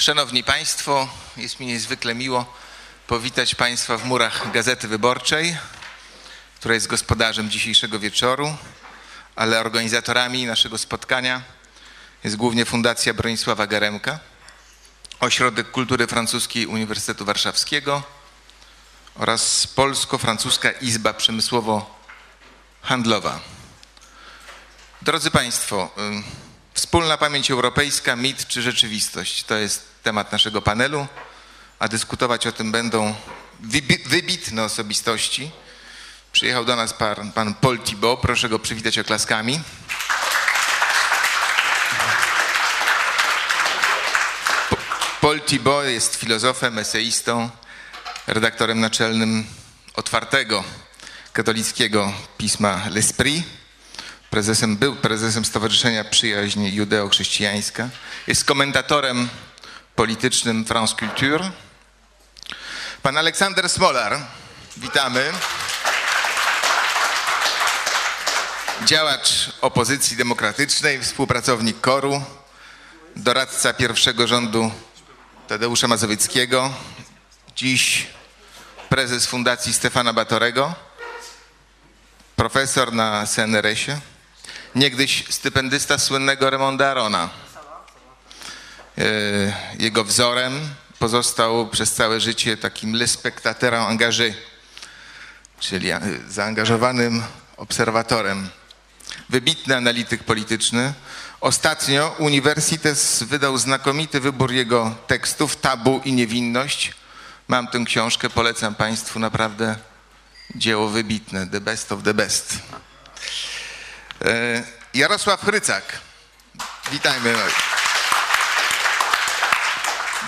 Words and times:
Szanowni 0.00 0.44
Państwo, 0.44 1.08
jest 1.36 1.60
mi 1.60 1.66
niezwykle 1.66 2.14
miło 2.14 2.54
powitać 3.06 3.54
Państwa 3.54 3.98
w 3.98 4.04
murach 4.04 4.52
Gazety 4.52 4.88
Wyborczej, 4.88 5.56
która 6.56 6.74
jest 6.74 6.86
gospodarzem 6.86 7.50
dzisiejszego 7.50 7.98
wieczoru, 7.98 8.56
ale 9.36 9.60
organizatorami 9.60 10.46
naszego 10.46 10.78
spotkania 10.78 11.42
jest 12.24 12.36
głównie 12.36 12.64
Fundacja 12.64 13.14
Bronisława 13.14 13.66
Garemka, 13.66 14.18
Ośrodek 15.20 15.70
Kultury 15.70 16.06
Francuskiej 16.06 16.66
Uniwersytetu 16.66 17.24
Warszawskiego 17.24 18.02
oraz 19.14 19.66
Polsko-Francuska 19.66 20.70
Izba 20.70 21.12
Przemysłowo-Handlowa. 21.12 23.38
Drodzy 25.02 25.30
Państwo, 25.30 25.90
wspólna 26.80 27.18
pamięć 27.18 27.50
europejska, 27.50 28.16
mit 28.16 28.46
czy 28.46 28.62
rzeczywistość 28.62 29.44
to 29.44 29.54
jest 29.54 29.84
temat 30.02 30.32
naszego 30.32 30.62
panelu, 30.62 31.06
a 31.78 31.88
dyskutować 31.88 32.46
o 32.46 32.52
tym 32.52 32.72
będą 32.72 33.14
wybitne 34.06 34.64
osobistości. 34.64 35.50
Przyjechał 36.32 36.64
do 36.64 36.76
nas 36.76 36.92
pan, 36.92 37.32
pan 37.32 37.54
Paul 37.54 37.78
Thibault, 37.78 38.20
proszę 38.20 38.48
go 38.48 38.58
przywitać 38.58 38.98
oklaskami. 38.98 39.60
Paul 45.20 45.40
Thibault 45.40 45.88
jest 45.88 46.16
filozofem, 46.16 46.78
eseistą, 46.78 47.50
redaktorem 48.26 48.80
naczelnym 48.80 49.46
otwartego 49.94 50.64
katolickiego 51.32 52.12
pisma 52.38 52.80
L'Esprit. 52.90 53.59
Prezesem, 54.30 54.76
był 54.76 54.96
prezesem 54.96 55.44
Stowarzyszenia 55.44 56.04
Przyjaźń 56.04 56.66
Judeo-Chrześcijańska. 56.66 57.88
Jest 58.26 58.44
komentatorem 58.44 59.28
politycznym 59.96 60.64
France 60.64 60.94
Culture. 60.98 61.50
Pan 63.02 63.18
Aleksander 63.18 63.68
Smolar, 63.68 64.18
witamy. 64.76 65.32
Działacz 68.84 69.50
opozycji 69.60 70.16
demokratycznej, 70.16 71.02
współpracownik 71.02 71.80
KORU, 71.80 72.22
doradca 73.16 73.72
pierwszego 73.72 74.26
rządu 74.26 74.72
Tadeusza 75.48 75.88
Mazowieckiego, 75.88 76.74
dziś 77.56 78.06
prezes 78.88 79.26
Fundacji 79.26 79.72
Stefana 79.72 80.12
Batorego, 80.12 80.74
profesor 82.36 82.92
na 82.92 83.26
CNRS-ie, 83.26 84.00
niegdyś 84.74 85.24
stypendysta 85.30 85.98
słynnego 85.98 86.50
Remonda 86.50 86.90
Arona. 86.90 87.30
Jego 89.78 90.04
wzorem 90.04 90.60
pozostał 90.98 91.68
przez 91.68 91.92
całe 91.92 92.20
życie 92.20 92.56
takim 92.56 92.96
le 92.96 93.06
spectateur 93.06 93.74
engagé, 93.74 94.34
czyli 95.60 95.88
zaangażowanym 96.28 97.22
obserwatorem. 97.56 98.48
Wybitny 99.28 99.76
analityk 99.76 100.24
polityczny. 100.24 100.92
Ostatnio 101.40 102.14
Uniwersytet 102.18 103.20
wydał 103.26 103.58
znakomity 103.58 104.20
wybór 104.20 104.52
jego 104.52 104.94
tekstów, 105.06 105.56
Tabu 105.56 106.00
i 106.04 106.12
Niewinność. 106.12 106.92
Mam 107.48 107.68
tę 107.68 107.84
książkę, 107.86 108.30
polecam 108.30 108.74
Państwu 108.74 109.18
naprawdę 109.18 109.76
dzieło 110.54 110.88
wybitne, 110.88 111.46
the 111.46 111.60
best 111.60 111.92
of 111.92 112.02
the 112.02 112.14
best. 112.14 112.58
Jarosław 114.94 115.40
Chrycak. 115.40 115.98
Witajmy. 116.92 117.34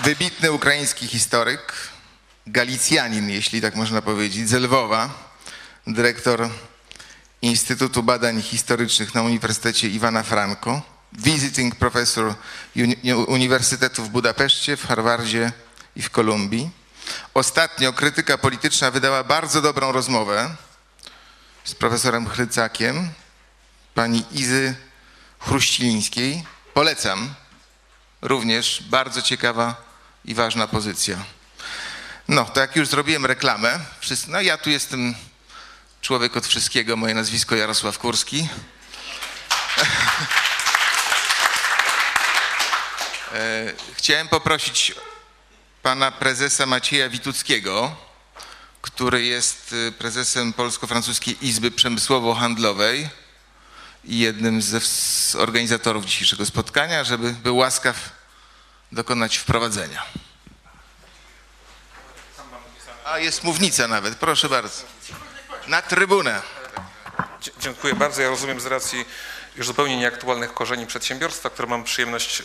Wybitny 0.04 0.52
ukraiński 0.52 1.08
historyk, 1.08 1.72
galicjanin, 2.46 3.30
jeśli 3.30 3.60
tak 3.60 3.74
można 3.74 4.02
powiedzieć, 4.02 4.48
z 4.48 4.52
Lwowa, 4.52 5.10
dyrektor 5.86 6.48
Instytutu 7.42 8.02
Badań 8.02 8.42
Historycznych 8.42 9.14
na 9.14 9.22
Uniwersytecie 9.22 9.88
Iwana 9.88 10.22
Franko, 10.22 10.82
visiting 11.12 11.74
professor 11.74 12.34
Uniwersytetu 13.26 14.04
w 14.04 14.08
Budapeszcie, 14.08 14.76
w 14.76 14.86
Harvardzie 14.86 15.52
i 15.96 16.02
w 16.02 16.10
Kolumbii. 16.10 16.70
Ostatnio 17.34 17.92
krytyka 17.92 18.38
polityczna 18.38 18.90
wydała 18.90 19.24
bardzo 19.24 19.62
dobrą 19.62 19.92
rozmowę 19.92 20.56
z 21.64 21.74
profesorem 21.74 22.28
Chrycakiem, 22.28 23.08
pani 23.94 24.24
Izy 24.32 24.74
Chruścilińskiej. 25.38 26.44
Polecam. 26.74 27.34
Również 28.22 28.82
bardzo 28.82 29.22
ciekawa 29.22 29.74
i 30.24 30.34
ważna 30.34 30.66
pozycja. 30.66 31.24
No, 32.28 32.44
to 32.44 32.60
jak 32.60 32.76
już 32.76 32.88
zrobiłem 32.88 33.26
reklamę, 33.26 33.80
no 34.28 34.40
ja 34.40 34.58
tu 34.58 34.70
jestem 34.70 35.14
człowiek 36.00 36.36
od 36.36 36.46
wszystkiego, 36.46 36.96
moje 36.96 37.14
nazwisko 37.14 37.56
Jarosław 37.56 37.98
Kurski. 37.98 38.48
Chciałem 43.96 44.28
poprosić 44.28 44.94
pana 45.82 46.10
prezesa 46.10 46.66
Macieja 46.66 47.08
Wituckiego, 47.08 47.96
który 48.82 49.22
jest 49.24 49.74
prezesem 49.98 50.52
Polsko-Francuskiej 50.52 51.46
Izby 51.46 51.70
Przemysłowo-Handlowej 51.70 53.08
i 54.04 54.18
jednym 54.18 54.62
z 54.62 55.34
organizatorów 55.34 56.04
dzisiejszego 56.04 56.46
spotkania, 56.46 57.04
żeby 57.04 57.32
był 57.32 57.56
łaskaw 57.56 57.96
dokonać 58.92 59.36
wprowadzenia. 59.36 60.02
A 63.04 63.18
jest 63.18 63.44
mównica 63.44 63.88
nawet, 63.88 64.14
proszę 64.14 64.48
bardzo. 64.48 64.82
Na 65.66 65.82
trybunę. 65.82 66.42
Dziękuję 67.60 67.94
bardzo. 67.94 68.22
Ja 68.22 68.28
rozumiem 68.28 68.60
z 68.60 68.66
racji 68.66 69.04
już 69.56 69.66
zupełnie 69.66 69.96
nieaktualnych 69.96 70.54
korzeni 70.54 70.86
przedsiębiorstwa, 70.86 71.50
które 71.50 71.68
mam 71.68 71.84
przyjemność 71.84 72.42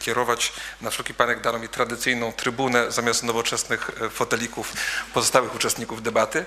kierować. 0.00 0.52
Na 0.80 0.90
wszelki 0.90 1.14
panek 1.14 1.40
dano 1.40 1.58
mi 1.58 1.68
tradycyjną 1.68 2.32
trybunę 2.32 2.92
zamiast 2.92 3.22
nowoczesnych 3.22 3.90
fotelików 4.10 4.72
pozostałych 5.14 5.54
uczestników 5.54 6.02
debaty. 6.02 6.44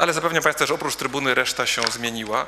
Ale 0.00 0.12
zapewniam 0.12 0.42
Państwa, 0.42 0.66
że 0.66 0.74
oprócz 0.74 0.96
trybuny 0.96 1.34
reszta 1.34 1.66
się 1.66 1.82
zmieniła. 1.92 2.46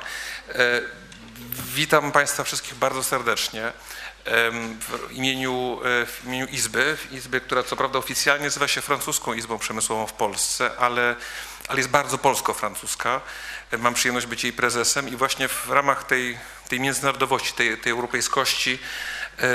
Witam 1.49 2.11
Państwa 2.11 2.43
wszystkich 2.43 2.75
bardzo 2.75 3.03
serdecznie 3.03 3.71
w 4.79 5.11
imieniu, 5.11 5.79
w 5.83 6.21
imieniu 6.25 6.45
Izby, 6.45 6.97
Izby, 7.11 7.41
która 7.41 7.63
co 7.63 7.75
prawda 7.75 7.99
oficjalnie 7.99 8.45
nazywa 8.45 8.67
się 8.67 8.81
Francuską 8.81 9.33
Izbą 9.33 9.59
Przemysłową 9.59 10.07
w 10.07 10.13
Polsce, 10.13 10.71
ale, 10.77 11.15
ale 11.67 11.77
jest 11.77 11.89
bardzo 11.89 12.17
polsko-francuska. 12.17 13.21
Mam 13.77 13.93
przyjemność 13.93 14.25
być 14.25 14.43
jej 14.43 14.53
prezesem 14.53 15.09
i 15.09 15.15
właśnie 15.15 15.47
w 15.47 15.69
ramach 15.69 16.03
tej, 16.03 16.37
tej 16.69 16.79
międzynarodowości, 16.79 17.53
tej, 17.53 17.77
tej 17.77 17.91
europejskości 17.91 18.79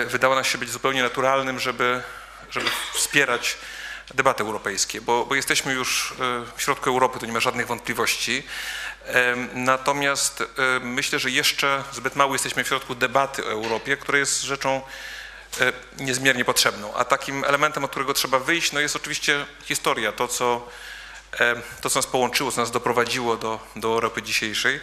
wydało 0.07 0.35
nam 0.35 0.45
się 0.45 0.59
być 0.59 0.71
zupełnie 0.71 1.03
naturalnym, 1.03 1.61
żeby, 1.61 2.03
żeby 2.51 2.71
wspierać 2.95 3.59
debaty 4.15 4.43
europejskie, 4.43 5.01
bo, 5.01 5.27
bo 5.27 5.35
jesteśmy 5.35 5.73
już 5.73 6.15
w 6.57 6.63
środku 6.63 6.91
Europy, 6.91 7.19
to 7.19 7.27
nie 7.27 7.33
ma 7.33 7.41
żadnych 7.41 7.67
wątpliwości. 7.67 8.43
Natomiast 9.55 10.43
myślę, 10.81 11.19
że 11.19 11.31
jeszcze 11.31 11.85
zbyt 11.93 12.17
mało 12.17 12.33
jesteśmy 12.35 12.65
w 12.65 12.69
środku 12.69 12.95
debaty 12.95 13.45
o 13.45 13.51
Europie, 13.51 13.97
która 13.97 14.19
jest 14.19 14.43
rzeczą 14.43 14.83
niezmiernie 15.99 16.45
potrzebną. 16.45 16.95
A 16.95 17.05
takim 17.05 17.45
elementem, 17.45 17.85
od 17.85 17.91
którego 17.91 18.15
trzeba 18.15 18.39
wyjść, 18.39 18.73
no 18.73 18.81
jest 18.81 18.97
oczywiście 18.97 19.47
historia, 19.65 20.13
to 20.13 20.29
co, 20.29 20.69
to, 21.81 21.91
co 21.91 21.99
nas 21.99 22.07
połączyło, 22.07 22.53
co 22.53 22.61
nas 22.61 22.71
doprowadziło 22.71 23.37
do, 23.37 23.61
do 23.77 23.89
Europy 23.89 24.23
dzisiejszej. 24.23 24.81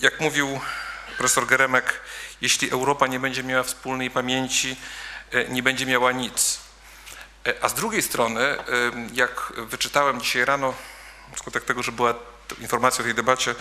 Jak 0.00 0.20
mówił 0.20 0.60
profesor 1.16 1.46
Geremek, 1.46 2.00
jeśli 2.40 2.70
Europa 2.70 3.06
nie 3.06 3.20
będzie 3.20 3.42
miała 3.42 3.62
wspólnej 3.62 4.10
pamięci, 4.10 4.76
nie 5.48 5.62
będzie 5.62 5.86
miała 5.86 6.12
nic. 6.12 6.60
A 7.60 7.68
z 7.68 7.74
drugiej 7.74 8.02
strony, 8.02 8.56
jak 9.12 9.52
wyczytałem 9.56 10.20
dzisiaj 10.20 10.44
rano, 10.44 10.74
wskutek 11.34 11.64
tego, 11.64 11.82
że 11.82 11.92
była 11.92 12.14
informacja 12.60 13.02
o 13.02 13.04
tej 13.04 13.14
debacie, 13.14 13.54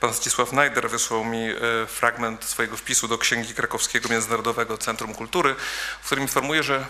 pan 0.00 0.12
Zdzisław 0.12 0.52
Najder 0.52 0.90
wysłał 0.90 1.24
mi 1.24 1.48
fragment 1.86 2.44
swojego 2.44 2.76
wpisu 2.76 3.08
do 3.08 3.18
Księgi 3.18 3.54
Krakowskiego 3.54 4.08
Międzynarodowego 4.08 4.78
Centrum 4.78 5.14
Kultury, 5.14 5.54
w 6.02 6.06
którym 6.06 6.24
informuje, 6.24 6.62
że, 6.62 6.86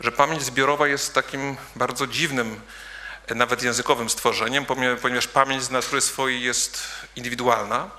że 0.00 0.12
pamięć 0.12 0.42
zbiorowa 0.42 0.88
jest 0.88 1.14
takim 1.14 1.56
bardzo 1.76 2.06
dziwnym, 2.06 2.60
nawet 3.34 3.62
językowym 3.62 4.10
stworzeniem, 4.10 4.64
ponieważ 5.02 5.26
pamięć 5.26 5.62
z 5.62 5.70
natury 5.70 6.00
swojej 6.00 6.42
jest 6.42 6.82
indywidualna, 7.16 7.90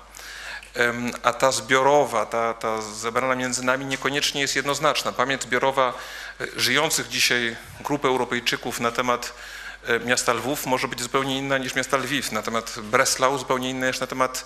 a 1.22 1.32
ta 1.32 1.52
zbiorowa, 1.52 2.26
ta, 2.26 2.54
ta 2.54 2.82
zebrana 2.82 3.34
między 3.34 3.64
nami 3.64 3.86
niekoniecznie 3.86 4.40
jest 4.40 4.56
jednoznaczna. 4.56 5.12
Pamięć 5.12 5.42
zbiorowa 5.42 5.94
żyjących 6.56 7.08
dzisiaj 7.08 7.56
grup 7.80 8.04
Europejczyków 8.04 8.80
na 8.80 8.90
temat 8.90 9.34
miasta 10.04 10.32
Lwów 10.32 10.66
może 10.66 10.88
być 10.88 11.02
zupełnie 11.02 11.38
inna 11.38 11.58
niż 11.58 11.74
miasta 11.74 11.96
Lwiw, 11.96 12.32
na 12.32 12.42
temat 12.42 12.80
Breslau 12.80 13.38
zupełnie 13.38 13.70
inna 13.70 13.86
niż 13.86 14.00
na 14.00 14.06
temat 14.06 14.44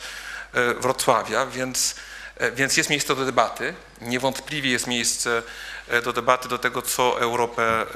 Wrocławia, 0.80 1.46
więc 1.46 1.94
E, 2.36 2.52
Więc 2.52 2.76
jest 2.76 2.90
miejsce 2.90 3.16
do 3.16 3.24
debaty. 3.24 3.74
Niewątpliwie 4.00 4.70
jest 4.70 4.86
miejsce 4.86 5.42
e, 5.88 6.02
do 6.02 6.12
debaty 6.12 6.48
do 6.48 6.58
tego, 6.58 6.82
co 6.82 7.20
Europę 7.20 7.62
e, 7.62 7.86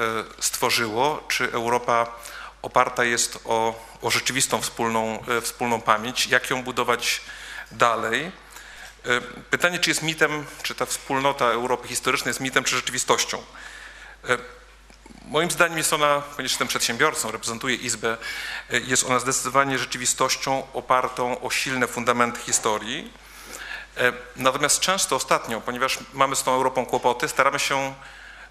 stworzyło. 0.43 1.25
Czy 1.29 1.53
Europa 1.53 2.17
oparta 2.63 3.05
jest 3.05 3.39
o, 3.45 3.87
o 4.03 4.11
rzeczywistą 4.11 4.61
wspólną, 4.61 5.25
e, 5.29 5.41
wspólną 5.41 5.81
pamięć, 5.81 6.27
jak 6.27 6.51
ją 6.51 6.63
budować 6.63 7.21
dalej. 7.73 8.33
E, 9.07 9.21
Pytanie, 9.51 9.79
czy 9.79 9.91
jest 9.91 10.03
mitem, 10.03 10.47
czy 10.63 10.75
ta 10.75 10.87
wspólnota 10.87 11.45
Europy 11.45 11.89
historycznej 11.89 12.31
jest 12.31 12.41
mitem, 12.41 12.65
czy 12.65 12.77
rzeczywistością. 12.77 13.43
Moim 15.25 15.51
zdaniem 15.51 15.79
jest 15.79 15.93
ona, 15.93 16.21
ponieważ 16.21 16.53
jestem 16.53 16.69
przedsiębiorcą, 16.69 17.31
reprezentuję 17.31 17.75
Izbę, 17.77 18.17
e, 18.71 18.79
jest 18.81 19.05
ona 19.05 19.19
zdecydowanie 19.19 19.79
rzeczywistością 19.79 20.67
opartą 20.73 21.41
o 21.41 21.51
silne 21.51 21.87
fundamenty 21.87 22.41
historii. 22.41 23.13
E, 23.97 24.13
Natomiast 24.37 24.81
często 24.81 25.17
ostatnio, 25.17 25.61
ponieważ 25.61 25.99
mamy 26.13 26.37
z 26.37 26.43
tą 26.43 26.55
Europą 26.55 26.87
kłopoty, 26.87 27.29
staramy 27.29 27.59
się 27.59 27.95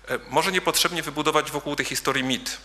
e, 0.08 0.20
może 0.30 0.52
niepotrzebnie 0.52 1.04
wybudować 1.04 1.52
wokół 1.52 1.76
tej 1.76 1.86
historii 1.86 2.24
mit. 2.24 2.58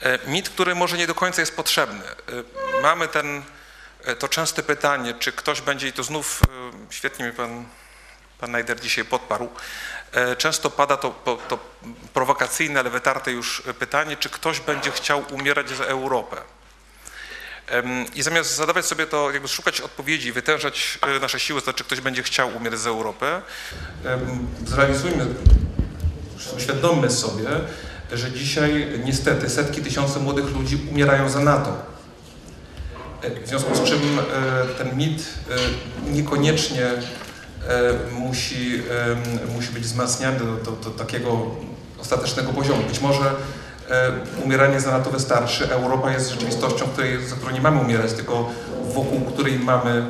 E, 0.00 0.18
Mit, 0.26 0.48
który 0.48 0.74
może 0.74 0.98
nie 0.98 1.06
do 1.06 1.14
końca 1.14 1.42
jest 1.42 1.56
potrzebny. 1.56 2.02
Mamy 2.82 3.08
ten, 3.08 3.42
to 4.18 4.28
częste 4.28 4.62
pytanie, 4.62 5.14
czy 5.14 5.32
ktoś 5.32 5.60
będzie, 5.60 5.88
i 5.88 5.92
to 5.92 6.02
znów 6.02 6.40
świetnie 6.90 7.26
mi 7.26 7.32
pan, 7.32 7.64
pan 8.38 8.50
Najder 8.50 8.80
dzisiaj 8.80 9.04
podparł, 9.04 9.48
często 10.38 10.70
pada 10.70 10.96
to, 10.96 11.14
to, 11.48 11.58
prowokacyjne, 12.14 12.80
ale 12.80 12.90
wytarte 12.90 13.32
już 13.32 13.62
pytanie, 13.78 14.16
czy 14.16 14.30
ktoś 14.30 14.60
będzie 14.60 14.90
chciał 14.90 15.22
umierać 15.30 15.68
za 15.68 15.84
Europę. 15.84 16.36
I 18.14 18.22
zamiast 18.22 18.56
zadawać 18.56 18.86
sobie 18.86 19.06
to, 19.06 19.30
jakby 19.30 19.48
szukać 19.48 19.80
odpowiedzi, 19.80 20.32
wytężać 20.32 20.98
e, 21.16 21.20
nasze 21.20 21.40
siły, 21.40 21.60
to 21.60 21.64
znaczy 21.64 21.84
ktoś 21.84 22.00
będzie 22.00 22.22
chciał 22.22 22.56
umierać 22.56 22.80
za 22.80 22.90
Europę, 22.90 23.42
zrealizujmy, 24.66 25.26
uświadommy 26.56 27.10
sobie, 27.10 27.48
że 28.12 28.32
dzisiaj 28.32 29.00
niestety 29.04 29.50
setki 29.50 29.82
tysięcy 29.82 30.18
młodych 30.18 30.54
ludzi 30.54 30.78
umierają 30.90 31.28
za 31.28 31.40
NATO. 31.40 31.76
E, 33.22 33.30
W 33.30 33.48
związku 33.48 33.74
z 33.74 33.84
czym 33.84 34.18
e, 34.18 34.24
ten 34.78 34.96
mit 34.96 35.22
e, 35.50 36.10
niekoniecznie 36.10 36.84
e, 36.84 37.02
musi, 38.12 38.74
em, 38.74 39.52
musi 39.54 39.72
być 39.72 39.82
wzmacniany 39.84 40.38
do, 40.38 40.44
do, 40.44 40.72
do 40.72 40.90
takiego 40.90 41.46
ostatecznego 42.00 42.52
poziomu. 42.52 42.82
Być 42.88 43.00
może 43.00 43.24
e, 43.90 44.10
umieranie 44.44 44.80
za 44.80 44.90
NATO 44.90 45.10
wystarczy. 45.10 45.72
Europa 45.72 46.10
jest 46.10 46.30
rzeczywistością, 46.30 46.86
której, 46.86 47.26
za 47.26 47.36
którą 47.36 47.52
nie 47.52 47.60
mamy 47.60 47.80
umierać, 47.80 48.12
tylko 48.12 48.50
wokół 48.94 49.20
której 49.20 49.58
mamy 49.58 50.06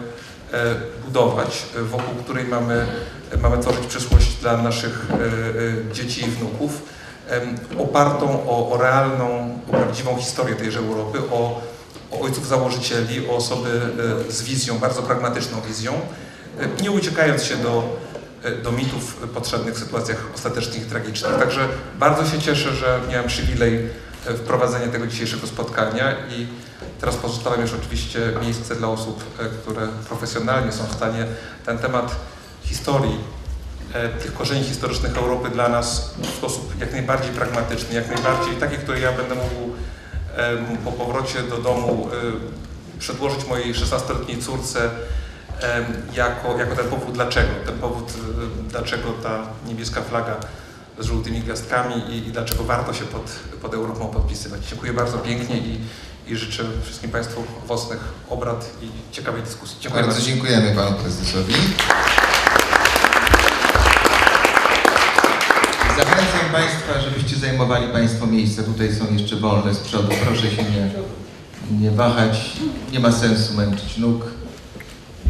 e, 0.52 0.74
budować, 1.04 1.66
e, 1.76 1.82
wokół 1.82 2.14
której 2.14 2.44
mamy, 2.44 2.86
e, 3.32 3.36
mamy 3.36 3.58
tworzyć 3.58 3.86
przyszłość 3.86 4.34
dla 4.34 4.56
naszych 4.56 5.06
e, 5.10 5.14
e, 5.14 5.94
dzieci 5.94 6.20
i 6.20 6.30
wnuków, 6.30 6.82
opartą 7.78 8.48
o, 8.48 8.72
o 8.72 8.78
realną, 8.82 9.58
o 9.68 9.70
prawdziwą 9.70 10.16
historię 10.16 10.56
tejże 10.56 10.78
Europy, 10.78 11.18
o, 11.30 11.60
o 12.10 12.20
ojców 12.20 12.46
założycieli, 12.46 13.28
o 13.28 13.36
osoby 13.36 13.80
e, 14.28 14.32
z 14.32 14.42
wizją, 14.42 14.78
bardzo 14.78 15.02
pragmatyczną 15.02 15.60
wizją, 15.60 15.92
e, 15.92 16.27
nie 16.82 16.90
uciekając 16.90 17.42
się 17.42 17.56
do, 17.56 17.96
e, 18.42 18.50
do 18.50 18.72
mitów 18.72 19.16
potrzebnych 19.16 19.74
w 19.74 19.78
sytuacjach 19.78 20.26
ostatecznych 20.34 20.82
i 20.82 20.86
tragicznych. 20.86 21.38
Także 21.38 21.68
bardzo 21.98 22.26
się 22.26 22.38
cieszę, 22.38 22.74
że 22.74 23.00
miałem 23.10 23.26
przywilej 23.26 23.88
e, 24.26 24.34
wprowadzenia 24.34 24.88
tego 24.88 25.06
dzisiejszego 25.06 25.46
spotkania 25.46 26.12
i 26.12 26.46
teraz 27.00 27.16
pozostawiam 27.16 27.60
już 27.60 27.72
oczywiście 27.74 28.20
miejsce 28.42 28.76
dla 28.76 28.88
osób, 28.88 29.24
e, 29.40 29.44
które 29.44 29.88
profesjonalnie 30.08 30.72
są 30.72 30.84
w 30.84 30.92
stanie 30.92 31.26
ten 31.66 31.78
temat 31.78 32.16
historii, 32.62 33.18
e, 33.92 34.08
tych 34.08 34.34
korzeni 34.34 34.64
historycznych 34.64 35.16
Europy 35.16 35.50
dla 35.50 35.68
nas 35.68 36.14
w 36.18 36.26
sposób 36.26 36.80
jak 36.80 36.92
najbardziej 36.92 37.30
pragmatyczny, 37.30 37.94
jak 37.94 38.08
najbardziej 38.08 38.56
taki, 38.56 38.76
który 38.76 39.00
ja 39.00 39.12
będę 39.12 39.34
mógł 39.34 39.78
po 40.84 40.92
powrocie 40.92 41.42
do 41.42 41.58
domu 41.58 42.08
przedłożyć 42.98 43.46
mojej 43.46 43.74
16-letniej 43.74 44.38
córce 44.38 44.90
jako, 46.14 46.58
jako 46.58 46.76
ten 46.76 46.88
powód 46.88 47.14
dlaczego, 47.14 47.48
ten 47.66 47.78
powód 47.78 48.12
dlaczego 48.68 49.12
ta 49.22 49.46
niebieska 49.66 50.02
flaga 50.02 50.36
z 50.98 51.04
żółtymi 51.04 51.40
gwiazdkami 51.40 51.94
i, 51.94 52.16
i 52.28 52.32
dlaczego 52.32 52.64
warto 52.64 52.94
się 52.94 53.04
pod, 53.04 53.30
pod 53.62 53.74
Europą 53.74 54.08
podpisywać. 54.08 54.60
Dziękuję 54.70 54.92
bardzo 54.92 55.18
pięknie 55.18 55.56
i, 55.56 55.80
i 56.26 56.36
życzę 56.36 56.64
wszystkim 56.84 57.10
Państwu 57.10 57.44
owocnych 57.64 58.00
obrad 58.30 58.70
i 58.82 59.14
ciekawej 59.14 59.42
dyskusji. 59.42 59.76
Dziękuję 59.80 60.04
Bardzo 60.04 60.22
dziękujemy 60.22 60.74
panu 60.74 60.96
prezesowi. 60.96 61.54
Zachęcam 65.98 66.52
państwa, 66.52 67.00
żebyście 67.00 67.36
zajmowali 67.36 67.88
państwo 67.88 68.26
miejsca. 68.26 68.62
Tutaj 68.62 68.94
są 68.94 69.12
jeszcze 69.12 69.36
wolne 69.36 69.74
z 69.74 69.78
przodu. 69.78 70.08
Proszę 70.24 70.50
się 70.50 70.62
nie, 70.62 70.90
nie 71.80 71.90
wahać. 71.90 72.52
Nie 72.92 73.00
ma 73.00 73.12
sensu 73.12 73.54
męczyć 73.54 73.96
nóg. 73.96 74.37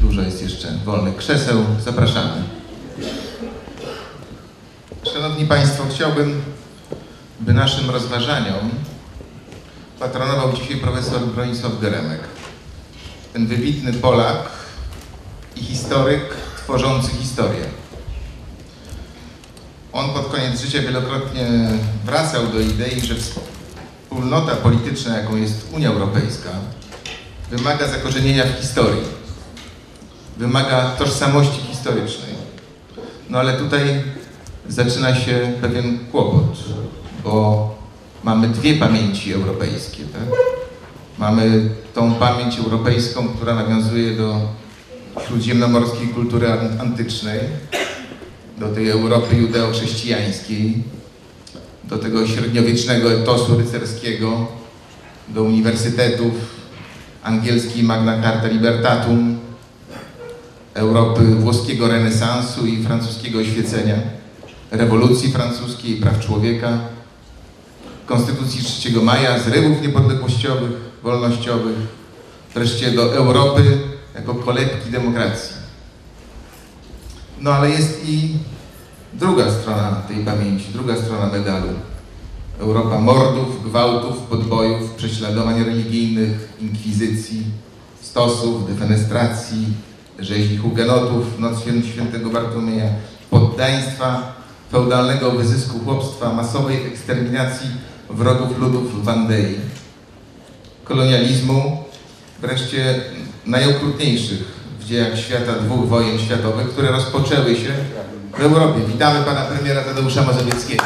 Dużo 0.00 0.22
jest 0.22 0.42
jeszcze 0.42 0.72
wolnych 0.84 1.16
krzeseł. 1.16 1.64
Zapraszamy. 1.84 2.42
Szanowni 5.14 5.46
Państwo, 5.46 5.84
chciałbym, 5.94 6.42
by 7.40 7.52
naszym 7.52 7.90
rozważaniom 7.90 8.70
patronował 9.98 10.52
dzisiaj 10.52 10.76
profesor 10.76 11.20
Bronisław 11.20 11.80
Geremek 11.80 12.20
ten 13.32 13.46
wybitny 13.46 13.92
Polak 13.92 14.48
i 15.56 15.60
historyk 15.64 16.22
tworzący 16.56 17.10
historię. 17.10 17.64
On 19.92 20.10
pod 20.10 20.26
koniec 20.26 20.60
życia 20.60 20.82
wielokrotnie 20.82 21.48
wracał 22.04 22.46
do 22.46 22.60
idei, 22.60 23.00
że 23.00 23.14
wspólnota 23.14 24.56
polityczna, 24.56 25.18
jaką 25.18 25.36
jest 25.36 25.68
Unia 25.72 25.88
Europejska, 25.88 26.50
wymaga 27.50 27.88
zakorzenienia 27.88 28.44
w 28.44 28.60
historii, 28.60 29.17
wymaga 30.38 30.90
tożsamości 30.98 31.60
historycznej. 31.60 32.34
No 33.30 33.38
ale 33.38 33.52
tutaj 33.52 34.02
zaczyna 34.68 35.14
się 35.14 35.52
pewien 35.60 35.98
kłopot, 36.12 36.58
bo 37.24 37.74
mamy 38.24 38.48
dwie 38.48 38.74
pamięci 38.76 39.32
europejskie, 39.32 40.02
tak? 40.04 40.38
Mamy 41.18 41.70
tą 41.94 42.14
pamięć 42.14 42.58
europejską, 42.58 43.28
która 43.28 43.54
nawiązuje 43.54 44.16
do 44.16 44.40
śródziemnomorskiej 45.26 46.08
kultury 46.08 46.52
an- 46.52 46.80
antycznej, 46.80 47.40
do 48.58 48.68
tej 48.68 48.90
Europy 48.90 49.36
judeo-chrześcijańskiej, 49.36 50.82
do 51.84 51.98
tego 51.98 52.26
średniowiecznego 52.26 53.12
etosu 53.12 53.58
rycerskiego, 53.58 54.46
do 55.28 55.42
uniwersytetów 55.42 56.32
angielskiej 57.22 57.82
Magna 57.82 58.22
Carta 58.22 58.48
Libertatum, 58.48 59.38
Europy 60.78 61.24
włoskiego 61.24 61.88
renesansu 61.88 62.66
i 62.66 62.82
francuskiego 62.82 63.38
oświecenia, 63.38 63.96
rewolucji 64.70 65.32
francuskiej, 65.32 65.96
praw 65.96 66.20
człowieka, 66.20 66.78
Konstytucji 68.06 68.62
3 68.62 69.00
maja, 69.02 69.38
zrywów 69.38 69.82
niepodległościowych, 69.82 70.70
wolnościowych, 71.02 71.76
wreszcie 72.54 72.90
do 72.90 73.14
Europy 73.14 73.78
jako 74.14 74.34
kolebki 74.34 74.90
demokracji. 74.90 75.56
No 77.40 77.52
ale 77.52 77.70
jest 77.70 78.08
i 78.08 78.36
druga 79.14 79.50
strona 79.50 80.02
tej 80.08 80.16
pamięci, 80.16 80.64
druga 80.72 80.96
strona 80.96 81.26
medalu. 81.26 81.68
Europa 82.58 83.00
mordów, 83.00 83.64
gwałtów, 83.64 84.16
podbojów, 84.18 84.90
prześladowań 84.90 85.64
religijnych, 85.64 86.48
inkwizycji, 86.60 87.44
stosów, 88.00 88.68
defenestracji, 88.68 89.66
rzezi 90.18 90.56
hugenotów, 90.56 91.38
noc 91.38 91.58
świę- 91.58 91.92
świętego 91.92 92.30
Bartłomieja, 92.30 92.84
poddaństwa, 93.30 94.32
feudalnego 94.72 95.30
wyzysku 95.30 95.78
chłopstwa, 95.84 96.32
masowej 96.32 96.86
eksterminacji 96.86 97.70
wrogów 98.10 98.58
ludów 98.58 99.04
Wandei, 99.04 99.54
kolonializmu, 100.84 101.84
wreszcie 102.40 103.00
najokrutniejszych 103.46 104.44
w 104.80 104.84
dziejach 104.84 105.18
świata 105.18 105.52
dwóch 105.52 105.88
wojen 105.88 106.18
światowych, 106.18 106.68
które 106.68 106.90
rozpoczęły 106.90 107.56
się 107.56 107.72
w 108.38 108.40
Europie. 108.40 108.80
Witamy 108.92 109.24
pana 109.24 109.40
premiera 109.40 109.82
Tadeusza 109.84 110.22
Mazowieckiego. 110.22 110.84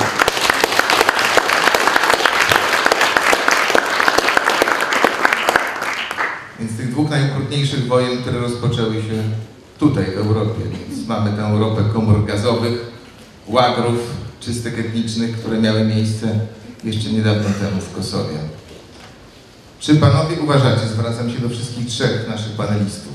Więc 6.60 6.76
tych 6.76 6.81
dwóch 6.92 7.10
najokrutniejszych 7.10 7.86
wojen, 7.86 8.22
które 8.22 8.38
rozpoczęły 8.38 8.94
się 8.94 9.22
tutaj 9.78 10.04
w 10.04 10.18
Europie. 10.18 10.60
Więc 10.88 11.08
mamy 11.08 11.36
tę 11.36 11.42
Europę 11.42 11.82
komór 11.92 12.24
gazowych, 12.24 12.92
łagrów 13.48 13.98
czystek 14.40 14.78
etnicznych, 14.78 15.38
które 15.38 15.60
miały 15.60 15.84
miejsce 15.84 16.40
jeszcze 16.84 17.10
niedawno 17.10 17.48
temu 17.60 17.80
w 17.80 17.94
Kosowie. 17.94 18.38
Czy 19.80 19.96
panowie 19.96 20.40
uważacie, 20.40 20.86
zwracam 20.86 21.30
się 21.30 21.38
do 21.38 21.48
wszystkich 21.48 21.86
trzech 21.86 22.28
naszych 22.28 22.52
panelistów, 22.52 23.12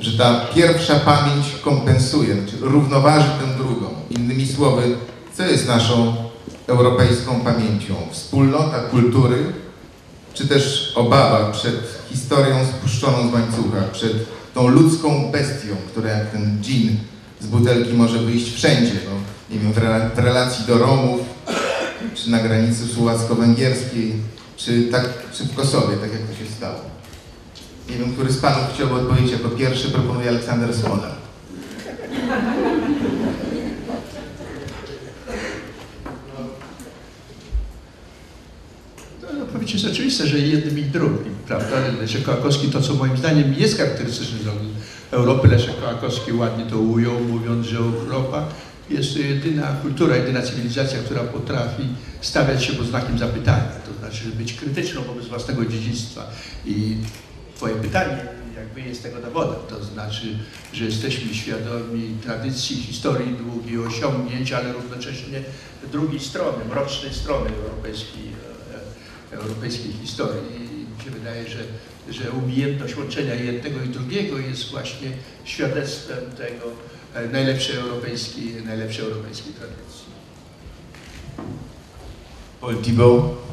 że 0.00 0.18
ta 0.18 0.40
pierwsza 0.54 0.94
pamięć 0.94 1.46
kompensuje, 1.64 2.34
znaczy 2.34 2.56
równoważy 2.60 3.28
tę 3.28 3.64
drugą. 3.64 3.86
Innymi 4.10 4.46
słowy, 4.46 4.82
co 5.36 5.46
jest 5.46 5.68
naszą 5.68 6.14
europejską 6.66 7.40
pamięcią? 7.40 7.94
Wspólnota 8.12 8.78
kultury, 8.80 9.52
czy 10.34 10.48
też 10.48 10.92
obawa 10.94 11.52
przed 11.52 12.04
historią 12.10 12.66
spuszczoną 12.66 13.30
z 13.30 13.32
łańcucha, 13.32 13.82
przed 13.92 14.12
tą 14.54 14.68
ludzką 14.68 15.30
bestią, 15.32 15.76
która 15.90 16.10
jak 16.10 16.30
ten 16.30 16.58
dżin 16.62 16.96
z 17.40 17.46
butelki 17.46 17.92
może 17.92 18.18
wyjść 18.18 18.54
wszędzie, 18.54 18.92
no, 18.92 19.10
nie 19.54 19.60
wiem, 19.60 19.72
w, 19.72 19.76
rela- 19.78 20.14
w 20.14 20.18
relacji 20.18 20.64
do 20.66 20.78
Romów, 20.78 21.20
czy 22.14 22.30
na 22.30 22.38
granicy 22.38 22.86
słowacko-węgierskiej, 22.88 24.12
czy, 24.56 24.82
tak, 24.82 25.08
czy 25.32 25.44
w 25.44 25.54
Kosowie, 25.54 25.96
tak 25.96 26.12
jak 26.12 26.22
to 26.22 26.44
się 26.44 26.50
stało. 26.56 26.80
Nie 27.90 27.96
wiem, 27.96 28.12
który 28.12 28.32
z 28.32 28.38
panów 28.38 28.64
chciałby 28.74 28.94
odpowiedzieć 28.94 29.32
jako 29.32 29.48
pierwszy, 29.48 29.90
proponuje 29.90 30.28
Aleksander 30.28 30.74
Smolar. 30.74 31.12
No, 39.22 39.42
odpowiedź 39.42 39.63
jest 39.74 39.86
oczywista, 39.86 40.26
że 40.26 40.38
jednym 40.38 40.78
i 40.78 40.82
drugim, 40.82 41.34
prawda? 41.46 41.76
Leszek 42.00 42.22
Kołakowski, 42.22 42.68
to 42.68 42.80
co 42.80 42.94
moim 42.94 43.16
zdaniem 43.16 43.54
jest 43.54 43.78
charakterystyczne 43.78 44.38
dla 44.38 44.52
Europy, 45.10 45.48
Leszek 45.48 45.80
Kołakowski 45.80 46.32
ładnie 46.32 46.66
to 46.66 46.78
ujął, 46.78 47.20
mówiąc, 47.20 47.66
że 47.66 47.78
Europa 47.78 48.48
jest 48.90 49.14
to 49.14 49.18
jedyna 49.18 49.66
kultura, 49.82 50.16
jedyna 50.16 50.42
cywilizacja, 50.42 50.98
która 50.98 51.20
potrafi 51.20 51.82
stawiać 52.20 52.64
się 52.64 52.72
pod 52.72 52.86
znakiem 52.86 53.18
zapytania, 53.18 53.68
to 53.86 53.98
znaczy 53.98 54.24
być 54.38 54.52
krytyczną 54.52 55.02
wobec 55.02 55.26
własnego 55.26 55.66
dziedzictwa. 55.66 56.30
I 56.66 56.96
twoje 57.56 57.74
pytanie 57.74 58.18
jakby 58.56 58.80
jest 58.80 59.02
tego 59.02 59.20
dowodem, 59.20 59.60
to 59.68 59.84
znaczy, 59.84 60.26
że 60.72 60.84
jesteśmy 60.84 61.34
świadomi 61.34 62.16
tradycji, 62.22 62.76
historii 62.76 63.36
długiej, 63.36 63.78
osiągnięć, 63.78 64.52
ale 64.52 64.72
równocześnie 64.72 65.40
drugiej 65.92 66.20
strony, 66.20 66.64
mrocznej 66.64 67.14
strony 67.14 67.50
europejskiej, 67.50 68.33
europejskiej 69.34 69.92
historii. 69.92 70.56
I 70.56 70.98
mi 70.98 71.04
się 71.04 71.10
wydaje, 71.10 71.48
że, 71.48 71.58
że 72.10 72.30
umiejętność 72.30 72.96
łączenia 72.96 73.34
jednego 73.34 73.82
i 73.82 73.88
drugiego 73.88 74.38
jest 74.38 74.70
właśnie 74.70 75.10
świadectwem 75.44 76.30
tego 76.36 76.64
e, 77.14 77.28
najlepszej 77.28 77.76
europejskiej, 77.76 78.62
najlepszej 78.66 79.04
europejskiej 79.04 79.52
tradycji. 79.52 80.04
Paul 82.60 82.76
Thibault. 82.82 83.44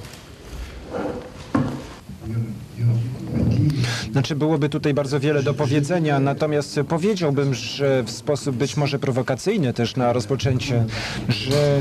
Znaczy 4.11 4.35
byłoby 4.35 4.69
tutaj 4.69 4.93
bardzo 4.93 5.19
wiele 5.19 5.43
do 5.43 5.53
powiedzenia, 5.53 6.19
natomiast 6.19 6.79
powiedziałbym, 6.87 7.53
że 7.53 8.03
w 8.03 8.11
sposób 8.11 8.55
być 8.55 8.77
może 8.77 8.99
prowokacyjny 8.99 9.73
też 9.73 9.95
na 9.95 10.13
rozpoczęcie, 10.13 10.85
że 11.29 11.77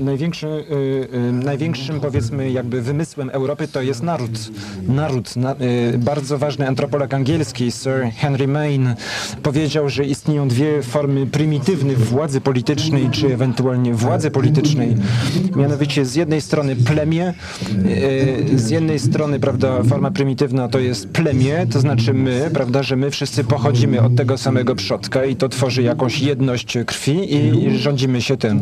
y, 0.00 0.04
największy, 0.04 0.46
y, 0.46 1.16
y, 1.16 1.32
największym 1.32 2.00
powiedzmy 2.00 2.50
jakby 2.50 2.82
wymysłem 2.82 3.30
Europy 3.30 3.68
to 3.68 3.82
jest 3.82 4.02
naród. 4.02 4.30
Naród. 4.88 5.36
Na, 5.36 5.54
y, 5.94 5.98
bardzo 5.98 6.38
ważny 6.38 6.68
antropolog 6.68 7.14
angielski 7.14 7.72
Sir 7.72 8.10
Henry 8.16 8.48
Maine 8.48 8.94
powiedział, 9.42 9.88
że 9.88 10.04
istnieją 10.04 10.48
dwie 10.48 10.82
formy 10.82 11.26
prymitywnych 11.26 11.98
władzy 11.98 12.40
politycznej, 12.40 13.10
czy 13.10 13.34
ewentualnie 13.34 13.94
władzy 13.94 14.30
politycznej. 14.30 14.96
Mianowicie 15.56 16.04
z 16.04 16.14
jednej 16.14 16.40
strony 16.40 16.76
plemię, 16.76 17.34
y, 17.86 18.58
z 18.58 18.70
jednej 18.70 18.98
strony, 18.98 19.40
prawda, 19.40 19.82
forma 19.82 20.10
prymitywna 20.10 20.31
to 20.70 20.78
jest 20.78 21.08
plemię, 21.08 21.66
to 21.72 21.80
znaczy 21.80 22.14
my, 22.14 22.50
prawda, 22.54 22.82
że 22.82 22.96
my 22.96 23.10
wszyscy 23.10 23.44
pochodzimy 23.44 24.02
od 24.02 24.16
tego 24.16 24.38
samego 24.38 24.74
przodka 24.74 25.24
i 25.24 25.36
to 25.36 25.48
tworzy 25.48 25.82
jakąś 25.82 26.20
jedność 26.20 26.78
krwi 26.86 27.34
i 27.34 27.78
rządzimy 27.78 28.22
się 28.22 28.36
tym. 28.36 28.60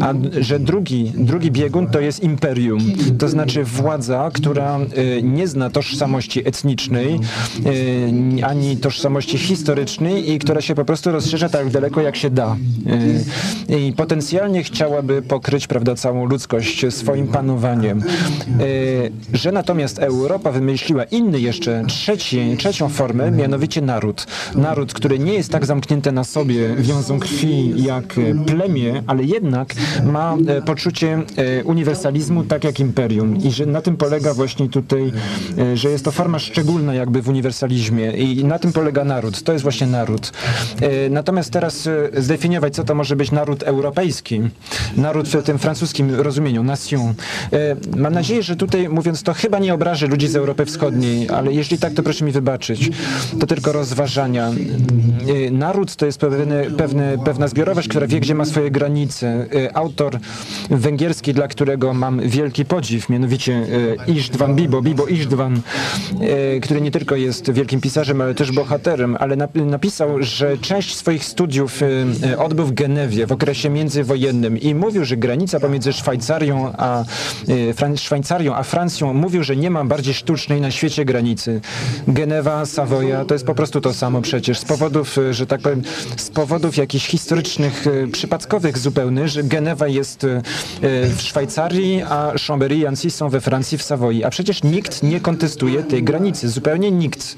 A 0.00 0.14
że 0.40 0.58
drugi, 0.58 1.12
drugi 1.14 1.50
biegun 1.50 1.86
to 1.86 2.00
jest 2.00 2.22
imperium, 2.22 2.80
to 3.18 3.28
znaczy 3.28 3.64
władza, 3.64 4.30
która 4.34 4.78
y, 4.78 5.22
nie 5.22 5.48
zna 5.48 5.70
tożsamości 5.70 6.48
etnicznej, 6.48 7.20
y, 7.66 8.44
ani 8.44 8.76
tożsamości 8.76 9.38
historycznej 9.38 10.30
i 10.30 10.38
która 10.38 10.60
się 10.60 10.74
po 10.74 10.84
prostu 10.84 11.12
rozszerza 11.12 11.48
tak 11.48 11.70
daleko, 11.70 12.00
jak 12.00 12.16
się 12.16 12.30
da. 12.30 12.56
Y, 13.70 13.78
I 13.78 13.92
potencjalnie 13.92 14.62
chciałaby 14.62 15.22
pokryć, 15.22 15.66
prawda, 15.66 15.94
całą 15.94 16.26
ludzkość 16.26 16.86
swoim 16.90 17.28
panowaniem. 17.28 18.02
Że 19.32 19.52
natomiast 19.52 19.98
Europa 19.98 20.52
wymyśliła 20.52 21.03
inny 21.10 21.40
jeszcze, 21.40 21.84
trzeci, 21.88 22.56
trzecią 22.58 22.88
formę, 22.88 23.30
mianowicie 23.30 23.80
naród. 23.80 24.26
Naród, 24.54 24.92
który 24.92 25.18
nie 25.18 25.34
jest 25.34 25.52
tak 25.52 25.66
zamknięty 25.66 26.12
na 26.12 26.24
sobie 26.24 26.74
wiązą 26.76 27.18
krwi 27.18 27.84
jak 27.84 28.14
plemię, 28.46 29.02
ale 29.06 29.24
jednak 29.24 29.74
ma 30.04 30.36
e, 30.48 30.62
poczucie 30.62 31.22
e, 31.36 31.64
uniwersalizmu 31.64 32.44
tak 32.44 32.64
jak 32.64 32.80
imperium. 32.80 33.36
I 33.36 33.50
że 33.50 33.66
na 33.66 33.80
tym 33.80 33.96
polega 33.96 34.34
właśnie 34.34 34.68
tutaj, 34.68 35.12
e, 35.58 35.76
że 35.76 35.90
jest 35.90 36.04
to 36.04 36.12
forma 36.12 36.38
szczególna 36.38 36.94
jakby 36.94 37.22
w 37.22 37.28
uniwersalizmie 37.28 38.10
i 38.10 38.44
na 38.44 38.58
tym 38.58 38.72
polega 38.72 39.04
naród. 39.04 39.42
To 39.42 39.52
jest 39.52 39.62
właśnie 39.62 39.86
naród. 39.86 40.32
Natomiast 41.10 41.50
teraz 41.50 41.88
zdefiniować, 42.16 42.74
co 42.74 42.84
to 42.84 42.94
może 42.94 43.16
być 43.16 43.30
naród 43.30 43.62
europejski, 43.62 44.40
naród 44.96 45.28
w 45.28 45.42
tym 45.42 45.58
francuskim 45.58 46.14
rozumieniu, 46.14 46.62
nation. 46.62 47.14
Mam 47.96 48.14
nadzieję, 48.14 48.42
że 48.42 48.56
tutaj 48.56 48.88
mówiąc 48.88 49.22
to 49.22 49.34
chyba 49.34 49.58
nie 49.58 49.74
obrażę 49.74 50.06
ludzi 50.06 50.28
z 50.28 50.36
Europy 50.36 50.64
Wschodniej, 50.64 50.83
ale 51.34 51.52
jeśli 51.52 51.78
tak, 51.78 51.92
to 51.92 52.02
proszę 52.02 52.24
mi 52.24 52.32
wybaczyć. 52.32 52.90
To 53.40 53.46
tylko 53.46 53.72
rozważania. 53.72 54.50
E, 55.46 55.50
Naród 55.50 55.96
to 55.96 56.06
jest 56.06 56.18
pewne, 56.18 56.64
pewne, 56.64 57.18
pewna 57.24 57.48
zbiorowość, 57.48 57.88
która 57.88 58.06
wie, 58.06 58.20
gdzie 58.20 58.34
ma 58.34 58.44
swoje 58.44 58.70
granice. 58.70 59.46
E, 59.54 59.76
Autor 59.76 60.18
węgierski, 60.70 61.34
dla 61.34 61.48
którego 61.48 61.94
mam 61.94 62.20
wielki 62.20 62.64
podziw, 62.64 63.08
mianowicie 63.08 63.66
e, 64.06 64.10
Istvan 64.12 64.54
Bibo, 64.54 64.82
Bibo 64.82 65.06
e, 65.08 66.60
który 66.60 66.80
nie 66.80 66.90
tylko 66.90 67.16
jest 67.16 67.50
wielkim 67.50 67.80
pisarzem, 67.80 68.20
ale 68.20 68.34
też 68.34 68.52
bohaterem, 68.52 69.16
ale 69.20 69.36
nap- 69.36 69.66
napisał, 69.66 70.22
że 70.22 70.58
część 70.58 70.96
swoich 70.96 71.24
studiów 71.24 71.80
odbył 72.38 72.66
w 72.66 72.72
Genewie 72.72 73.26
w 73.26 73.32
okresie 73.32 73.70
międzywojennym 73.70 74.58
i 74.58 74.74
mówił, 74.74 75.04
że 75.04 75.16
granica 75.16 75.60
pomiędzy 75.60 75.92
Szwajcarią 75.92 76.72
a, 76.78 77.04
Szwajcarią 77.96 78.54
a 78.54 78.62
Francją 78.62 79.14
mówił, 79.14 79.44
że 79.44 79.56
nie 79.56 79.70
ma 79.70 79.84
bardziej 79.84 80.14
sztucznej 80.14 80.60
na 80.60 80.70
świecie 80.74 81.04
granicy. 81.04 81.60
Genewa, 82.08 82.66
Savoia, 82.66 83.24
to 83.24 83.34
jest 83.34 83.46
po 83.46 83.54
prostu 83.54 83.80
to 83.80 83.94
samo 83.94 84.22
przecież. 84.22 84.58
Z 84.58 84.64
powodów, 84.64 85.18
e, 85.18 85.34
że 85.34 85.46
tak 85.46 85.60
powiem, 85.60 85.82
z 86.16 86.30
powodów 86.30 86.76
jakichś 86.76 87.06
historycznych, 87.06 87.86
e, 87.86 88.06
przypadkowych 88.06 88.78
zupełnie, 88.78 89.28
że 89.28 89.42
Genewa 89.42 89.88
jest 89.88 90.24
e, 90.24 90.42
w 91.16 91.22
Szwajcarii, 91.22 92.02
a 92.02 92.32
Chambéry 92.32 92.74
i 92.74 92.86
Annecy 92.86 93.10
są 93.10 93.28
we 93.28 93.40
Francji, 93.40 93.78
w 93.78 93.82
Savoi. 93.82 94.24
A 94.24 94.30
przecież 94.30 94.62
nikt 94.62 95.02
nie 95.02 95.20
kontestuje 95.20 95.82
tej 95.82 96.02
granicy. 96.02 96.48
Zupełnie 96.48 96.90
nikt. 96.90 97.36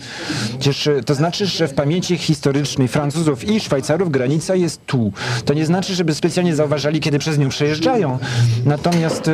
Przecież 0.58 0.88
to 1.06 1.14
znaczy, 1.14 1.46
że 1.46 1.68
w 1.68 1.74
pamięci 1.74 2.16
historycznej 2.16 2.88
Francuzów 2.88 3.44
i 3.44 3.60
Szwajcarów 3.60 4.10
granica 4.10 4.54
jest 4.54 4.86
tu. 4.86 5.12
To 5.44 5.54
nie 5.54 5.66
znaczy, 5.66 5.94
żeby 5.94 6.14
specjalnie 6.14 6.56
zauważali, 6.56 7.00
kiedy 7.00 7.18
przez 7.18 7.38
nią 7.38 7.48
przejeżdżają. 7.48 8.18
Natomiast 8.64 9.30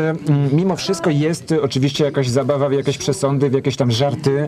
mimo 0.52 0.76
wszystko 0.76 1.10
jest 1.10 1.54
oczywiście 1.62 2.04
jakaś 2.04 2.28
zabawa 2.28 2.68
w 2.68 2.72
jakieś 2.72 2.98
przesądy, 2.98 3.50
w 3.50 3.52
jakieś 3.52 3.76
tam 3.76 3.91
żarty. 3.92 4.46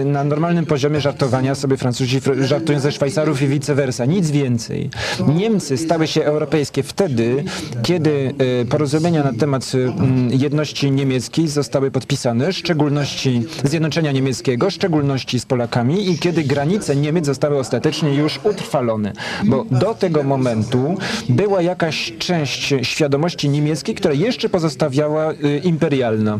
E, 0.00 0.04
Na 0.04 0.24
normalnym 0.24 0.66
poziomie 0.66 1.00
żartowania 1.00 1.54
sobie 1.54 1.76
Francuzi 1.76 2.20
fr- 2.20 2.42
żartują 2.42 2.80
ze 2.80 2.92
Szwajcarów 2.92 3.42
i 3.42 3.46
vice 3.46 3.74
versa. 3.74 4.04
Nic 4.04 4.30
więcej. 4.30 4.90
Niemcy 5.36 5.76
stały 5.78 6.06
się 6.06 6.24
europejskie 6.24 6.82
wtedy, 6.82 7.44
kiedy 7.82 8.34
e, 8.62 8.64
porozumienia 8.64 9.24
na 9.24 9.32
temat 9.32 9.72
e, 9.74 9.78
mm, 9.78 10.30
jedności 10.30 10.90
niemieckiej 10.90 11.48
zostały 11.48 11.90
podpisane, 11.90 12.52
w 12.52 12.56
szczególności 12.56 13.42
zjednoczenia 13.64 14.12
niemieckiego, 14.12 14.70
w 14.70 14.72
szczególności 14.72 15.40
z 15.40 15.46
Polakami 15.46 16.10
i 16.10 16.18
kiedy 16.18 16.42
granice 16.44 16.96
Niemiec 16.96 17.26
zostały 17.26 17.58
ostatecznie 17.58 18.14
już 18.14 18.40
utrwalone. 18.44 19.12
Bo 19.44 19.64
do 19.70 19.94
tego 19.94 20.22
momentu 20.22 20.94
była 21.28 21.62
jakaś 21.62 22.12
część 22.18 22.74
świadomości 22.82 23.48
niemieckiej, 23.48 23.94
która 23.94 24.14
jeszcze 24.14 24.48
pozostawiała 24.48 25.32
y, 25.32 25.60
imperialna. 25.64 26.38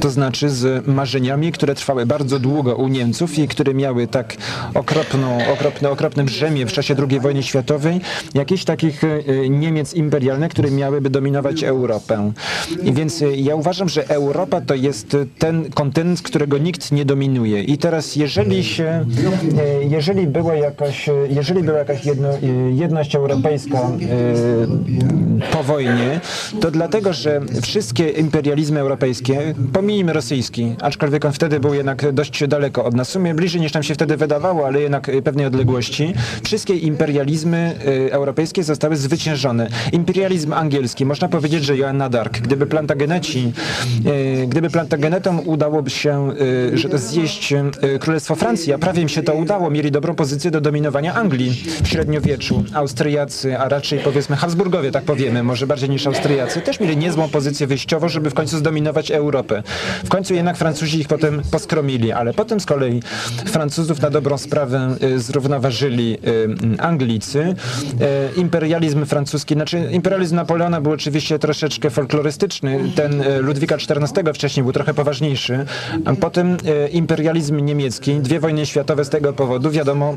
To 0.00 0.10
znaczy 0.10 0.50
z 0.50 0.86
marzeniami, 0.86 1.52
które 1.56 1.74
trwały 1.74 2.06
bardzo 2.06 2.38
długo 2.38 2.76
u 2.76 2.88
Niemców 2.88 3.38
i 3.38 3.48
które 3.48 3.74
miały 3.74 4.06
tak 4.06 4.36
okropną, 4.74 5.38
okropne, 5.52 5.90
okropne 5.90 6.24
brzemię 6.24 6.66
w 6.66 6.72
czasie 6.72 6.94
II 7.10 7.20
wojny 7.20 7.42
światowej, 7.42 8.00
jakichś 8.34 8.64
takich 8.64 9.04
y, 9.04 9.24
Niemiec 9.50 9.94
imperialnych, 9.94 10.50
które 10.50 10.70
miałyby 10.70 11.10
dominować 11.10 11.64
Europę. 11.64 12.32
I 12.82 12.92
więc 12.92 13.22
y, 13.22 13.36
ja 13.36 13.54
uważam, 13.54 13.88
że 13.88 14.08
Europa 14.08 14.60
to 14.60 14.74
jest 14.74 15.14
y, 15.14 15.26
ten 15.38 15.70
kontynent, 15.70 16.22
którego 16.22 16.58
nikt 16.58 16.92
nie 16.92 17.04
dominuje. 17.04 17.62
I 17.62 17.78
teraz 17.78 18.16
jeżeli 18.16 18.64
się, 18.64 19.04
jeżeli 19.88 20.26
była 20.26 20.54
jakaś, 20.54 21.10
jeżeli 21.28 21.62
była 21.62 21.78
jakaś 21.78 22.04
jedno, 22.04 22.28
jedność 22.74 23.14
europejska 23.14 23.78
po 25.52 25.62
wojnie, 25.62 26.20
to 26.60 26.70
dlatego, 26.70 27.12
że 27.12 27.40
wszystkie 27.62 28.08
imperializmy 28.08 28.80
europejskie, 28.80 29.54
wymienimy 29.72 30.12
rosyjski, 30.12 30.74
aczkolwiek 30.82 31.24
on 31.24 31.32
wtedy 31.32 31.45
był 31.60 31.74
jednak 31.74 32.12
dość 32.12 32.46
daleko 32.46 32.84
od 32.84 32.94
nas. 32.94 33.08
W 33.08 33.12
sumie 33.12 33.34
bliżej 33.34 33.60
niż 33.60 33.72
nam 33.72 33.82
się 33.82 33.94
wtedy 33.94 34.16
wydawało, 34.16 34.66
ale 34.66 34.80
jednak 34.80 35.08
y, 35.08 35.22
pewnej 35.22 35.46
odległości. 35.46 36.14
Wszystkie 36.44 36.74
imperializmy 36.74 37.74
y, 37.86 38.12
europejskie 38.12 38.64
zostały 38.64 38.96
zwyciężone. 38.96 39.68
Imperializm 39.92 40.52
angielski, 40.52 41.06
można 41.06 41.28
powiedzieć, 41.28 41.64
że 41.64 41.76
Joanna 41.76 42.08
Dark. 42.08 42.38
Gdyby 42.38 42.66
Plantageneci, 42.66 43.52
y, 44.06 44.46
gdyby 44.46 44.70
Plantagenetom 44.70 45.40
udałoby 45.44 45.90
się 45.90 46.32
zjeść 46.94 47.54
Królestwo 48.00 48.34
Francji, 48.34 48.72
a 48.72 48.78
prawie 48.78 49.02
im 49.02 49.08
się 49.08 49.22
to 49.22 49.34
udało, 49.34 49.70
mieli 49.70 49.90
dobrą 49.90 50.14
pozycję 50.14 50.50
do 50.50 50.60
dominowania 50.60 51.14
Anglii 51.14 51.64
w 51.82 51.88
średniowieczu. 51.88 52.64
Austriacy, 52.74 53.58
a 53.58 53.68
raczej 53.68 53.98
powiedzmy 53.98 54.36
Habsburgowie, 54.36 54.90
tak 54.90 55.04
powiemy, 55.04 55.42
może 55.42 55.66
bardziej 55.66 55.90
niż 55.90 56.06
Austriacy, 56.06 56.60
też 56.60 56.80
mieli 56.80 56.96
niezłą 56.96 57.28
pozycję 57.28 57.66
wyjściową, 57.66 58.08
żeby 58.08 58.30
w 58.30 58.34
końcu 58.34 58.58
zdominować 58.58 59.10
Europę. 59.10 59.62
W 60.04 60.08
końcu 60.08 60.34
jednak 60.34 60.56
Francuzi 60.56 61.00
ich 61.00 61.08
potem 61.08 61.35
poskromili, 61.50 62.12
ale 62.12 62.34
potem 62.34 62.60
z 62.60 62.66
kolei 62.66 63.02
Francuzów 63.46 64.02
na 64.02 64.10
dobrą 64.10 64.38
sprawę 64.38 64.96
y, 65.02 65.20
zrównoważyli 65.20 66.18
y, 66.78 66.82
Anglicy. 66.82 67.40
Y, 67.40 68.40
Imperializm 68.40 69.06
francuski, 69.06 69.54
znaczy 69.54 69.88
imperializm 69.92 70.36
Napoleona 70.36 70.80
był 70.80 70.92
oczywiście 70.92 71.38
troszeczkę 71.38 71.90
folklorystyczny, 71.90 72.80
ten 72.94 73.22
Ludwika 73.40 73.74
XIV 73.74 74.34
wcześniej 74.34 74.64
był 74.64 74.72
trochę 74.72 74.94
poważniejszy, 74.94 75.66
a 76.04 76.14
potem 76.14 76.56
imperializm 76.92 77.60
niemiecki, 77.60 78.14
dwie 78.14 78.40
wojny 78.40 78.66
światowe 78.66 79.04
z 79.04 79.08
tego 79.08 79.32
powodu, 79.32 79.70
wiadomo 79.70 80.16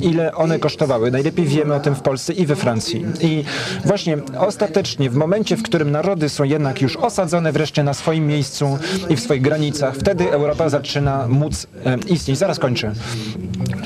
ile 0.00 0.34
one 0.34 0.58
kosztowały. 0.58 1.10
Najlepiej 1.10 1.46
wiemy 1.46 1.74
o 1.74 1.80
tym 1.80 1.94
w 1.94 2.00
Polsce 2.00 2.32
i 2.32 2.46
we 2.46 2.56
Francji. 2.56 3.04
I 3.20 3.44
właśnie 3.84 4.18
ostatecznie 4.38 5.10
w 5.10 5.14
momencie, 5.14 5.56
w 5.56 5.62
którym 5.62 5.90
narody 5.90 6.28
są 6.28 6.44
jednak 6.44 6.82
już 6.82 6.96
osadzone 6.96 7.52
wreszcie 7.52 7.84
na 7.84 7.94
swoim 7.94 8.26
miejscu 8.26 8.78
i 9.08 9.16
w 9.16 9.20
swoich 9.20 9.42
granicach, 9.42 9.96
wtedy 9.96 10.31
Europa 10.32 10.68
zaczyna 10.68 11.28
móc 11.28 11.66
e, 11.84 11.98
istnieć. 12.08 12.38
Zaraz 12.38 12.58
kończę. 12.58 12.92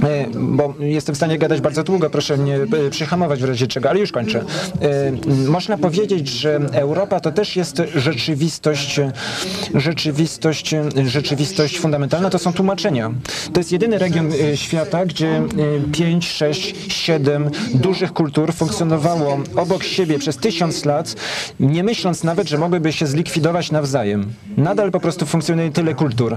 E, 0.02 0.26
bo 0.34 0.74
jestem 0.80 1.14
w 1.14 1.18
stanie 1.18 1.38
gadać 1.38 1.60
bardzo 1.60 1.84
długo, 1.84 2.10
proszę 2.10 2.36
mnie 2.36 2.56
e, 2.56 2.90
przyhamować 2.90 3.40
w 3.40 3.44
razie 3.44 3.66
czego, 3.66 3.90
ale 3.90 4.00
już 4.00 4.12
kończę. 4.12 4.38
E, 4.38 5.48
można 5.48 5.78
powiedzieć, 5.78 6.28
że 6.28 6.60
Europa 6.72 7.20
to 7.20 7.32
też 7.32 7.56
jest 7.56 7.82
rzeczywistość, 7.94 9.00
rzeczywistość, 9.74 10.74
rzeczywistość 11.06 11.78
fundamentalna, 11.78 12.30
to 12.30 12.38
są 12.38 12.52
tłumaczenia. 12.52 13.12
To 13.52 13.60
jest 13.60 13.72
jedyny 13.72 13.98
region 13.98 14.32
świata, 14.54 15.06
gdzie 15.06 15.42
5, 15.92 16.28
6, 16.28 16.74
7 16.88 17.50
dużych 17.74 18.12
kultur 18.12 18.54
funkcjonowało 18.54 19.38
obok 19.56 19.84
siebie 19.84 20.18
przez 20.18 20.36
tysiąc 20.36 20.84
lat, 20.84 21.14
nie 21.60 21.84
myśląc 21.84 22.24
nawet, 22.24 22.48
że 22.48 22.58
mogłyby 22.58 22.92
się 22.92 23.06
zlikwidować 23.06 23.70
nawzajem. 23.70 24.32
Nadal 24.56 24.90
po 24.90 25.00
prostu 25.00 25.26
funkcjonuje 25.26 25.70
tyle 25.70 25.94
kultur 25.94 26.36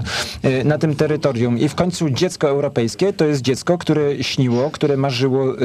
na 0.64 0.78
tym 0.78 0.96
terytorium 0.96 1.58
i 1.58 1.68
w 1.68 1.74
końcu 1.74 2.10
dziecko 2.10 2.48
europejskie 2.48 3.12
to 3.12 3.24
jest 3.24 3.39
dziecko, 3.40 3.78
które 3.78 4.24
śniło, 4.24 4.70
które 4.70 4.96
marzyło 4.96 5.44
e, 5.44 5.56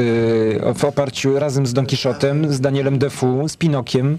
w 0.74 0.86
oparciu 0.86 1.40
razem 1.40 1.66
z 1.68 1.74
Don 1.74 1.86
Quixotem, 1.86 2.54
z 2.54 2.62
Danielem 2.62 3.00
Defoe, 3.00 3.50
z 3.50 3.58
Pinokiem, 3.58 4.18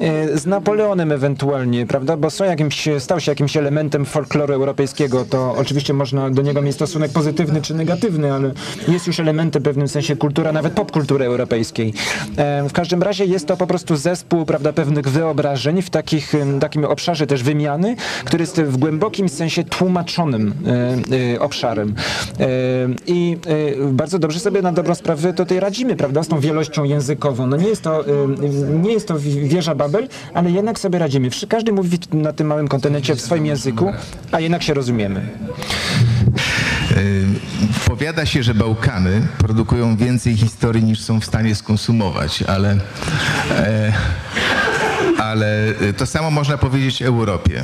e, 0.00 0.38
z 0.38 0.46
Napoleonem 0.46 1.12
ewentualnie, 1.12 1.86
prawda, 1.86 2.16
bo 2.16 2.30
są 2.30 2.44
jakimś, 2.44 2.88
stał 2.98 3.20
się 3.20 3.30
jakimś 3.32 3.56
elementem 3.56 4.04
folkloru 4.04 4.54
europejskiego, 4.54 5.24
to 5.24 5.54
oczywiście 5.58 5.94
można 5.94 6.30
do 6.30 6.42
niego 6.42 6.62
mieć 6.62 6.74
stosunek 6.74 7.12
pozytywny 7.12 7.62
czy 7.62 7.74
negatywny, 7.74 8.32
ale 8.32 8.52
jest 8.88 9.06
już 9.06 9.20
elementem 9.20 9.62
w 9.62 9.64
pewnym 9.64 9.88
sensie 9.88 10.16
kultura, 10.16 10.52
nawet 10.52 10.72
popkultury 10.72 11.24
europejskiej. 11.24 11.94
E, 12.36 12.68
W 12.68 12.72
każdym 12.72 13.02
razie 13.02 13.24
jest 13.24 13.46
to 13.46 13.56
po 13.56 13.66
prostu 13.66 13.96
zespół, 13.96 14.44
prawda, 14.44 14.72
pewnych 14.72 15.08
wyobrażeń 15.08 15.82
w 15.82 15.90
takich, 15.90 16.34
em, 16.34 16.60
takim 16.60 16.84
obszarze 16.84 17.26
też 17.26 17.42
wymiany, 17.42 17.96
który 18.24 18.42
jest 18.42 18.60
w 18.62 18.76
głębokim 18.76 19.28
sensie 19.28 19.64
tłumaczonym 19.64 20.54
e, 20.66 21.34
e, 21.34 21.40
obszarem. 21.40 21.94
I 23.06 23.36
e, 23.80 23.92
bardzo 23.92 24.18
dobrze 24.18 24.40
sobie 24.40 24.62
na 24.62 24.72
dobrą 24.72 24.94
sprawę 24.94 25.32
tutaj 25.32 25.60
radzimy, 25.60 25.96
prawda, 25.96 26.22
z 26.22 26.28
tą 26.28 26.40
wielością 26.40 26.84
językową. 26.84 27.46
No 27.46 27.56
nie 27.56 27.68
jest 27.68 27.82
to, 27.82 28.04
e, 28.06 28.10
nie 28.82 28.92
jest 28.92 29.08
to 29.08 29.18
wi- 29.18 29.48
wieża 29.48 29.74
Babel, 29.74 30.08
ale 30.34 30.50
jednak 30.50 30.78
sobie 30.78 30.98
radzimy. 30.98 31.28
Każdy 31.48 31.72
mówi 31.72 31.98
na 32.12 32.32
tym 32.32 32.46
małym 32.46 32.68
kontynencie 32.68 33.14
w 33.16 33.20
swoim 33.20 33.46
języku, 33.46 33.92
a 34.32 34.40
jednak 34.40 34.62
się 34.62 34.74
rozumiemy. 34.74 35.20
Y, 36.96 37.24
Powiada 37.86 38.26
się, 38.26 38.42
że 38.42 38.54
Bałkany 38.54 39.22
produkują 39.38 39.96
więcej 39.96 40.36
historii 40.36 40.84
niż 40.84 41.00
są 41.00 41.20
w 41.20 41.24
stanie 41.24 41.54
skonsumować, 41.54 42.42
ale, 42.42 42.76
e, 43.50 43.92
ale 45.18 45.68
y, 45.82 45.92
to 45.92 46.06
samo 46.06 46.30
można 46.30 46.58
powiedzieć 46.58 47.02
Europie. 47.02 47.62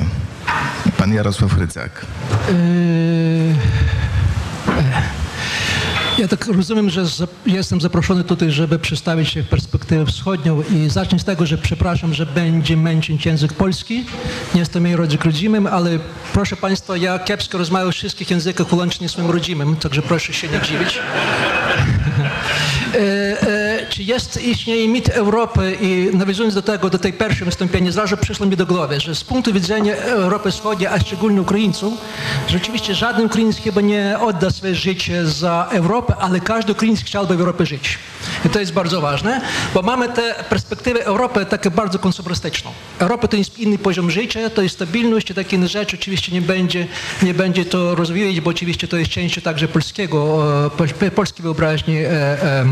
Pan 0.97 1.13
Jarosław 1.13 1.57
Rycak. 1.57 2.05
Ja 6.19 6.27
tak 6.27 6.47
rozumiem, 6.47 6.89
że 6.89 7.05
jestem 7.45 7.81
zaproszony 7.81 8.23
tutaj, 8.23 8.51
żeby 8.51 8.79
przedstawić 8.79 9.29
się 9.29 9.43
perspektywę 9.43 10.05
wschodnią 10.05 10.61
i 10.61 10.89
zacznę 10.89 11.19
z 11.19 11.23
tego, 11.23 11.45
że 11.45 11.57
przepraszam, 11.57 12.13
że 12.13 12.25
będzie 12.25 12.77
męczyć 12.77 13.25
język 13.25 13.53
polski. 13.53 14.05
Nie 14.53 14.59
jestem 14.59 14.85
jej 14.85 14.95
rodzimym, 14.95 15.67
ale 15.67 15.99
proszę 16.33 16.55
Państwa, 16.55 16.97
ja 16.97 17.19
kiepsko 17.19 17.57
rozmawiam 17.57 17.91
w 17.91 17.95
wszystkich 17.95 18.31
językach, 18.31 18.73
łącznie 18.73 19.09
swoim 19.09 19.31
rodzimym, 19.31 19.75
także 19.75 20.01
proszę 20.01 20.33
się 20.33 20.47
nie 20.47 20.61
dziwić. 20.61 20.99
Czy 23.89 24.03
jest, 24.03 24.41
istnieje 24.43 24.87
mit 24.87 25.09
Europy 25.09 25.77
i 25.81 26.09
nawiązując 26.13 26.55
do 26.55 26.61
tego, 26.61 26.89
do 26.89 26.99
tej 26.99 27.13
pierwszej 27.13 27.45
wystąpienia, 27.45 27.91
zrazu 27.91 28.17
przyszło 28.17 28.45
mi 28.45 28.55
do 28.57 28.65
głowy, 28.65 28.99
że 28.99 29.15
z 29.15 29.23
punktu 29.23 29.53
widzenia 29.53 29.95
Europy 29.95 30.51
Wschodniej, 30.51 30.87
a 30.87 30.99
szczególnie 30.99 31.41
Ukraińców, 31.41 31.93
rzeczywiście 32.47 32.95
żaden 32.95 33.25
Ukraińc 33.25 33.57
chyba 33.57 33.81
nie 33.81 34.17
odda 34.21 34.49
swoje 34.49 34.75
życie 34.75 35.25
za 35.25 35.67
Europę, 35.71 36.15
ale 36.19 36.39
każdy 36.39 36.71
Ukraińc 36.71 37.03
chciałby 37.03 37.37
w 37.37 37.39
Europie 37.39 37.65
żyć. 37.65 37.97
I 38.45 38.49
to 38.49 38.59
jest 38.59 38.73
bardzo 38.73 39.01
ważne, 39.01 39.41
bo 39.73 39.81
mamy 39.81 40.09
tę 40.09 40.35
perspektywę 40.49 41.05
Europy 41.05 41.45
taką 41.45 41.69
bardzo 41.69 41.99
konsumerystyczną. 41.99 42.71
Europa 42.99 43.27
to 43.27 43.37
jest 43.37 43.59
inny 43.59 43.77
poziom 43.77 44.11
życia, 44.11 44.49
to 44.49 44.61
jest 44.61 44.75
stabilność 44.75 45.29
i 45.29 45.33
takie 45.33 45.55
inne 45.55 45.67
rzeczy. 45.67 45.97
Oczywiście 45.99 46.31
nie 46.31 46.41
będzie, 46.41 46.87
nie 47.23 47.33
będzie 47.33 47.65
to 47.65 47.95
rozwijać, 47.95 48.41
bo 48.41 48.49
oczywiście 48.49 48.87
to 48.87 48.97
jest 48.97 49.11
częścią 49.11 49.41
także 49.41 49.67
polskiego, 49.67 50.43
e, 50.65 50.69
pol- 50.69 51.11
polskiej 51.11 51.43
wyobraźni 51.43 51.97
e, 51.97 52.09
e, 52.43 52.65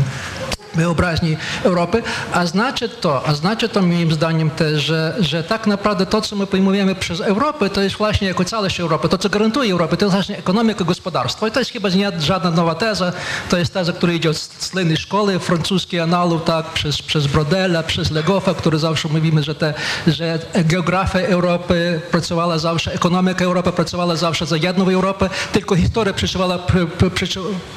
wyobraźni 0.74 1.36
Europy, 1.64 2.02
a 2.32 2.46
znaczy 2.46 2.88
to, 2.88 3.26
a 3.26 3.34
znaczy 3.34 3.68
to 3.68 3.82
moim 3.82 4.12
zdaniem 4.12 4.50
też, 4.50 4.84
że, 4.84 5.14
że 5.20 5.44
tak 5.44 5.66
naprawdę 5.66 6.06
to, 6.06 6.20
co 6.20 6.36
my 6.36 6.46
pojmujemy 6.46 6.94
przez 6.94 7.20
Europę, 7.20 7.70
to 7.70 7.80
jest 7.80 7.96
właśnie 7.96 8.28
jako 8.28 8.44
całość 8.44 8.80
Europy, 8.80 9.08
to, 9.08 9.18
co 9.18 9.28
gwarantuje 9.28 9.72
Europę, 9.72 9.96
to 9.96 10.04
jest 10.04 10.14
właśnie 10.14 10.38
ekonomika, 10.38 10.84
gospodarstwo. 10.84 11.46
I 11.46 11.50
to 11.50 11.58
jest 11.58 11.70
chyba 11.70 11.88
nie 11.88 12.12
żadna 12.20 12.50
nowa 12.50 12.74
teza, 12.74 13.12
to 13.48 13.58
jest 13.58 13.74
teza, 13.74 13.92
która 13.92 14.12
idzie 14.12 14.30
od 14.30 14.36
słynnej 14.36 14.96
szkoły, 14.96 15.38
francuskiej 15.38 16.00
analog, 16.00 16.44
tak, 16.44 16.66
przez, 16.66 17.02
przez 17.02 17.26
Brodela, 17.26 17.82
przez 17.82 18.10
Legoffa, 18.10 18.54
który 18.54 18.78
zawsze 18.78 19.08
mówimy, 19.08 19.42
że, 19.42 19.54
te, 19.54 19.74
że 20.06 20.38
geografia 20.54 21.18
Europy 21.18 22.00
pracowała 22.10 22.58
zawsze, 22.58 22.94
ekonomika 22.94 23.44
Europy 23.44 23.72
pracowała 23.72 24.16
zawsze 24.16 24.46
za 24.46 24.56
jedną 24.56 24.88
Europę, 24.88 25.30
tylko 25.52 25.76
historia 25.76 26.12
pr, 26.12 26.88
pr, 26.88 27.10
pr, 27.10 27.28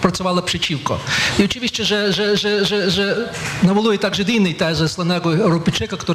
pracowała 0.02 0.42
przeciwko. 0.42 1.00
I 1.40 1.44
oczywiście, 1.44 1.86
że, 1.86 2.14
że, 2.14 2.38
że, 2.38 2.66
że, 2.66 2.81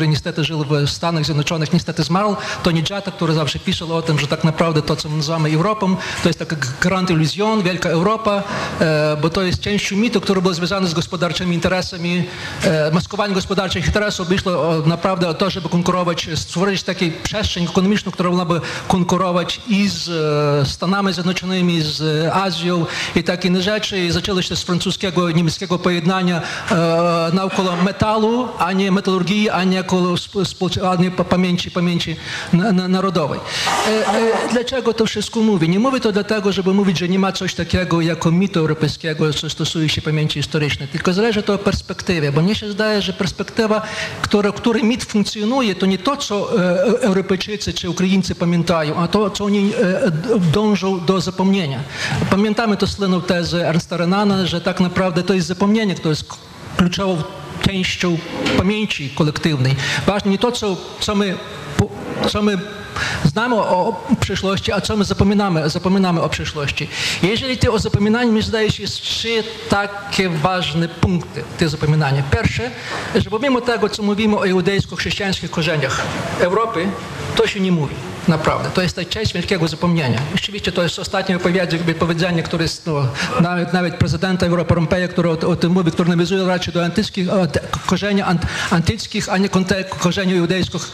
niestety 0.09 0.45
żył 0.45 0.65
w 0.65 0.91
Stanach 0.91 1.25
Zjednoczonych, 1.25 1.73
niestety 1.73 2.03
zmarł, 2.03 2.37
Tony 2.63 2.83
Jata, 2.91 3.11
który 3.11 3.35
zawsze 3.35 3.59
pisał 3.59 3.97
o 3.97 4.03
tym, 4.03 4.19
że 4.19 4.27
tak 4.27 4.45
naprawdę 4.45 4.83
to, 4.83 4.97
co 4.97 5.09
my 5.09 5.17
nazywamy 5.17 5.55
Europą, 5.55 5.97
to 6.23 6.29
jest 6.29 6.39
taka 6.39 6.57
grand 6.81 7.11
iluzjon, 7.11 7.63
wielka 7.63 7.89
Europa, 7.89 8.43
e, 8.81 9.17
bo 9.23 9.31
to 9.31 9.43
jest 9.43 9.61
częścią 9.61 9.97
mitu, 9.97 10.21
który 10.21 10.43
był 10.43 10.55
związany 10.55 10.89
z 10.89 10.95
gospodarczymi 10.95 11.55
interesami, 11.55 12.25
e, 12.65 12.91
maskowanie 12.91 13.35
gospodarczych 13.35 13.87
interesów 13.87 14.29
wyszło 14.29 14.53
o, 14.53 14.83
naprawdę 14.87 15.29
o 15.29 15.35
to, 15.35 15.51
żeby 15.51 15.69
konkurować, 15.69 16.29
stworzyć 16.35 16.83
taką 16.83 17.07
przestrzeń 17.23 17.65
ekonomiczną, 17.65 18.13
która 18.13 18.31
mogłaby 18.31 18.61
konkurować 18.89 19.61
i 19.69 19.89
z 19.89 20.09
e, 20.09 20.67
Stanami 20.67 21.13
Zjednoczonymi, 21.13 21.83
z 21.83 22.27
Azją 22.33 22.87
i 23.15 23.25
takie 23.25 23.49
inne 23.49 23.63
rzeczy. 23.63 23.99
I 23.99 24.11
zaczęło 24.11 24.43
się 24.43 24.57
z 24.57 24.63
francuskiego, 24.63 25.31
niemieckiego 25.31 25.79
pojednania 25.79 26.37
e, 26.37 26.43
naokoło 27.33 27.77
metalu, 27.85 28.49
a 28.59 28.73
nie 28.73 28.93
metalurgii, 28.93 29.51
a 29.51 29.65
nie, 29.65 29.85
koło 29.85 30.15
a 30.91 30.97
nie 31.03 31.11
pa- 31.11 31.25
pamięci, 31.25 31.71
pamięci 31.71 32.17
na, 32.53 32.73
na, 32.73 32.89
narodowej. 32.89 33.41
E, 33.89 34.07
e, 34.09 34.53
dlaczego 34.53 34.95
to 34.95 35.07
wszystko 35.07 35.41
mówię? 35.41 35.69
Nie 35.69 35.79
mówię 35.79 36.01
to 36.01 36.13
dlatego, 36.13 36.53
żeby 36.53 36.75
mówić, 36.75 36.99
że 36.99 37.09
nie 37.09 37.19
ma 37.19 37.33
coś 37.33 37.55
takiego 37.55 38.01
jako 38.01 38.31
mitu 38.31 38.61
europejskiego, 38.61 39.33
co 39.33 39.51
stosuje 39.51 39.89
się 39.89 40.03
pamięci 40.03 40.43
historycznej, 40.43 40.89
tylko 40.89 41.13
zależy 41.13 41.43
to 41.43 41.53
od 41.55 41.61
perspektywy, 41.61 42.33
bo 42.33 42.43
mnie 42.43 42.55
się 42.55 42.71
zdaje, 42.71 43.03
że 43.03 43.13
perspektywa, 43.13 43.83
która, 44.23 44.53
który 44.53 44.83
mit 44.83 45.05
funkcjonuje, 45.05 45.75
to 45.75 45.87
nie 45.87 45.99
to, 45.99 46.17
co 46.17 46.63
e, 46.63 47.01
Europejczycy 47.01 47.73
czy 47.73 47.91
Ukraińcy 47.91 48.35
pamiętają, 48.35 48.97
a 48.97 49.09
to, 49.09 49.31
co 49.31 49.45
oni 49.45 49.73
e, 49.75 50.11
dążą 50.53 51.05
do 51.05 51.21
zapomnienia. 51.21 51.81
Pamiętamy 52.31 52.77
to 52.77 52.87
słynną 52.87 53.21
tezę 53.21 53.69
Ernsta 53.69 53.97
Renana, 53.97 54.47
że 54.47 54.61
tak 54.61 54.81
naprawdę 54.81 55.23
to 55.23 55.35
jest 55.35 55.47
zapomnienie, 55.47 55.95
to 55.95 56.09
jest 56.09 56.46
kluczową 56.77 57.23
częścią 57.63 58.19
pamięci 58.57 59.11
kolektywnej. 59.11 59.75
Ważne 60.07 60.31
nie 60.31 60.39
to, 60.39 60.53
co, 60.53 60.77
co, 61.01 61.15
my, 61.15 61.35
co 62.29 62.43
my 62.43 62.59
znamy 63.25 63.57
o 63.57 64.07
przyszłości, 64.21 64.73
a 64.73 64.81
co 64.81 64.97
my 64.97 65.05
zapominamy, 65.05 65.71
zapominamy 65.71 66.23
o 66.23 66.29
przyszłości. 66.29 66.89
Jeżeli 67.23 67.59
ty 67.59 67.73
o 67.73 67.79
zapominaniu, 67.79 68.33
mi 68.33 68.43
zdaje 68.43 68.71
się, 68.71 68.83
jest 68.83 69.01
trzy 69.03 69.45
takie 69.69 70.29
ważne 70.29 70.89
punkty 70.89 71.45
te 71.59 71.69
zapominania. 71.69 72.23
Pierwsze, 72.23 72.71
że 73.15 73.31
pomimo 73.31 73.61
tego, 73.61 73.89
co 73.89 74.03
mówimy 74.03 74.37
o 74.37 74.45
judejsko-chrześcijańskich 74.45 75.51
korzeniach 75.51 76.03
Europy, 76.41 76.89
to 77.37 77.47
się 77.47 77.61
nie 77.61 77.73
mówi. 77.73 77.95
Naprawdę. 78.29 78.71
To 78.71 78.83
jest 78.83 78.97
ta 78.97 79.05
część 79.05 79.33
wielkiego 79.33 79.69
zapomnienia. 79.69 80.21
Oczywiście 80.35 80.73
to 80.73 80.83
jest 80.83 80.99
ostatnie 80.99 81.39
wypowiedzenie, 81.85 82.43
które 82.43 82.65
jest, 82.65 82.87
no, 82.87 83.09
nawet, 83.41 83.73
nawet 83.73 83.95
prezydenta 83.95 84.47
Europy 84.47 84.75
Rompeja, 84.75 85.09
który 85.09 85.29
o, 85.29 85.33
o, 85.33 85.57
tym 85.57 85.73
mówi, 85.73 85.93
który 85.93 86.11
nawiązuje 86.11 86.47
raczej 86.47 86.75
do 86.75 86.85
antyckich, 86.85 87.29
korzeni 87.87 88.23
ant, 88.23 88.43
antyckich, 88.71 89.29
a 89.29 89.39
nie 89.39 89.49
korzeni 89.99 90.33
judejskich, 90.33 90.93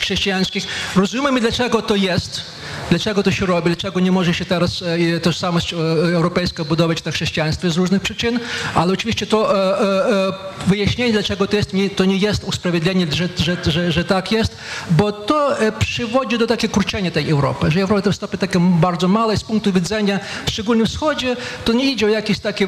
chrześcijańskich. 0.00 0.66
Rozumiemy, 0.96 1.40
dlaczego 1.40 1.82
to 1.82 1.96
jest, 1.96 2.42
dlaczego 2.90 3.22
to 3.22 3.30
się 3.30 3.46
robi, 3.46 3.66
dlaczego 3.66 4.00
nie 4.00 4.12
może 4.12 4.34
się 4.34 4.44
teraz 4.44 4.82
e, 5.16 5.20
tożsamość 5.20 5.72
e, 5.72 5.76
europejska 6.14 6.64
budować 6.64 7.04
na 7.04 7.12
chrześcijaństwie 7.12 7.70
z 7.70 7.76
różnych 7.76 8.02
przyczyn, 8.02 8.40
ale 8.74 8.92
oczywiście 8.92 9.26
to 9.26 9.70
e, 9.72 10.32
wyjaśnienie, 10.66 11.12
dlaczego 11.12 11.46
to 11.46 11.56
jest, 11.56 11.72
to 11.96 12.04
nie 12.04 12.16
jest 12.16 12.44
usprawiedliwienie, 12.44 13.06
że, 13.12 13.28
że, 13.36 13.56
że, 13.72 13.92
że 13.92 14.04
tak 14.04 14.32
jest, 14.32 14.56
bo 14.90 15.12
to 15.12 15.56
przywodzi 15.78 16.38
do 16.38 16.46
takiego 16.46 16.74
kurczenia 16.74 17.10
tej 17.10 17.30
Europy, 17.30 17.70
że 17.70 17.80
Europa 17.80 18.02
to 18.02 18.12
stopy 18.12 18.38
takie 18.38 18.60
bardzo 18.60 19.08
małe 19.08 19.36
z 19.36 19.44
punktu 19.44 19.72
widzenia, 19.72 20.20
szczególnie 20.50 20.86
wschodzie, 20.86 21.36
to 21.64 21.72
nie 21.72 21.92
idzie 21.92 22.06
o 22.06 22.08
jakieś 22.08 22.38
takie 22.38 22.66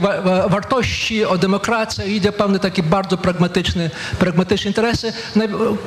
wartości, 0.48 1.24
o 1.24 1.38
demokrację, 1.38 2.06
idzie 2.16 2.28
o 2.28 2.32
pewne 2.32 2.58
takie 2.58 2.82
bardzo 2.82 3.16
pragmatyczne, 3.16 3.90
pragmatyczne 4.18 4.70
interesy. 4.70 5.12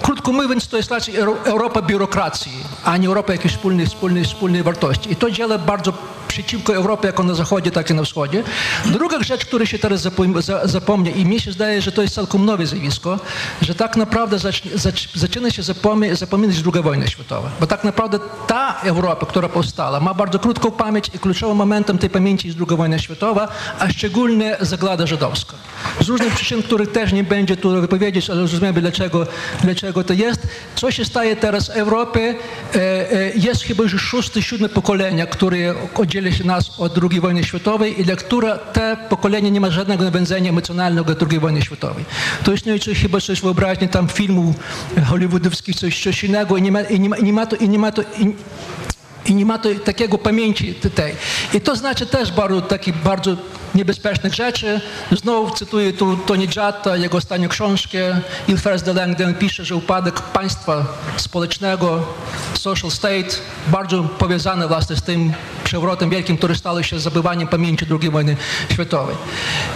Krótko 0.01 0.31
mówiąc, 0.31 0.67
to 0.67 0.77
jest 0.77 0.91
raczej 0.91 1.15
Europa 1.45 1.81
biurokracji, 1.81 2.51
a 2.83 2.97
nie 2.97 3.07
Europa 3.07 3.33
jakiejś 3.33 3.53
wspólnej, 3.53 3.87
wspólnej, 3.87 4.22
wspólnej 4.27 4.63
wartości. 4.63 5.11
I 5.11 5.15
to 5.15 5.31
działa 5.31 5.57
bardzo 5.57 5.93
przeciwko 6.33 6.75
Europie, 6.75 7.07
jako 7.07 7.23
na 7.23 7.33
zachodzie, 7.33 7.71
tak 7.71 7.89
i 7.89 7.93
na 7.93 8.03
wschodzie. 8.03 8.43
Druga 8.85 9.23
rzecz, 9.23 9.45
która 9.45 9.65
się 9.65 9.79
teraz 9.79 10.01
zapomnie 10.63 11.11
i 11.11 11.25
mi 11.25 11.39
się 11.39 11.51
zdaje, 11.51 11.81
że 11.81 11.91
to 11.91 12.01
jest 12.01 12.15
całkiem 12.15 12.45
nowe 12.45 12.65
zjawisko, 12.65 13.19
że 13.61 13.75
tak 13.75 13.97
naprawdę 13.97 14.37
zaczyna 15.15 15.51
się 15.51 15.63
zapominać 16.13 16.61
druga 16.61 16.81
wojna 16.81 17.07
światowa. 17.07 17.49
Bo 17.59 17.67
tak 17.67 17.83
naprawdę 17.83 18.19
ta 18.47 18.79
Europa, 18.83 19.25
która 19.25 19.49
powstała, 19.49 19.99
ma 19.99 20.13
bardzo 20.13 20.39
krótką 20.39 20.71
pamięć 20.71 21.09
i 21.13 21.19
kluczowym 21.19 21.57
momentem 21.57 21.97
tej 21.97 22.09
pamięci 22.09 22.47
jest 22.47 22.57
druga 22.57 22.75
wojna 22.75 22.99
światowa, 22.99 23.47
a 23.79 23.89
szczególnie 23.89 24.57
zaglada 24.61 25.07
żydowska. 25.07 25.55
Z 26.01 26.07
różnych 26.07 26.33
przyczyn, 26.33 26.63
których 26.63 26.91
też 26.91 27.13
nie 27.13 27.23
będzie 27.23 27.57
tu 27.57 27.81
wypowiedzieć, 27.81 28.29
ale 28.29 28.41
rozumiemy, 28.41 28.81
dlaczego, 28.81 29.27
dlaczego 29.61 30.03
to 30.03 30.13
jest. 30.13 30.47
Co 30.75 30.91
się 30.91 31.05
staje 31.05 31.35
teraz 31.35 31.67
w 31.67 31.69
Europie? 31.69 32.35
E, 32.75 33.11
e, 33.11 33.31
jest 33.35 33.63
chyba 33.63 33.83
już 33.83 34.01
szóste, 34.01 34.41
siódme 34.41 34.69
pokolenia, 34.69 35.25
które 35.25 35.73
oddziela 36.23 36.37
się 36.37 36.47
nas 36.47 36.79
od 36.79 36.97
II 37.11 37.19
wojny 37.19 37.43
światowej 37.43 38.01
i 38.01 38.03
dla 38.03 38.15
które 38.15 38.59
te 38.73 38.97
pokolenie 39.09 39.51
nie 39.51 39.61
ma 39.61 39.69
żadnego 39.69 40.03
nawiązania 40.03 40.49
emocjonalnego 40.49 41.15
do 41.15 41.25
II 41.31 41.39
wojny 41.39 41.61
światowej. 41.61 42.05
To 42.43 42.51
jest 42.51 42.65
nie 42.65 42.79
chyba 42.79 43.19
coś 43.19 43.41
wyobraźni 43.41 43.87
tam 43.87 44.07
filmów 44.07 44.55
hollywoodowskich, 45.05 45.75
coś, 45.75 46.03
coś 46.03 46.23
innego 46.23 46.57
i 46.57 46.61
nie 46.61 46.71
ma, 46.71 46.81
i 46.81 46.99
nie 46.99 47.09
ma, 47.09 47.17
i 47.17 47.23
nie 47.23 47.33
ma 47.33 47.45
to, 47.45 47.55
i 47.55 47.69
nie 47.69 47.79
ma 47.79 47.91
to, 47.91 48.01
i, 48.01 48.35
i 49.25 49.35
nie 49.35 49.45
ma 49.45 49.57
to 49.57 49.69
takiego 49.85 50.17
pamięci 50.17 50.73
tej. 50.73 51.15
I 51.53 51.61
to 51.61 51.75
znaczy 51.75 52.05
też 52.05 52.31
bardzo 52.31 52.61
takich 52.61 52.95
bardzo 52.95 53.35
niebezpiecznych 53.75 54.33
rzeczy. 54.33 54.81
Znowu 55.11 55.55
cytuję 55.55 55.93
tu 55.93 56.17
Tony 56.17 56.47
Jatta, 56.55 56.97
jego 56.97 57.17
ostatnią 57.17 57.49
książkę 57.49 58.21
Il 58.47 58.57
de 58.85 58.93
Langdon 58.93 59.33
pisze, 59.33 59.65
że 59.65 59.75
upadek 59.75 60.19
państwa 60.21 60.85
społecznego, 61.17 62.05
social 62.53 62.91
state, 62.91 63.35
bardzo 63.67 64.03
powiązany 64.03 64.67
właśnie 64.67 64.95
z 64.95 65.01
tym 65.01 65.33
przewrotem 65.63 66.09
wielkim, 66.09 66.37
który 66.37 66.55
stał 66.55 66.83
się 66.83 66.99
zabywaniem 66.99 67.47
pamięci 67.47 67.85
II 68.01 68.09
wojny 68.09 68.37
światowej. 68.73 69.15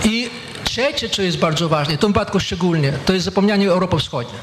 I 0.03 0.29
trzecie, 0.63 1.09
co 1.09 1.21
jest 1.21 1.37
bardzo 1.37 1.69
ważne, 1.69 1.97
w 1.97 1.99
tym 1.99 2.09
wypadku 2.09 2.39
szczególnie, 2.39 2.93
to 3.05 3.13
jest 3.13 3.25
zapomnianie 3.25 3.69
Europy 3.69 3.97
Wschodniej. 3.99 4.41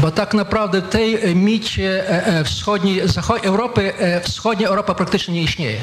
Bo 0.00 0.10
tak 0.10 0.34
naprawdę 0.34 0.82
w 0.82 0.88
tej 0.88 1.36
micie 1.36 2.10
e, 2.10 2.26
e, 2.26 2.44
wschodniej, 2.44 3.02
Europy, 3.42 3.94
e, 3.98 4.20
wschodnia 4.20 4.68
Europa 4.68 4.94
praktycznie 4.94 5.34
nie 5.34 5.42
istnieje. 5.42 5.80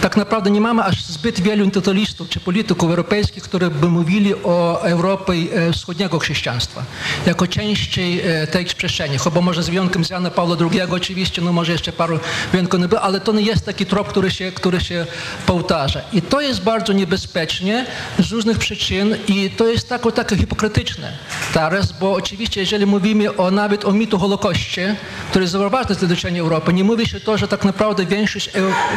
Tak 0.00 0.16
naprawdę 0.16 0.50
nie 0.50 0.60
mamy 0.60 0.82
aż 0.84 1.04
zbyt 1.04 1.40
wielu 1.40 1.64
intelektualistów 1.64 2.28
czy 2.28 2.40
polityków 2.40 2.90
europejskich, 2.90 3.42
którzy 3.42 3.70
by 3.70 3.88
mówili 3.88 4.34
o 4.34 4.82
Europie 4.82 5.32
wschodniego 5.72 6.18
chrześcijaństwa 6.18 6.82
jako 7.26 7.46
części 7.46 8.20
tej 8.50 8.64
przestrzeni. 8.64 9.18
Chyba 9.18 9.40
może 9.40 9.62
z 9.62 9.68
wyjątkiem 9.68 10.02
Jana 10.10 10.30
Pawła 10.30 10.56
II 10.72 10.80
oczywiście, 10.90 11.42
no 11.42 11.52
może 11.52 11.72
jeszcze 11.72 11.92
paru 11.92 12.18
wyjątków 12.52 12.80
nie 12.80 12.88
było, 12.88 13.00
ale 13.00 13.20
to 13.20 13.32
nie 13.32 13.42
jest 13.42 13.66
taki 13.66 13.86
trop, 13.86 14.08
który 14.08 14.30
się, 14.30 14.52
który 14.52 14.80
się 14.80 15.06
powtarza. 15.46 16.00
I 16.12 16.22
to 16.22 16.40
jest 16.40 16.62
bardzo 16.62 16.92
niebezpieczne 16.92 17.86
z 18.18 18.32
różnych 18.32 18.58
przyczyn 18.58 19.16
i 19.28 19.50
to 19.50 19.66
jest 19.66 19.88
tak, 19.88 20.02
takie 20.14 20.36
hipokrytyczne 20.36 21.12
teraz, 21.54 21.92
bo 21.92 22.12
oczywiście 22.12 22.60
jeżeli 22.60 22.86
mówimy 22.86 23.36
o 23.36 23.43
o, 23.44 23.50
nawet 23.50 23.84
o 23.84 23.92
mitu 23.92 24.18
Holokoście, 24.18 24.96
który 25.30 25.42
jest 25.44 25.56
ważny 25.56 25.94
dla 25.94 26.08
doświadczenia 26.08 26.40
Europy, 26.40 26.72
nie 26.72 26.84
mówi 26.84 27.06
się 27.06 27.20
to, 27.20 27.38
że 27.38 27.48
tak 27.48 27.64
naprawdę 27.64 28.06
większość 28.06 28.50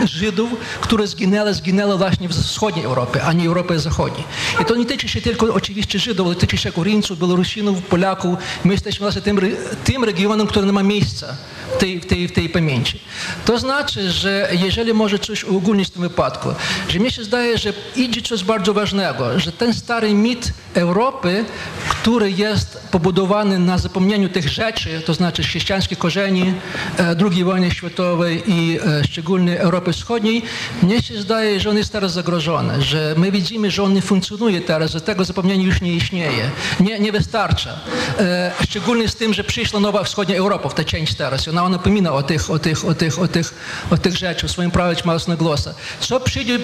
Żydów, 0.05 0.49
które 0.81 1.07
zginęły, 1.07 1.53
zginęły 1.53 1.97
właśnie 1.97 2.29
w 2.29 2.31
wschodniej 2.31 2.85
Europie, 2.85 3.23
a 3.23 3.33
nie 3.33 3.47
Europy 3.47 3.79
zachodniej. 3.79 4.23
I 4.61 4.65
to 4.65 4.75
nie 4.75 4.85
tyczy 4.85 5.07
się 5.09 5.21
tylko 5.21 5.53
oczywiście 5.53 5.99
Żydów, 5.99 6.27
ale 6.27 6.35
tyczy 6.35 6.57
się 6.57 6.69
Ukraińców, 6.69 7.19
Białorusinów, 7.19 7.81
Polaków. 7.81 8.39
My 8.63 8.73
jesteśmy 8.73 9.03
właśnie 9.03 9.21
tym, 9.21 9.39
tym 9.83 10.03
regionem, 10.03 10.47
który 10.47 10.65
nie 10.65 10.73
ma 10.73 10.83
miejsca 10.83 11.37
tej, 11.79 11.99
tej, 11.99 12.29
tej 12.29 12.49
pamięci. 12.49 12.99
To 13.45 13.59
znaczy, 13.59 14.11
że 14.11 14.49
jeżeli 14.51 14.93
może 14.93 15.19
coś 15.19 15.43
uogólnić 15.43 15.87
w 15.87 15.91
tym 15.91 16.01
wypadku, 16.01 16.49
że 16.89 16.99
mi 16.99 17.11
się 17.11 17.23
zdaje, 17.23 17.57
że 17.57 17.73
idzie 17.95 18.21
coś 18.21 18.43
bardzo 18.43 18.73
ważnego, 18.73 19.39
że 19.39 19.51
ten 19.51 19.73
stary 19.73 20.13
mit 20.13 20.53
Europy, 20.73 21.45
który 21.89 22.31
jest 22.31 22.79
pobudowany 22.91 23.59
na 23.59 23.77
zapomnieniu 23.77 24.29
tych 24.29 24.49
rzeczy, 24.49 25.01
to 25.05 25.13
znaczy 25.13 25.43
chrześcijańskich 25.43 25.97
korzeni 25.97 26.53
e, 26.99 27.15
II 27.31 27.43
wojny 27.43 27.71
światowej 27.71 28.43
i 28.47 28.79
e, 28.79 29.03
szczególnie 29.03 29.59
Europy 29.59 29.93
Wschodniej, 29.93 30.41
mnie 30.83 31.01
się 31.01 31.21
zdaje, 31.21 31.59
że 31.59 31.69
on 31.69 31.77
jest 31.77 31.91
teraz 31.91 32.13
zagrożony, 32.13 32.81
że 32.81 33.13
my 33.17 33.31
widzimy, 33.31 33.71
że 33.71 33.83
on 33.83 33.93
nie 33.93 34.01
funkcjonuje 34.01 34.61
teraz, 34.61 34.91
że 34.91 35.01
tego 35.01 35.25
zapomnienia 35.25 35.65
już 35.65 35.81
nie 35.81 35.93
istnieje, 35.93 36.51
nie, 36.79 36.99
nie 36.99 37.11
wystarcza. 37.11 37.79
E, 38.19 38.51
szczególnie 38.63 39.07
z 39.07 39.15
tym, 39.15 39.33
że 39.33 39.43
przyszła 39.43 39.79
nowa 39.79 40.03
wschodnia 40.03 40.35
Europa 40.35 40.69
w 40.69 40.73
tę 40.73 40.85
część 40.85 41.15
teraz 41.15 41.47
Ona 41.56 41.68
напомина 41.68 42.12
o 42.12 42.22
tych, 42.22 42.50
o 42.50 42.58
tych, 42.58 42.84
o 42.84 42.94
tych, 42.94 43.18
o 43.18 43.28
tych, 43.28 43.54
o 43.90 43.96
tych 43.96 44.16
rzeczach, 44.16 44.50
swoim 44.50 44.70
prawić 44.70 45.04
mocno 45.04 45.36
głosa. 45.36 45.74
Co 46.00 46.20
przyjdzie, 46.20 46.58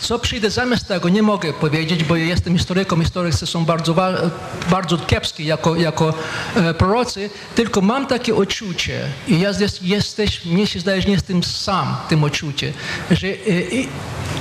co 0.00 0.18
przyjdzie 0.18 0.50
zamiast 0.50 0.88
tego, 0.88 1.08
nie 1.08 1.22
mogę 1.22 1.52
powiedzieć, 1.52 2.04
bo 2.04 2.16
jestem 2.16 2.58
historyką, 2.58 3.00
historycy 3.00 3.46
są 3.46 3.64
bardzo, 3.64 3.94
bardzo 4.70 4.98
kiepskie 4.98 5.44
jako, 5.44 5.76
jako 5.76 6.14
e, 6.56 6.74
prorocy, 6.74 7.30
tylko 7.54 7.80
mam 7.80 8.06
takie 8.06 8.34
odczucie 8.34 9.00
i 9.28 9.40
ja 9.40 9.50
jesteś, 9.82 10.44
mnie 10.44 10.66
się 10.66 10.80
zdaje, 10.80 11.02
że 11.02 11.08
nie 11.08 11.14
jestem 11.14 11.44
sam 11.44 11.96
tym 12.08 12.24
odczuciem, 12.24 12.72
że 13.10 13.26
e, 13.28 13.34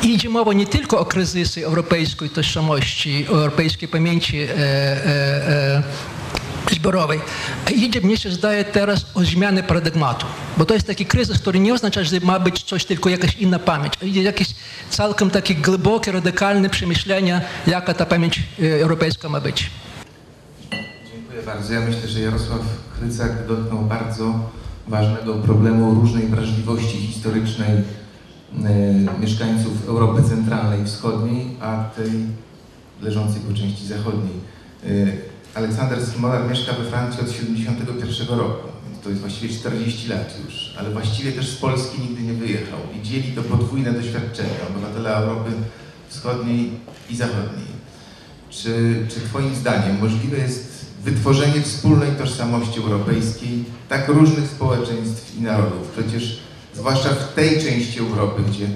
idzie 0.03 0.29
mowa 0.29 0.53
nie 0.53 0.65
tylko 0.65 0.99
o 0.99 1.05
kryzysy 1.05 1.65
europejskiej 1.65 2.29
tożsamości, 2.29 3.27
o 3.29 3.31
europejskiej 3.31 3.89
pamięci 3.89 4.37
e, 4.41 4.49
e, 4.49 4.57
e, 4.57 5.83
zbiorowej. 6.74 7.20
Idzie, 7.74 8.00
mnie 8.00 8.16
się 8.16 8.30
zdaje 8.30 8.64
teraz 8.64 9.06
o 9.14 9.24
zmianę 9.24 9.62
paradygmatu, 9.62 10.26
bo 10.56 10.64
to 10.64 10.74
jest 10.74 10.86
taki 10.86 11.06
kryzys, 11.06 11.38
który 11.38 11.60
nie 11.60 11.74
oznacza, 11.74 12.04
że 12.04 12.20
ma 12.20 12.40
być 12.40 12.62
coś 12.62 12.84
tylko 12.84 13.08
jakaś 13.08 13.36
inna 13.36 13.58
pamięć. 13.58 13.92
Idzie 14.02 14.22
jakieś 14.22 14.48
całkiem 14.90 15.30
takie 15.30 15.54
głębokie, 15.54 16.12
radykalne 16.12 16.70
przemyślenia, 16.70 17.40
jaka 17.66 17.94
ta 17.94 18.06
pamięć 18.06 18.42
e, 18.62 18.82
europejska 18.82 19.28
ma 19.28 19.40
być. 19.40 19.70
Dziękuję 21.12 21.42
bardzo. 21.46 21.72
Ja 21.74 21.80
myślę, 21.80 22.08
że 22.08 22.20
Jarosław 22.20 22.60
Krycak 22.98 23.46
dotknął 23.46 23.78
bardzo 23.78 24.50
ważnego 24.88 25.34
problemu 25.34 25.94
różnej 25.94 26.26
wrażliwości 26.26 26.98
historycznej 26.98 27.70
e, 27.70 29.20
mieszkańców 29.20 29.88
Europy 29.88 30.22
Centralnej 30.22 30.82
i 30.82 30.84
Wschodniej, 30.84 31.46
a 31.60 31.84
tej 31.96 32.10
leżącej 33.02 33.40
po 33.40 33.54
części 33.54 33.86
zachodniej. 33.86 34.48
Aleksander 35.58 36.06
Smolar 36.06 36.48
mieszka 36.48 36.72
we 36.72 36.90
Francji 36.90 37.20
od 37.20 37.30
71 37.30 38.38
roku, 38.38 38.68
więc 38.86 39.02
to 39.02 39.08
jest 39.08 39.20
właściwie 39.20 39.54
40 39.54 40.08
lat 40.08 40.34
już, 40.46 40.74
ale 40.78 40.90
właściwie 40.90 41.32
też 41.32 41.48
z 41.48 41.56
Polski 41.56 42.02
nigdy 42.02 42.22
nie 42.22 42.32
wyjechał 42.32 42.78
i 42.98 43.02
dzieli 43.02 43.32
to 43.32 43.42
podwójne 43.42 43.92
doświadczenie 43.92 44.50
obywatela 44.70 45.10
Europy 45.10 45.50
Wschodniej 46.08 46.70
i 47.10 47.16
Zachodniej. 47.16 47.78
Czy, 48.50 49.06
czy 49.08 49.20
Twoim 49.20 49.54
zdaniem 49.54 49.98
możliwe 50.00 50.38
jest 50.38 50.86
wytworzenie 51.04 51.62
wspólnej 51.62 52.10
tożsamości 52.10 52.80
europejskiej 52.80 53.64
tak 53.88 54.08
różnych 54.08 54.50
społeczeństw 54.50 55.38
i 55.38 55.42
narodów? 55.42 55.88
Przecież 55.92 56.40
zwłaszcza 56.74 57.08
w 57.08 57.34
tej 57.34 57.62
części 57.62 58.00
Europy, 58.00 58.42
gdzie 58.48 58.66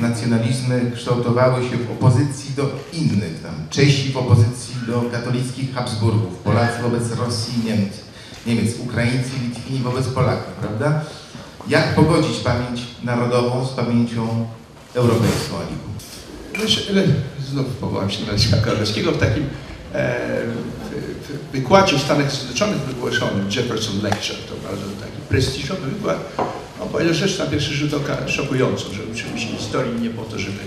nacjonalizmy 0.00 0.90
kształtowały 0.94 1.68
się 1.68 1.76
w 1.76 1.90
opozycji 1.90 2.54
do 2.54 2.70
innych, 2.92 3.42
tam 3.42 3.54
Czesi 3.70 4.12
w 4.12 4.16
opozycji 4.16 4.71
do 4.86 5.02
katolickich 5.12 5.74
Habsburgów, 5.74 6.38
Polacy 6.38 6.82
wobec 6.82 7.12
Rosji 7.12 7.54
i 7.60 7.66
Niemcy. 7.66 7.98
Niemiec, 8.46 8.78
Ukraińcy, 8.78 9.30
Litwini 9.44 9.80
wobec 9.80 10.08
Polaków, 10.08 10.52
prawda? 10.60 11.04
Jak 11.68 11.94
pogodzić 11.94 12.36
pamięć 12.36 12.80
narodową 13.02 13.66
z 13.66 13.70
pamięcią 13.70 14.46
europejską, 14.94 15.56
Aliku? 15.56 15.88
Wiesz, 16.62 16.90
ale 16.90 17.04
Znów 17.50 17.66
powołam 17.66 18.10
się 18.10 18.26
na 18.26 18.32
Leszka 18.32 18.56
Karolewskiego 18.56 19.12
w 19.12 19.18
takim 19.18 19.44
e, 19.94 20.20
w, 21.22 21.52
wykładzie 21.52 21.98
w 21.98 22.02
Stanach 22.02 22.32
Zjednoczonych 22.32 22.78
wygłoszonym 22.78 23.50
Jefferson 23.56 24.02
Lecture, 24.02 24.36
to 24.36 24.68
bardzo 24.68 24.86
taki 25.00 25.20
prestiżowy 25.28 25.90
wykład. 25.90 26.18
On 26.82 26.88
powiedział 26.88 27.14
rzecz 27.14 27.38
na 27.38 27.46
pierwszy 27.46 27.74
rzut 27.74 27.94
oka 27.94 28.28
szokującą, 28.28 28.84
że 28.92 29.02
uczymy 29.12 29.40
się 29.40 29.46
historii 29.46 30.00
nie 30.00 30.10
po 30.10 30.22
to, 30.22 30.38
żeby, 30.38 30.60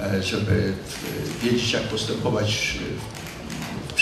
e, 0.00 0.22
żeby 0.22 0.72
e, 1.42 1.44
wiedzieć, 1.44 1.72
jak 1.72 1.82
postępować 1.82 2.78
w 3.20 3.23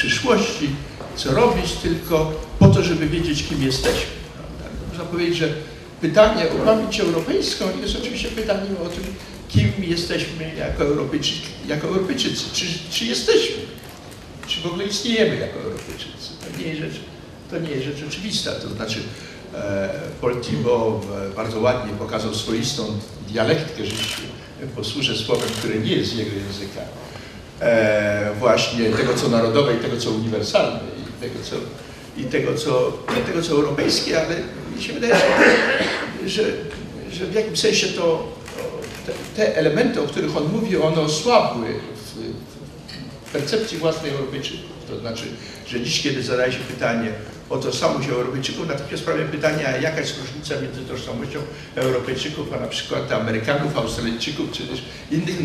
przyszłości, 0.03 0.71
co 1.17 1.33
robić, 1.33 1.73
tylko 1.73 2.33
po 2.59 2.69
to, 2.69 2.83
żeby 2.83 3.07
wiedzieć, 3.07 3.43
kim 3.49 3.63
jesteśmy. 3.63 4.11
Można 4.89 5.05
powiedzieć, 5.05 5.37
że 5.37 5.49
pytanie 6.01 6.47
o 6.51 6.65
pamięć 6.65 7.01
europejską 7.01 7.65
jest 7.83 7.97
oczywiście 7.97 8.29
pytaniem 8.29 8.77
o 8.87 8.89
tym, 8.89 9.05
kim 9.49 9.73
jesteśmy 9.79 10.55
jako 10.59 10.85
Europejczycy, 10.85 11.41
jako 11.69 11.87
Europejczycy. 11.89 12.45
Czy, 12.53 12.67
czy 12.91 13.05
jesteśmy? 13.05 13.57
Czy 14.47 14.61
w 14.61 14.67
ogóle 14.67 14.85
istniejemy 14.85 15.37
jako 15.37 15.59
Europejczycy? 15.59 16.29
To 16.41 16.59
nie 16.59 16.69
jest 16.69 16.81
rzecz, 16.81 17.01
to 17.51 17.59
nie 17.59 17.71
jest 17.71 17.85
rzecz 17.85 18.09
oczywista. 18.09 18.51
To 18.53 18.69
znaczy 18.69 18.99
e, 19.55 20.41
Thibault 20.43 21.05
e, 21.05 21.37
bardzo 21.37 21.61
ładnie 21.61 21.93
pokazał 21.93 22.35
swoistą 22.35 22.87
dialektkę, 23.29 23.87
że 23.87 23.93
posłużę 24.77 25.17
słowem, 25.17 25.49
które 25.49 25.79
nie 25.79 25.95
jest 25.97 26.13
z 26.13 26.19
jego 26.19 26.31
języka. 26.31 26.81
E, 27.63 28.31
właśnie 28.39 28.91
tego, 28.91 29.15
co 29.15 29.29
narodowe 29.29 29.75
i 29.75 29.79
tego, 29.79 29.97
co 29.97 30.11
uniwersalne 30.11 30.81
i 31.01 31.23
tego, 31.23 31.45
co, 31.45 31.57
i 32.17 32.25
tego, 32.25 32.55
co, 32.55 32.93
nie 33.17 33.23
tego, 33.23 33.43
co 33.43 33.53
europejskie, 33.53 34.27
ale 34.27 34.37
mi 34.77 34.83
się 34.83 34.93
wydaje, 34.93 35.15
że, 36.27 36.43
że, 37.13 37.27
w 37.27 37.35
jakimś 37.35 37.61
sensie 37.61 37.87
to 37.87 38.29
te, 39.07 39.13
te, 39.37 39.57
elementy, 39.57 40.01
o 40.03 40.05
których 40.05 40.37
on 40.37 40.53
mówi, 40.53 40.77
one 40.77 41.01
osłabły 41.01 41.67
w, 41.95 42.19
w 43.29 43.33
percepcji 43.33 43.79
własnej 43.79 44.13
Europejczyków. 44.13 44.72
To 44.93 45.01
znaczy, 45.01 45.25
że 45.67 45.81
dziś, 45.81 46.03
kiedy 46.03 46.23
zadaje 46.23 46.53
się 46.53 46.59
pytanie 46.59 47.13
o 47.51 47.59
tożsamość 47.59 48.09
Europejczyków, 48.09 48.69
natychmiast 48.69 49.03
sprawia 49.03 49.25
pytanie, 49.25 49.69
a 49.69 49.77
jaka 49.77 50.01
jest 50.01 50.19
różnica 50.21 50.55
między 50.61 50.81
tożsamością 50.81 51.39
Europejczyków, 51.75 52.53
a 52.53 52.61
na 52.61 52.67
przykład 52.67 53.13
Amerykanów, 53.13 53.77
Australijczyków, 53.77 54.53
czy 54.53 54.63
też 54.63 54.83
innych, 55.11 55.37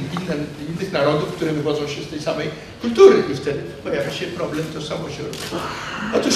innych 0.69 0.91
narodów, 0.91 1.29
które 1.35 1.51
wywodzą 1.53 1.87
się 1.87 2.03
z 2.03 2.07
tej 2.07 2.21
samej 2.21 2.49
kultury. 2.81 3.23
I 3.33 3.35
wtedy 3.35 3.59
pojawia 3.83 4.11
się 4.11 4.25
problem 4.25 4.65
tożsamości 4.73 5.19
Europejskiej. 5.21 5.59
Otóż 6.15 6.35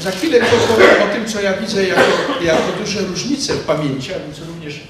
za 0.00 0.10
chwilę 0.10 0.40
powiem 0.68 1.10
o 1.10 1.14
tym, 1.14 1.26
co 1.28 1.40
ja 1.40 1.52
widzę 1.52 1.84
jako, 1.88 2.02
jako 2.42 2.72
duże 2.80 3.00
różnice 3.00 3.54
w 3.54 3.64
pamięci, 3.64 4.14
a 4.14 4.18
więc 4.18 4.38
również 4.48 4.80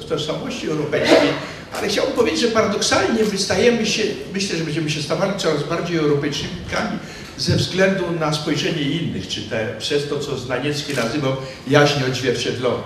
w 0.00 0.08
tożsamości 0.08 0.68
europejskiej, 0.68 1.28
ale 1.72 1.88
chciałbym 1.88 2.14
powiedzieć, 2.14 2.40
że 2.40 2.48
paradoksalnie 2.48 3.24
my 3.32 3.38
stajemy 3.38 3.86
się, 3.86 4.02
myślę, 4.34 4.58
że 4.58 4.64
będziemy 4.64 4.90
się 4.90 5.02
stawali 5.02 5.32
coraz 5.38 5.62
bardziej 5.62 5.96
Europejczykami 5.96 6.98
ze 7.38 7.56
względu 7.56 8.04
na 8.20 8.32
spojrzenie 8.32 8.82
innych, 8.82 9.28
czy 9.28 9.42
te, 9.42 9.74
przez 9.78 10.08
to, 10.08 10.18
co 10.18 10.38
Znaniecki 10.38 10.94
nazywał 10.94 11.36
jaźń 11.68 12.04
odzwierciedlona. 12.10 12.82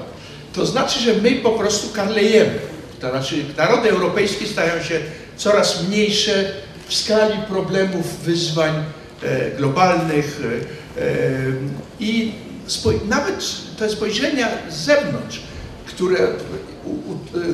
To 0.53 0.67
znaczy, 0.67 1.01
że 1.01 1.15
my 1.15 1.33
po 1.33 1.51
prostu 1.51 1.89
karlejemy. 1.89 2.59
To 3.01 3.11
znaczy 3.11 3.37
narody 3.57 3.91
europejskie 3.91 4.47
stają 4.47 4.83
się 4.83 5.01
coraz 5.37 5.89
mniejsze 5.89 6.53
w 6.89 6.95
skali 6.95 7.39
problemów, 7.49 8.19
wyzwań 8.25 8.85
e, 9.23 9.51
globalnych 9.51 10.41
e, 10.99 11.03
e, 11.03 11.07
i 12.01 12.33
nawet 13.09 13.45
te 13.79 13.91
spojrzenia 13.91 14.49
z 14.71 14.77
zewnątrz 14.77 15.41
które, 15.95 16.19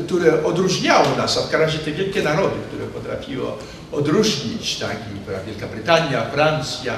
które 0.06 0.44
odróżniało 0.44 1.16
nas, 1.16 1.38
a 1.38 1.56
w 1.56 1.60
razie 1.60 1.78
te 1.78 1.92
wielkie 1.92 2.22
narody, 2.22 2.56
które 2.68 2.86
potrafiło 2.86 3.58
odróżnić, 3.92 4.76
tak, 4.76 4.96
i 4.96 5.46
Wielka 5.46 5.66
Brytania, 5.66 6.24
Francja, 6.24 6.94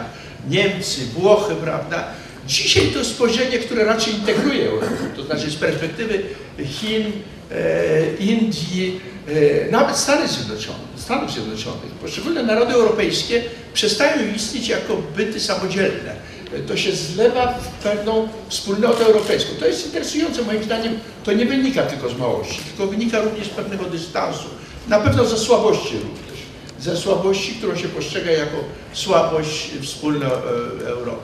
Niemcy, 0.48 1.00
Włochy, 1.14 1.54
prawda? 1.54 2.04
Dzisiaj 2.46 2.86
to 2.86 3.04
spojrzenie, 3.04 3.58
które 3.58 3.84
raczej 3.84 4.14
integruje 4.14 4.68
Europę, 4.68 4.86
to 5.16 5.24
znaczy 5.24 5.50
z 5.50 5.56
perspektywy 5.56 6.22
Chin, 6.64 7.12
e, 7.50 8.16
Indii, 8.16 9.00
e, 9.28 9.70
nawet 9.70 9.96
Stanów 9.96 10.30
Zjednoczonych, 10.30 10.88
Stanów 10.96 11.32
Zjednoczonych, 11.32 11.90
poszczególne 12.02 12.42
narody 12.42 12.74
europejskie 12.74 13.42
przestają 13.74 14.34
istnieć 14.34 14.68
jako 14.68 14.96
byty 15.16 15.40
samodzielne 15.40 16.31
to 16.60 16.76
się 16.76 16.92
zlewa 16.92 17.46
w 17.52 17.68
pewną 17.82 18.28
wspólnotę 18.48 19.06
europejską. 19.06 19.50
To 19.60 19.66
jest 19.66 19.86
interesujące, 19.86 20.42
moim 20.42 20.64
zdaniem 20.64 20.98
to 21.24 21.32
nie 21.32 21.46
wynika 21.46 21.82
tylko 21.82 22.08
z 22.08 22.18
małości, 22.18 22.60
tylko 22.68 22.86
wynika 22.86 23.20
również 23.20 23.46
z 23.46 23.50
pewnego 23.50 23.84
dystansu, 23.84 24.44
na 24.88 25.00
pewno 25.00 25.24
ze 25.24 25.38
słabości 25.38 25.94
również, 25.94 26.42
ze 26.80 26.96
słabości, 26.96 27.54
którą 27.54 27.76
się 27.76 27.88
postrzega 27.88 28.30
jako 28.30 28.56
słabość 28.92 29.70
wspólna 29.82 30.26
e, 30.26 30.88
Europy. 30.88 31.22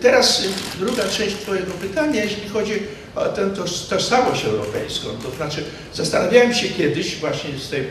Teraz 0.00 0.42
druga 0.78 1.08
część 1.08 1.36
Twojego 1.36 1.72
pytania, 1.72 2.24
jeśli 2.24 2.48
chodzi 2.48 2.72
o 3.14 3.24
tę 3.24 3.50
tożsamość 3.88 4.44
europejską, 4.44 5.08
to 5.22 5.36
znaczy 5.36 5.64
zastanawiałem 5.94 6.54
się 6.54 6.68
kiedyś 6.68 7.16
właśnie 7.16 7.50
z, 7.58 7.70
tej, 7.70 7.84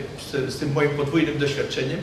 z 0.48 0.56
tym 0.56 0.72
moim 0.72 0.90
podwójnym 0.90 1.38
doświadczeniem, 1.38 1.98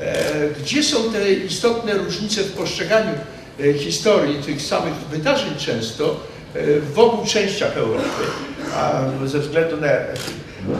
e, 0.00 0.48
gdzie 0.62 0.82
są 0.82 1.12
te 1.12 1.32
istotne 1.32 1.94
różnice 1.94 2.42
w 2.42 2.52
postrzeganiu 2.52 3.14
E, 3.14 3.39
historii 3.78 4.42
tych 4.42 4.62
samych 4.62 4.94
wydarzeń 4.94 5.56
często 5.58 6.20
e, 6.54 6.80
w 6.80 6.98
obu 6.98 7.26
częściach 7.26 7.76
Europy. 7.76 8.22
A 8.74 9.02
ze 9.26 9.38
względu 9.38 9.76
na, 9.76 9.88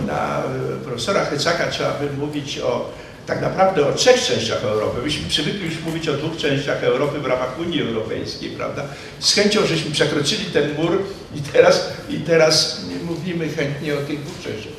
na 0.06 0.42
profesora 0.84 1.24
Hycaka 1.24 1.66
trzeba 1.70 1.90
by 1.90 2.16
mówić 2.16 2.58
o 2.58 2.90
tak 3.26 3.42
naprawdę 3.42 3.86
o 3.88 3.92
trzech 3.92 4.22
częściach 4.22 4.64
Europy. 4.64 5.02
Myśmy 5.04 5.28
przywykli 5.28 5.64
już 5.64 5.80
mówić 5.80 6.08
o 6.08 6.12
dwóch 6.12 6.36
częściach 6.36 6.84
Europy 6.84 7.18
w 7.18 7.26
ramach 7.26 7.58
Unii 7.58 7.82
Europejskiej, 7.82 8.50
prawda? 8.50 8.82
Z 9.20 9.34
chęcią 9.34 9.66
żeśmy 9.66 9.90
przekroczyli 9.90 10.44
ten 10.44 10.74
mur 10.74 11.02
i 11.34 11.40
teraz, 11.40 11.90
i 12.08 12.16
teraz 12.16 12.80
mówimy 13.04 13.48
chętnie 13.48 13.94
o 13.94 13.96
tych 13.96 14.24
dwóch 14.24 14.44
częściach. 14.44 14.72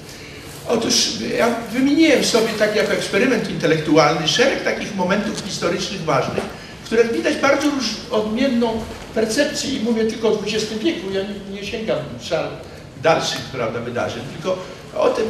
Otóż 0.67 1.07
ja 1.37 1.55
wymieniłem 1.73 2.23
sobie 2.23 2.49
tak 2.59 2.75
jako 2.75 2.93
eksperyment 2.93 3.49
intelektualny 3.49 4.27
szereg 4.27 4.63
takich 4.63 4.95
momentów 4.95 5.43
historycznych 5.45 6.01
ważnych, 6.01 6.43
których 6.91 7.13
widać 7.13 7.35
bardzo 7.35 7.67
już 7.67 7.85
odmienną 8.11 8.81
percepcję 9.15 9.73
i 9.73 9.79
mówię 9.79 10.05
tylko 10.05 10.27
o 10.27 10.39
XX 10.43 10.83
wieku, 10.83 11.11
ja 11.11 11.21
nie, 11.21 11.55
nie 11.61 11.65
sięgam 11.65 11.97
szal 12.21 12.47
dalszych 13.03 13.41
prawda, 13.41 13.79
wydarzeń, 13.79 14.23
tylko 14.33 14.57
o 14.97 15.09
tym 15.09 15.25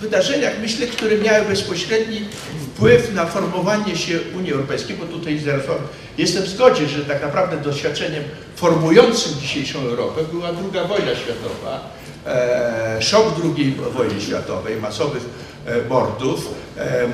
wydarzeniach, 0.00 0.52
myślę, 0.62 0.86
które 0.86 1.18
miały 1.18 1.44
bezpośredni 1.44 2.20
wpływ 2.62 3.14
na 3.14 3.26
formowanie 3.26 3.96
się 3.96 4.18
Unii 4.36 4.52
Europejskiej, 4.52 4.96
bo 4.96 5.06
tutaj 5.06 5.40
jestem 6.18 6.42
w 6.42 6.48
zgodzie, 6.48 6.88
że 6.88 7.04
tak 7.04 7.22
naprawdę 7.22 7.56
doświadczeniem 7.56 8.24
formującym 8.56 9.32
dzisiejszą 9.40 9.80
Europę 9.80 10.20
była 10.32 10.48
II 10.48 10.88
wojna 10.88 11.14
światowa, 11.14 11.96
e, 12.26 13.02
szok 13.02 13.34
II 13.44 13.76
wojny 13.94 14.20
światowej, 14.20 14.76
masowych 14.76 15.22
e, 15.66 15.88
mordów, 15.88 16.54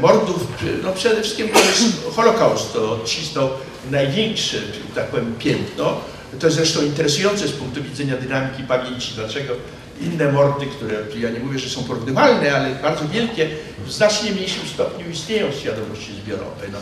mordów, 0.01 0.47
no 0.83 0.93
przede 0.93 1.23
wszystkim 1.23 1.49
to 1.49 1.59
jest 1.59 1.83
Holokaust, 2.17 2.73
to 2.73 2.93
odcisnął 2.93 3.49
największe, 3.91 4.57
tak 4.95 5.07
powiem, 5.07 5.35
piętno. 5.39 6.01
To 6.41 6.47
jest 6.47 6.57
zresztą 6.57 6.83
interesujące 6.83 7.49
z 7.49 7.53
punktu 7.53 7.83
widzenia 7.83 8.17
dynamiki 8.17 8.63
pamięci, 8.63 9.13
dlaczego 9.15 9.55
inne 10.01 10.33
mordy, 10.33 10.67
które 10.67 10.97
ja 11.21 11.31
nie 11.31 11.41
mówię, 11.41 11.59
że 11.59 11.71
są 11.71 11.85
porównywalne, 11.85 12.57
ale 12.57 12.75
bardzo 12.75 13.09
wielkie, 13.09 13.49
w 13.87 13.93
znacznie 13.93 14.31
mniejszym 14.33 14.69
stopniu 14.75 15.11
istnieją 15.11 15.53
w 15.53 15.55
świadomości 15.55 16.13
zbiorowej. 16.25 16.69
No, 16.73 16.79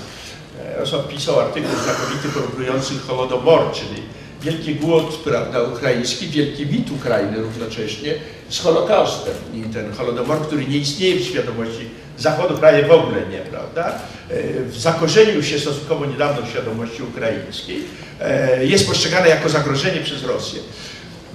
Osłab 0.82 1.08
pisał 1.08 1.40
artykuł 1.40 1.70
znakomity 1.84 2.28
porównujący 2.34 2.94
Holodomor, 3.06 3.72
czyli 3.72 4.02
wielki 4.42 4.74
głód 4.74 5.16
prawda, 5.24 5.62
ukraiński, 5.62 6.28
wielki 6.28 6.66
mit 6.66 6.90
Ukrainy 6.90 7.38
równocześnie 7.38 8.14
z 8.48 8.60
Holokaustem. 8.60 9.34
I 9.54 9.62
ten 9.62 9.92
Holodomor, 9.92 10.40
który 10.40 10.66
nie 10.66 10.78
istnieje 10.78 11.16
w 11.16 11.24
świadomości 11.24 11.88
Zachodu 12.18 12.58
prawie 12.58 12.82
w 12.82 12.90
ogóle 12.90 13.20
nie, 13.30 13.38
prawda? 13.38 13.92
E, 14.30 14.34
zakorzenił 14.76 15.42
się 15.42 15.58
stosunkowo 15.58 16.06
niedawno 16.06 16.46
w 16.46 16.50
świadomości 16.50 17.02
ukraińskiej. 17.02 17.84
E, 18.20 18.66
jest 18.66 18.86
postrzegane 18.86 19.28
jako 19.28 19.48
zagrożenie 19.48 20.00
przez 20.00 20.24
Rosję. 20.24 20.60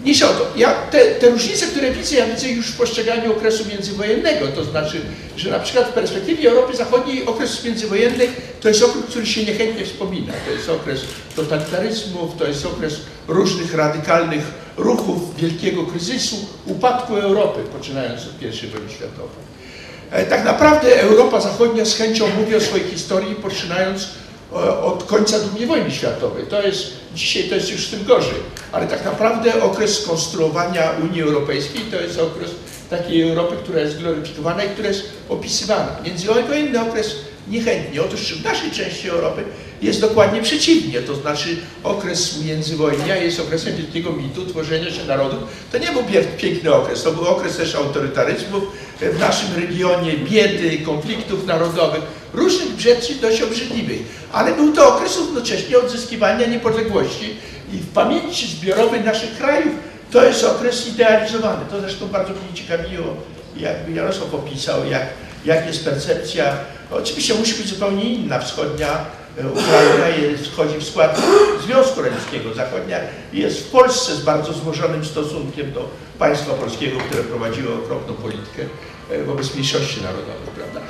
Mniejsza 0.02 0.30
o 0.30 0.34
to. 0.34 0.48
Ja 0.56 0.74
te, 0.74 1.06
te, 1.06 1.30
różnice, 1.30 1.68
które 1.68 1.92
widzę, 1.92 2.16
ja 2.16 2.26
widzę 2.26 2.50
już 2.50 2.68
w 2.68 2.78
postrzeganiu 2.78 3.32
okresu 3.32 3.66
międzywojennego. 3.66 4.48
To 4.48 4.63
znaczy, 4.63 5.02
że 5.38 5.52
na 5.52 5.60
przykład 5.60 5.90
w 5.90 5.94
perspektywie 5.94 6.50
Europy 6.50 6.78
Zachodniej 6.78 7.26
okres 7.26 7.63
międzywojenny 7.63 8.28
to 8.62 8.68
jest 8.68 8.84
okres, 8.84 9.04
który 9.10 9.26
się 9.26 9.44
niechętnie 9.44 9.86
wspomina. 9.86 10.34
To 10.46 10.52
jest 10.52 10.70
okres 10.70 11.02
totalitaryzmów, 11.36 12.38
to 12.38 12.48
jest 12.48 12.66
okres 12.66 12.94
różnych 13.28 13.74
radykalnych 13.74 14.44
ruchów, 14.78 15.36
wielkiego 15.38 15.86
kryzysu, 15.86 16.36
upadku 16.66 17.16
Europy, 17.16 17.60
poczynając 17.78 18.22
od 18.22 18.42
I 18.42 18.68
wojny 18.68 18.90
światowej. 18.90 19.47
E, 20.12 20.26
tak 20.26 20.46
naprawdę 20.46 21.02
Europa 21.02 21.41
Zachodnia 21.41 21.86
z 21.86 21.96
chęcią 21.96 22.28
mówi 22.39 22.56
o 22.56 22.62
swojej 22.62 22.88
historii, 22.88 23.36
poczynając 23.36 24.08
o- 24.54 24.93
od 24.93 25.04
końca 25.04 25.38
II 25.58 25.65
wojny 25.67 25.91
światowej. 25.91 26.46
To 26.50 26.62
jest, 26.62 26.84
dzisiaj 27.15 27.43
to 27.43 27.56
jest 27.56 27.72
już 27.72 27.88
tym 27.88 28.04
gorzej. 28.06 28.39
Ale 28.72 28.88
tak 28.88 29.06
naprawdę 29.06 29.63
okres 29.63 30.06
konstruowania 30.08 30.91
Unii 31.04 31.22
Europejskiej 31.22 31.82
to 31.91 32.02
jest 32.02 32.20
okres 32.20 32.52
takiej 32.89 33.22
Europy, 33.30 33.56
która 33.63 33.80
jest 33.82 33.98
gloryfikowana 33.98 34.63
i 34.63 34.70
która 34.70 34.88
jest 34.88 35.04
opisywana. 35.30 35.88
Międzywojenny 36.06 36.82
okres 36.82 37.15
niechętnie. 37.48 38.02
Otóż 38.02 38.34
w 38.34 38.43
naszej 38.43 38.72
części 38.72 39.10
Europy 39.10 39.43
jest 39.82 40.02
dokładnie 40.02 40.41
przeciwnie. 40.41 41.02
To 41.02 41.15
znaczy 41.15 41.58
okres 41.84 42.41
międzywojnia 42.46 43.15
jest 43.15 43.39
okresem 43.39 43.76
wielkiego 43.76 44.12
mitu, 44.12 44.46
tworzenia 44.46 44.91
się 44.91 45.04
narodów. 45.08 45.39
To 45.72 45.78
nie 45.78 45.91
był 45.91 46.04
piękny 46.38 46.74
okres, 46.74 47.04
to 47.04 47.12
był 47.12 47.28
okres 47.28 47.58
też 47.58 47.76
autorytaryzmów 47.76 48.63
w 49.02 49.20
naszym 49.20 49.56
regionie, 49.56 50.14
biedy, 50.14 50.78
konfliktów 50.78 51.46
narodowych, 51.46 52.02
różnych 52.34 52.80
rzeczy 52.80 53.16
dość 53.16 53.42
obrzydliwych. 53.42 54.00
Ale 54.32 54.54
był 54.54 54.74
to 54.74 54.96
okres 54.96 55.18
równocześnie 55.18 55.78
odzyskiwania 55.78 56.48
niepodległości 56.48 57.38
i 57.74 57.78
w 57.78 57.88
pamięci 57.88 58.48
zbiorowej 58.48 59.02
naszych 59.02 59.38
krajów 59.38 59.74
to 60.12 60.24
jest 60.24 60.44
okres 60.44 60.88
idealizowany. 60.88 61.66
To 61.72 61.80
zresztą 61.82 62.08
bardzo 62.08 62.30
mnie 62.30 62.54
ciekawiło, 62.54 63.16
jakby 63.58 63.92
Jarosław 63.92 64.34
opisał, 64.34 64.86
jak, 64.86 65.04
jak 65.46 65.68
jest 65.68 65.86
percepcja. 65.86 66.54
Oczywiście 66.92 67.34
musi 67.34 67.54
być 67.54 67.68
zupełnie 67.68 68.04
inna. 68.04 68.40
Wschodnia 68.40 69.06
Ukraina 69.45 70.08
jest, 70.08 70.47
wchodzi 70.47 70.78
w 70.78 70.84
skład 70.84 71.21
Związku 71.65 72.02
Radzieckiego. 72.02 72.54
Zachodnia 72.54 72.97
jest 73.34 73.60
w 73.60 73.71
Polsce 73.71 74.15
z 74.15 74.21
bardzo 74.21 74.54
złożonym 74.54 75.06
stosunkiem 75.06 75.71
do 75.71 75.89
państwa 76.19 76.54
polskiego, 76.54 77.00
które 77.00 77.23
prowadziło 77.23 77.76
okropną 77.76 78.13
politykę 78.13 78.63
e, 79.12 79.23
wobec 79.23 79.54
mniejszości 79.54 80.02
narodowych, 80.02 80.50
prawda? 80.56 80.82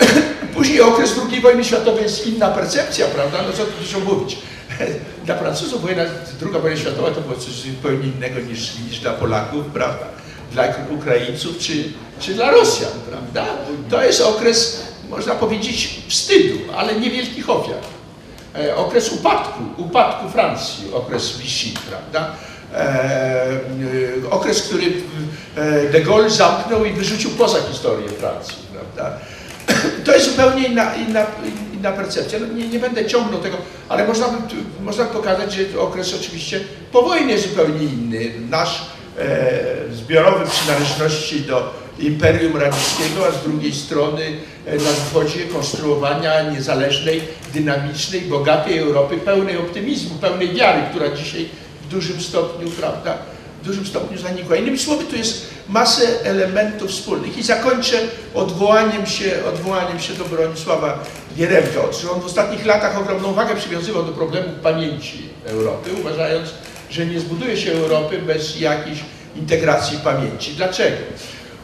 Później 0.56 0.80
okres 0.80 1.14
II 1.30 1.40
wojny 1.40 1.64
światowej 1.64 2.02
jest 2.02 2.26
inna 2.26 2.48
percepcja, 2.48 3.06
prawda? 3.06 3.38
No 3.46 3.52
co 3.52 3.64
tu 3.64 3.72
dużo 3.80 4.00
mówić. 4.00 4.38
Dla 5.24 5.36
Francuzów 5.36 5.82
wojna, 5.82 6.02
II 6.42 6.62
wojna 6.62 6.76
światowa 6.76 7.10
to 7.10 7.20
było 7.20 7.34
coś 7.34 7.52
zupełnie 7.52 8.06
innego 8.06 8.40
niż, 8.40 8.78
niż 8.78 8.98
dla 8.98 9.12
Polaków, 9.12 9.66
prawda? 9.66 10.06
Dla 10.52 10.64
Ukraińców 10.90 11.58
czy, 11.58 11.72
czy 12.20 12.34
dla 12.34 12.50
Rosjan, 12.50 12.92
prawda? 13.10 13.46
To 13.90 14.02
jest 14.02 14.20
okres, 14.20 14.82
można 15.10 15.34
powiedzieć, 15.34 16.00
wstydu, 16.08 16.58
ale 16.76 17.00
niewielkich 17.00 17.50
ofiar. 17.50 17.78
E, 18.58 18.76
okres 18.76 19.12
upadku, 19.12 19.62
upadku 19.76 20.28
Francji, 20.28 20.92
okres 20.92 21.38
Vichy, 21.38 21.78
prawda? 21.90 22.32
E, 22.74 22.76
e, 22.76 24.30
okres, 24.30 24.62
który 24.62 24.92
de 25.92 26.00
Gaulle 26.00 26.30
zamknął 26.30 26.84
i 26.84 26.92
wyrzucił 26.92 27.30
poza 27.30 27.58
historię 27.72 28.08
Francji, 28.08 28.56
prawda? 28.72 29.18
To 30.04 30.14
jest 30.14 30.30
zupełnie 30.30 30.68
inna, 30.68 30.94
inna, 30.94 31.26
inna 31.74 31.92
percepcja. 31.92 32.38
No 32.38 32.46
nie, 32.46 32.68
nie 32.68 32.78
będę 32.78 33.06
ciągnął 33.06 33.40
tego, 33.40 33.56
ale 33.88 34.06
można 34.06 34.28
by, 34.28 34.36
można 34.84 35.04
pokazać, 35.04 35.52
że 35.52 35.80
okres 35.80 36.14
oczywiście 36.14 36.60
po 36.92 37.02
wojnie 37.02 37.32
jest 37.32 37.48
zupełnie 37.48 37.84
inny. 37.84 38.32
Nasz 38.50 38.82
e, 39.18 39.94
zbiorowy 39.94 40.46
przynależności 40.50 41.40
do 41.40 41.74
Imperium 41.98 42.56
Radzieckiego, 42.56 43.26
a 43.28 43.32
z 43.32 43.42
drugiej 43.42 43.74
strony 43.74 44.36
na 44.66 44.92
wschodzie 44.92 45.46
konstruowania 45.52 46.50
niezależnej, 46.50 47.20
dynamicznej, 47.54 48.20
bogatej 48.20 48.78
Europy, 48.78 49.16
pełnej 49.16 49.56
optymizmu, 49.56 50.18
pełnej 50.18 50.54
wiary, 50.54 50.82
która 50.90 51.16
dzisiaj 51.16 51.48
w 51.82 51.88
dużym 51.88 52.20
stopniu, 52.20 52.70
prawda, 52.70 53.18
w 53.62 53.66
dużym 53.66 53.86
stopniu 53.86 54.18
zanikła. 54.18 54.56
Innymi 54.56 54.78
słowy, 54.78 55.04
tu 55.04 55.16
jest 55.16 55.46
masę 55.68 56.24
elementów 56.24 56.90
wspólnych. 56.90 57.38
I 57.38 57.42
zakończę 57.42 57.96
odwołaniem 58.34 59.06
się, 59.06 59.44
odwołaniem 59.48 60.00
się 60.00 60.14
do 60.14 60.24
Bronisława 60.24 61.04
Gieremka. 61.36 61.80
Otóż 61.84 62.04
on 62.04 62.20
w 62.20 62.26
ostatnich 62.26 62.66
latach 62.66 62.98
ogromną 62.98 63.32
wagę 63.32 63.56
przywiązywał 63.56 64.04
do 64.04 64.12
problemu 64.12 64.48
pamięci 64.62 65.28
Europy, 65.46 65.90
uważając, 66.00 66.48
że 66.90 67.06
nie 67.06 67.20
zbuduje 67.20 67.56
się 67.56 67.72
Europy 67.72 68.18
bez 68.18 68.60
jakiejś 68.60 68.98
integracji 69.36 69.98
pamięci. 69.98 70.52
Dlaczego? 70.52 70.96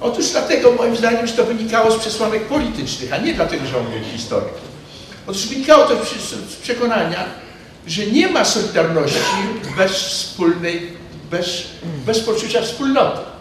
Otóż 0.03 0.31
dlatego, 0.31 0.73
moim 0.73 0.97
zdaniem, 0.97 1.27
że 1.27 1.33
to 1.33 1.45
wynikało 1.45 1.91
z 1.91 1.99
przesłanek 1.99 2.43
politycznych, 2.45 3.13
a 3.13 3.17
nie 3.17 3.35
dlatego, 3.35 3.67
że 3.67 3.79
on 3.79 3.85
był 3.85 4.13
historykiem. 4.13 4.61
Otóż 5.27 5.47
wynikało 5.47 5.85
to 5.85 6.05
z 6.51 6.57
przekonania, 6.63 7.25
że 7.87 8.07
nie 8.07 8.29
ma 8.29 8.45
solidarności 8.45 9.19
bez 9.77 9.93
wspólnej, 9.93 10.93
bez, 11.31 11.63
bez 12.07 12.21
poczucia 12.21 12.63
wspólnoty. 12.63 13.32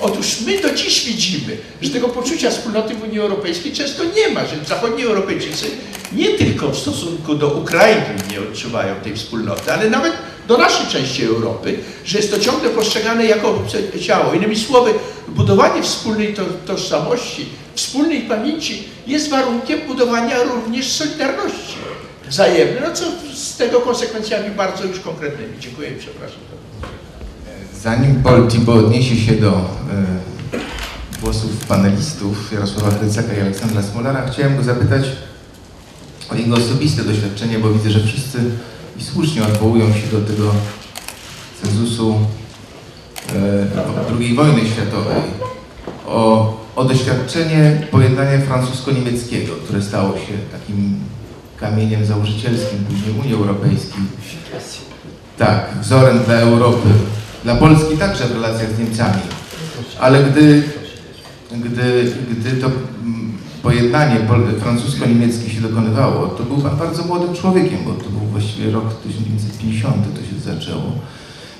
Otóż 0.00 0.40
my 0.40 0.60
do 0.60 0.74
dziś 0.74 1.04
widzimy, 1.04 1.56
że 1.82 1.90
tego 1.90 2.08
poczucia 2.08 2.50
wspólnoty 2.50 2.94
w 2.94 3.02
Unii 3.02 3.18
Europejskiej 3.18 3.72
często 3.72 4.04
nie 4.04 4.28
ma, 4.28 4.46
że 4.46 4.56
zachodni 4.68 5.02
Europejczycy 5.02 5.66
nie 6.12 6.28
tylko 6.28 6.70
w 6.70 6.78
stosunku 6.78 7.34
do 7.34 7.48
Ukrainy 7.48 8.14
nie 8.30 8.40
odczuwają 8.40 8.94
tej 8.94 9.16
wspólnoty, 9.16 9.72
ale 9.72 9.90
nawet 9.90 10.12
do 10.48 10.58
naszej 10.58 10.86
części 10.86 11.24
Europy, 11.24 11.78
że 12.04 12.18
jest 12.18 12.30
to 12.30 12.40
ciągle 12.40 12.70
postrzegane 12.70 13.26
jako 13.26 13.50
obce 13.50 14.00
ciało. 14.00 14.34
Innymi 14.34 14.56
słowy, 14.56 14.94
budowanie 15.28 15.82
wspólnej 15.82 16.34
to, 16.34 16.42
tożsamości, 16.66 17.46
wspólnej 17.74 18.20
pamięci 18.20 18.88
jest 19.06 19.30
warunkiem 19.30 19.80
budowania 19.80 20.42
również 20.42 20.92
solidarności 20.92 21.74
wzajemnej, 22.28 22.82
no 22.82 22.94
co 22.94 23.04
z 23.34 23.56
tego 23.56 23.80
konsekwencjami 23.80 24.50
bardzo 24.50 24.84
już 24.84 25.00
konkretnymi. 25.00 25.60
Dziękuję 25.60 25.90
i 25.90 25.98
przepraszam. 25.98 26.63
Zanim 27.84 28.22
Paul 28.22 28.48
Thibault 28.48 28.86
odniesie 28.86 29.16
się 29.16 29.32
do 29.32 29.50
e, 29.50 29.60
głosów 31.22 31.66
panelistów 31.66 32.52
Jarosława 32.52 32.90
Hrycaka 32.90 33.34
i 33.34 33.40
Aleksandra 33.40 33.82
Smolara, 33.82 34.26
chciałem 34.26 34.56
go 34.56 34.62
zapytać 34.62 35.04
o 36.30 36.34
jego 36.34 36.56
osobiste 36.56 37.04
doświadczenie, 37.04 37.58
bo 37.58 37.70
widzę, 37.70 37.90
że 37.90 38.00
wszyscy 38.00 38.38
i 38.98 39.04
słusznie 39.04 39.42
odwołują 39.42 39.86
się 39.92 40.06
do 40.12 40.20
tego 40.20 40.52
cenzusu 41.62 42.14
e, 43.34 43.66
II 44.20 44.34
wojny 44.34 44.60
światowej, 44.68 45.22
o, 46.06 46.56
o 46.76 46.84
doświadczenie 46.84 47.86
pojednania 47.90 48.38
francusko-niemieckiego, 48.38 49.52
które 49.64 49.82
stało 49.82 50.12
się 50.12 50.58
takim 50.58 50.98
kamieniem 51.60 52.06
założycielskim 52.06 52.84
później 52.84 53.20
Unii 53.20 53.34
Europejskiej. 53.34 54.02
Tak, 55.38 55.66
wzorem 55.80 56.24
dla 56.24 56.34
Europy. 56.34 56.88
Dla 57.44 57.54
Polski 57.54 57.96
także 57.98 58.24
w 58.24 58.32
relacjach 58.32 58.72
z 58.72 58.78
Niemcami. 58.78 59.20
Ale 60.00 60.22
gdy, 60.22 60.62
gdy, 61.52 62.12
gdy 62.30 62.50
to 62.50 62.66
mm, 62.66 63.32
pojednanie 63.62 64.16
francusko-niemieckie 64.60 65.50
się 65.50 65.60
dokonywało, 65.60 66.26
to 66.26 66.42
był 66.42 66.58
pan 66.58 66.76
bardzo 66.76 67.04
młodym 67.04 67.34
człowiekiem, 67.34 67.78
bo 67.84 67.92
to 67.92 68.10
był 68.10 68.20
właściwie 68.20 68.70
rok 68.70 68.84
1950, 69.02 69.96
to 70.14 70.20
się 70.20 70.54
zaczęło. 70.54 70.92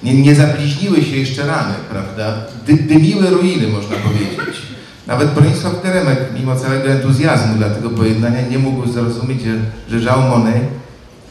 Nie, 0.02 0.14
nie 0.14 0.34
zabliźniły 0.34 1.02
się 1.02 1.16
jeszcze 1.16 1.46
rany, 1.46 1.74
prawda? 1.90 2.34
Dy, 2.66 2.74
dymiły 2.74 3.30
ruiny, 3.30 3.68
można 3.68 3.96
powiedzieć. 3.96 4.62
Nawet 5.06 5.30
Bronisław 5.30 5.82
Geremek, 5.82 6.18
mimo 6.38 6.56
całego 6.56 6.88
entuzjazmu 6.88 7.54
dla 7.54 7.70
tego 7.70 7.90
pojednania, 7.90 8.48
nie 8.48 8.58
mógł 8.58 8.88
zrozumieć, 8.88 9.42
że, 9.42 9.58
że 9.98 10.04
Jean 10.04 10.28
Monnet 10.30 10.62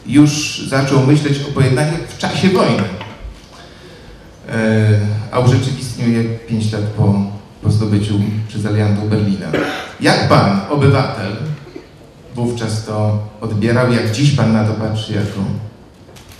już 0.07 0.61
zaczął 0.69 1.07
myśleć 1.07 1.39
o 1.49 1.51
pojednaniu 1.51 1.93
w 2.07 2.17
czasie 2.17 2.49
wojny. 2.49 2.83
E, 4.49 4.99
a 5.31 5.39
urzeczywistnił 5.39 6.11
je 6.11 6.23
5 6.23 6.71
lat 6.71 6.81
po, 6.81 7.15
po 7.61 7.71
zdobyciu 7.71 8.13
przez 8.47 8.65
aliantów 8.65 9.09
Berlina. 9.09 9.47
Jak 9.99 10.29
pan, 10.29 10.59
obywatel, 10.69 11.31
wówczas 12.35 12.85
to 12.85 13.27
odbierał, 13.41 13.93
jak 13.93 14.11
dziś 14.11 14.31
pan 14.31 14.53
na 14.53 14.63
to 14.63 14.73
patrzy 14.73 15.13
jako 15.13 15.39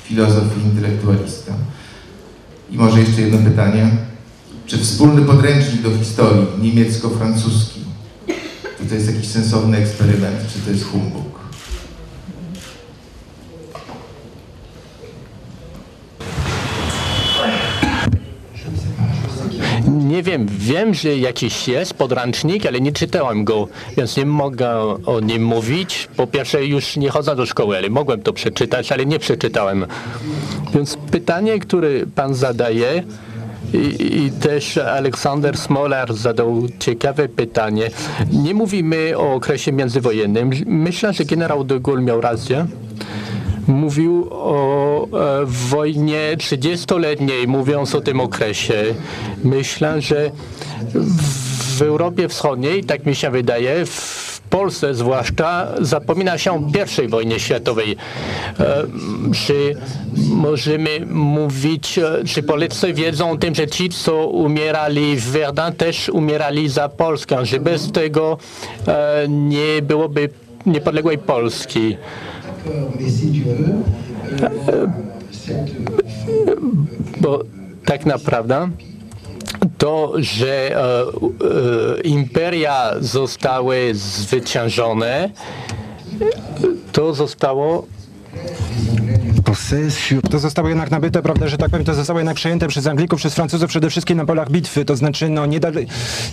filozof 0.04 0.44
i 0.58 0.66
intelektualista? 0.66 1.54
I 2.72 2.78
może 2.78 3.00
jeszcze 3.00 3.22
jedno 3.22 3.50
pytanie. 3.50 3.89
Czy 4.66 4.78
wspólny 4.78 5.22
podręcznik 5.22 5.82
do 5.82 5.98
historii 5.98 6.48
niemiecko-francuski 6.62 7.80
to, 8.78 8.89
to 8.89 8.96
jest 8.96 9.16
jakiś 9.16 9.30
sensowny 9.30 9.78
eksperyment, 9.78 10.36
czy 10.54 10.60
to 10.60 10.72
jest 10.72 10.86
humbug? 10.86 11.33
Nie 20.14 20.24
wiem, 20.24 20.47
wiem, 20.49 20.93
że 20.93 21.18
jakiś 21.18 21.68
jest 21.68 21.93
podręcznik, 21.93 22.66
ale 22.66 22.82
nie 22.82 22.91
czytałem 22.91 23.43
go, 23.43 23.68
więc 23.97 24.18
nie 24.18 24.26
mogę 24.26 24.70
o 25.05 25.20
nim 25.20 25.45
mówić. 25.45 26.09
Po 26.18 26.28
pierwsze, 26.28 26.66
już 26.66 26.97
nie 26.97 27.09
chodzę 27.09 27.36
do 27.36 27.45
szkoły, 27.45 27.78
ale 27.78 27.89
mogłem 27.89 28.22
to 28.22 28.34
przeczytać, 28.34 28.91
ale 28.91 29.05
nie 29.05 29.20
przeczytałem. 29.20 29.86
Więc 30.74 30.97
pytanie, 31.11 31.59
które 31.59 31.89
pan 32.16 32.36
zadaje, 32.36 33.03
i, 33.74 34.18
i 34.18 34.32
też 34.32 34.78
Aleksander 34.78 35.57
Smolar 35.57 36.14
zadał 36.14 36.64
ciekawe 36.80 37.30
pytanie. 37.30 37.89
Nie 38.32 38.53
mówimy 38.53 39.18
o 39.18 39.34
okresie 39.34 39.72
międzywojennym. 39.72 40.51
Myślę, 40.66 41.14
że 41.14 41.26
generał 41.26 41.64
de 41.64 41.80
Gaulle 41.80 42.01
miał 42.01 42.22
rację 42.22 42.68
mówił 43.68 44.28
o 44.32 45.05
e, 45.05 45.45
wojnie 45.45 46.38
30-letniej, 46.38 47.47
mówiąc 47.47 47.95
o 47.95 48.01
tym 48.01 48.20
okresie. 48.20 48.84
Myślę, 49.43 50.01
że 50.01 50.32
w, 50.93 51.82
Europie 51.82 52.28
Wschodniej, 52.28 52.84
tak 52.84 53.05
mi 53.05 53.16
się 53.16 53.30
wydaje, 53.30 53.86
w 53.86 54.41
Polsce 54.49 54.93
zwłaszcza 54.93 55.68
zapomina 55.82 56.38
się 56.38 56.51
o 56.51 56.61
I 57.03 57.07
wojnie 57.07 57.39
światowej. 57.39 57.95
E, 58.59 58.84
Czy 59.45 59.76
możemy 60.30 61.05
mówić, 61.09 61.97
e, 61.97 62.24
czy 62.28 62.43
Polacy 62.43 62.93
wiedzą 62.93 63.32
o 63.32 63.38
tym, 63.38 63.55
że 63.55 63.68
ci, 63.68 63.89
co 63.89 64.28
umierali 64.28 65.16
w 65.16 65.32
Verdun, 65.32 65.74
też 65.78 66.09
umierali 66.09 66.70
za 66.70 66.89
Polskę, 66.89 67.45
że 67.45 67.59
bez 67.59 67.91
tego 67.91 68.38
e, 68.88 69.26
nie 69.30 69.82
byłoby 69.82 70.30
niepodległej 70.66 71.18
Polski. 71.18 71.97
Bo 77.22 77.43
tak 77.86 78.05
naprawdę 78.05 78.70
to, 79.78 80.14
że 80.18 80.78
e, 80.78 80.82
e, 80.82 82.01
imperia 82.03 82.91
zostały 82.99 83.91
zwyciężone, 83.93 85.30
to 86.91 87.14
zostało 87.14 87.88
To 90.32 90.39
zostało 90.39 90.70
jednak 90.70 90.91
nabyte, 90.91 91.22
prawda, 91.22 91.48
że 91.48 91.58
tak 91.58 91.70
powiem, 91.70 91.86
to 91.86 91.94
zostało 91.94 92.20
jednak 92.20 92.36
przejęte 92.36 92.68
przez 92.68 92.88
Anglików, 92.88 93.20
przez 93.20 93.36
Francuzów 93.36 93.70
przede 93.70 93.89
wszystkim 93.89 94.18
na 94.18 94.26
polach 94.26 94.52
bitwy, 94.52 94.86
to 94.86 94.96
znaczy 94.96 95.30
no 95.30 95.46
nie, 95.46 95.60
da, 95.60 95.70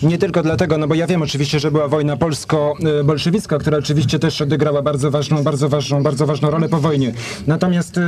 nie 0.03 0.19
tylko 0.19 0.43
dlatego, 0.43 0.79
no 0.79 0.89
bo 0.89 0.95
ja 0.95 1.07
wiem 1.07 1.23
oczywiście, 1.23 1.61
że 1.61 1.71
była 1.71 1.89
wojna 1.89 2.17
polsko-bolszewicka, 2.17 3.59
która 3.59 3.79
oczywiście 3.79 4.19
też 4.19 4.41
odegrała 4.41 4.83
bardzo 4.83 5.11
ważną, 5.11 5.43
bardzo 5.43 5.69
ważną, 5.69 6.03
bardzo 6.03 6.27
ważną 6.27 6.51
rolę 6.51 6.69
po 6.69 6.81
wojnie. 6.81 7.13
Natomiast 7.47 7.97
y, 7.97 8.01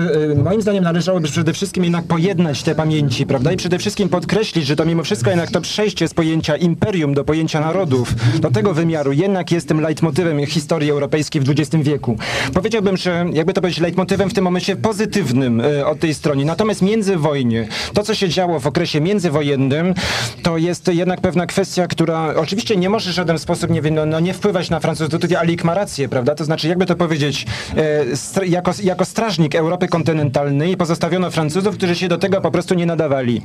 moim 0.44 0.62
zdaniem 0.62 0.84
należałoby 0.84 1.28
przede 1.28 1.52
wszystkim 1.52 1.84
jednak 1.84 2.04
pojednać 2.04 2.62
te 2.62 2.74
pamięci, 2.74 3.26
prawda, 3.26 3.52
i 3.52 3.56
przede 3.56 3.78
wszystkim 3.78 4.08
podkreślić, 4.08 4.66
że 4.66 4.76
to 4.76 4.84
mimo 4.84 5.04
wszystko 5.04 5.30
jednak 5.30 5.50
to 5.50 5.60
przejście 5.60 6.08
z 6.08 6.14
pojęcia 6.14 6.56
imperium 6.56 7.14
do 7.14 7.24
pojęcia 7.24 7.60
narodów, 7.60 8.14
do 8.40 8.50
tego 8.50 8.74
wymiaru 8.74 9.12
jednak 9.12 9.52
jest 9.52 9.68
tym 9.68 9.80
leitmotywem 9.80 10.46
historii 10.46 10.90
europejskiej 10.90 11.42
w 11.42 11.50
XX 11.50 11.84
wieku. 11.84 12.16
Powiedziałbym, 12.54 12.96
że 12.96 13.26
jakby 13.32 13.52
to 13.52 13.60
powiedzieć, 13.60 13.80
leitmotywem 13.80 14.30
w 14.30 14.34
tym 14.34 14.44
momencie 14.44 14.76
pozytywnym 14.92 15.60
y, 15.60 15.86
od 15.86 15.98
tej 15.98 16.14
strony. 16.14 16.44
Natomiast 16.44 16.82
międzywojnie, 16.82 17.68
to 17.94 18.02
co 18.02 18.14
się 18.14 18.28
działo 18.28 18.60
w 18.60 18.66
okresie 18.66 19.00
międzywojennym, 19.00 19.94
to 20.42 20.58
jest 20.58 20.88
jednak 20.88 21.20
pewna 21.20 21.46
kwestia, 21.46 21.86
która 21.86 22.34
oczywiście 22.36 22.76
nie 22.76 22.90
może 22.90 23.10
w 23.10 23.14
żaden 23.14 23.38
sposób 23.38 23.70
nie, 23.70 23.82
no, 23.90 24.06
no, 24.06 24.20
nie 24.20 24.34
wpływać 24.34 24.70
na 24.70 24.80
Francuzów. 24.80 25.20
Tutaj 25.20 25.36
Alik 25.36 25.64
ma 25.64 25.74
rację, 25.74 26.08
prawda? 26.08 26.34
To 26.34 26.44
znaczy, 26.44 26.68
jakby 26.68 26.86
to 26.86 26.96
powiedzieć, 26.96 27.46
e, 27.76 28.46
jako, 28.46 28.72
jako 28.82 29.04
strażnik 29.04 29.54
Europy 29.54 29.88
kontynentalnej 29.88 30.76
pozostawiono 30.76 31.30
Francuzów, 31.30 31.76
którzy 31.76 31.96
się 31.96 32.08
do 32.08 32.18
tego 32.18 32.40
po 32.40 32.50
prostu 32.50 32.74
nie 32.74 32.86
nadawali. 32.86 33.42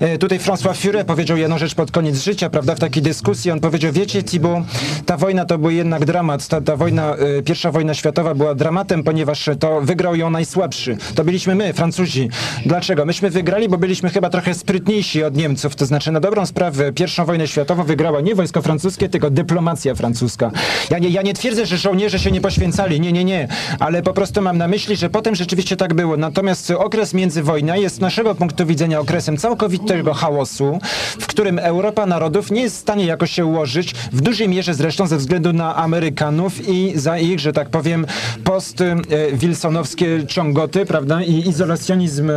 E, 0.00 0.18
tutaj 0.18 0.38
François 0.38 0.74
Furet 0.74 1.06
powiedział 1.06 1.36
jedną 1.36 1.58
rzecz 1.58 1.74
pod 1.74 1.90
koniec 1.90 2.16
życia, 2.16 2.50
prawda, 2.50 2.74
w 2.74 2.78
takiej 2.78 3.02
dyskusji. 3.02 3.50
On 3.50 3.60
powiedział, 3.60 3.92
wiecie 3.92 4.22
Thibault, 4.22 4.66
ta 5.06 5.16
wojna 5.16 5.44
to 5.44 5.58
był 5.58 5.70
jednak 5.70 6.04
dramat. 6.04 6.48
Ta, 6.48 6.60
ta 6.60 6.76
wojna, 6.76 7.14
e, 7.16 7.42
pierwsza 7.42 7.70
wojna 7.70 7.94
światowa 7.94 8.34
była 8.34 8.54
dramatem, 8.54 9.02
ponieważ 9.02 9.50
to 9.60 9.80
wygrał 9.80 10.16
ją 10.16 10.30
najsłabszy. 10.30 10.71
To 11.14 11.24
byliśmy 11.24 11.54
my, 11.54 11.72
Francuzi. 11.72 12.28
Dlaczego? 12.66 13.04
Myśmy 13.04 13.30
wygrali, 13.30 13.68
bo 13.68 13.78
byliśmy 13.78 14.10
chyba 14.10 14.30
trochę 14.30 14.54
sprytniejsi 14.54 15.24
od 15.24 15.36
Niemców. 15.36 15.76
To 15.76 15.86
znaczy, 15.86 16.12
na 16.12 16.20
dobrą 16.20 16.46
sprawę, 16.46 16.92
pierwszą 16.92 17.24
wojnę 17.24 17.48
światową 17.48 17.84
wygrała 17.84 18.20
nie 18.20 18.34
wojsko 18.34 18.62
francuskie, 18.62 19.08
tylko 19.08 19.30
dyplomacja 19.30 19.94
francuska. 19.94 20.50
Ja 20.90 20.98
nie, 20.98 21.08
ja 21.08 21.22
nie 21.22 21.34
twierdzę, 21.34 21.66
że 21.66 21.78
żołnierze 21.78 22.18
się 22.18 22.30
nie 22.30 22.40
poświęcali. 22.40 23.00
Nie, 23.00 23.12
nie, 23.12 23.24
nie. 23.24 23.48
Ale 23.78 24.02
po 24.02 24.12
prostu 24.12 24.42
mam 24.42 24.58
na 24.58 24.68
myśli, 24.68 24.96
że 24.96 25.10
potem 25.10 25.34
rzeczywiście 25.34 25.76
tak 25.76 25.94
było. 25.94 26.16
Natomiast 26.16 26.70
okres 26.70 27.14
międzywojna 27.14 27.76
jest 27.76 27.96
z 27.96 28.00
naszego 28.00 28.34
punktu 28.34 28.66
widzenia 28.66 29.00
okresem 29.00 29.36
całkowitego 29.36 30.14
chaosu, 30.14 30.78
w 31.20 31.26
którym 31.26 31.58
Europa 31.58 32.06
narodów 32.06 32.50
nie 32.50 32.62
jest 32.62 32.76
w 32.76 32.80
stanie 32.80 33.04
jakoś 33.04 33.30
się 33.30 33.46
ułożyć, 33.46 33.94
w 34.12 34.20
dużej 34.20 34.48
mierze 34.48 34.74
zresztą 34.74 35.06
ze 35.06 35.16
względu 35.16 35.52
na 35.52 35.76
Amerykanów 35.76 36.68
i 36.68 36.92
za 36.94 37.18
ich, 37.18 37.40
że 37.40 37.52
tak 37.52 37.70
powiem, 37.70 38.06
post-wilsonowskie 38.44 40.26
prawda, 40.68 41.22
i 41.22 41.48
izolacjonizm 41.48 42.30
e, 42.30 42.34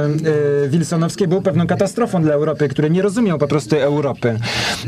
wilsonowski 0.67 1.27
był 1.27 1.41
pewną 1.41 1.67
katastrofą 1.67 2.21
dla 2.21 2.33
Europy, 2.33 2.67
który 2.67 2.89
nie 2.89 3.01
rozumiał 3.01 3.37
po 3.37 3.47
prostu 3.47 3.75
Europy. 3.75 4.39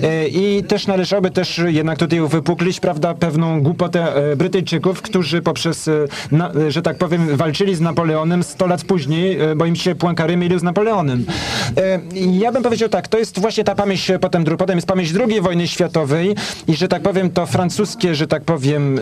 E, 0.04 0.28
I 0.28 0.64
też 0.64 0.88
należałoby 0.88 1.32
też 1.32 1.62
jednak 1.66 1.98
tutaj 1.98 2.20
uwypuklić, 2.20 2.80
prawda, 2.80 3.14
pewną 3.14 3.62
głupotę 3.62 4.16
e, 4.32 4.36
Brytyjczyków, 4.36 5.02
którzy 5.02 5.42
poprzez, 5.42 5.90
na, 6.32 6.52
że 6.70 6.82
tak 6.82 6.98
powiem, 6.98 7.38
walczyli 7.38 7.76
z 7.76 7.82
Napoleonem 7.82 8.44
100 8.44 8.68
lat 8.68 8.84
później, 8.84 9.38
bo 9.56 9.66
im 9.66 9.76
się 9.76 9.96
Poincaré 9.96 10.38
mylił 10.38 10.60
z 10.60 10.64
Napoleonem. 10.64 11.26
Ja 12.16 12.52
bym 12.52 12.64
powiedział 12.64 12.90
tak, 12.90 13.08
to 13.08 13.18
jest 13.18 13.40
właśnie 13.40 13.64
ta 13.64 13.76
pamięć 13.76 14.12
potem, 14.22 14.44
potem 14.44 14.78
jest 14.78 14.88
pamięć 14.88 15.14
II 15.28 15.42
wojny 15.42 15.68
światowej 15.68 16.36
i, 16.68 16.76
że 16.76 16.88
tak 16.88 17.02
powiem, 17.02 17.30
to 17.30 17.46
francuskie, 17.46 18.16
że 18.16 18.28
tak 18.28 18.44
powiem, 18.44 19.00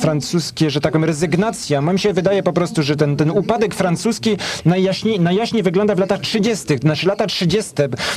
francuskie, 0.00 0.70
że 0.70 0.80
tak 0.80 0.92
powiem, 0.92 1.04
rezygnacja. 1.04 1.80
Mam 1.80 1.98
się 1.98 2.12
wydaje 2.12 2.42
po 2.42 2.52
prostu, 2.52 2.82
że 2.82 2.96
ten, 2.96 3.16
ten 3.16 3.30
upadek 3.34 3.74
francuski 3.74 4.36
najjaśniej, 4.64 5.20
najjaśniej 5.20 5.62
wygląda 5.62 5.94
w 5.94 5.98
latach 5.98 6.20
30. 6.20 6.78
Znaczy 6.78 7.06
lata 7.06 7.26
30. 7.26 7.72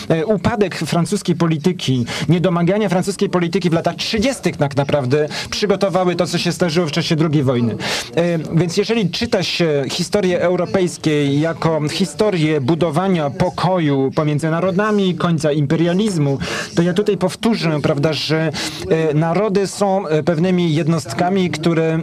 E, 0.09 0.25
upadek 0.25 0.75
francuskiej 0.75 1.35
polityki, 1.35 2.05
niedomagania 2.29 2.89
francuskiej 2.89 3.29
polityki 3.29 3.69
w 3.69 3.73
latach 3.73 3.95
30. 3.95 4.51
tak 4.57 4.75
naprawdę 4.75 5.27
przygotowały 5.49 6.15
to, 6.15 6.27
co 6.27 6.37
się 6.37 6.51
zdarzyło 6.51 6.87
w 6.87 6.91
czasie 6.91 7.15
II 7.33 7.43
wojny. 7.43 7.75
E, 8.15 8.37
Więc 8.55 8.77
jeżeli 8.77 9.09
czyta 9.09 9.43
się 9.43 9.83
historię 9.91 10.41
europejskiej 10.41 11.39
jako 11.39 11.81
historię 11.89 12.61
budowania 12.61 13.29
pokoju 13.29 14.11
pomiędzy 14.15 14.49
narodami, 14.49 15.15
końca 15.15 15.51
imperializmu, 15.51 16.37
to 16.75 16.81
ja 16.81 16.93
tutaj 16.93 17.17
powtórzę, 17.17 17.79
prawda, 17.83 18.13
że 18.13 18.51
e, 18.89 19.13
narody 19.13 19.67
są 19.67 20.03
pewnymi 20.25 20.75
jednostkami, 20.75 21.49
które 21.49 21.99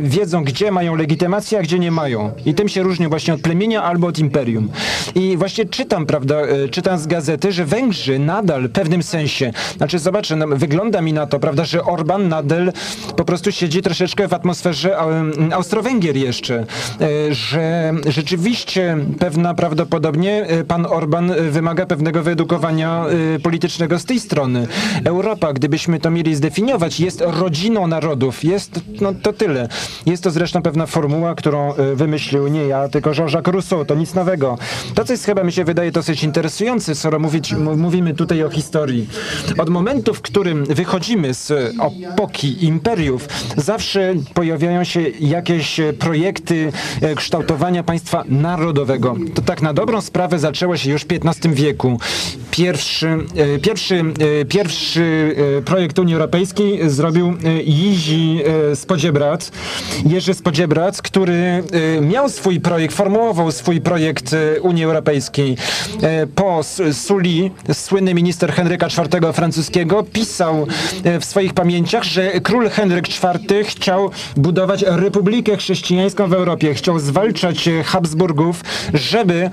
wiedzą, 0.00 0.44
gdzie 0.44 0.70
mają 0.72 0.94
legitymację, 0.94 1.58
a 1.58 1.62
gdzie 1.62 1.78
nie 1.78 1.90
mają. 1.90 2.25
I 2.46 2.54
tym 2.54 2.68
się 2.68 2.82
różnią 2.82 3.08
właśnie 3.08 3.34
od 3.34 3.40
plemienia 3.40 3.82
albo 3.82 4.06
od 4.06 4.18
imperium. 4.18 4.68
I 5.14 5.36
właśnie 5.36 5.64
czytam, 5.64 6.06
prawda, 6.06 6.36
e, 6.36 6.68
czytam 6.68 6.98
z 6.98 7.06
gazety, 7.06 7.52
że 7.52 7.64
Węgrzy 7.64 8.18
nadal 8.18 8.68
w 8.68 8.72
pewnym 8.72 9.02
sensie, 9.02 9.52
znaczy 9.76 9.98
zobaczę, 9.98 10.36
no, 10.36 10.46
wygląda 10.48 11.00
mi 11.00 11.12
na 11.12 11.26
to, 11.26 11.38
prawda, 11.38 11.64
że 11.64 11.84
Orban 11.84 12.28
nadal 12.28 12.72
po 13.16 13.24
prostu 13.24 13.52
siedzi 13.52 13.82
troszeczkę 13.82 14.28
w 14.28 14.34
atmosferze 14.34 14.98
em, 14.98 15.52
Austro-Węgier 15.52 16.16
jeszcze, 16.16 16.64
e, 17.00 17.34
że 17.34 17.92
rzeczywiście 18.06 18.96
pewna 19.18 19.54
prawdopodobnie 19.54 20.46
e, 20.46 20.64
pan 20.64 20.86
Orban 20.86 21.30
e, 21.30 21.34
wymaga 21.34 21.86
pewnego 21.86 22.22
wyedukowania 22.22 23.04
e, 23.36 23.38
politycznego 23.38 23.98
z 23.98 24.04
tej 24.04 24.20
strony. 24.20 24.66
Europa, 25.04 25.52
gdybyśmy 25.52 26.00
to 26.00 26.10
mieli 26.10 26.34
zdefiniować, 26.34 27.00
jest 27.00 27.22
rodziną 27.26 27.86
narodów. 27.86 28.44
Jest, 28.44 28.80
no 29.00 29.14
to 29.22 29.32
tyle. 29.32 29.68
Jest 30.06 30.22
to 30.22 30.30
zresztą 30.30 30.62
pewna 30.62 30.86
formuła, 30.86 31.34
którą 31.34 31.74
e, 31.74 31.94
wymyślił 32.16 32.48
nie 32.48 32.66
ja, 32.66 32.88
tylko 32.88 33.10
Jean-Jacques 33.10 33.52
Rousseau. 33.52 33.84
To 33.84 33.94
nic 33.94 34.14
nowego. 34.14 34.58
To, 34.94 35.04
co 35.04 35.12
jest 35.12 35.24
chyba 35.24 35.44
mi 35.44 35.52
się 35.52 35.64
wydaje 35.64 35.90
dosyć 35.90 36.24
interesujące, 36.24 36.94
skoro 36.94 37.18
mówić, 37.18 37.52
mówimy 37.76 38.14
tutaj 38.14 38.42
o 38.42 38.50
historii. 38.50 39.08
Od 39.58 39.68
momentu, 39.68 40.14
w 40.14 40.22
którym 40.22 40.64
wychodzimy 40.64 41.34
z 41.34 41.52
epoki 42.12 42.64
imperiów, 42.64 43.28
zawsze 43.56 44.14
pojawiają 44.34 44.84
się 44.84 45.00
jakieś 45.20 45.80
projekty 45.98 46.72
e, 47.00 47.14
kształtowania 47.14 47.82
państwa 47.82 48.24
narodowego. 48.28 49.16
To 49.34 49.42
tak 49.42 49.62
na 49.62 49.72
dobrą 49.72 50.00
sprawę 50.00 50.38
zaczęło 50.38 50.76
się 50.76 50.90
już 50.90 51.02
w 51.02 51.06
XV 51.12 51.54
wieku. 51.54 52.00
Pierwszy, 52.50 53.08
e, 53.36 53.58
pierwszy, 53.58 54.04
e, 54.40 54.44
pierwszy 54.44 55.36
projekt 55.64 55.98
Unii 55.98 56.14
Europejskiej 56.14 56.90
zrobił 56.90 57.34
Jizi 57.66 58.40
Spodziebrat, 58.74 59.52
Jerzy 60.06 60.34
Spodziebrat, 60.34 61.02
który 61.02 61.62
miał 62.06 62.28
swój 62.28 62.60
projekt, 62.60 62.94
formułował 62.96 63.52
swój 63.52 63.80
projekt 63.80 64.32
e, 64.32 64.60
Unii 64.60 64.84
Europejskiej. 64.84 65.56
E, 66.02 66.26
Po 66.26 66.60
Sully, 66.92 67.50
słynny 67.72 68.14
minister 68.14 68.52
Henryka 68.52 68.86
IV 68.86 69.32
francuskiego, 69.32 70.02
pisał 70.12 70.66
e, 71.04 71.20
w 71.20 71.24
swoich 71.24 71.54
pamięciach, 71.54 72.04
że 72.04 72.40
król 72.40 72.68
Henryk 72.70 73.08
IV 73.08 73.64
chciał 73.64 74.10
budować 74.36 74.84
republikę 74.88 75.56
chrześcijańską 75.56 76.28
w 76.28 76.32
Europie. 76.32 76.74
Chciał 76.74 76.98
zwalczać 76.98 77.68
e, 77.68 77.82
Habsburgów, 77.82 78.60
żeby 78.94 79.50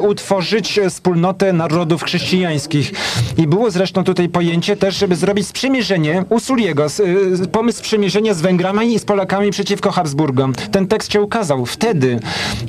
utworzyć 0.00 0.80
wspólnotę 0.90 1.52
narodów 1.52 2.02
chrześcijańskich. 2.02 2.92
I 3.38 3.46
było 3.46 3.70
zresztą 3.70 4.04
tutaj 4.04 4.28
pojęcie 4.28 4.76
też, 4.76 4.96
żeby 4.96 5.16
zrobić 5.16 5.46
sprzymierzenie 5.48 6.24
u 6.28 6.40
Sulliego, 6.40 6.84
s- 6.84 7.02
e, 7.44 7.46
pomysł 7.48 7.78
sprzymierzenia 7.78 8.34
z 8.34 8.40
Węgrami 8.40 8.94
i 8.94 8.98
z 8.98 9.04
Polakami 9.04 9.50
przeciwko 9.50 9.90
Habsburgom. 9.90 10.52
Ten 10.72 10.86
tekst 10.86 11.12
się 11.12 11.20
ukazał 11.22 11.66
wtedy. 11.66 11.87
Wtedy, 11.88 12.20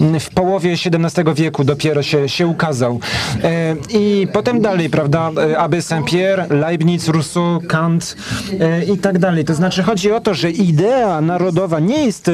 mm, 0.02 0.20
w 0.20 0.30
połowie 0.30 0.72
XVII 0.72 1.24
wieku 1.36 1.64
dopiero 1.64 2.04
się, 2.04 2.30
się 2.30 2.48
ukazał. 2.48 3.00
E, 3.44 3.76
I 3.90 4.28
potem 4.34 4.62
dalej, 4.62 4.90
prawda, 4.90 5.32
e, 5.38 5.58
Abbé 5.58 5.82
Saint-Pierre, 5.82 6.48
Leibniz, 6.50 7.08
Rousseau, 7.08 7.62
Kant 7.68 8.16
e, 8.60 8.84
i 8.86 8.98
tak 8.98 9.20
dalej. 9.20 9.46
To 9.46 9.54
znaczy 9.54 9.84
chodzi 9.84 10.12
o 10.12 10.20
to, 10.20 10.34
że 10.34 10.52
idea 10.52 11.22
narodowa 11.22 11.80
nie 11.80 12.06
jest 12.06 12.32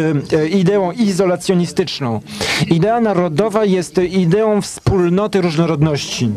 ideą 0.52 0.92
izolacjonistyczną. 0.92 2.22
Idea 2.68 3.02
narodowa 3.02 3.66
jest 3.66 3.98
ideą 3.98 4.62
wspólnoty 4.62 5.42
różnorodności. 5.42 6.30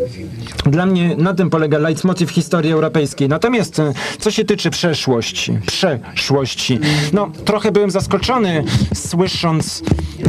Dla 0.67 0.87
mnie 0.87 1.17
na 1.17 1.35
tym 1.35 1.51
polega 1.51 1.79
leitmotiv 1.79 2.31
historii 2.31 2.73
europejskiej. 2.73 3.29
Natomiast 3.29 3.83
co 4.19 4.31
się 4.31 4.45
tyczy 4.45 4.71
przeszłości, 4.71 5.59
przeszłości, 5.67 6.79
no 7.13 7.31
trochę 7.45 7.73
byłem 7.73 7.91
zaskoczony 7.91 8.65
słysząc, 8.95 9.83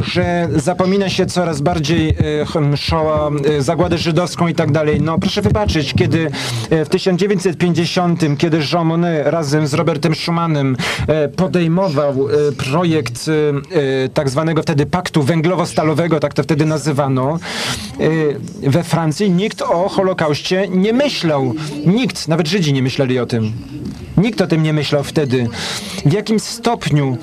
że 0.10 0.48
zapomina 0.56 1.10
się 1.10 1.26
coraz 1.26 1.62
bardziej 1.62 2.10
e, 2.10 2.78
Shoah, 2.78 3.32
e, 3.46 3.62
zagładę 3.62 3.98
żydowską 3.98 4.48
i 4.48 4.56
tak 4.56 4.72
dalej. 4.72 5.02
No 5.02 5.20
proszę 5.20 5.42
wybaczyć, 5.42 5.94
kiedy 5.94 6.32
e, 6.70 6.86
w 6.86 6.90
1950, 6.90 8.22
kiedy 8.38 8.60
Jean 8.74 8.88
Monnet 8.88 9.28
razem 9.28 9.68
z 9.68 9.74
Robertem 9.74 10.16
Schumanem 10.16 10.78
e, 11.08 11.28
podejmował 11.28 12.28
projekt 12.58 13.30
tak 14.14 14.30
zwanego 14.30 14.62
wtedy 14.62 14.86
paktu 14.86 15.24
węglowo-stalowego, 15.24 16.20
tak 16.20 16.34
to 16.34 16.44
wtedy 16.44 16.66
nazywano, 16.66 17.40
we 18.62 18.84
Francji 18.84 19.32
nikt 19.32 19.62
o 19.62 19.90
Holokauście 19.90 20.68
nie 20.68 20.94
myślał. 20.94 21.54
Nikt, 21.86 22.28
nawet 22.28 22.48
Żydzi 22.48 22.74
nie 22.74 22.84
myśleli 22.84 23.20
o 23.20 23.26
tym. 23.26 23.54
Nikt 24.20 24.42
o 24.42 24.48
tym 24.48 24.64
nie 24.64 24.74
myślał 24.74 25.04
wtedy. 25.04 25.48
W 26.06 26.14
jakim 26.14 26.40
stopniu 26.40 27.18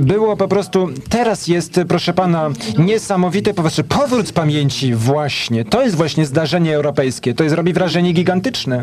było 0.00 0.36
po 0.36 0.48
prostu, 0.48 0.88
teraz 1.08 1.48
jest, 1.48 1.80
proszę 1.84 2.12
pana, 2.12 2.50
niesamowity 2.78 3.54
po 3.54 3.62
prostu 3.62 3.84
powrót 3.84 4.32
pamięci 4.32 4.94
właśnie. 4.94 5.64
To 5.64 5.82
jest 5.82 5.96
właśnie 5.96 6.26
zdarzenie 6.26 6.76
europejskie. 6.76 7.34
To 7.34 7.44
jest, 7.44 7.56
robi 7.56 7.72
wrażenie 7.72 8.12
gigantyczne. 8.12 8.82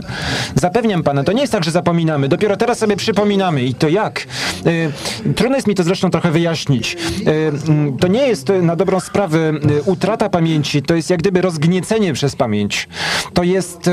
Zapewniam 0.55 1.03
pana, 1.03 1.23
to 1.23 1.31
nie 1.31 1.41
jest 1.41 1.53
tak, 1.53 1.63
że 1.63 1.71
zapominamy. 1.71 2.27
Dopiero 2.27 2.57
teraz 2.57 2.77
sobie 2.77 2.95
przypominamy. 2.95 3.63
I 3.63 3.73
to 3.73 3.87
jak? 3.87 4.25
Y, 4.65 5.33
trudno 5.35 5.55
jest 5.55 5.67
mi 5.67 5.75
to 5.75 5.83
zresztą 5.83 6.11
trochę 6.11 6.31
wyjaśnić. 6.31 6.97
Y, 7.27 7.31
mm, 7.67 7.97
to 7.97 8.07
nie 8.07 8.27
jest 8.27 8.51
na 8.61 8.75
dobrą 8.75 8.99
sprawę 8.99 9.51
y, 9.79 9.81
utrata 9.83 10.29
pamięci, 10.29 10.81
to 10.81 10.95
jest 10.95 11.09
jak 11.09 11.19
gdyby 11.19 11.41
rozgniecenie 11.41 12.13
przez 12.13 12.35
pamięć. 12.35 12.87
To 13.33 13.43
jest 13.43 13.89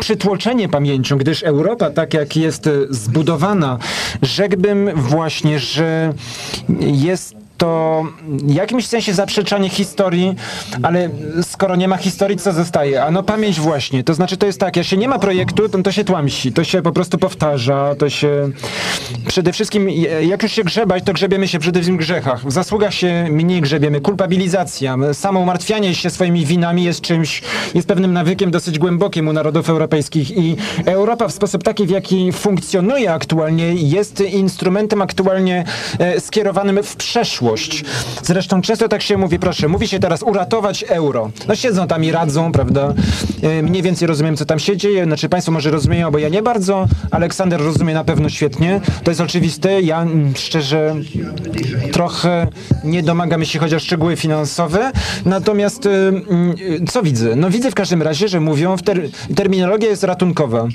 przytłoczenie 0.00 0.68
pamięcią, 0.68 1.18
gdyż 1.18 1.42
Europa, 1.42 1.90
tak 1.90 2.14
jak 2.14 2.36
jest 2.36 2.68
zbudowana, 2.90 3.78
rzekłbym 4.22 4.90
właśnie, 4.94 5.58
że 5.58 6.12
jest 6.80 7.43
to 7.58 8.02
w 8.26 8.54
jakimś 8.54 8.86
sensie 8.86 9.14
zaprzeczanie 9.14 9.68
historii, 9.68 10.34
ale 10.82 11.08
skoro 11.42 11.76
nie 11.76 11.88
ma 11.88 11.96
historii, 11.96 12.36
co 12.36 12.52
zostaje? 12.52 13.04
A 13.04 13.10
no 13.10 13.22
pamięć 13.22 13.60
właśnie. 13.60 14.04
To 14.04 14.14
znaczy 14.14 14.36
to 14.36 14.46
jest 14.46 14.60
tak, 14.60 14.76
jeśli 14.76 14.98
nie 14.98 15.08
ma 15.08 15.18
projektu, 15.18 15.68
to, 15.68 15.82
to 15.82 15.92
się 15.92 16.04
tłamsi, 16.04 16.52
to 16.52 16.64
się 16.64 16.82
po 16.82 16.92
prostu 16.92 17.18
powtarza, 17.18 17.94
to 17.98 18.10
się... 18.10 18.50
Przede 19.26 19.52
wszystkim, 19.52 19.88
jak 20.22 20.42
już 20.42 20.52
się 20.52 20.64
grzebać, 20.64 21.04
to 21.04 21.12
grzebiemy 21.12 21.48
się 21.48 21.58
przede 21.58 21.78
wszystkim 21.78 21.96
w 21.96 21.98
grzechach. 21.98 22.46
W 22.46 22.52
zasługach 22.52 22.94
się 22.94 23.26
mniej 23.30 23.60
grzebiemy. 23.60 24.00
Kulpabilizacja, 24.00 24.96
samo 25.12 25.40
umartwianie 25.40 25.94
się 25.94 26.10
swoimi 26.10 26.46
winami 26.46 26.84
jest 26.84 27.00
czymś, 27.00 27.42
jest 27.74 27.88
pewnym 27.88 28.12
nawykiem 28.12 28.50
dosyć 28.50 28.78
głębokim 28.78 29.28
u 29.28 29.32
narodów 29.32 29.68
europejskich 29.70 30.30
i 30.30 30.56
Europa 30.86 31.28
w 31.28 31.32
sposób 31.32 31.62
taki, 31.62 31.86
w 31.86 31.90
jaki 31.90 32.32
funkcjonuje 32.32 33.12
aktualnie, 33.12 33.74
jest 33.74 34.20
instrumentem 34.20 35.02
aktualnie 35.02 35.64
e, 35.98 36.20
skierowanym 36.20 36.82
w 36.82 36.96
przeszłość. 36.96 37.43
Zresztą 38.22 38.62
często 38.62 38.88
tak 38.88 39.02
się 39.02 39.16
mówi, 39.16 39.38
proszę, 39.38 39.68
mówi 39.68 39.88
się 39.88 39.98
teraz 39.98 40.22
uratować 40.22 40.84
euro. 40.88 41.30
No 41.48 41.54
siedzą 41.54 41.86
tam 41.86 42.04
i 42.04 42.10
radzą, 42.10 42.52
prawda? 42.52 42.94
E, 43.42 43.62
Mniej 43.62 43.82
więcej 43.82 44.08
rozumiem, 44.08 44.36
co 44.36 44.44
tam 44.44 44.58
się 44.58 44.76
dzieje. 44.76 45.04
Znaczy 45.04 45.28
państwo 45.28 45.52
może 45.52 45.70
rozumieją, 45.70 46.10
bo 46.10 46.18
ja 46.18 46.28
nie 46.28 46.42
bardzo. 46.42 46.86
Aleksander 47.10 47.60
rozumie 47.60 47.94
na 47.94 48.04
pewno 48.04 48.28
świetnie. 48.28 48.80
To 49.04 49.10
jest 49.10 49.20
oczywiste. 49.20 49.80
Ja 49.80 50.02
mm, 50.02 50.32
szczerze 50.36 50.94
trochę 51.92 52.46
nie 52.84 53.02
domagam, 53.02 53.40
jeśli 53.40 53.60
chodzi 53.60 53.76
o 53.76 53.78
szczegóły 53.78 54.16
finansowe. 54.16 54.92
Natomiast 55.24 55.86
y, 55.86 55.90
y, 55.90 56.84
co 56.92 57.02
widzę? 57.02 57.36
No 57.36 57.50
widzę 57.50 57.70
w 57.70 57.74
każdym 57.74 58.02
razie, 58.02 58.28
że 58.28 58.40
mówią, 58.40 58.76
w 58.76 58.82
ter 58.82 59.02
terminologia 59.36 59.88
jest 59.88 60.04
ratunkowa. 60.04 60.66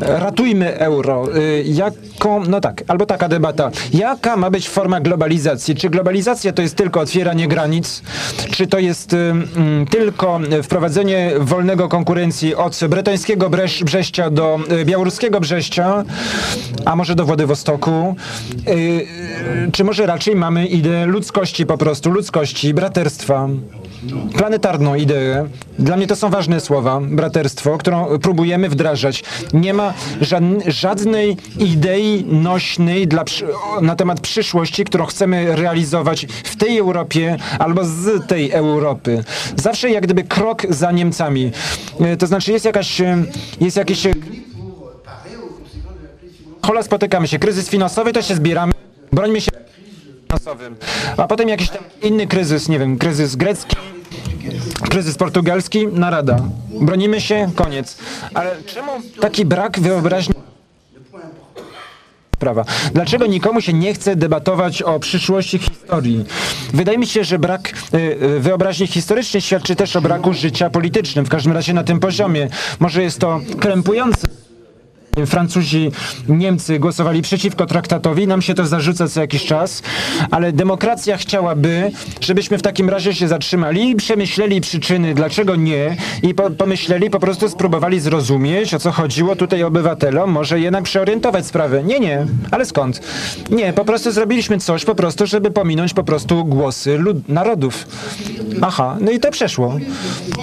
Ratujmy 0.00 0.78
euro. 0.78 1.36
Y, 1.36 1.64
jaką, 1.66 2.44
no 2.44 2.60
tak, 2.60 2.84
albo 2.88 3.06
taka 3.06 3.28
debata. 3.28 3.70
Jaka 3.92 4.36
ma 4.36 4.50
być 4.50 4.68
forma 4.68 5.00
globalizacji? 5.00 5.74
Czy 5.74 5.90
globalizacja 5.90 6.15
to 6.54 6.62
jest 6.62 6.76
tylko 6.76 7.00
otwieranie 7.00 7.48
granic? 7.48 8.02
Czy 8.50 8.66
to 8.66 8.78
jest 8.78 9.12
y, 9.12 9.16
mm, 9.16 9.86
tylko 9.86 10.40
wprowadzenie 10.62 11.30
wolnego 11.40 11.88
konkurencji 11.88 12.54
od 12.54 12.80
bretońskiego 12.88 13.50
Bresz 13.50 13.84
Brześcia 13.84 14.30
do 14.30 14.58
y, 14.80 14.84
białoruskiego 14.84 15.40
Brześcia, 15.40 16.04
a 16.84 16.96
może 16.96 17.14
do 17.14 17.24
Władywostoku? 17.24 18.16
Y, 18.68 18.72
y, 18.72 19.06
czy 19.72 19.84
może 19.84 20.06
raczej 20.06 20.36
mamy 20.36 20.66
ideę 20.66 21.06
ludzkości 21.06 21.66
po 21.66 21.78
prostu, 21.78 22.10
ludzkości, 22.10 22.74
braterstwa? 22.74 23.48
Planetarną 24.38 24.94
ideę. 24.94 25.48
Dla 25.78 25.96
mnie 25.96 26.06
to 26.06 26.16
są 26.16 26.30
ważne 26.30 26.60
słowa, 26.60 27.00
braterstwo, 27.00 27.78
którą 27.78 28.18
próbujemy 28.18 28.68
wdrażać. 28.68 29.24
Nie 29.52 29.74
ma 29.74 29.94
żadn- 30.20 30.60
żadnej 30.66 31.36
idei 31.58 32.24
nośnej 32.24 33.08
dla, 33.08 33.24
na 33.82 33.96
temat 33.96 34.20
przyszłości, 34.20 34.84
którą 34.84 35.06
chcemy 35.06 35.56
realizować 35.56 36.05
w 36.44 36.56
tej 36.56 36.78
Europie 36.78 37.36
albo 37.58 37.84
z 37.84 38.26
tej 38.26 38.50
Europy. 38.50 39.24
Zawsze 39.56 39.90
jak 39.90 40.04
gdyby 40.04 40.24
krok 40.24 40.62
za 40.70 40.92
Niemcami. 40.92 41.52
E, 42.00 42.16
To 42.16 42.26
znaczy 42.26 42.52
jest 42.52 42.64
jakaś, 42.64 43.00
e, 43.00 43.24
jest 43.60 43.76
jakiś 43.76 44.06
e, 44.06 44.12
Hola, 46.62 46.82
spotykamy 46.82 47.28
się. 47.28 47.38
Kryzys 47.38 47.68
finansowy, 47.68 48.12
to 48.12 48.22
się 48.22 48.34
zbieramy. 48.34 48.72
Brońmy 49.12 49.40
się 49.40 49.50
finansowym. 50.28 50.76
A 51.16 51.26
potem 51.26 51.48
jakiś 51.48 51.70
tam 51.70 51.84
inny 52.02 52.26
kryzys, 52.26 52.68
nie 52.68 52.78
wiem, 52.78 52.98
kryzys 52.98 53.36
grecki, 53.36 53.76
kryzys 54.90 55.16
portugalski, 55.16 55.86
narada. 55.86 56.38
Bronimy 56.80 57.20
się, 57.20 57.50
koniec. 57.54 57.98
Ale 58.34 58.56
czemu 58.66 58.92
taki 59.20 59.44
brak 59.44 59.80
wyobraźni 59.80 60.34
Dlaczego 62.94 63.26
nikomu 63.26 63.60
się 63.60 63.72
nie 63.72 63.94
chce 63.94 64.16
debatować 64.16 64.82
o 64.82 65.00
przyszłości 65.00 65.58
historii? 65.58 66.24
Wydaje 66.74 66.98
mi 66.98 67.06
się, 67.06 67.24
że 67.24 67.38
brak 67.38 67.72
y, 67.94 67.98
y, 67.98 68.40
wyobraźni 68.40 68.86
historycznej 68.86 69.40
świadczy 69.40 69.76
też 69.76 69.96
o 69.96 70.00
braku 70.00 70.32
życia 70.32 70.70
politycznym, 70.70 71.24
w 71.24 71.28
każdym 71.28 71.52
razie 71.52 71.72
na 71.72 71.84
tym 71.84 72.00
poziomie. 72.00 72.48
Może 72.80 73.02
jest 73.02 73.18
to 73.18 73.40
krępujące. 73.60 74.45
Francuzi, 75.24 75.90
Niemcy 76.28 76.78
głosowali 76.78 77.22
przeciwko 77.22 77.66
traktatowi, 77.66 78.26
nam 78.26 78.42
się 78.42 78.54
to 78.54 78.66
zarzuca 78.66 79.08
co 79.08 79.20
jakiś 79.20 79.44
czas, 79.44 79.82
ale 80.30 80.52
demokracja 80.52 81.16
chciałaby, 81.16 81.90
żebyśmy 82.20 82.58
w 82.58 82.62
takim 82.62 82.90
razie 82.90 83.14
się 83.14 83.28
zatrzymali 83.28 83.90
i 83.90 83.96
przemyśleli 83.96 84.60
przyczyny, 84.60 85.14
dlaczego 85.14 85.56
nie 85.56 85.96
i 86.22 86.34
po, 86.34 86.50
pomyśleli, 86.50 87.10
po 87.10 87.20
prostu 87.20 87.48
spróbowali 87.48 88.00
zrozumieć, 88.00 88.74
o 88.74 88.78
co 88.78 88.92
chodziło 88.92 89.36
tutaj 89.36 89.62
obywatelom, 89.62 90.30
może 90.30 90.60
jednak 90.60 90.84
przeorientować 90.84 91.46
sprawę. 91.46 91.82
Nie, 91.84 92.00
nie, 92.00 92.26
ale 92.50 92.64
skąd? 92.64 93.00
Nie, 93.50 93.72
po 93.72 93.84
prostu 93.84 94.12
zrobiliśmy 94.12 94.58
coś 94.58 94.84
po 94.84 94.94
prostu, 94.94 95.26
żeby 95.26 95.50
pominąć 95.50 95.94
po 95.94 96.04
prostu 96.04 96.44
głosy 96.44 96.98
narodów. 97.28 97.86
Aha, 98.62 98.96
no 99.00 99.10
i 99.10 99.20
to 99.20 99.30
przeszło. 99.30 99.76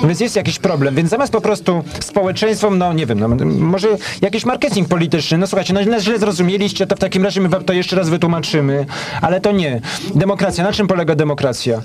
Więc 0.08 0.20
jest 0.20 0.36
jakiś 0.36 0.60
problem, 0.60 0.96
więc 0.96 1.10
zamiast 1.10 1.34
po 1.34 1.42
prostu 1.42 1.84
społeczeństwom, 2.00 2.78
no 2.78 2.94
nie 2.94 3.06
wiem, 3.06 3.20
no, 3.20 3.28
może 3.46 3.88
jakiś 4.22 4.46
marketing 4.46 4.63
polityczny, 4.90 5.38
no 5.38 5.48
słuchajcie, 5.48 5.74
no 5.74 6.00
źle 6.00 6.20
zrozumieliście, 6.20 6.88
to 6.88 6.96
w 6.96 7.00
takim 7.00 7.24
razie 7.24 7.42
my 7.42 7.50
wam 7.50 7.64
to 7.64 7.74
jeszcze 7.74 7.96
raz 7.96 8.10
wytłumaczymy, 8.10 8.86
ale 9.22 9.42
to 9.42 9.52
nie. 9.52 9.82
Demokracja, 10.16 10.64
na 10.64 10.74
czym 10.74 10.88
polega 10.88 11.16
demokracja? 11.16 11.82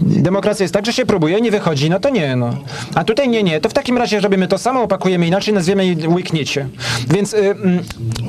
Demokracja 0.00 0.64
jest 0.64 0.74
tak, 0.74 0.86
że 0.86 0.92
się 0.92 1.06
próbuje, 1.06 1.40
nie 1.40 1.50
wychodzi, 1.50 1.90
no 1.90 2.00
to 2.00 2.10
nie, 2.10 2.36
no. 2.36 2.56
A 2.94 3.04
tutaj 3.04 3.28
nie, 3.28 3.42
nie, 3.42 3.60
to 3.60 3.68
w 3.68 3.72
takim 3.72 3.98
razie 3.98 4.20
robimy 4.20 4.48
to 4.48 4.58
samo, 4.58 4.82
opakujemy 4.82 5.26
inaczej, 5.26 5.54
nazwiemy 5.54 5.86
i 5.86 6.08
łykniecie. 6.08 6.68
Więc 7.08 7.34
y, 7.34 7.36
mm, 7.36 7.82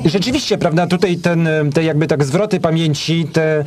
rzeczywiście, 0.04 0.58
prawda, 0.58 0.86
tutaj 0.86 1.16
ten, 1.16 1.46
y, 1.46 1.70
te 1.74 1.84
jakby 1.84 2.06
tak 2.06 2.24
zwroty 2.24 2.60
pamięci, 2.60 3.26
te 3.32 3.60
y, 3.60 3.64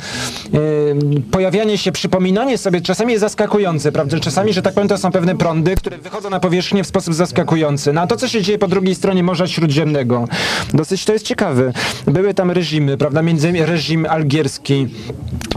pojawianie 1.30 1.78
się, 1.78 1.92
przypominanie 1.92 2.58
sobie 2.58 2.80
czasami 2.80 3.12
jest 3.12 3.20
zaskakujące, 3.20 3.92
prawda, 3.92 4.20
czasami, 4.20 4.52
że 4.52 4.62
tak 4.62 4.74
powiem, 4.74 4.88
to 4.88 4.98
są 4.98 5.10
pewne 5.12 5.36
prądy, 5.36 5.74
które 5.74 5.98
wychodzą 5.98 6.30
na 6.30 6.40
powierzchnię 6.40 6.84
w 6.84 6.86
sposób 6.86 7.14
zaskakujący. 7.14 7.92
No 7.92 8.00
a 8.00 8.06
to, 8.06 8.16
co 8.16 8.28
się 8.28 8.42
dzieje 8.42 8.58
po 8.58 8.68
drugiej 8.68 8.94
stronie 8.94 9.22
Morza 9.22 9.46
Śródziemnego, 9.46 10.15
dosyć 10.74 11.04
to 11.04 11.12
jest 11.12 11.26
ciekawe. 11.26 11.72
Były 12.06 12.34
tam 12.34 12.50
reżimy, 12.50 12.96
prawda, 12.96 13.22
między 13.22 13.48
innymi 13.48 13.66
reżim 13.66 14.06
algierski, 14.08 14.88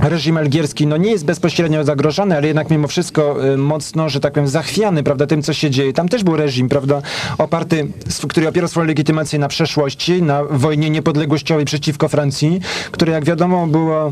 reżim 0.01 0.38
algierski, 0.38 0.88
no 0.88 0.97
nie 0.97 1.12
jest 1.12 1.26
bezpośrednio 1.26 1.84
zagrożony, 1.84 2.38
ale 2.38 2.47
jednak 2.47 2.70
mimo 2.70 2.88
wszystko 2.88 3.45
y, 3.53 3.57
mocno, 3.57 4.10
że 4.10 4.20
tak 4.20 4.34
powiem, 4.34 4.47
zachwiany, 4.47 5.03
prawda, 5.03 5.28
tym, 5.28 5.41
co 5.41 5.53
się 5.53 5.70
dzieje. 5.70 5.93
Tam 5.93 6.10
też 6.10 6.24
był 6.24 6.36
reżim, 6.36 6.70
prawda, 6.70 7.01
oparty, 7.38 7.88
który 8.30 8.47
opierał 8.47 8.68
swoją 8.68 8.88
legitymację 8.88 9.39
na 9.39 9.47
przeszłości, 9.47 10.24
na 10.24 10.43
wojnie 10.43 10.89
niepodległościowej 10.89 11.66
przeciwko 11.66 12.07
Francji, 12.07 12.60
która, 12.91 13.14
jak 13.14 13.26
wiadomo, 13.26 13.68
była 13.68 14.12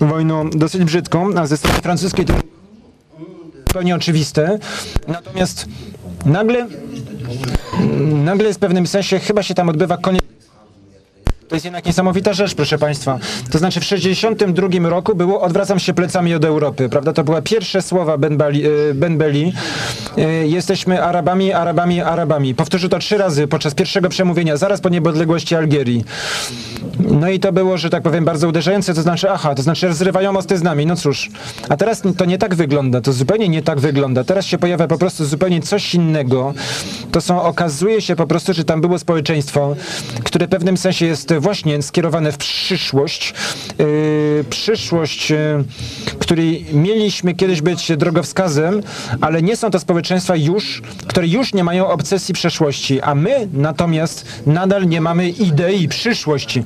wojną 0.00 0.50
dosyć 0.50 0.84
brzydką, 0.84 1.34
a 1.36 1.46
ze 1.46 1.56
strony 1.56 1.80
francuskiej 1.80 2.24
to 2.24 2.34
zupełnie 3.68 3.94
oczywiste. 3.94 4.58
Natomiast 5.08 5.66
nagle, 6.24 6.66
nagle 8.24 8.54
w 8.54 8.58
pewnym 8.58 8.86
sensie 8.86 9.18
chyba 9.18 9.42
się 9.42 9.54
tam 9.54 9.68
odbywa 9.68 9.96
koniec. 9.96 10.37
To 11.48 11.56
jest 11.56 11.64
jednak 11.64 11.86
niesamowita 11.86 12.32
rzecz, 12.32 12.54
proszę 12.54 12.78
Państwa. 12.78 13.18
To 13.50 13.58
znaczy 13.58 13.80
w 13.80 13.82
1962 13.82 14.88
roku 14.88 15.14
było 15.14 15.40
odwracam 15.40 15.78
się 15.78 15.94
plecami 15.94 16.34
od 16.34 16.44
Europy, 16.44 16.88
prawda? 16.88 17.12
To 17.12 17.24
były 17.24 17.42
pierwsze 17.42 17.82
słowa 17.82 18.18
Ben, 18.18 18.36
Bali, 18.36 18.66
e, 18.66 18.70
ben. 18.94 19.18
E, 19.22 20.46
Jesteśmy 20.46 21.02
Arabami, 21.02 21.52
Arabami, 21.52 22.00
Arabami. 22.00 22.54
Powtórzył 22.54 22.88
to 22.88 22.98
trzy 22.98 23.18
razy 23.18 23.46
podczas 23.46 23.74
pierwszego 23.74 24.08
przemówienia, 24.08 24.56
zaraz 24.56 24.80
po 24.80 24.88
niepodległości 24.88 25.54
Algierii. 25.54 26.04
No 27.00 27.28
i 27.28 27.40
to 27.40 27.52
było, 27.52 27.78
że 27.78 27.90
tak 27.90 28.02
powiem, 28.02 28.24
bardzo 28.24 28.48
uderzające, 28.48 28.94
to 28.94 29.02
znaczy, 29.02 29.30
aha, 29.30 29.54
to 29.54 29.62
znaczy 29.62 29.88
rozrywają 29.88 30.32
mosty 30.32 30.58
z 30.58 30.62
nami, 30.62 30.86
no 30.86 30.96
cóż. 30.96 31.30
A 31.68 31.76
teraz 31.76 32.02
to 32.16 32.24
nie 32.24 32.38
tak 32.38 32.54
wygląda, 32.54 33.00
to 33.00 33.12
zupełnie 33.12 33.48
nie 33.48 33.62
tak 33.62 33.80
wygląda. 33.80 34.24
Teraz 34.24 34.46
się 34.46 34.58
pojawia 34.58 34.86
po 34.86 34.98
prostu 34.98 35.24
zupełnie 35.24 35.62
coś 35.62 35.94
innego. 35.94 36.54
To 37.12 37.20
są, 37.20 37.42
okazuje 37.42 38.00
się 38.00 38.16
po 38.16 38.26
prostu, 38.26 38.54
że 38.54 38.64
tam 38.64 38.80
było 38.80 38.98
społeczeństwo, 38.98 39.76
które 40.24 40.46
w 40.46 40.50
pewnym 40.50 40.76
sensie 40.76 41.06
jest 41.06 41.34
właśnie 41.40 41.82
skierowane 41.82 42.32
w 42.32 42.36
przyszłość. 42.36 43.34
Yy, 43.78 44.44
przyszłość, 44.50 45.30
yy, 45.30 45.64
której 46.18 46.66
mieliśmy 46.72 47.34
kiedyś 47.34 47.62
być 47.62 47.92
drogowskazem, 47.96 48.82
ale 49.20 49.42
nie 49.42 49.56
są 49.56 49.70
to 49.70 49.78
społeczeństwa 49.78 50.36
już, 50.36 50.82
które 51.06 51.26
już 51.26 51.54
nie 51.54 51.64
mają 51.64 51.88
obsesji 51.88 52.34
przeszłości, 52.34 53.00
a 53.00 53.14
my 53.14 53.48
natomiast 53.52 54.26
nadal 54.46 54.88
nie 54.88 55.00
mamy 55.00 55.28
idei 55.28 55.88
przyszłości. 55.88 56.62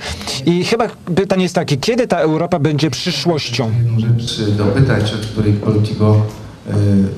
I 0.47 0.65
chyba 0.65 0.89
pytanie 1.15 1.43
jest 1.43 1.55
takie, 1.55 1.77
kiedy 1.77 2.07
ta 2.07 2.19
Europa 2.19 2.59
będzie 2.59 2.91
przyszłością? 2.91 3.71
rzecz 4.19 4.51
dopytać, 4.51 5.13
od 5.13 5.27
której 5.27 5.53
Politico 5.53 6.17
e, 6.17 6.42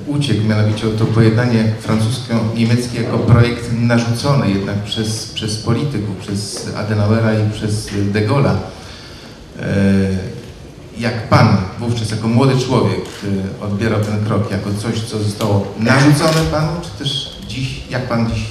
uciekł, 0.06 0.48
mianowicie 0.48 0.86
to 0.98 1.04
pojednanie 1.04 1.72
francusko-niemieckie 1.80 3.02
jako 3.02 3.18
projekt 3.18 3.72
narzucony 3.72 4.50
jednak 4.50 4.84
przez, 4.84 5.26
przez 5.26 5.56
polityków, 5.56 6.16
przez 6.16 6.68
Adenauera 6.76 7.34
i 7.34 7.50
przez 7.50 7.88
de 8.12 8.28
Gaulle'a. 8.28 8.54
E, 9.60 9.64
jak 10.98 11.28
pan 11.28 11.56
wówczas 11.78 12.10
jako 12.10 12.28
młody 12.28 12.60
człowiek 12.60 13.00
e, 13.00 13.04
odbierał 13.64 14.00
ten 14.00 14.24
krok 14.24 14.50
jako 14.50 14.74
coś, 14.74 15.00
co 15.00 15.18
zostało 15.18 15.66
narzucone 15.80 16.40
panu, 16.50 16.72
czy 16.82 17.04
też 17.04 17.38
dziś, 17.48 17.88
jak 17.90 18.08
pan 18.08 18.30
dziś 18.30 18.44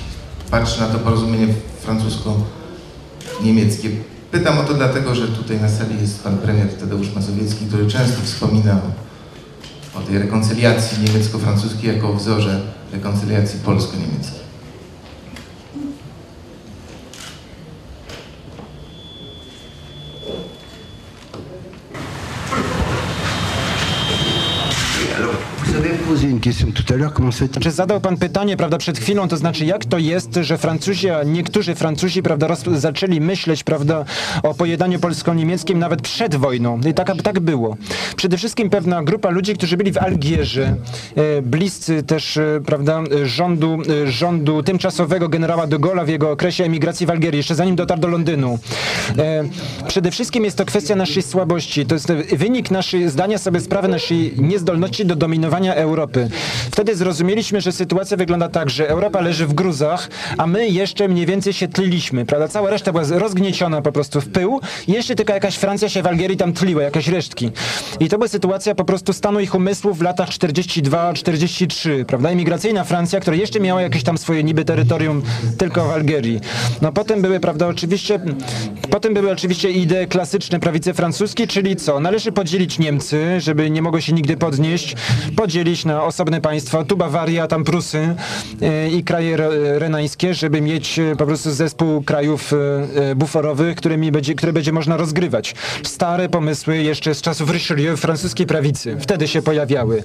patrzy 0.51 0.81
na 0.81 0.87
to 0.87 0.99
porozumienie 0.99 1.47
francusko-niemieckie? 1.81 3.89
Pytam 4.31 4.59
o 4.59 4.63
to 4.63 4.73
dlatego, 4.73 5.15
że 5.15 5.27
tutaj 5.27 5.61
na 5.61 5.69
sali 5.69 6.01
jest 6.01 6.23
pan 6.23 6.37
premier 6.37 6.77
Tadeusz 6.77 7.15
Mazowiecki, 7.15 7.65
który 7.65 7.87
często 7.87 8.21
wspomina 8.21 8.73
o, 8.73 8.91
o 9.95 10.01
tej 10.01 10.17
rekoncyliacji 10.17 11.03
niemiecko-francuskiej 11.03 11.95
jako 11.95 12.13
wzorze 12.13 12.61
rekoncyliacji 12.91 13.59
polsko-niemieckiej. 13.59 14.42
Ça 27.31 27.47
Znaczy 27.51 27.71
zadał 27.71 28.01
pan 28.01 28.17
pytanie, 28.17 28.57
prawda, 28.57 28.77
przed 28.77 28.99
chwilą, 28.99 29.27
to 29.27 29.37
znaczy 29.37 29.65
jak 29.65 29.85
to 29.85 29.97
jest, 29.97 30.39
że 30.41 30.57
Francuzi, 30.57 31.09
a 31.09 31.23
niektórzy 31.23 31.75
Francuzi, 31.75 32.23
prawda, 32.23 32.47
roz, 32.47 32.63
zaczęli 32.63 33.21
myśleć, 33.21 33.63
prawda, 33.63 34.05
o 34.43 34.53
pojednaniu 34.53 34.99
polsko-niemieckim 34.99 35.79
nawet 35.79 36.01
przed 36.01 36.35
wojną. 36.35 36.79
I 36.89 36.93
tak, 36.93 37.21
tak 37.21 37.39
było. 37.39 37.77
Przede 38.15 38.37
wszystkim 38.37 38.69
pewna 38.69 39.03
grupa 39.03 39.29
ludzi, 39.29 39.53
którzy 39.53 39.77
byli 39.77 39.91
w 39.91 39.97
Algierze, 39.97 40.75
e, 41.15 41.41
bliscy 41.41 42.03
też, 42.03 42.37
e, 42.37 42.61
prawda, 42.65 43.03
rządu, 43.23 43.77
e, 44.03 44.11
rządu 44.11 44.63
tymczasowego 44.63 45.29
generała 45.29 45.67
de 45.67 45.77
Gaulle'a 45.77 46.05
w 46.05 46.09
jego 46.09 46.31
okresie 46.31 46.63
emigracji 46.63 47.05
w 47.05 47.09
Algierii, 47.09 47.37
jeszcze 47.37 47.55
zanim 47.55 47.75
dotarł 47.75 48.01
do 48.01 48.07
Londynu. 48.07 48.59
E, 49.17 49.43
przede 49.87 50.11
wszystkim 50.11 50.45
jest 50.45 50.57
to 50.57 50.65
kwestia 50.65 50.95
naszej 50.95 51.23
słabości. 51.23 51.85
To 51.85 51.95
jest 51.95 52.11
wynik 52.37 52.71
naszej, 52.71 53.09
zdania 53.09 53.37
sobie 53.37 53.59
sprawy 53.59 53.87
naszej 53.87 54.33
niezdolności 54.37 55.05
do 55.05 55.15
dominowania 55.15 55.75
Europy. 55.75 56.02
Wtedy 56.71 56.95
zrozumieliśmy, 56.95 57.61
że 57.61 57.71
sytuacja 57.71 58.17
wygląda 58.17 58.49
tak, 58.49 58.69
że 58.69 58.89
Europa 58.89 59.21
leży 59.21 59.47
w 59.47 59.53
gruzach, 59.53 60.09
a 60.37 60.47
my 60.47 60.67
jeszcze 60.67 61.07
mniej 61.07 61.25
więcej 61.25 61.53
się 61.53 61.67
tliliśmy, 61.67 62.25
prawda? 62.25 62.47
Cała 62.47 62.69
reszta 62.69 62.91
była 62.91 63.03
rozgnieciona 63.09 63.81
po 63.81 63.91
prostu 63.91 64.21
w 64.21 64.27
pył 64.27 64.61
jeszcze 64.87 65.15
tylko 65.15 65.33
jakaś 65.33 65.55
Francja 65.55 65.89
się 65.89 66.01
w 66.01 66.07
Algierii 66.07 66.37
tam 66.37 66.53
tliła, 66.53 66.83
jakieś 66.83 67.07
resztki. 67.07 67.51
I 67.99 68.09
to 68.09 68.17
była 68.17 68.27
sytuacja 68.27 68.75
po 68.75 68.85
prostu 68.85 69.13
stanu 69.13 69.39
ich 69.39 69.55
umysłów 69.55 69.97
w 69.97 70.01
latach 70.01 70.29
42-43, 70.29 72.05
prawda? 72.05 72.31
Imigracyjna 72.31 72.83
Francja, 72.83 73.19
która 73.19 73.35
jeszcze 73.35 73.59
miała 73.59 73.81
jakieś 73.81 74.03
tam 74.03 74.17
swoje 74.17 74.43
niby 74.43 74.65
terytorium 74.65 75.21
tylko 75.57 75.85
w 75.85 75.91
Algierii. 75.91 76.39
No 76.81 76.91
potem 76.91 77.21
były, 77.21 77.39
prawda, 77.39 77.67
oczywiście, 77.67 78.19
potem 78.89 79.13
były 79.13 79.31
oczywiście 79.31 79.71
idee 79.71 80.07
klasyczne 80.09 80.59
prawicy 80.59 80.93
francuskiej, 80.93 81.47
czyli 81.47 81.75
co? 81.75 81.99
Należy 81.99 82.31
podzielić 82.31 82.79
Niemcy, 82.79 83.41
żeby 83.41 83.69
nie 83.69 83.81
mogło 83.81 84.01
się 84.01 84.13
nigdy 84.13 84.37
podnieść, 84.37 84.95
podzielić 85.35 85.82
na 85.85 86.03
osobne 86.03 86.41
państwa, 86.41 86.83
tu 86.83 86.97
Bawaria, 86.97 87.47
tam 87.47 87.63
Prusy 87.63 88.15
e, 88.61 88.89
i 88.89 89.03
kraje 89.03 89.33
re- 89.33 89.79
renańskie, 89.79 90.33
żeby 90.33 90.61
mieć 90.61 90.99
e, 90.99 91.15
po 91.15 91.25
prostu 91.25 91.51
zespół 91.51 92.03
krajów 92.03 92.53
e, 92.53 93.15
buforowych, 93.15 93.75
którymi 93.75 94.11
będzie, 94.11 94.35
które 94.35 94.53
będzie 94.53 94.71
można 94.71 94.97
rozgrywać. 94.97 95.55
Stare 95.83 96.29
pomysły 96.29 96.77
jeszcze 96.77 97.15
z 97.15 97.21
czasów 97.21 97.49
Richelieu 97.49 97.97
francuskiej 97.97 98.47
prawicy 98.47 98.97
wtedy 98.99 99.27
się 99.27 99.41
pojawiały. 99.41 100.03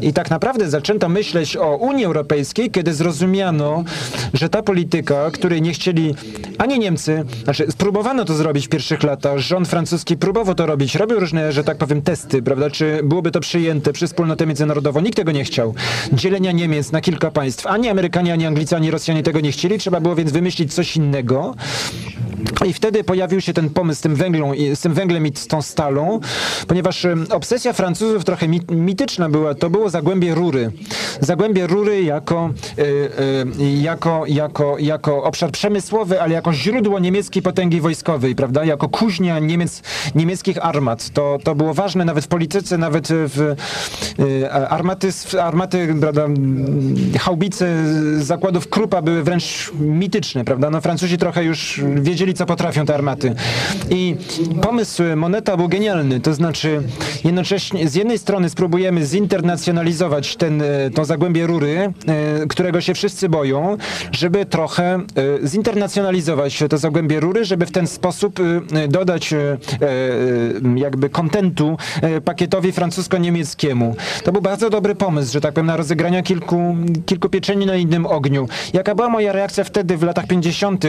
I, 0.00 0.06
I 0.08 0.12
tak 0.12 0.30
naprawdę 0.30 0.70
zaczęto 0.70 1.08
myśleć 1.08 1.56
o 1.56 1.76
Unii 1.76 2.04
Europejskiej, 2.04 2.70
kiedy 2.70 2.94
zrozumiano, 2.94 3.84
że 4.34 4.48
ta 4.48 4.62
polityka, 4.62 5.30
której 5.30 5.62
nie 5.62 5.72
chcieli 5.72 6.14
ani 6.58 6.78
Niemcy, 6.78 7.24
znaczy 7.44 7.66
spróbowano 7.70 8.24
to 8.24 8.34
zrobić 8.34 8.66
w 8.66 8.68
pierwszych 8.68 9.02
latach, 9.02 9.38
rząd 9.38 9.68
francuski 9.68 10.16
próbował 10.16 10.54
to 10.54 10.66
robić, 10.66 10.94
robił 10.94 11.20
różne, 11.20 11.52
że 11.52 11.64
tak 11.64 11.78
powiem, 11.78 12.02
testy, 12.02 12.42
prawda, 12.42 12.70
czy 12.70 13.00
byłoby 13.04 13.30
to 13.30 13.40
przyjęte 13.40 13.92
przez 13.92 14.10
wspólnotę 14.10 14.46
międzynarodową. 14.46 14.83
Nikt 15.02 15.16
tego 15.16 15.32
nie 15.32 15.44
chciał. 15.44 15.74
Dzielenia 16.12 16.52
Niemiec 16.52 16.92
na 16.92 17.00
kilka 17.00 17.30
państw. 17.30 17.66
Ani 17.66 17.88
Amerykanie, 17.88 18.32
ani 18.32 18.46
Anglicy, 18.46 18.76
ani 18.76 18.90
Rosjanie 18.90 19.22
tego 19.22 19.40
nie 19.40 19.52
chcieli. 19.52 19.78
Trzeba 19.78 20.00
było 20.00 20.14
więc 20.14 20.32
wymyślić 20.32 20.74
coś 20.74 20.96
innego. 20.96 21.54
I 22.66 22.72
wtedy 22.72 23.04
pojawił 23.04 23.40
się 23.40 23.52
ten 23.52 23.70
pomysł 23.70 23.98
z 23.98 24.02
tym, 24.02 24.14
węglą, 24.14 24.52
z 24.74 24.80
tym 24.80 24.94
węglem 24.94 25.26
i 25.26 25.36
z 25.36 25.46
tą 25.46 25.62
stalą, 25.62 26.20
ponieważ 26.66 27.06
obsesja 27.30 27.72
Francuzów 27.72 28.24
trochę 28.24 28.48
mit, 28.48 28.70
mityczna 28.70 29.28
była, 29.28 29.54
to 29.54 29.70
było 29.70 29.90
Zagłębie 29.90 30.34
Rury. 30.34 30.72
Zagłębie 31.20 31.66
Rury 31.66 32.02
jako, 32.02 32.50
e, 32.78 32.82
e, 32.82 33.80
jako, 33.80 34.24
jako, 34.26 34.78
jako 34.78 35.24
obszar 35.24 35.50
przemysłowy, 35.50 36.22
ale 36.22 36.34
jako 36.34 36.52
źródło 36.52 36.98
niemieckiej 36.98 37.42
potęgi 37.42 37.80
wojskowej, 37.80 38.34
prawda? 38.34 38.64
Jako 38.64 38.88
kuźnia 38.88 39.38
Niemiec, 39.38 39.82
niemieckich 40.14 40.66
armat. 40.66 41.10
To, 41.10 41.38
to 41.44 41.54
było 41.54 41.74
ważne 41.74 42.04
nawet 42.04 42.24
w 42.24 42.28
polityce, 42.28 42.78
nawet 42.78 43.08
w 43.10 43.54
e, 44.18 44.68
armaty, 44.74 45.08
armaty 45.42 45.94
prawda, 46.00 46.26
haubice 47.20 47.66
zakładów 48.18 48.68
Krupa 48.68 49.02
były 49.02 49.22
wręcz 49.22 49.72
mityczne, 49.80 50.44
prawda? 50.44 50.70
No 50.70 50.80
Francuzi 50.80 51.18
trochę 51.18 51.44
już 51.44 51.80
wiedzieli, 51.94 52.34
co 52.34 52.46
potrafią 52.46 52.86
te 52.86 52.94
armaty. 52.94 53.34
I 53.90 54.16
pomysł 54.62 55.02
Moneta 55.16 55.56
był 55.56 55.68
genialny, 55.68 56.20
to 56.20 56.34
znaczy 56.34 56.82
jednocześnie 57.24 57.88
z 57.88 57.94
jednej 57.94 58.18
strony 58.18 58.50
spróbujemy 58.50 59.06
zinternacjonalizować 59.06 60.36
ten, 60.36 60.62
e, 60.62 60.90
to 60.94 61.04
zagłębie 61.04 61.46
rury, 61.46 61.92
e, 62.06 62.46
którego 62.46 62.80
się 62.80 62.94
wszyscy 62.94 63.28
boją, 63.28 63.76
żeby 64.12 64.46
trochę 64.46 64.94
e, 64.94 65.00
zinternacjonalizować 65.48 66.64
to 66.70 66.78
zagłębie 66.78 67.20
rury, 67.20 67.44
żeby 67.44 67.66
w 67.66 67.72
ten 67.72 67.86
sposób 67.86 68.40
dodać 68.88 69.34
jakby 70.76 71.10
kontentu 71.10 71.76
pakietowi 72.24 72.72
francusko-niemieckiemu. 72.72 73.96
To 74.24 74.32
był 74.32 74.42
bardzo 74.42 74.63
dobry 74.70 74.94
pomysł, 74.94 75.32
że 75.32 75.40
tak 75.40 75.54
powiem, 75.54 75.66
na 75.66 75.76
rozegrania 75.76 76.22
kilku, 76.22 76.76
kilku 77.06 77.28
pieczeni 77.28 77.66
na 77.66 77.76
innym 77.76 78.06
ogniu. 78.06 78.48
Jaka 78.72 78.94
była 78.94 79.08
moja 79.08 79.32
reakcja 79.32 79.64
wtedy 79.64 79.96
w 79.96 80.02
latach 80.02 80.26
50. 80.26 80.84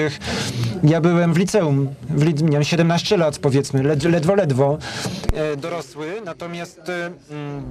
Ja 0.83 1.01
byłem 1.01 1.33
w 1.33 1.37
liceum, 1.37 1.87
w 2.09 2.23
li, 2.23 2.43
miałem 2.43 2.63
17 2.63 3.17
lat 3.17 3.39
powiedzmy, 3.39 3.83
led, 3.83 4.03
ledwo, 4.03 4.35
ledwo 4.35 4.77
e, 5.33 5.57
dorosły, 5.57 6.21
natomiast 6.25 6.89
e, 6.89 7.11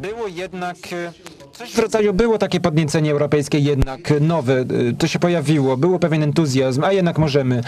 było 0.01 0.27
jednak 0.29 0.77
e, 0.93 1.13
coś 1.55 1.73
w 1.73 1.79
rodzaju, 1.79 2.13
było 2.15 2.39
takie 2.39 2.61
podniecenie 2.61 3.13
europejskie 3.13 3.59
jednak 3.59 4.13
nowe, 4.21 4.61
e, 4.61 4.65
to 4.99 5.07
się 5.07 5.19
pojawiło, 5.19 5.77
było 5.77 5.99
pewien 5.99 6.23
entuzjazm, 6.23 6.85
a 6.85 6.93
jednak 6.93 7.19
możemy. 7.19 7.61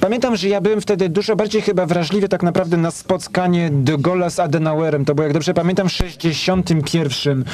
Pamiętam, 0.00 0.36
że 0.36 0.48
ja 0.48 0.60
byłem 0.60 0.80
wtedy 0.80 1.08
dużo 1.08 1.36
bardziej 1.36 1.62
chyba 1.62 1.86
wrażliwy 1.86 2.28
tak 2.28 2.42
naprawdę 2.42 2.76
na 2.76 2.90
spotkanie 2.90 3.70
de 3.72 3.92
Gaulle'a 3.98 4.30
z 4.30 4.40
Adenauerem, 4.40 5.04
to 5.04 5.14
było 5.14 5.24
jak 5.24 5.32
dobrze 5.32 5.54
pamiętam 5.54 5.88
w 5.88 5.92
61. 5.92 7.44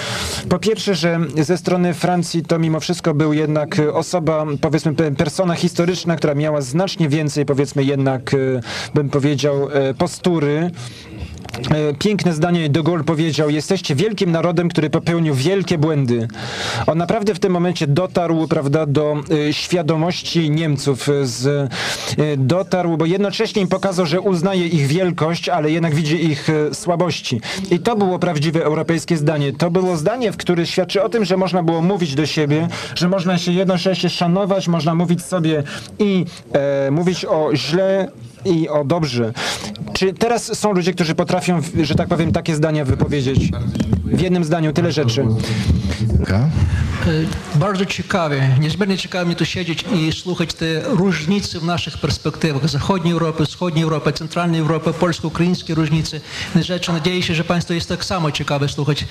Po 0.49 0.59
pierwsze, 0.59 0.95
że 0.95 1.20
ze 1.41 1.59
strony 1.59 1.95
Francji 1.95 2.43
to 2.43 2.59
mimo 2.59 2.81
wszystko 2.81 3.14
był 3.14 3.33
jednak 3.33 3.79
e, 3.79 3.93
osoba, 3.95 4.47
powiedzmy 4.61 4.93
pe- 4.93 5.14
persona 5.14 5.55
historyczna, 5.55 6.16
która 6.16 6.35
miała 6.35 6.61
znacznie 6.61 7.09
więcej 7.09 7.45
powiedzmy 7.47 7.85
jednak, 7.85 8.35
e, 8.35 8.37
bym 8.95 9.11
powiedział, 9.11 9.68
postury 9.99 10.70
piękne 11.98 12.32
zdanie 12.32 12.68
de 12.68 12.82
Gaulle 12.82 13.05
powiedział, 13.05 13.50
jesteście 13.50 13.94
wielkim 13.94 14.30
narodem, 14.30 14.68
który 14.68 14.90
popełnił 14.90 15.34
wielkie 15.34 15.78
błędy. 15.78 16.28
On 16.86 16.98
naprawdę 16.98 17.34
w 17.34 17.38
tym 17.38 17.52
momencie 17.52 17.86
dotarł, 17.86 18.48
prawda, 18.48 18.86
do 18.86 19.16
e, 19.48 19.52
świadomości 19.52 20.50
Niemców, 20.50 21.09
e, 21.09 21.26
z, 21.26 21.46
e, 21.46 21.68
dotarł, 22.36 22.96
bo 22.96 23.07
jednocześnie 23.07 23.62
im 23.62 23.68
pokazał, 23.68 24.07
że 24.07 24.20
uznaje 24.20 24.66
ich 24.66 24.86
wielkość, 24.86 25.48
ale 25.48 25.70
jednak 25.70 25.94
widzi 25.94 26.24
ich 26.24 26.50
e, 26.50 26.74
słabości. 26.74 27.40
I 27.70 27.78
to 27.78 27.96
było 27.96 28.18
prawdziwe 28.18 28.64
europejskie 28.64 29.16
zdanie. 29.16 29.52
To 29.52 29.70
było 29.70 29.96
zdanie, 29.96 30.32
w 30.32 30.36
które 30.36 30.66
świadczy 30.66 31.02
o 31.02 31.09
tym, 31.09 31.24
że 31.24 31.36
można 31.36 31.62
było 31.62 31.82
mówić 31.82 32.14
do 32.14 32.26
siebie, 32.26 32.68
że 32.94 33.09
można 33.09 33.38
się 33.38 33.52
jednocześnie 33.52 34.11
szanować, 34.11 34.68
można 34.68 34.94
mówić 34.94 35.24
sobie 35.24 35.62
i 35.98 36.24
e, 36.52 36.90
mówić 36.90 37.24
o 37.24 37.50
źle 37.55 38.09
i 38.45 38.68
o 38.68 38.84
dobrze. 38.84 39.32
Czy 39.92 40.12
teraz 40.12 40.59
są 40.59 40.72
ludzie, 40.72 40.92
którzy 40.92 41.14
potrafią, 41.14 41.61
że 41.82 41.95
tak 41.95 42.09
powiem, 42.09 42.32
takie 42.32 42.55
zdania 42.55 42.84
wypowiedzieć? 42.84 43.51
W 44.05 44.20
jednym 44.20 44.45
zdaniu 44.45 44.72
tyle 44.72 44.92
rzeczy. 44.92 45.26
E, 47.07 47.59
Bardzo 47.59 47.86
ciekawie, 47.86 48.57
niezmiernie 48.61 48.98
ciekawe 48.98 49.24
mnie 49.24 49.36
tu 49.36 49.44
siedzieć 49.44 49.84
i 49.94 50.12
słuchać 50.12 50.55
te 50.55 50.82
różnice 50.82 51.61
w 51.61 51.64
naszych 51.64 51.98
perspektywach. 51.98 52.68
Zachodniej 52.68 53.12
Europy, 53.12 53.46
wschodniej 53.46 53.84
Europy, 53.84 54.12
centralnej 54.12 54.61
Europy, 54.61 54.92
polsko-ukraińskie 54.92 55.74
różnice. 55.74 56.20
Rzeczy, 56.57 56.92
nadzieję 56.92 57.22
się, 57.22 57.34
że 57.34 57.44
Państwo 57.44 57.74
jest 57.74 57.88
tak 57.88 58.05
samo 58.05 58.32
ciekawe 58.32 58.68
słuchać 58.68 59.05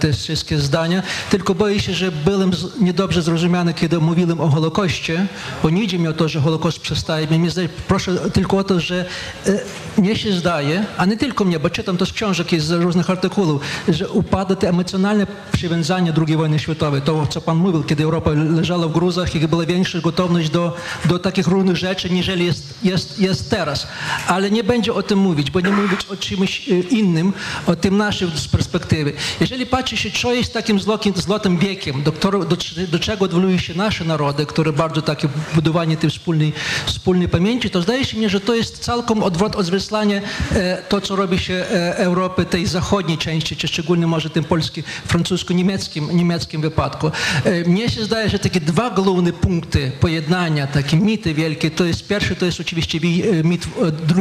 te 0.00 0.12
wszystkie 0.12 0.58
zdania. 0.58 1.02
Tylko 1.30 1.54
boję 1.54 1.80
się, 1.80 1.94
że 1.94 2.12
byłem 2.12 2.50
niedobrze 2.80 3.22
zrozumiany, 3.22 3.74
kiedy 3.74 3.98
mówiłem 3.98 4.40
o 4.40 4.48
Holokoście, 4.48 5.26
bo 5.62 5.70
nie 5.70 5.82
idzie 5.82 5.98
mi 5.98 6.08
o 6.08 6.12
to, 6.12 6.28
że 6.28 6.40
Holokost 6.40 6.80
przestaje. 6.80 7.26
Mnie 7.38 7.50
zdaje, 7.50 7.68
proszę 7.88 8.30
tylko 8.30 8.56
o 8.56 8.64
to, 8.64 8.80
że 8.80 9.04
e, 9.46 9.60
mnie 10.00 10.16
się 10.16 10.32
zdaje, 10.32 10.86
a 10.96 11.04
nie 11.04 11.16
tylko 11.16 11.44
mnie, 11.44 11.58
bo 11.58 11.70
czytam 11.70 11.96
to 11.96 12.06
z 12.06 12.12
książek 12.12 12.52
i 12.52 12.60
z 12.60 12.70
różnych 12.70 13.10
artykułów, 13.10 13.62
że 13.88 14.08
upada 14.08 14.56
te 14.56 14.68
emocjonalne 14.68 15.26
przywiązanie 15.52 16.12
II 16.26 16.36
wojny 16.36 16.58
światowej. 16.58 17.02
To, 17.02 17.26
co 17.26 17.37
Pan 17.40 17.56
mówił, 17.56 17.84
kiedy 17.84 18.04
Europa 18.04 18.30
leżała 18.30 18.88
w 18.88 18.92
gruzach 18.92 19.34
i 19.34 19.48
była 19.48 19.66
większa 19.66 19.98
gotowość 20.00 20.50
do, 20.50 20.76
do 21.04 21.18
takich 21.18 21.46
różnych 21.46 21.76
rzeczy, 21.76 22.10
niżeli 22.10 22.46
jest, 22.46 22.74
jest, 22.84 23.20
jest 23.20 23.50
teraz. 23.50 23.86
Ale 24.26 24.50
nie 24.50 24.64
będzie 24.64 24.94
o 24.94 25.02
tym 25.02 25.18
mówić, 25.18 25.50
bo 25.50 25.60
nie 25.60 25.70
mówić 25.70 26.00
o 26.12 26.16
czymś 26.16 26.68
e, 26.68 26.72
innym, 26.72 27.32
o 27.66 27.76
tym 27.76 27.96
naszym 27.96 28.30
z 28.30 28.48
perspektywy. 28.48 29.12
Jeżeli 29.40 29.66
patrzy 29.66 29.96
się, 29.96 30.10
co 30.10 30.34
jest 30.34 30.52
takim 30.52 30.80
złotym, 30.80 31.12
złotym 31.16 31.58
wiekiem, 31.58 32.02
do, 32.02 32.12
do, 32.12 32.56
do 32.88 32.98
czego 32.98 33.24
odwołują 33.24 33.58
się 33.58 33.74
nasze 33.74 34.04
narody, 34.04 34.46
które 34.46 34.72
bardzo 34.72 35.02
takie 35.02 35.28
budowanie 35.54 35.96
tej 35.96 36.10
wspólnej, 36.10 36.52
wspólnej 36.86 37.28
pamięci, 37.28 37.70
to 37.70 37.82
zdaje 37.82 38.04
się 38.04 38.16
mnie, 38.16 38.28
że 38.28 38.40
to 38.40 38.54
jest 38.54 38.78
całkiem 38.78 39.22
odwrot, 39.22 39.56
odzwierciedlanie 39.56 40.22
e, 40.52 40.82
to, 40.88 41.00
co 41.00 41.16
robi 41.16 41.38
się 41.38 41.54
e, 41.54 41.96
Europy, 41.96 42.44
tej 42.44 42.66
zachodniej 42.66 43.18
części, 43.18 43.56
czy 43.56 43.68
szczególnie 43.68 44.06
może 44.06 44.30
tym 44.30 44.44
polskim, 44.44 44.84
francusko-niemieckim 45.06 46.08
niemieckim 46.12 46.60
wypadku. 46.60 47.10
E, 47.43 47.63
mnie 47.69 47.89
się 47.89 48.05
zdaje, 48.05 48.29
że 48.29 48.39
takie 48.39 48.59
dwa 48.59 48.89
główne 48.89 49.33
punkty 49.33 49.91
pojednania, 49.99 50.67
takie 50.67 50.97
mity 50.97 51.33
wielkie, 51.33 51.71
to 51.71 51.85
jest 51.85 52.07
pierwszy, 52.07 52.35
to 52.35 52.45
jest 52.45 52.59
oczywiście 52.59 52.99
wi- 52.99 53.23
e, 53.29 53.43
mit 53.43 53.63
e, 53.65 53.67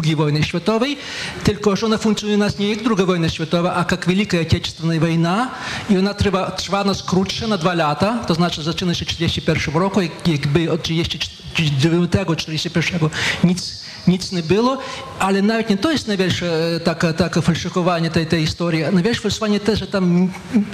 II 0.05 0.17
wojny 0.17 0.43
światowej, 0.45 0.97
tylko 1.45 1.77
że 1.77 1.87
ona 1.87 1.99
funkcjonuje 1.99 2.37
u 2.37 2.41
nas 2.41 2.59
nie 2.59 2.69
jak 2.71 2.79
II 2.99 3.07
wojna 3.07 3.29
światowa, 3.29 3.75
a 3.75 3.85
jak 3.91 4.07
Wielka 4.09 4.39
Отечественная 4.41 5.01
wojna 5.01 5.51
i 5.91 5.99
ona 5.99 6.15
trwa, 6.15 6.51
trwa 6.51 6.85
nas 6.85 7.03
krótsze, 7.03 7.49
na 7.49 7.59
dwa 7.59 7.75
lata, 7.75 8.25
to 8.27 8.35
znaczy 8.35 8.63
zaczyna 8.63 8.95
się 8.95 9.05
w 9.05 9.09
1941 9.09 9.83
roku, 9.83 10.01
jak- 10.01 10.29
jakby 10.29 10.73
od 10.73 10.83
1939-1941 10.89 13.11
nic 13.45 13.83
nic 14.08 14.32
nie 14.32 14.44
było, 14.44 14.78
ale 15.20 15.42
nawet 15.42 15.70
nie 15.70 15.78
to 15.78 15.92
jest 15.92 16.08
największe 16.08 16.76
e, 16.76 16.80
takie, 16.80 17.14
takie 17.14 17.42
falszykowanie 17.42 18.10
tej, 18.10 18.26
tej 18.28 18.46
historii. 18.46 18.82
Największe 18.94 19.22
falszykowanie 19.22 19.60
też, 19.60 19.80
że 19.80 19.88
tam 19.88 20.32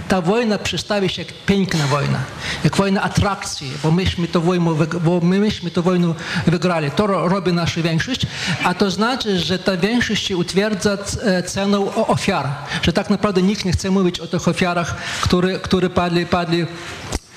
ta 0.08 0.22
wojna 0.22 0.58
przedstawia 0.58 1.10
się 1.10 1.22
jak 1.22 1.34
piękna 1.46 1.88
wojna, 1.88 2.20
jak 2.64 2.76
wojna 2.78 3.02
atrakcji, 3.02 3.72
bo 3.84 3.92
myśmy 3.92 4.28
to 4.28 4.42
wojnę, 4.42 4.66
wyg- 4.72 5.00
bo 5.00 5.20
my 5.24 5.40
myśmy 5.40 5.72
to 5.72 5.82
wojnę 5.84 6.14
wygrali. 6.48 6.92
To 6.92 7.08
ro, 7.08 7.28
robi 7.30 7.54
nasza 7.54 7.82
większość, 7.82 8.22
a 8.64 8.74
to 8.74 8.92
znaczy, 8.92 9.40
że 9.40 9.60
ta 9.60 9.78
większość 9.78 10.28
się 10.28 10.38
utwierdza 10.38 10.98
e, 11.24 11.44
ceną 11.44 11.96
o- 11.96 12.08
ofiar, 12.08 12.48
że 12.82 12.94
tak 12.94 13.10
naprawdę 13.10 13.42
nikt 13.42 13.66
nie 13.66 13.72
chce 13.72 13.92
mówić 13.92 14.20
o 14.20 14.28
tych 14.28 14.48
ofiarach, 14.48 14.96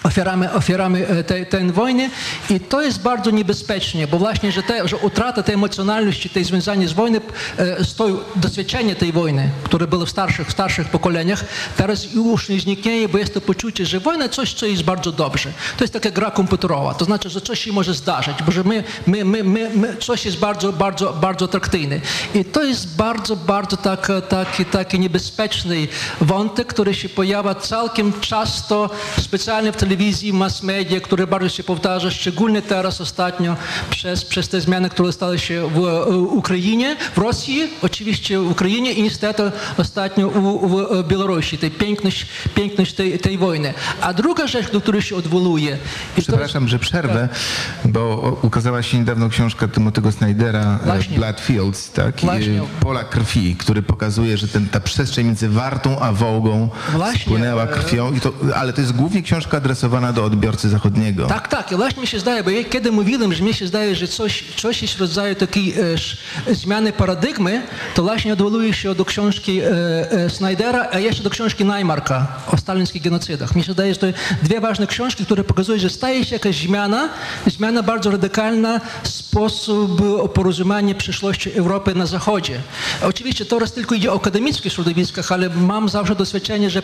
ofiarami, 0.07 0.47
ofiarami 0.47 1.03
e, 1.03 1.25
tej, 1.25 1.47
tej 1.47 1.73
wojny 1.73 2.11
i 2.51 2.61
to 2.61 2.83
jest 2.83 3.03
bardzo 3.03 3.31
niebezpiecznie, 3.31 4.07
bo 4.07 4.19
właśnie, 4.19 4.53
że, 4.53 4.63
te, 4.63 4.89
że 4.89 4.97
utrata 4.97 5.43
tej 5.43 5.55
emocjonalności, 5.55 6.31
tej 6.31 6.45
związania 6.45 6.89
z 6.89 6.93
wojną, 6.93 7.21
e, 7.59 7.85
z 7.85 7.95
tą 7.95 8.19
doświadczenie 8.37 8.97
tej 8.97 9.13
wojny, 9.13 9.51
które 9.65 9.87
było 9.87 10.07
w 10.07 10.11
starszych, 10.11 10.49
w 10.49 10.53
starszych 10.53 10.89
pokoleniach, 10.89 11.45
teraz 11.77 12.13
już 12.15 12.49
nie 12.49 12.61
zniknieje, 12.61 13.09
bo 13.09 13.19
jest 13.19 13.35
to 13.35 13.41
poczucie, 13.41 13.87
że 13.87 14.01
wojna 14.01 14.29
coś, 14.29 14.55
co 14.55 14.67
jest 14.67 14.83
bardzo 14.83 15.13
dobrze. 15.13 15.53
To 15.77 15.85
jest 15.85 15.93
taka 15.93 16.11
gra 16.11 16.31
komputerowa, 16.31 16.95
to 16.95 17.05
znaczy, 17.05 17.31
że 17.31 17.41
coś 17.41 17.61
się 17.61 17.73
może 17.73 17.95
zdarzyć, 17.95 18.43
bo 18.47 18.53
że 18.53 18.65
my, 18.65 18.85
my, 19.07 19.25
my, 19.25 19.45
my, 19.45 19.71
my 19.75 19.97
coś 19.97 20.25
jest 20.25 20.39
bardzo, 20.39 20.73
bardzo, 20.73 21.13
bardzo 21.13 21.45
atrakcyjne. 21.45 22.01
I 22.35 22.45
to 22.45 22.63
jest 22.63 22.97
bardzo, 22.97 23.37
bardzo 23.37 23.77
tak, 23.77 24.13
taki, 24.29 24.65
taki 24.65 24.99
niebezpieczny 24.99 25.89
wątek, 26.21 26.67
który 26.67 26.95
się 26.95 27.09
pojawia 27.09 27.55
całkiem 27.55 28.13
często 28.21 28.91
specjalnie 29.21 29.73
w 29.73 29.77
telewizji, 29.77 29.96
mass 30.33 30.63
media, 30.63 31.01
który 31.01 31.27
bardzo 31.27 31.49
się 31.49 31.65
powtarza, 31.65 32.11
szczególnie 32.11 32.63
teraz 32.63 33.01
ostatnio 33.01 33.57
przez, 33.91 34.25
przez 34.25 34.49
te 34.49 34.61
zmiany, 34.61 34.91
które 34.91 35.13
stały 35.13 35.39
się 35.39 35.71
w 35.75 35.79
e, 35.79 36.17
Ukrainie, 36.17 36.97
w 37.15 37.19
Rosji, 37.19 37.71
oczywiście 37.83 38.39
w 38.39 38.51
Ukrainie 38.51 38.93
i 38.93 39.03
niestety 39.03 39.53
ostatnio 39.77 40.29
w 40.31 40.81
e, 40.81 41.05
Białorusi, 41.05 41.59
tej 41.59 41.71
piękność, 41.71 42.27
piękność 42.55 42.93
tej, 42.93 43.19
tej 43.19 43.39
wojny. 43.39 43.75
A 44.01 44.15
druga 44.15 44.47
rzecz, 44.47 44.71
do 44.73 44.81
której 44.81 45.03
się 45.03 45.17
odwołuje, 45.17 45.79
i 46.17 46.23
to 46.23 46.23
Przepraszam, 46.23 46.69
że 46.69 46.79
przerwę, 46.79 47.29
bo 47.85 48.39
ukazała 48.43 48.83
się 48.83 48.99
niedawno 48.99 49.29
książka 49.29 49.67
Timothy'ego 49.67 50.13
Snydera 50.13 50.79
e, 50.83 50.87
Właśnie. 50.87 51.19
Blood 51.19 51.41
Fields, 51.41 51.93
tak? 51.93 52.21
Właśnie. 52.21 52.63
Pola 52.81 53.05
krwi, 53.05 53.57
który 53.57 53.83
pokazuje, 53.83 54.37
że 54.37 54.49
ten, 54.49 54.69
ta 54.69 54.81
przestrzeń 54.81 55.27
między 55.27 55.49
Wartą 55.49 55.99
a 56.01 56.13
Wołgą 56.13 56.69
Właśnie. 56.93 57.21
spłynęła 57.21 57.67
krwią, 57.67 58.21
to, 58.21 58.33
ale 58.55 58.73
to 58.73 58.81
jest 58.81 58.93
głównie 58.93 59.23
książka 59.23 59.57
adresowana 59.57 59.76
do 60.15 60.25
odbiorcy 60.25 60.69
zachodniego. 60.69 61.27
Tak, 61.27 61.49
tak. 61.49 61.73
I 61.73 61.77
właśnie 61.77 62.01
mi 62.01 62.07
się 62.07 62.19
zdaje, 62.19 62.45
bo 62.45 62.51
ja 62.51 62.65
kiedy 62.65 62.93
mówiłem, 62.93 63.35
że 63.35 63.43
mi 63.43 63.55
się 63.55 63.67
zdaje, 63.67 63.97
że 63.97 64.09
coś, 64.09 64.45
coś 64.57 64.83
jest 64.83 64.95
w 64.95 65.01
rodzaju 65.01 65.35
takiej 65.35 65.75
e, 66.47 66.55
zmiany 66.55 66.93
paradygmy, 66.93 67.63
to 67.95 68.03
właśnie 68.03 68.33
odwołuję 68.33 68.75
się 68.75 68.95
do 68.95 69.05
książki 69.05 69.61
e, 69.61 69.71
e, 70.11 70.31
Snydera, 70.31 70.89
a 70.93 70.99
jeszcze 70.99 71.23
do 71.23 71.31
książki 71.31 71.65
Najmarka 71.65 72.27
o 72.53 72.57
stalinskich 72.57 73.03
genocydach. 73.03 73.55
Mi 73.55 73.65
się 73.65 73.73
zdaje, 73.73 73.95
że 73.95 74.01
to 74.01 74.07
dwie 74.43 74.61
ważne 74.61 74.87
książki, 74.87 75.25
które 75.25 75.45
pokazują, 75.45 75.79
że 75.79 75.91
staje 75.91 76.25
się 76.25 76.35
jakaś 76.35 76.57
zmiana, 76.57 77.09
zmiana 77.47 77.83
bardzo 77.83 78.11
radykalna, 78.11 78.81
sposób 79.03 80.03
porozumienia 80.33 80.95
przyszłości 80.95 81.53
Europy 81.53 81.95
na 81.95 82.07
Zachodzie. 82.07 82.61
Oczywiście 83.03 83.45
teraz 83.45 83.73
tylko 83.73 83.95
idzie 83.95 84.13
o 84.13 84.17
akademickich 84.17 84.73
środowiskach, 84.73 85.33
ale 85.33 85.49
mam 85.49 85.89
zawsze 85.89 86.15
doświadczenie, 86.15 86.71
że, 86.71 86.83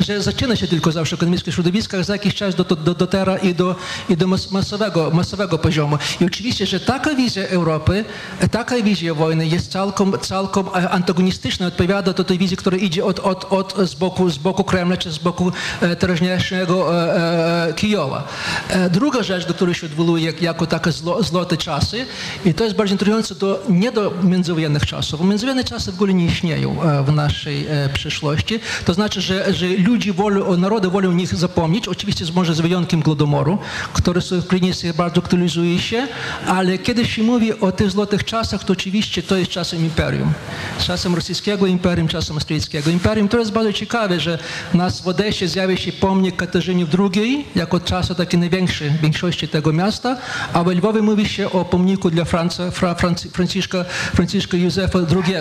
że 0.00 0.22
zaczyna 0.22 0.56
się 0.56 0.68
tylko 0.68 0.92
zawsze 0.92 1.16
w 1.16 1.18
akademickich 1.18 1.54
środowiskach, 1.54 2.04
za 2.04 2.12
jakiś 2.24 2.34
czas 2.34 2.54
do, 2.54 2.64
do, 2.64 2.76
do, 2.76 2.94
dotera 2.94 3.36
i 3.38 3.54
do, 3.54 3.76
i 4.08 4.16
do 4.16 4.26
mas- 4.26 4.50
masowego, 4.50 5.10
masowego 5.10 5.58
poziomu. 5.58 5.98
I 6.20 6.24
oczywiście, 6.24 6.66
że 6.66 6.80
taka 6.80 7.14
wizja 7.14 7.48
Europy, 7.48 8.04
taka 8.50 8.76
wizja 8.82 9.14
wojny 9.14 9.46
jest 9.46 9.72
całkiem, 9.72 10.12
całkiem 10.20 10.64
antagonistyczna, 10.90 11.66
odpowiada 11.66 12.12
do 12.12 12.24
tej 12.24 12.38
wizji, 12.38 12.56
która 12.56 12.76
idzie 12.76 13.04
od, 13.04 13.18
od, 13.20 13.52
od 13.52 13.76
z, 13.88 13.94
boku, 13.94 14.30
z 14.30 14.38
boku 14.38 14.64
Kremla 14.64 14.96
czy 14.96 15.10
z 15.10 15.18
boku 15.18 15.52
e, 15.80 15.96
teraźniejszego 15.96 17.04
e, 17.04 17.68
e, 17.68 17.72
Kijowa. 17.74 18.28
E, 18.68 18.90
druga 18.90 19.22
rzecz, 19.22 19.46
do 19.46 19.54
której 19.54 19.74
się 19.74 19.86
odwołuje 19.86 20.24
jak, 20.24 20.42
jako 20.42 20.66
takie 20.66 20.92
zlo, 20.92 21.22
złote 21.22 21.56
czasy, 21.56 22.06
i 22.44 22.54
to 22.54 22.64
jest 22.64 22.76
bardzo 22.76 22.94
interesujące, 22.94 23.34
to 23.34 23.58
nie 23.68 23.92
do 23.92 24.12
międzywojennych 24.22 24.86
czasów. 24.86 25.20
Bo 25.20 25.26
Międzywojenne 25.26 25.64
czasy 25.64 25.92
w 25.92 25.94
ogóle 25.94 26.14
nie 26.14 26.26
istnieją 26.26 26.82
e, 26.82 27.02
w 27.02 27.12
naszej 27.12 27.66
e, 27.66 27.88
przyszłości. 27.88 28.60
To 28.84 28.94
znaczy, 28.94 29.20
że, 29.20 29.54
że 29.54 29.66
ludzie 29.66 30.12
wolą, 30.12 30.56
narody 30.56 30.88
wolą 30.88 31.08
o 31.08 31.12
nich 31.12 31.34
zapomnieć, 31.34 31.88
oczywiście 31.88 32.11
z, 32.20 32.30
może 32.30 32.54
z 32.54 32.60
wyjątkiem 32.60 33.00
Głodomoru, 33.00 33.58
który 33.92 34.20
w 34.20 34.74
się 34.74 34.94
bardzo 34.94 35.20
aktualizuje 35.20 35.78
się, 35.78 36.08
ale 36.46 36.78
kiedy 36.78 37.04
się 37.04 37.22
mówi 37.22 37.60
o 37.60 37.72
tych 37.72 37.90
złotych 37.90 38.24
czasach, 38.24 38.64
to 38.64 38.72
oczywiście 38.72 39.22
to 39.22 39.36
jest 39.36 39.50
czasem 39.50 39.84
imperium. 39.84 40.32
Czasem 40.78 41.14
rosyjskiego 41.14 41.66
imperium, 41.66 42.08
czasem 42.08 42.36
austriackiego 42.36 42.90
imperium. 42.90 43.28
To 43.28 43.38
jest 43.38 43.52
bardzo 43.52 43.72
ciekawe, 43.72 44.20
że 44.20 44.38
nas 44.74 45.00
w 45.00 45.08
Odesie 45.08 45.48
zjawia 45.48 45.76
się 45.76 45.92
pomnik 45.92 46.36
Katarzyny 46.36 46.86
II 46.98 47.44
jako 47.54 47.80
czasu 47.80 48.14
taki 48.14 48.38
największy 48.38 48.90
w 48.90 49.00
większości 49.00 49.48
tego 49.48 49.72
miasta, 49.72 50.16
a 50.52 50.64
w 50.64 50.66
Lwowie 50.66 51.02
mówi 51.02 51.28
się 51.28 51.52
o 51.52 51.64
pomniku 51.64 52.10
dla 52.10 52.24
Franca, 52.24 52.70
Fra, 52.70 52.94
Franc, 52.94 53.22
Franciszka, 53.22 53.84
Franciszka 54.14 54.56
Józefa 54.56 54.98
II. 54.98 55.34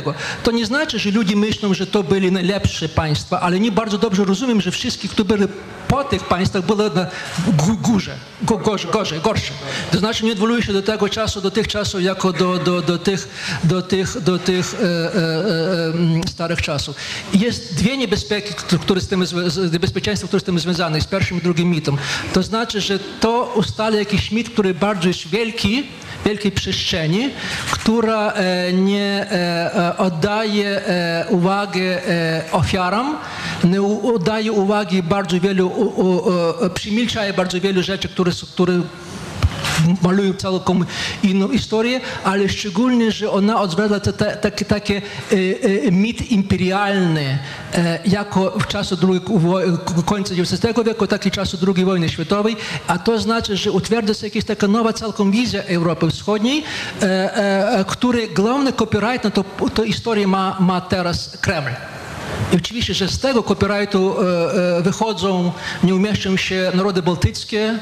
To 0.43 0.51
nie 0.51 0.65
znaczy, 0.65 0.99
że 0.99 1.11
ludzie 1.11 1.35
myślą, 1.35 1.73
że 1.73 1.87
to 1.87 2.03
byli 2.03 2.31
najlepsze 2.31 2.89
państwa, 2.89 3.39
ale 3.39 3.59
nie 3.59 3.71
bardzo 3.71 3.97
dobrze 3.97 4.25
rozumiem, 4.25 4.61
że 4.61 4.71
wszystkich, 4.71 5.11
którzy 5.11 5.25
byli 5.25 5.47
po 5.91 6.03
tych 6.03 6.23
państwach 6.23 6.65
było 6.65 6.89
górze, 7.81 8.15
go- 8.41 8.57
gorzej, 8.57 8.91
gorzej, 8.91 9.19
gorsze. 9.21 9.53
To 9.91 9.99
znaczy 9.99 10.25
nie 10.25 10.31
odwołuje 10.31 10.61
się 10.63 10.73
do 10.73 10.81
tego 10.81 11.09
czasu, 11.09 11.41
do 11.41 11.51
tych 11.51 11.67
czasów, 11.67 12.01
jako 12.03 12.33
do, 12.33 12.57
do, 12.59 12.81
do 12.81 12.97
tych, 12.97 13.27
do 13.63 13.81
tych, 13.81 14.21
do 14.21 14.39
tych 14.39 14.73
e, 14.73 14.77
e, 14.77 14.87
e, 16.25 16.29
starych 16.31 16.61
czasów. 16.61 16.95
Jest 17.33 17.75
dwie 17.75 17.97
niebezpieki, 17.97 18.53
któ- 18.53 18.79
które 18.79 19.01
z 19.01 19.07
tym, 19.07 19.23
które 20.27 20.39
z 20.39 20.43
tym 20.43 20.59
związane, 20.59 21.01
z 21.01 21.05
pierwszym 21.05 21.37
i 21.37 21.41
drugim 21.41 21.69
mitem. 21.69 21.97
To 22.33 22.43
znaczy, 22.43 22.81
że 22.81 22.99
to 22.99 23.53
ustali 23.55 23.97
jakiś 23.97 24.31
mit, 24.31 24.49
który 24.49 24.73
bardzo 24.73 25.07
jest 25.07 25.27
wielki, 25.27 25.83
wielkiej 26.25 26.51
przestrzeni, 26.51 27.29
która 27.71 28.31
e, 28.31 28.73
nie 28.73 29.27
e, 29.31 29.75
e, 29.75 29.97
oddaje 29.97 30.81
uwagi 31.29 31.81
ofiarom, 32.51 33.17
nie 33.63 33.81
u- 33.81 34.15
oddaje 34.15 34.51
uwagi 34.51 35.03
bardzo 35.03 35.39
wielu, 35.39 35.71
e, 36.65 36.69
przemilczaje 36.69 37.33
bardzo 37.33 37.61
wielu 37.61 37.83
rzeczy, 37.83 38.09
które, 38.09 38.31
które 38.53 38.73
malują 40.01 40.33
całkiem 40.33 40.85
inną 41.23 41.49
historię, 41.49 41.99
ale 42.23 42.49
szczególnie, 42.49 43.11
że 43.11 43.31
ona 43.31 43.61
odzwierciedla 43.61 43.99
te, 43.99 44.37
takie, 44.37 44.65
takie 44.65 45.01
e, 45.31 45.35
e, 45.87 45.91
mit 45.91 46.31
imperialny, 46.31 47.39
e, 47.73 47.99
jako 48.05 48.59
w 48.59 48.67
czasu 48.67 48.97
drugiej, 48.97 49.21
końca 50.05 50.33
XIX 50.33 50.73
wieku, 50.85 51.07
tak 51.07 51.25
i 51.25 51.31
czasu 51.31 51.57
II 51.75 51.85
wojny 51.85 52.09
światowej, 52.09 52.55
a 52.87 52.99
to 52.99 53.19
znaczy, 53.19 53.57
że 53.57 53.71
utwierdza 53.71 54.13
się 54.13 54.27
jakaś 54.27 54.43
taka 54.43 54.67
nowa 54.67 54.93
całkiem 54.93 55.31
wizja 55.31 55.63
Europy 55.63 56.09
Wschodniej, 56.09 56.63
który 57.87 58.27
główny 58.27 58.73
copyright 58.73 59.23
na 59.23 59.31
to, 59.31 59.43
to 59.73 59.83
historię 59.85 60.27
ma, 60.27 60.57
ma 60.59 60.81
teraz 60.81 61.37
Kreml. 61.41 61.69
I 62.53 62.55
oczywiście, 62.55 62.93
że 62.93 63.07
z 63.07 63.19
tego 63.19 63.43
copyrightu 63.43 64.15
wychodzą, 64.81 65.51
nie 65.83 65.95
umieszczą 65.95 66.37
się 66.37 66.71
narody 66.73 67.01
bałtyckie, 67.01 67.79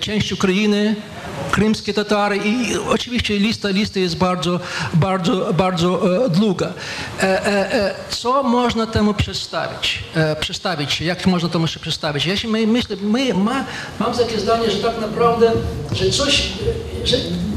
część 0.00 0.32
Ukrainy, 0.32 0.96
krymskie 1.50 1.94
Tatary 1.94 2.36
i 2.36 2.76
oczywiście 2.88 3.38
lista, 3.38 3.68
lista 3.68 4.00
jest 4.00 4.16
bardzo, 4.16 4.60
bardzo, 4.94 5.52
bardzo 5.54 6.16
e, 6.26 6.30
długa. 6.30 6.72
E, 7.22 7.46
e, 7.46 7.94
co 8.08 8.42
można 8.42 8.86
temu 8.86 9.14
przedstawić? 9.14 10.04
E, 10.14 10.36
przedstawić? 10.36 11.00
Jak 11.00 11.26
można 11.26 11.48
temu 11.48 11.66
się 11.66 11.80
przedstawić? 11.80 12.26
Ja 12.26 12.36
się 12.36 12.48
my, 12.48 12.66
myślę, 12.66 12.96
my 13.02 13.34
ma, 13.34 13.64
mam 14.00 14.12
takie 14.14 14.40
zdanie, 14.40 14.70
że 14.70 14.78
tak 14.78 15.00
naprawdę, 15.00 15.52
że 15.92 16.10
coś, 16.10 16.48
że 17.04 17.16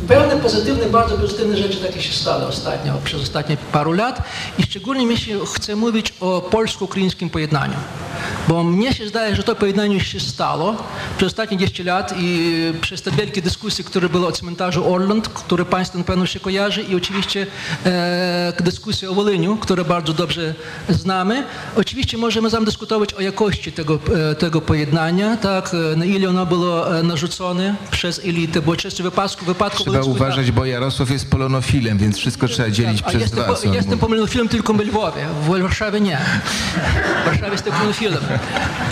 pewne 0.09 0.36
pozytywne, 0.38 0.86
bardzo 0.86 1.17
pozytywne 1.17 1.57
rzeczy 1.57 1.77
takie 1.77 2.01
się 2.01 2.13
stały 2.13 2.45
ostatnio, 2.45 2.93
przez 3.03 3.21
ostatnie 3.21 3.57
paru 3.71 3.91
lat 3.91 4.21
i 4.57 4.63
szczególnie 4.63 5.05
mi 5.05 5.17
się 5.17 5.45
chce 5.45 5.75
mówić 5.75 6.13
o 6.19 6.41
polsko-ukraińskim 6.41 7.30
pojednaniu. 7.30 7.77
Bo 8.47 8.63
mnie 8.63 8.93
się 8.93 9.07
zdaje, 9.07 9.36
że 9.36 9.43
to 9.43 9.55
pojednanie 9.55 9.99
się 9.99 10.19
stało 10.19 10.75
przez 11.17 11.27
ostatnie 11.27 11.57
10 11.57 11.80
lat 11.80 12.13
i 12.19 12.53
przez 12.82 13.01
te 13.01 13.11
wielkie 13.11 13.41
dyskusje, 13.41 13.68
które 13.84 14.09
były 14.09 14.28
o 14.28 14.32
cmentarzu 14.32 14.93
Orland, 14.93 15.30
które 15.30 15.65
Państwo 15.65 15.97
na 15.97 16.03
pewno 16.03 16.26
się 16.26 16.39
kojarzy 16.39 16.82
i 16.84 16.95
oczywiście 16.95 17.47
e, 17.86 18.53
dyskusje 18.59 19.09
o 19.09 19.13
Woliniu, 19.13 19.57
które 19.57 19.86
bardzo 19.86 20.13
dobrze 20.13 20.53
znamy. 20.89 21.43
Oczywiście 21.76 22.17
możemy 22.17 22.51
tam 22.51 22.65
dyskutować 22.65 23.13
o 23.13 23.22
jakości 23.22 23.72
tego, 23.72 23.99
e, 24.32 24.36
tego 24.36 24.61
pojednania, 24.61 25.38
tak, 25.38 25.72
na 25.95 26.05
ile 26.05 26.30
ono 26.30 26.45
było 26.45 26.99
e, 26.99 27.03
narzucone 27.03 27.76
przez 27.91 28.20
elitę, 28.20 28.61
bo 28.61 28.76
często 28.76 29.03
wypadku, 29.03 29.45
wypadku 29.45 29.84
Trzeba 29.84 30.01
uważać, 30.01 30.51
bo 30.51 30.65
Jarosław 30.65 31.09
jest 31.11 31.30
polonofilem, 31.30 31.97
więc 31.97 32.17
wszystko 32.17 32.47
trzeba 32.47 32.70
dzielić 32.70 33.01
a 33.05 33.09
przez 33.09 33.22
jestem, 33.22 33.43
dwa. 33.43 33.53
po- 33.53 33.67
jestem 33.67 33.86
mówi. 33.86 33.97
pomylonofilem 33.97 34.49
tylko 34.49 34.74
w 34.74 34.80
Lwowie, 34.80 35.22
w 35.43 35.61
Warszawie 35.61 36.01
nie. 36.01 36.17
W 37.22 37.26
Warszawie 37.26 37.51
jestem 37.51 37.74
pomylonofilem. 37.74 38.20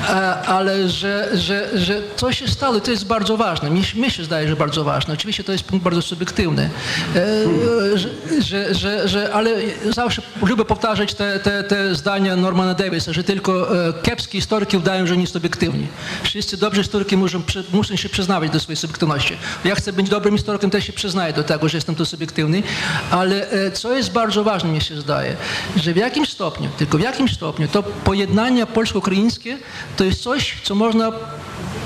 E, 0.10 0.14
Ale 0.42 0.90
że, 0.90 1.30
że, 1.38 1.70
że 1.80 2.02
co 2.16 2.32
się 2.32 2.48
stało, 2.48 2.80
to 2.80 2.92
jest 2.92 3.06
bardzo 3.06 3.38
ważne. 3.38 3.70
Mi, 3.70 3.82
mi 3.96 4.12
się 4.12 4.24
zdaje, 4.24 4.48
że 4.48 4.56
bardzo 4.56 4.67
ważne. 4.76 5.14
Oczywiście 5.14 5.44
to 5.44 5.52
jest 5.52 5.64
punkt 5.64 5.84
bardzo 5.84 6.02
subiektywny. 6.02 6.70
E, 7.16 8.40
że, 8.42 8.74
że, 8.76 9.08
że, 9.08 9.34
ale 9.34 9.52
zawsze 9.90 10.22
lubię 10.42 10.66
powtarzać 10.66 11.14
te, 11.14 11.40
te, 11.40 11.64
te 11.64 11.96
zdania 11.96 12.36
Normana 12.36 12.74
Davisa, 12.74 13.14
że 13.14 13.24
tylko 13.24 13.78
e, 13.88 13.94
kiepskie 14.04 14.32
historyki 14.32 14.78
udają, 14.78 15.08
że 15.08 15.18
nie 15.18 15.28
subiektywni. 15.28 15.88
Wszyscy 16.24 16.58
dobrzy 16.58 16.82
historyki 16.84 17.18
muszą, 17.18 17.42
muszą 17.74 17.96
się 17.96 18.10
przyznawać 18.10 18.52
do 18.52 18.60
swojej 18.60 18.78
subiektywności. 18.78 19.38
Ja 19.66 19.76
chcę 19.76 19.94
być 19.94 20.10
dobrym 20.10 20.36
historykiem, 20.38 20.70
też 20.70 20.86
się 20.86 20.94
przyznaję 20.94 21.34
do 21.34 21.44
tego, 21.44 21.70
że 21.70 21.78
jestem 21.78 21.96
tu 21.96 22.06
subiektywny, 22.06 22.64
ale 23.12 23.50
e, 23.52 23.72
co 23.72 23.94
jest 23.94 24.12
bardzo 24.12 24.44
ważne, 24.44 24.70
mi 24.70 24.82
się 24.82 25.02
zdaje, 25.02 25.36
że 25.76 25.94
w 25.94 25.98
jakimś 25.98 26.30
stopniu, 26.30 26.70
tylko 26.78 26.98
w 26.98 27.02
jakimś 27.02 27.34
stopniu, 27.34 27.68
to 27.68 27.84
pojednanie 27.84 28.66
polsko-ukraińskie 28.66 29.58
to 29.98 30.04
jest 30.04 30.22
coś, 30.22 30.56
co 30.64 30.76
można 30.76 31.12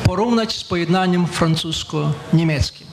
porównać 0.04 0.58
z 0.58 0.64
pojednaniem 0.64 1.28
francusko-niemieckim. 1.28 2.92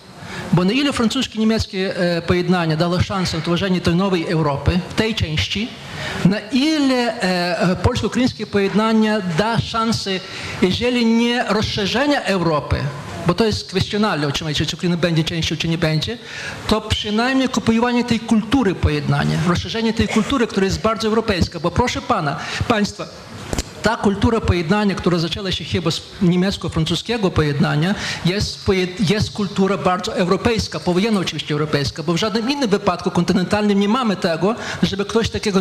Bo 0.53 0.64
na 0.64 0.72
ile 0.72 0.92
francuskie-niemieckie 0.92 1.96
e, 1.96 2.22
pojednanie 2.22 2.76
dało 2.76 3.01
szansę 3.01 3.40
tworzenia 3.40 3.80
tej 3.80 3.94
nowej 3.94 4.26
Europy, 4.26 4.80
w 4.88 4.94
tej 4.94 5.14
części, 5.14 5.68
na 6.24 6.38
ile 6.53 7.22
e, 7.22 7.61
e, 7.61 7.76
polsko-ukraińskie 7.76 8.46
pojednanie 8.46 9.20
da 9.38 9.61
szansę, 9.61 10.11
jeżeli 10.62 11.07
nie 11.07 11.44
rozszerzenia 11.49 12.22
Europy, 12.22 12.76
bo 13.26 13.34
to 13.34 13.44
jest 13.44 13.68
kwestionalne 13.68 14.26
oczywiście, 14.26 14.66
czy 14.66 14.76
Ukraina 14.76 14.96
będzie 14.96 15.24
częścią, 15.24 15.57
czy 15.57 15.68
nie 15.68 15.78
będzie, 15.78 16.18
to 16.66 16.80
przynajmniej 16.80 17.49
kopiowanie 17.49 18.05
tej 18.05 18.20
kultury 18.20 18.74
pojednania, 18.74 19.38
rozszerzenie 19.49 19.92
tej 19.92 20.09
kultury, 20.09 20.46
która 20.46 20.64
jest 20.64 20.80
bardzo 20.80 21.09
europejska. 21.09 21.61
Bo 21.61 21.70
proszę 21.70 22.03
pana, 22.03 22.36
państwa, 22.68 23.07
ta 23.89 23.97
kultura 23.97 24.41
pojednania, 24.41 24.95
która 24.95 25.18
zaczęła 25.18 25.53
się 25.53 25.64
chyba 25.64 25.91
z 25.91 26.01
niemiecko-francuskiego 26.22 27.30
pojednania, 27.30 27.95
jest, 28.24 28.66
jest 29.09 29.30
kultura 29.30 29.76
bardzo 29.78 30.16
europejska, 30.16 30.80
powojenna 30.80 31.20
oczywiście 31.20 31.55
europejska, 31.55 32.03
bo 32.03 32.12
w 32.12 32.16
żadnym 32.16 32.51
innym 32.51 32.70
wypadku 32.70 33.11
kontynentalnym 33.11 33.80
nie 33.80 33.89
mamy 33.89 34.16
tego, 34.16 34.55
żeby 34.82 35.05
ktoś 35.05 35.28
takiego 35.28 35.61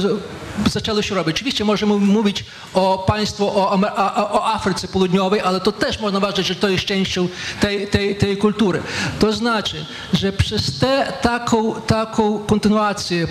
zaczęło 0.70 1.02
się 1.02 1.16
robić. 1.16 1.36
Oczywiście 1.36 1.66
możemy 1.66 1.94
mówić 1.98 2.46
o 2.74 3.04
państwu, 3.08 3.48
o, 3.48 3.80
a- 3.96 4.32
o 4.32 4.46
Afryce 4.54 4.88
Południowej, 4.88 5.42
ale 5.42 5.60
to 5.60 5.72
też 5.72 6.00
można 6.00 6.20
uważać, 6.20 6.46
że 6.48 6.56
to 6.56 6.70
jest 6.70 6.86
częścią 6.86 7.28
tej, 7.62 7.88
tej, 7.88 8.16
tej 8.16 8.38
kultury. 8.38 8.82
To 9.20 9.34
znaczy, 9.34 9.86
że 10.14 10.34
przez 10.34 10.80
tę 10.80 11.14
taką, 11.22 11.82
taką 11.82 12.40
kontynuację 12.40 13.28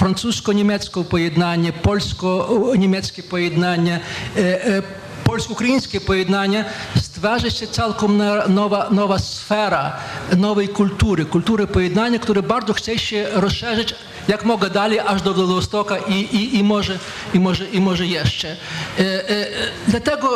francusko-niemieckie 0.00 1.04
pojednanie, 1.04 1.72
polsko-niemieckie 1.72 3.22
pojednanie, 3.22 4.00
e, 4.36 4.64
e, 4.64 4.82
polsko-ukraińskie 5.24 6.00
pojednanie, 6.00 6.64
stwarza 6.96 7.50
się 7.50 7.66
całkiem 7.66 8.22
nowa, 8.48 8.90
nowa 8.90 9.18
sfera 9.18 9.96
nowej 10.36 10.68
kultury, 10.68 11.24
kultury 11.24 11.66
pojednania, 11.66 12.18
która 12.18 12.42
bardzo 12.42 12.72
chce 12.72 12.98
się 12.98 13.26
rozszerzyć 13.32 13.94
jak 14.28 14.44
mogę 14.44 14.70
dalej, 14.70 15.00
aż 15.00 15.22
do 15.22 15.34
Wostoka 15.34 15.98
i, 15.98 16.14
i, 16.14 16.58
i, 16.58 16.64
może, 16.64 16.98
i, 17.34 17.40
może, 17.40 17.68
i 17.68 17.80
może 17.80 18.06
jeszcze. 18.06 18.56
E, 18.98 19.46
dlatego, 19.88 20.28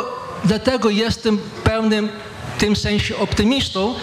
dlatego 0.43 0.89
jestem 0.89 1.39
pewnym 1.63 2.09
w 2.09 2.34
tym 2.57 2.75
sensie 2.75 3.17
optymistą 3.17 3.95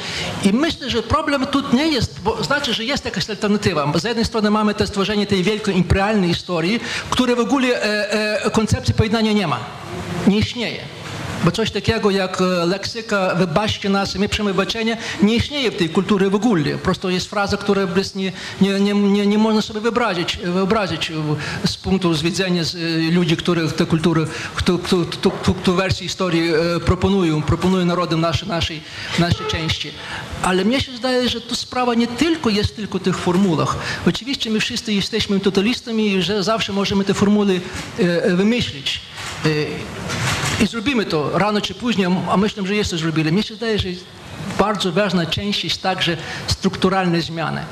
i 0.44 0.52
myślę, 0.52 0.90
że 0.90 1.02
problem 1.02 1.46
tu 1.46 1.62
nie 1.72 1.88
jest, 1.88 2.20
bo 2.20 2.44
znaczy, 2.44 2.74
że 2.74 2.84
jest 2.84 3.04
jakaś 3.04 3.30
alternatywa. 3.30 3.92
Z 3.98 4.04
jednej 4.04 4.24
strony 4.24 4.50
mamy 4.50 4.74
to 4.74 4.86
stworzenie 4.86 5.26
tej 5.26 5.42
wielkiej 5.42 5.76
imperialnej 5.76 6.28
historii, 6.28 6.80
której 7.10 7.36
w 7.36 7.40
ogóle 7.40 7.68
e, 7.68 8.44
e, 8.44 8.50
koncepcji 8.50 8.94
pojednania 8.94 9.32
nie 9.32 9.46
ma, 9.46 9.60
nie 10.26 10.38
istnieje. 10.38 10.80
Bo 11.44 11.50
coś 11.50 11.70
takiego 11.70 12.10
jak 12.10 12.40
e, 12.40 12.44
leksyka 12.44 13.34
wybaczcie 13.34 13.88
nas, 13.88 14.14
my 14.14 14.28
przyjmujemy 14.28 14.56
wybaczenie, 14.56 14.96
nie 15.22 15.36
istnieje 15.36 15.70
w 15.70 15.76
tej 15.76 15.88
kulturze 15.88 16.30
w 16.30 16.34
ogóle. 16.34 16.72
Po 16.72 16.78
prostu 16.78 17.10
jest 17.10 17.30
fraza, 17.30 17.56
która 17.56 17.82
nie, 18.14 18.32
nie, 18.60 18.80
nie, 18.80 18.94
nie, 18.94 19.26
nie 19.26 19.38
można 19.38 19.62
sobie 19.62 19.80
wyobrazić, 19.80 20.36
wyobrazić 20.36 21.10
e, 21.10 21.14
z 21.66 21.76
punktu 21.76 22.14
widzenia 22.14 22.62
e, 22.62 23.10
ludzi, 23.10 23.36
których 23.36 23.72
tę 23.72 23.86
którą, 23.86 24.26
którą, 24.54 25.30
którą 25.62 25.76
wersję 25.76 26.08
historii 26.08 26.52
proponują, 26.84 27.42
proponują 27.42 27.84
narodom 27.84 28.20
naszej, 28.20 28.48
naszej, 28.48 28.80
naszej 29.18 29.46
części. 29.46 29.90
Ale 30.42 30.64
mnie 30.64 30.80
się 30.80 30.96
zdaje, 30.96 31.28
że 31.28 31.40
tu 31.40 31.54
sprawa 31.54 31.94
nie 31.94 32.06
tylko 32.06 32.50
jest 32.50 32.76
tylko 32.76 32.98
w 32.98 33.02
tych 33.02 33.18
formułach. 33.18 33.76
Oczywiście 34.06 34.50
my 34.50 34.60
wszyscy 34.60 34.92
jesteśmy 34.92 35.40
totalistami 35.40 36.12
i 36.12 36.22
że 36.22 36.42
zawsze 36.42 36.72
możemy 36.72 37.04
te 37.04 37.14
formuły 37.14 37.60
wymyślić. 38.26 39.00
E, 40.60 40.64
i 40.64 40.66
zrobimy 40.66 41.04
to 41.04 41.38
rano 41.38 41.60
czy 41.60 41.74
później, 41.74 42.06
a 42.30 42.36
myślę, 42.36 42.66
że 42.66 42.74
jest 42.74 42.90
to 42.90 42.98
zrobili. 42.98 43.32
Mnie 43.32 43.42
się 43.42 43.54
że 43.76 43.88
bardzo 44.58 44.92
ważna 44.92 45.26
część 45.26 45.64
jest 45.64 45.82
także 45.82 46.16
strukturalne 46.46 47.20
zmiany. 47.20 47.64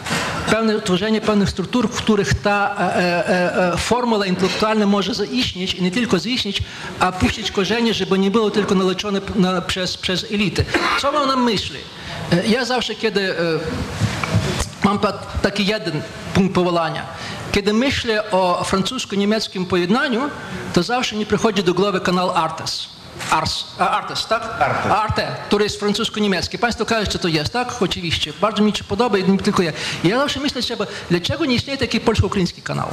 Pewne 0.50 0.80
tworzenie 0.80 1.20
pewnych 1.20 1.50
struktur, 1.50 1.88
w 1.88 1.96
których 1.96 2.34
ta 2.34 2.76
e, 2.78 3.28
e, 3.28 3.72
e, 3.72 3.76
formuła 3.76 4.26
intelektualna 4.26 4.86
może 4.86 5.14
zaistnieć 5.14 5.74
i 5.74 5.82
nie 5.82 5.90
tylko 5.90 6.18
zaistnieć, 6.18 6.62
a 7.00 7.12
puścić 7.12 7.50
korzenie, 7.50 7.94
żeby 7.94 8.18
nie 8.18 8.30
było 8.30 8.50
tylko 8.50 8.74
naleczone 8.74 9.20
na, 9.34 9.60
przez, 9.60 9.96
przez 9.96 10.24
elity. 10.32 10.64
Co 11.00 11.12
mam 11.12 11.28
na 11.28 11.36
myśli? 11.36 11.78
E, 12.32 12.46
Ja 12.46 12.64
zawsze, 12.64 12.94
kiedy 12.94 13.30
e, 13.30 13.36
mam 14.84 14.98
taki 15.42 15.66
jeden 15.66 16.02
punkt 16.34 16.54
powołania. 16.54 17.06
Kiedy 17.52 17.72
myślę 17.72 18.30
o 18.30 18.64
francusko-niemieckim 18.64 19.66
pojednaniu, 19.66 20.30
to 20.72 20.82
zawsze 20.82 21.16
mi 21.16 21.26
przychodzi 21.26 21.62
do 21.62 21.74
głowy 21.74 22.00
kanał 22.00 22.30
Artes. 22.30 22.88
Ars, 23.30 23.64
Artes, 23.78 24.26
tak? 24.26 24.42
Arte. 24.60 24.96
Arte, 24.96 25.36
który 25.46 25.64
jest 25.64 25.80
francusko-niemiecki. 25.80 26.58
Państwo 26.58 26.86
każecie, 26.86 27.12
co 27.12 27.18
to 27.18 27.28
jest, 27.28 27.52
tak? 27.52 27.82
Oczywiście. 27.82 28.32
Bardzo 28.40 28.62
mi 28.62 28.76
się 28.76 28.84
podoba 28.84 29.18
i 29.18 29.38
tylko 29.38 29.62
ja. 29.62 29.72
Ja 30.04 30.18
zawsze 30.18 30.40
myślę 30.40 30.62
sobie, 30.62 30.86
dlaczego 31.10 31.44
nie 31.44 31.54
istnieje 31.54 31.78
taki 31.78 32.00
polsko-ukraiński 32.00 32.62
kanał? 32.62 32.88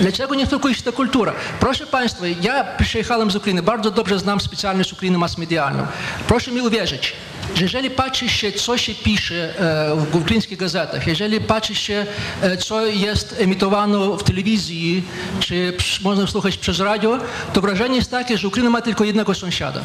Dlaczego 0.00 0.34
nie 0.34 0.46
tylko 0.46 0.68
ta 0.84 0.92
kultura? 0.92 1.32
Proszę 1.60 1.86
Państwa, 1.86 2.26
ja 2.42 2.64
przyjechałem 2.64 3.30
z 3.30 3.36
Ukrainy, 3.36 3.62
bardzo 3.62 3.90
dobrze 3.90 4.18
znam 4.18 4.40
specjalność 4.40 4.92
Ukrainy 4.92 5.18
mass-medialną. 5.18 5.86
Proszę 6.28 6.50
mi 6.50 6.60
uwierzyć, 6.60 7.12
jeżeli 7.60 7.90
patrzy 7.90 8.28
się, 8.28 8.52
co 8.52 8.78
się 8.78 8.94
pisze 8.94 9.58
e, 9.58 9.96
w 10.10 10.16
ukraińskich 10.16 10.58
gazetach, 10.58 11.06
jeżeli 11.06 11.40
patrzy 11.40 11.74
się, 11.74 12.06
e, 12.42 12.56
co 12.56 12.86
jest 12.86 13.36
emitowane 13.38 13.98
w 14.18 14.22
telewizji, 14.22 15.02
czy 15.40 15.76
można 16.02 16.26
słuchać 16.26 16.56
przez 16.56 16.80
radio, 16.80 17.18
to 17.52 17.60
wrażenie 17.60 17.96
jest 17.96 18.10
takie, 18.10 18.38
że 18.38 18.48
Ukraina 18.48 18.70
ma 18.70 18.82
tylko 18.82 19.04
jednego 19.04 19.34
sąsiada. 19.34 19.80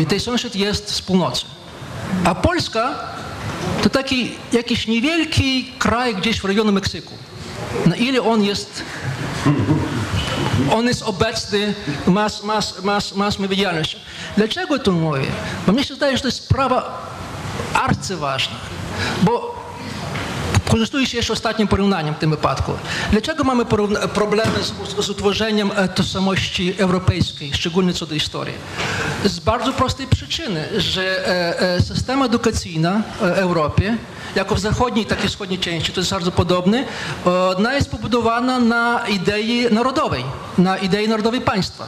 I 0.00 0.06
ten 0.06 0.20
sąsiad 0.20 0.56
jest 0.56 0.90
z 0.90 1.02
północy. 1.02 1.44
A 2.24 2.34
Polska 2.34 2.94
to 3.82 3.90
taki 3.90 4.32
jakiś 4.52 4.86
niewielki 4.86 5.72
kraj 5.78 6.14
gdzieś 6.14 6.40
w 6.40 6.44
rejonie 6.44 6.72
Meksyku. 6.72 7.14
Na 7.86 7.96
ile 7.96 8.22
on 8.22 8.42
jest 8.42 8.82
on 10.72 10.86
jest 10.86 11.02
obecny 11.02 11.74
w 12.06 12.10
mas, 12.10 12.42
mas, 12.42 12.82
mas, 12.82 13.14
mas 13.14 13.38
medialności. 13.38 13.96
Dlaczego 14.36 14.78
to 14.78 14.92
mówię? 14.92 15.26
Bo 15.66 15.72
mnie 15.72 15.84
się 15.84 15.94
zdaje, 15.94 16.16
że 16.16 16.22
to 16.22 16.28
jest 16.28 16.44
sprawa 16.44 17.08
arcyważna. 17.74 18.56
Bo 19.22 19.63
Korzystuje 20.74 21.06
się 21.06 21.16
jeszcze 21.16 21.32
ostatnim 21.32 21.68
porównaniem 21.68 22.14
w 22.14 22.18
tym 22.18 22.30
wypadku. 22.30 22.72
Dlaczego 23.12 23.44
mamy 23.44 23.64
problemy 24.14 24.52
z, 24.62 25.04
z 25.04 25.10
utworzeniem 25.10 25.70
e, 25.76 25.88
tożsamości 25.88 26.74
europejskiej, 26.78 27.50
szczególnie 27.54 27.92
co 27.92 28.06
do 28.06 28.14
historii? 28.14 28.54
Z 29.24 29.40
bardzo 29.40 29.72
prostej 29.72 30.06
przyczyny, 30.06 30.80
że 30.80 31.28
e, 31.28 31.60
e, 31.60 31.82
system 31.82 32.22
edukacyjny 32.22 33.02
w 33.20 33.22
Europie, 33.22 33.96
jako 34.34 34.54
w 34.54 34.60
zachodniej, 34.60 35.06
tak 35.06 35.24
i 35.24 35.28
wschodniej 35.28 35.58
części, 35.58 35.92
to 35.92 36.00
jest 36.00 36.10
bardzo 36.10 36.32
podobny, 36.32 36.86
ona 37.56 37.74
jest 37.74 37.90
pobudowana 37.90 38.58
na 38.60 39.06
idei 39.08 39.66
narodowej, 39.70 40.24
na 40.58 40.78
idei 40.78 41.08
narodowej 41.08 41.40
państwa. 41.40 41.86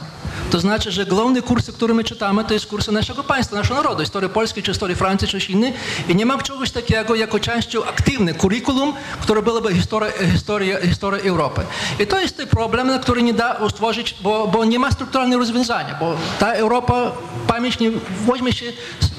To 0.51 0.59
znaczy, 0.59 0.91
że 0.91 1.05
główne 1.05 1.41
kursy, 1.41 1.73
które 1.73 1.93
my 1.93 2.03
czytamy, 2.03 2.43
to 2.43 2.53
jest 2.53 2.65
kursy 2.65 2.91
naszego 2.91 3.23
państwa, 3.23 3.55
naszego 3.55 3.75
narodu, 3.75 4.01
historii 4.01 4.29
polskiej, 4.29 4.63
czy 4.63 4.71
historii 4.71 4.95
Francji, 4.95 5.27
czy 5.27 5.51
innego. 5.51 5.77
I 6.09 6.15
nie 6.15 6.25
ma 6.25 6.37
czegoś 6.37 6.71
takiego 6.71 7.15
jako 7.15 7.39
częścią 7.39 7.85
aktywny 7.85 8.33
kurikulum, 8.33 8.93
które 9.21 9.41
byłoby 9.41 9.73
historia, 9.73 10.11
historia, 10.33 10.77
historia 10.81 11.23
Europy. 11.23 11.61
I 11.99 12.07
to 12.07 12.19
jest 12.19 12.37
ten 12.37 12.47
problem, 12.47 12.87
na 12.87 12.99
który 12.99 13.23
nie 13.23 13.33
da 13.33 13.69
stworzyć, 13.69 14.15
bo, 14.21 14.47
bo 14.47 14.65
nie 14.65 14.79
ma 14.79 14.91
strukturalnego 14.91 15.39
rozwiązania, 15.39 15.97
bo 15.99 16.15
ta 16.39 16.53
Europa, 16.53 17.11
pamięć 17.47 17.79
nie 17.79 17.91
weźmie 18.27 18.53
się 18.53 18.65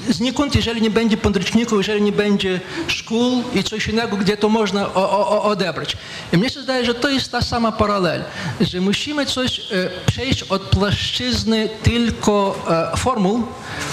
znikąd, 0.09 0.55
jeżeli 0.55 0.81
nie 0.81 0.89
będzie 0.89 1.17
podręczników, 1.17 1.77
jeżeli 1.77 2.01
nie 2.01 2.11
będzie 2.11 2.59
szkół 2.87 3.43
i 3.55 3.63
coś 3.63 3.87
innego, 3.87 4.17
gdzie 4.17 4.37
to 4.37 4.49
można 4.49 4.93
o, 4.93 5.29
o, 5.29 5.43
odebrać. 5.43 5.97
I 6.33 6.37
mnie 6.37 6.49
się 6.49 6.61
zdaje, 6.61 6.85
że 6.85 6.95
to 6.95 7.09
jest 7.09 7.31
ta 7.31 7.41
sama 7.41 7.71
paralel, 7.71 8.23
że 8.61 8.81
musimy 8.81 9.25
coś 9.25 9.59
e, 9.59 9.63
przejść 10.05 10.43
od 10.43 10.61
płaszczyzny 10.61 11.69
tylko 11.83 12.55
e, 12.93 12.97
formuł 12.97 13.43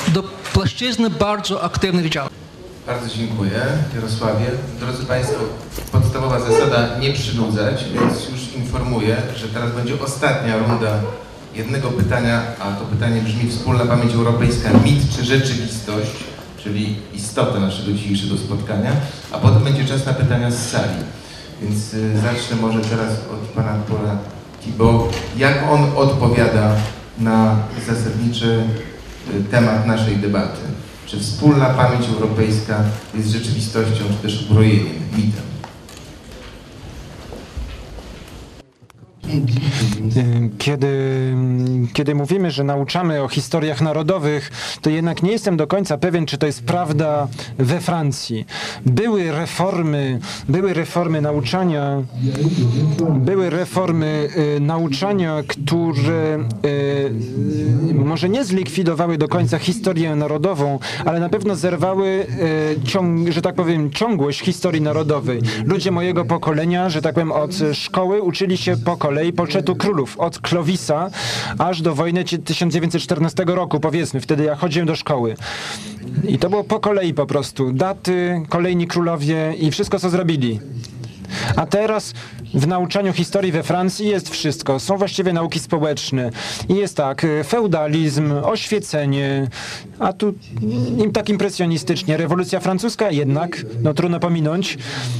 do 0.08 0.22
płaszczyzny 0.52 1.10
bardzo 1.10 1.62
aktywnych 1.62 2.08
działań. 2.08 2.30
Bardzo 2.86 3.16
dziękuję, 3.16 3.60
Jarosławie. 3.94 4.46
Drodzy 4.80 5.04
Państwo, 5.04 5.36
podstawowa 5.92 6.40
zasada 6.40 6.98
nie 6.98 7.12
przynudzać, 7.12 7.84
więc 7.84 8.28
już 8.28 8.54
informuję, 8.56 9.16
że 9.36 9.48
teraz 9.48 9.72
będzie 9.72 10.02
ostatnia 10.02 10.58
runda 10.58 11.00
jednego 11.56 11.90
pytania, 11.90 12.42
a 12.60 12.72
to 12.72 12.84
pytanie 12.84 13.22
brzmi 13.22 13.50
Wspólna 13.50 13.86
Pamięć 13.86 14.14
Europejska, 14.14 14.70
mit 14.84 15.16
czy 15.16 15.24
rzeczywistość, 15.24 16.10
czyli 16.58 16.96
istota 17.14 17.60
naszego 17.60 17.92
dzisiejszego 17.92 18.38
spotkania, 18.38 18.92
a 19.32 19.38
potem 19.38 19.64
będzie 19.64 19.84
czas 19.84 20.06
na 20.06 20.12
pytania 20.12 20.50
z 20.50 20.70
sali. 20.70 21.04
Więc 21.62 21.94
y, 21.94 22.18
zacznę 22.18 22.56
może 22.60 22.80
teraz 22.80 23.12
od 23.12 23.40
Pana 23.40 23.74
Pola 23.88 24.18
Thibault. 24.64 25.16
Jak 25.36 25.70
on 25.70 25.84
odpowiada 25.96 26.76
na 27.18 27.56
zasadniczy 27.86 28.64
y, 29.34 29.44
temat 29.44 29.86
naszej 29.86 30.16
debaty? 30.16 30.60
Czy 31.06 31.20
wspólna 31.20 31.66
pamięć 31.66 32.08
europejska 32.08 32.84
jest 33.14 33.28
rzeczywistością, 33.28 34.04
czy 34.08 34.28
też 34.28 34.42
ubrojeniem, 34.42 35.02
mitem? 35.16 35.55
Kiedy, 40.58 40.88
kiedy 41.92 42.14
mówimy, 42.14 42.50
że 42.50 42.64
nauczamy 42.64 43.22
o 43.22 43.28
historiach 43.28 43.80
narodowych, 43.80 44.50
to 44.80 44.90
jednak 44.90 45.22
nie 45.22 45.32
jestem 45.32 45.56
do 45.56 45.66
końca 45.66 45.98
pewien, 45.98 46.26
czy 46.26 46.38
to 46.38 46.46
jest 46.46 46.64
prawda 46.64 47.28
we 47.58 47.80
Francji. 47.80 48.46
Były 48.86 49.32
reformy, 49.32 50.20
były 50.48 50.74
reformy 50.74 51.20
nauczania, 51.20 52.02
były 53.14 53.50
reformy 53.50 54.28
y, 54.56 54.60
nauczania, 54.60 55.42
które 55.46 56.48
y, 56.64 57.94
może 57.94 58.28
nie 58.28 58.44
zlikwidowały 58.44 59.18
do 59.18 59.28
końca 59.28 59.58
historię 59.58 60.16
narodową, 60.16 60.78
ale 61.04 61.20
na 61.20 61.28
pewno 61.28 61.56
zerwały, 61.56 62.26
y, 62.76 62.80
ciąg, 62.84 63.28
że 63.30 63.42
tak 63.42 63.54
powiem, 63.54 63.90
ciągłość 63.90 64.40
historii 64.40 64.82
narodowej. 64.82 65.40
Ludzie 65.64 65.90
mojego 65.90 66.24
pokolenia, 66.24 66.90
że 66.90 67.02
tak 67.02 67.14
powiem, 67.14 67.32
od 67.32 67.50
szkoły 67.72 68.22
uczyli 68.22 68.56
się 68.56 68.76
po 68.76 68.96
kolei 69.16 69.32
portretu 69.32 69.76
królów, 69.76 70.18
od 70.18 70.38
Clovis,a 70.48 71.10
aż 71.58 71.82
do 71.82 71.94
wojny 71.94 72.24
1914 72.24 73.44
roku, 73.46 73.80
powiedzmy, 73.80 74.20
wtedy 74.20 74.44
ja 74.44 74.54
chodziłem 74.54 74.86
do 74.86 74.96
szkoły. 74.96 75.36
I 76.28 76.38
to 76.38 76.50
było 76.50 76.64
po 76.64 76.80
kolei 76.80 77.14
po 77.14 77.26
prostu. 77.26 77.72
Daty, 77.72 78.42
kolejni 78.48 78.86
królowie 78.86 79.54
i 79.58 79.70
wszystko, 79.70 79.98
co 79.98 80.10
zrobili. 80.10 80.60
A 81.56 81.66
teraz 81.66 82.14
w 82.54 82.66
nauczaniu 82.66 83.12
historii 83.12 83.52
we 83.52 83.62
Francji 83.62 84.08
jest 84.08 84.30
wszystko. 84.30 84.80
Są 84.80 84.96
właściwie 84.96 85.32
nauki 85.32 85.58
społeczne. 85.58 86.30
I 86.68 86.74
jest 86.74 86.96
tak, 86.96 87.26
feudalizm, 87.44 88.32
oświecenie, 88.42 89.48
a 89.98 90.12
tu 90.12 90.34
im 90.98 91.12
tak 91.12 91.28
impresjonistycznie. 91.28 92.16
Rewolucja 92.16 92.60
francuska 92.60 93.10
jednak, 93.10 93.66
no 93.82 93.94
trudno 93.94 94.20
pominąć, 94.20 94.78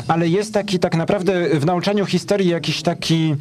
ale 0.09 0.29
jest 0.29 0.55
taki 0.55 0.79
tak 0.79 0.97
naprawdę 0.97 1.49
w 1.59 1.66
nauczaniu 1.66 2.07
historii 2.07 2.49
jakiś 2.49 2.83
taki, 2.83 3.35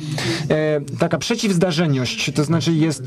e, 0.50 0.82
taka 1.00 1.18
przeciwzdarzeniość. 1.18 2.32
To 2.36 2.44
znaczy 2.44 2.74
jest, 2.74 3.04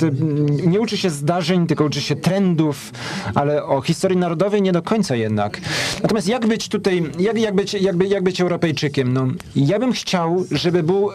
nie 0.67 0.81
uczy 0.81 0.97
się 0.97 1.11
zdarzeń, 1.11 1.67
tylko 1.67 1.85
uczy 1.85 2.01
się 2.01 2.17
trendów, 2.17 2.93
ale 3.35 3.65
o 3.65 3.81
historii 3.81 4.17
narodowej 4.19 4.63
nie 4.63 4.73
do 4.73 4.83
końca 4.83 5.17
jednak. 5.17 5.61
Natomiast 6.03 6.29
jak 6.29 6.47
być 6.47 6.69
tutaj, 6.69 7.03
jak, 7.19 7.39
jak, 7.39 7.55
być, 7.55 7.75
jak, 7.75 7.97
by- 7.97 8.07
jak 8.07 8.23
być 8.23 8.41
Europejczykiem? 8.41 9.13
No, 9.13 9.27
ja 9.57 9.79
bym 9.79 9.93
chciał, 9.93 10.45
żeby 10.51 10.83
był 10.83 11.11
e, 11.11 11.15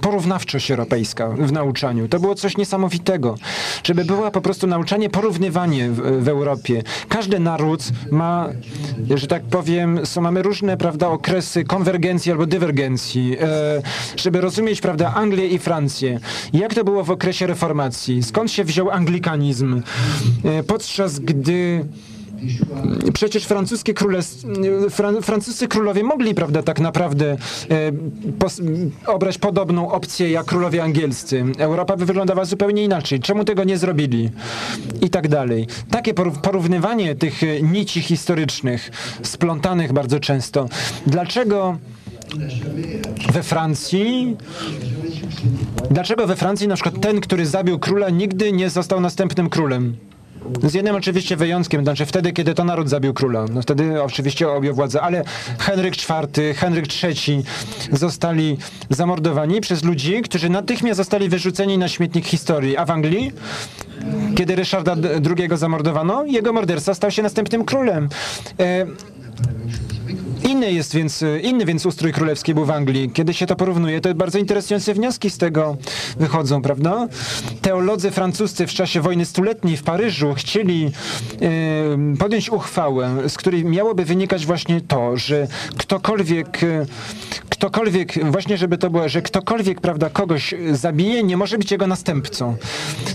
porównawczość 0.00 0.70
europejska 0.70 1.28
w 1.28 1.52
nauczaniu. 1.52 2.08
To 2.08 2.20
było 2.20 2.34
coś 2.34 2.56
niesamowitego. 2.56 3.34
Żeby 3.84 4.04
była 4.04 4.30
po 4.30 4.40
prostu 4.40 4.66
nauczanie, 4.66 5.10
porównywanie 5.10 5.90
w, 6.18 6.28
Europie. 6.28 6.82
Każdy 7.08 7.40
naród 7.40 7.84
ma, 8.10 8.48
że 9.14 9.26
tak 9.26 9.42
powiem, 9.42 10.06
są, 10.06 10.20
mamy 10.20 10.42
różne, 10.42 10.76
prawda, 10.76 11.08
okresy 11.08 11.64
konwergencji 11.64 12.32
albo 12.32 12.46
dywergencji. 12.46 13.36
E, 13.40 13.82
żeby 14.16 14.40
rozumieć, 14.40 14.80
prawda, 14.80 15.14
Anglię 15.14 15.46
i 15.46 15.58
Francję. 15.58 16.20
Jak 16.52 16.74
to 16.74 16.84
było 16.84 17.04
w 17.04 17.10
okresie 17.10 17.46
reformacji? 17.46 18.22
Skąd 18.22 18.50
się 18.50 18.64
wziął 18.64 18.90
anglikanizm? 18.90 19.82
E, 20.44 20.62
podczas 20.62 21.18
gdy 21.18 21.84
Przecież 23.14 23.44
francuskie 23.44 23.94
fran, 24.90 25.22
francuscy 25.22 25.68
królowie 25.68 26.04
mogli, 26.04 26.34
prawda, 26.34 26.62
tak 26.62 26.80
naprawdę 26.80 27.36
e, 27.70 27.92
pos, 28.38 28.60
obrać 29.06 29.38
podobną 29.38 29.90
opcję 29.92 30.30
jak 30.30 30.46
królowie 30.46 30.82
angielscy. 30.82 31.44
Europa 31.58 31.96
by 31.96 32.06
wyglądała 32.06 32.44
zupełnie 32.44 32.84
inaczej. 32.84 33.20
Czemu 33.20 33.44
tego 33.44 33.64
nie 33.64 33.78
zrobili? 33.78 34.30
I 35.02 35.10
tak 35.10 35.28
dalej. 35.28 35.66
Takie 35.90 36.14
porów- 36.14 36.40
porównywanie 36.40 37.14
tych 37.14 37.42
e, 37.42 37.62
nici 37.62 38.02
historycznych, 38.02 38.90
splątanych 39.22 39.92
bardzo 39.92 40.20
często. 40.20 40.68
Dlaczego 41.06 41.78
we 43.32 43.42
Francji 43.42 44.36
Dlaczego 45.90 46.26
we 46.26 46.36
Francji 46.36 46.68
na 46.68 46.74
przykład 46.74 47.00
ten, 47.00 47.20
który 47.20 47.46
zabił 47.46 47.78
króla, 47.78 48.10
nigdy 48.10 48.52
nie 48.52 48.70
został 48.70 49.00
następnym 49.00 49.48
królem? 49.48 49.96
Z 50.62 50.74
jednym 50.74 50.96
oczywiście 50.96 51.36
wyjątkiem, 51.36 51.82
znaczy 51.82 52.06
wtedy, 52.06 52.32
kiedy 52.32 52.54
to 52.54 52.64
naród 52.64 52.88
zabił 52.88 53.14
króla. 53.14 53.44
No 53.54 53.62
wtedy 53.62 54.02
oczywiście 54.02 54.48
objął 54.48 54.74
władzę, 54.74 55.02
ale 55.02 55.24
Henryk 55.58 55.94
IV, 55.96 56.54
Henryk 56.54 56.86
III 57.02 57.42
zostali 57.92 58.58
zamordowani 58.90 59.60
przez 59.60 59.84
ludzi, 59.84 60.22
którzy 60.22 60.48
natychmiast 60.48 60.96
zostali 60.96 61.28
wyrzuceni 61.28 61.78
na 61.78 61.88
śmietnik 61.88 62.26
historii. 62.26 62.76
A 62.76 62.84
w 62.84 62.90
Anglii, 62.90 63.32
kiedy 64.36 64.56
Ryszarda 64.56 64.96
II 65.38 65.48
zamordowano, 65.54 66.24
jego 66.24 66.52
morderca 66.52 66.94
stał 66.94 67.10
się 67.10 67.22
następnym 67.22 67.64
królem. 67.64 68.08
E, 68.60 68.86
Inny 70.50 70.72
jest 70.72 70.94
więc, 70.94 71.22
y, 71.22 71.40
inny 71.40 71.64
więc 71.64 71.86
ustrój 71.86 72.12
królewski 72.12 72.54
był 72.54 72.64
w 72.64 72.70
Anglii. 72.70 73.10
Kiedy 73.10 73.34
się 73.34 73.46
to 73.46 73.56
porównuje, 73.56 74.00
to 74.00 74.14
bardzo 74.14 74.38
interesujące 74.38 74.94
wnioski 74.94 75.30
z 75.30 75.38
tego 75.38 75.76
wychodzą, 76.18 76.62
prawda? 76.62 77.08
Teolodzy 77.62 78.10
francuscy 78.10 78.66
w 78.66 78.70
czasie 78.70 79.00
wojny 79.00 79.24
stuletniej 79.24 79.76
w 79.76 79.82
Paryżu 79.82 80.34
chcieli 80.34 80.92
y, 81.42 82.16
podjąć 82.18 82.50
uchwałę, 82.50 83.28
z 83.28 83.36
której 83.36 83.64
miałoby 83.64 84.04
wynikać 84.04 84.46
właśnie 84.46 84.80
to, 84.80 85.16
że 85.16 85.46
ktokolwiek, 85.76 86.62
y, 86.62 86.86
ktokolwiek, 87.48 88.30
właśnie 88.30 88.58
żeby 88.58 88.78
to 88.78 88.90
było, 88.90 89.08
że 89.08 89.22
ktokolwiek, 89.22 89.80
prawda, 89.80 90.10
kogoś 90.10 90.54
zabije, 90.72 91.22
nie 91.22 91.36
może 91.36 91.58
być 91.58 91.70
jego 91.70 91.86
następcą. 91.86 92.56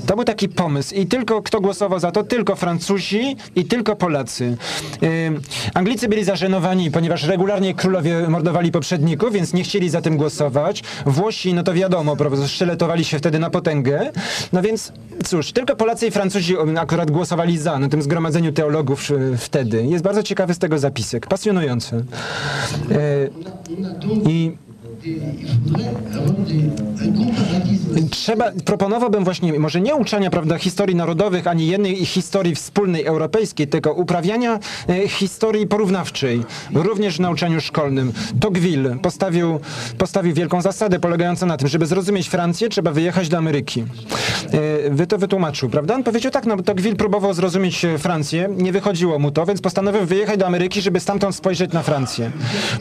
To 0.06 0.16
był 0.16 0.26
taki 0.26 0.50
pomysł 0.50 0.96
i 0.96 1.06
tylko 1.06 1.42
kto 1.42 1.62
głosował 1.62 2.00
za 2.00 2.12
to? 2.12 2.24
Tylko 2.24 2.56
Francuzi 2.56 3.36
i 3.56 3.66
tylko 3.66 3.96
Polacy. 3.96 4.58
Y, 5.04 5.32
Anglicy 5.74 6.08
byli 6.08 6.24
zażenowani, 6.24 6.92
ponieważ 6.92 7.25
regularnie 7.26 7.74
królowie 7.74 8.30
mordowali 8.30 8.72
poprzedników, 8.72 9.34
więc 9.34 9.54
nie 9.54 9.64
chcieli 9.64 9.90
za 9.90 10.02
tym 10.02 10.18
głosować. 10.18 10.84
Włosi, 11.06 11.54
no 11.54 11.64
to 11.64 11.74
wiadomo, 11.74 12.16
prawda, 12.16 12.48
sztyletowali 12.48 13.06
się 13.06 13.20
wtedy 13.20 13.40
na 13.40 13.50
potęgę. 13.50 14.12
No 14.54 14.62
więc 14.62 14.92
cóż, 15.26 15.52
tylko 15.52 15.76
Polacy 15.76 16.08
i 16.08 16.12
Francuzi 16.12 16.56
akurat 16.80 17.12
głosowali 17.12 17.58
za 17.58 17.80
na 17.80 17.90
tym 17.90 18.02
zgromadzeniu 18.02 18.52
teologów 18.52 19.12
y, 19.12 19.38
wtedy. 19.38 19.86
Jest 19.86 20.04
bardzo 20.04 20.24
ciekawy 20.24 20.54
z 20.54 20.60
tego 20.60 20.80
zapisek, 20.80 21.28
pasjonujący. 21.28 21.96
Y, 22.92 23.32
I 24.30 24.58
Trzeba, 28.12 28.52
proponowałbym 28.66 29.24
właśnie, 29.24 29.60
może 29.60 29.82
nie 29.82 29.96
uczenia 29.96 30.30
prawda, 30.30 30.58
historii 30.58 30.96
narodowych, 30.96 31.48
ani 31.48 31.68
jednej 31.68 32.06
historii 32.06 32.56
wspólnej 32.56 33.06
europejskiej, 33.06 33.68
tylko 33.68 33.94
uprawiania 33.94 34.60
e, 34.90 35.08
historii 35.08 35.68
porównawczej, 35.68 36.44
również 36.74 37.18
w 37.18 37.20
nauczaniu 37.20 37.62
szkolnym. 37.62 38.14
Tocqueville 38.40 38.98
postawił, 39.02 39.60
postawił 39.98 40.34
wielką 40.34 40.62
zasadę 40.62 41.00
polegającą 41.00 41.46
na 41.46 41.58
tym, 41.58 41.68
żeby 41.68 41.86
zrozumieć 41.86 42.30
Francję, 42.30 42.70
trzeba 42.70 42.92
wyjechać 42.92 43.30
do 43.30 43.38
Ameryki. 43.38 43.82
E, 43.82 44.90
wy 44.90 45.08
to 45.08 45.18
wytłumaczył, 45.18 45.70
prawda? 45.70 45.96
On 45.96 46.04
powiedział 46.04 46.32
tak, 46.32 46.46
no 46.46 46.58
Tocqueville 46.58 46.96
próbował 46.96 47.34
zrozumieć 47.34 47.86
e, 47.86 47.98
Francję, 47.98 48.50
nie 48.58 48.72
wychodziło 48.72 49.20
mu 49.20 49.32
to, 49.32 49.46
więc 49.46 49.62
postanowił 49.62 50.06
wyjechać 50.06 50.40
do 50.40 50.48
Ameryki, 50.48 50.82
żeby 50.82 51.00
stamtąd 51.00 51.36
spojrzeć 51.36 51.72
na 51.72 51.84
Francję. 51.84 52.32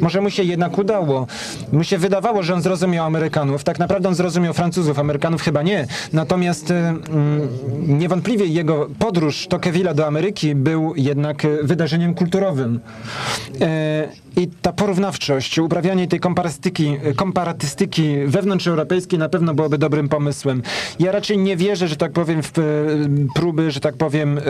Może 0.01 0.21
mu 0.21 0.31
się 0.31 0.43
jednak 0.43 0.79
udało. 0.79 1.27
Mu 1.73 1.85
się 1.85 1.99
wydawało, 2.15 2.43
że 2.43 2.55
on 2.55 2.63
zrozumiał 2.63 3.07
Amerykanów. 3.07 3.65
Tak 3.65 3.79
naprawdę 3.79 4.09
on 4.09 4.15
zrozumiał 4.15 4.55
Francuzów, 4.55 4.99
Amerykanów 4.99 5.43
chyba 5.43 5.63
nie. 5.63 5.87
Natomiast 6.13 6.71
e, 6.71 6.89
mm, 6.89 7.49
niewątpliwie 7.99 8.47
jego 8.47 8.89
podróż 8.99 9.49
Tocqueville'a 9.49 9.95
do 9.95 10.07
Ameryki 10.07 10.55
był 10.55 10.93
jednak 10.97 11.45
e, 11.45 11.49
wydarzeniem 11.63 12.15
kulturowym. 12.15 12.81
E, 13.61 14.09
I 14.37 14.49
ta 14.63 14.73
porównawczość, 14.73 15.59
uprawianie 15.59 16.09
tej 16.09 16.21
komparatystyki, 16.21 16.97
komparatystyki 17.17 18.17
wewnątrzeuropejskiej 18.27 19.19
na 19.19 19.29
pewno 19.29 19.55
byłoby 19.55 19.79
dobrym 19.79 20.09
pomysłem. 20.09 20.63
Ja 20.99 21.13
raczej 21.13 21.39
nie 21.39 21.57
wierzę, 21.57 21.89
że 21.89 21.97
tak 21.97 22.13
powiem, 22.13 22.43
w 22.43 22.53
próby, 23.35 23.71
że 23.71 23.81
tak 23.81 23.97
powiem, 23.97 24.41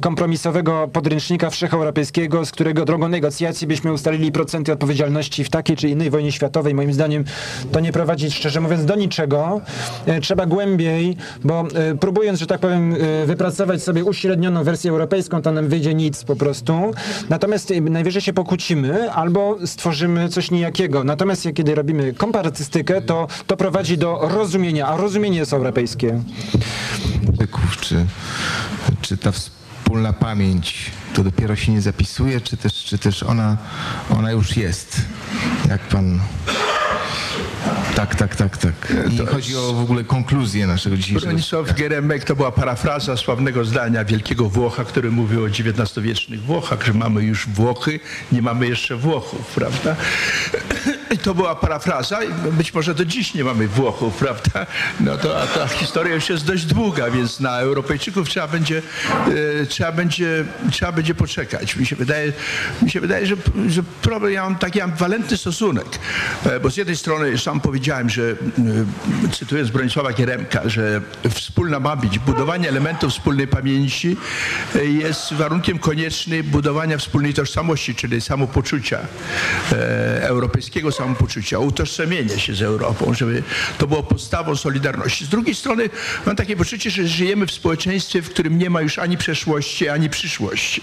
kompromisowego 0.00 0.88
podręcznika 0.92 1.50
wszecheuropejskiego, 1.50 2.44
z 2.46 2.50
którego 2.50 2.84
drogą 2.84 3.08
negocjacji 3.08 3.66
byśmy 3.66 3.92
ustalili 3.92 4.32
procenty 4.32 4.72
odpowiedzialności 4.72 5.44
w 5.44 5.50
takiej 5.50 5.76
czy 5.76 5.88
innej 5.88 6.10
wojnie 6.10 6.32
światowej. 6.32 6.73
Moim 6.74 6.92
zdaniem 6.92 7.24
to 7.72 7.80
nie 7.80 7.92
prowadzi, 7.92 8.30
szczerze 8.30 8.60
mówiąc, 8.60 8.84
do 8.84 8.94
niczego. 8.94 9.60
E, 10.06 10.20
Trzeba 10.20 10.46
głębiej, 10.46 11.16
bo 11.44 11.64
e, 11.74 11.94
próbując, 11.94 12.38
że 12.38 12.46
tak 12.46 12.60
powiem, 12.60 12.96
e, 13.22 13.26
wypracować 13.26 13.82
sobie 13.82 14.04
uśrednioną 14.04 14.64
wersję 14.64 14.90
europejską, 14.90 15.42
to 15.42 15.52
nam 15.52 15.68
wyjdzie 15.68 15.94
nic 15.94 16.24
po 16.24 16.36
prostu. 16.36 16.94
Natomiast 17.28 17.72
najwyżej 17.90 18.22
się 18.22 18.32
pokłócimy 18.32 19.12
albo 19.12 19.56
stworzymy 19.66 20.28
coś 20.28 20.50
nijakiego. 20.50 21.04
Natomiast 21.04 21.48
kiedy 21.54 21.74
robimy 21.74 22.12
komparatystykę, 22.12 23.02
to, 23.02 23.26
to 23.46 23.56
prowadzi 23.56 23.98
do 23.98 24.20
rozumienia, 24.22 24.86
a 24.86 24.96
rozumienie 24.96 25.38
jest 25.38 25.52
europejskie. 25.52 26.20
języków, 27.44 27.80
czy, 29.00 29.16
ta 29.16 29.32
wspólna 29.84 30.12
pamięć 30.12 30.90
to 31.14 31.24
dopiero 31.24 31.56
się 31.56 31.72
nie 31.72 31.80
zapisuje, 31.82 32.40
czy 32.40 32.56
też, 32.56 32.84
czy 32.84 32.98
też 32.98 33.22
ona, 33.22 33.56
ona 34.10 34.32
już 34.32 34.56
jest? 34.56 35.00
Jak 35.68 35.80
pan... 35.80 36.20
Tak, 37.96 38.14
tak, 38.14 38.36
tak, 38.36 38.56
tak. 38.56 38.92
I 39.10 39.26
chodzi 39.26 39.56
o 39.56 39.72
w 39.72 39.80
ogóle 39.80 40.04
konkluzję 40.04 40.66
naszego 40.66 40.96
dzisiejszego 40.96 41.26
Bronisław 41.26 41.74
Geremek 41.74 42.24
to 42.24 42.36
była 42.36 42.52
parafraza 42.52 43.16
sławnego 43.16 43.64
zdania 43.64 44.04
wielkiego 44.04 44.48
Włocha, 44.48 44.84
który 44.84 45.10
mówił 45.10 45.44
o 45.44 45.46
XIX-wiecznych 45.46 46.42
Włochach, 46.42 46.86
że 46.86 46.92
mamy 46.92 47.22
już 47.22 47.48
Włochy, 47.48 48.00
nie 48.32 48.42
mamy 48.42 48.68
jeszcze 48.68 48.96
Włochów, 48.96 49.46
prawda? 49.54 49.96
I 51.10 51.18
to 51.18 51.34
była 51.34 51.54
parafraza 51.54 52.24
i 52.24 52.28
być 52.52 52.74
może 52.74 52.94
do 52.94 53.04
dziś 53.04 53.34
nie 53.34 53.44
mamy 53.44 53.68
Włochów, 53.68 54.14
prawda? 54.14 54.66
No 55.00 55.16
to 55.16 55.42
a 55.42 55.46
ta 55.46 55.68
historia 55.68 56.14
już 56.14 56.28
jest 56.28 56.46
dość 56.46 56.64
długa, 56.64 57.10
więc 57.10 57.40
na 57.40 57.58
Europejczyków 57.58 58.28
trzeba 58.28 58.48
będzie, 58.48 58.82
e, 59.62 59.66
trzeba 59.66 59.92
będzie, 59.92 60.44
trzeba 60.70 60.92
będzie 60.92 61.14
poczekać. 61.14 61.76
Mi 61.76 61.86
się 61.86 61.96
wydaje, 61.96 62.32
mi 62.82 62.90
się 62.90 63.00
wydaje 63.00 63.26
że, 63.26 63.36
że 63.68 63.82
problem, 64.02 64.32
ja 64.32 64.42
mam 64.42 64.56
taki 64.56 64.80
ambiwalentny 64.80 65.36
stosunek, 65.36 65.86
e, 66.46 66.60
bo 66.60 66.70
z 66.70 66.76
jednej 66.76 66.96
strony 66.96 67.38
sam 67.38 67.53
powiedziałem, 67.60 68.10
że 68.10 68.22
e, 69.26 69.28
cytując 69.32 69.70
Bronisława 69.70 70.12
Gieremka, 70.12 70.68
że 70.68 71.00
wspólna 71.30 71.80
ma 71.80 71.96
być, 71.96 72.18
budowanie 72.18 72.68
elementów 72.68 73.12
wspólnej 73.12 73.48
pamięci 73.48 74.16
e, 74.74 74.84
jest 74.84 75.32
warunkiem 75.32 75.78
koniecznym 75.78 76.42
budowania 76.42 76.98
wspólnej 76.98 77.34
tożsamości, 77.34 77.94
czyli 77.94 78.20
samopoczucia 78.20 78.98
e, 79.72 80.28
europejskiego 80.28 80.92
samopoczucia, 80.92 81.58
utożsamienia 81.58 82.38
się 82.38 82.54
z 82.54 82.62
Europą, 82.62 83.14
żeby 83.14 83.42
to 83.78 83.86
było 83.86 84.02
podstawą 84.02 84.56
solidarności. 84.56 85.24
Z 85.24 85.28
drugiej 85.28 85.54
strony 85.54 85.90
mam 86.26 86.36
takie 86.36 86.56
poczucie, 86.56 86.90
że 86.90 87.08
żyjemy 87.08 87.46
w 87.46 87.52
społeczeństwie, 87.52 88.22
w 88.22 88.30
którym 88.30 88.58
nie 88.58 88.70
ma 88.70 88.80
już 88.80 88.98
ani 88.98 89.16
przeszłości, 89.16 89.88
ani 89.88 90.10
przyszłości. 90.10 90.80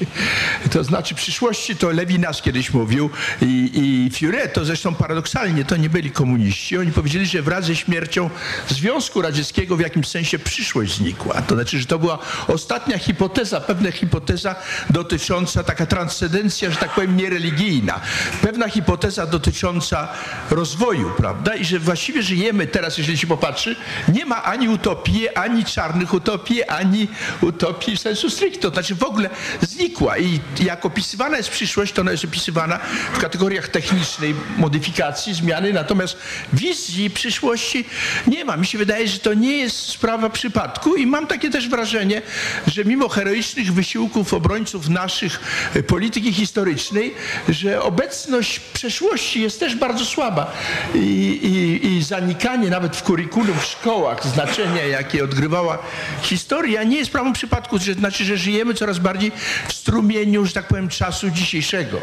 To 0.72 0.84
znaczy 0.84 1.16
przyszłości 1.16 1.76
to 1.76 1.92
Lewinas 1.92 2.42
kiedyś 2.42 2.74
mówił 2.74 3.10
i, 3.42 3.72
i 3.74 4.10
Furet, 4.18 4.54
to 4.54 4.66
zresztą 4.66 4.96
paradoksalnie 4.96 5.66
to 5.66 5.78
nie 5.78 5.90
byli 5.90 6.12
komuniści. 6.12 6.61
Oni 6.80 6.92
powiedzieli, 6.92 7.26
że 7.26 7.42
wraz 7.42 7.66
ze 7.66 7.76
śmiercią 7.76 8.30
Związku 8.70 9.22
Radzieckiego 9.22 9.76
w 9.76 9.80
jakimś 9.80 10.08
sensie 10.08 10.40
przyszłość 10.40 10.98
znikła. 10.98 11.42
To 11.42 11.56
znaczy, 11.56 11.80
że 11.80 11.86
to 11.86 12.00
była 12.00 12.20
ostatnia 12.48 12.98
hipoteza, 12.98 13.62
pewna 13.62 13.92
hipoteza 13.92 14.56
dotycząca, 14.90 15.64
taka 15.64 15.86
transcendencja, 15.86 16.72
że 16.72 16.76
tak 16.76 16.90
powiem, 16.90 17.18
niereligijna. 17.18 18.00
Pewna 18.42 18.70
hipoteza 18.70 19.26
dotycząca 19.26 20.08
rozwoju, 20.50 21.12
prawda? 21.18 21.56
I 21.56 21.66
że 21.66 21.80
właściwie 21.80 22.24
żyjemy 22.24 22.68
teraz, 22.68 22.98
jeżeli 22.98 23.18
się 23.18 23.28
popatrzy, 23.28 23.76
nie 24.08 24.26
ma 24.26 24.44
ani 24.44 24.70
utopii, 24.70 25.30
ani 25.30 25.66
czarnych 25.66 26.14
utopii, 26.14 26.64
ani 26.64 27.08
utopii 27.42 27.98
sensu 27.98 28.30
stricto. 28.30 28.72
To 28.72 28.74
znaczy 28.76 28.96
w 28.96 29.04
ogóle 29.04 29.30
znikła 29.62 30.18
i 30.18 30.40
jak 30.60 30.86
opisywana 30.86 31.38
jest 31.38 31.50
przyszłość, 31.50 31.94
to 31.94 32.02
ona 32.02 32.12
jest 32.12 32.26
opisywana 32.26 32.80
w 33.14 33.20
kategoriach 33.20 33.68
technicznej 33.68 34.36
modyfikacji, 34.58 35.34
zmiany, 35.34 35.74
natomiast 35.74 36.18
wizji 36.54 37.10
przyszłości 37.10 37.86
nie 38.28 38.46
ma. 38.46 38.58
Mi 38.58 38.66
się 38.68 38.78
wydaje, 38.78 39.08
że 39.08 39.20
to 39.20 39.34
nie 39.34 39.58
jest 39.58 39.78
sprawa 39.78 40.30
przypadku 40.30 40.96
i 40.96 41.06
mam 41.06 41.28
takie 41.28 41.50
też 41.50 41.70
wrażenie, 41.70 42.22
że 42.68 42.86
mimo 42.86 43.10
heroicznych 43.10 43.74
wysiłków 43.74 44.34
obrońców 44.34 44.90
naszych 44.90 45.40
e, 45.76 45.84
polityki 45.84 46.34
historycznej, 46.34 47.14
że 47.50 47.82
obecność 47.82 48.60
przeszłości 48.60 49.42
jest 49.42 49.60
też 49.60 49.76
bardzo 49.76 50.06
słaba 50.06 50.54
i, 50.96 51.00
i, 51.00 51.88
i 51.88 52.04
zanikanie 52.04 52.70
nawet 52.70 52.96
w 52.96 53.04
kurikulum 53.04 53.60
w 53.60 53.66
szkołach 53.66 54.28
znaczenia, 54.28 54.84
jakie 54.84 55.24
odgrywała 55.24 55.78
historia, 56.22 56.84
nie 56.84 56.98
jest 56.98 57.10
sprawą 57.10 57.34
przypadku, 57.34 57.80
że 57.80 57.94
znaczy, 57.94 58.26
że 58.26 58.38
żyjemy 58.38 58.74
coraz 58.74 59.00
bardziej 59.00 59.32
w 59.68 59.74
strumieniu, 59.74 60.46
że 60.46 60.54
tak 60.54 60.68
powiem, 60.68 60.90
czasu 60.90 61.30
dzisiejszego. 61.30 62.02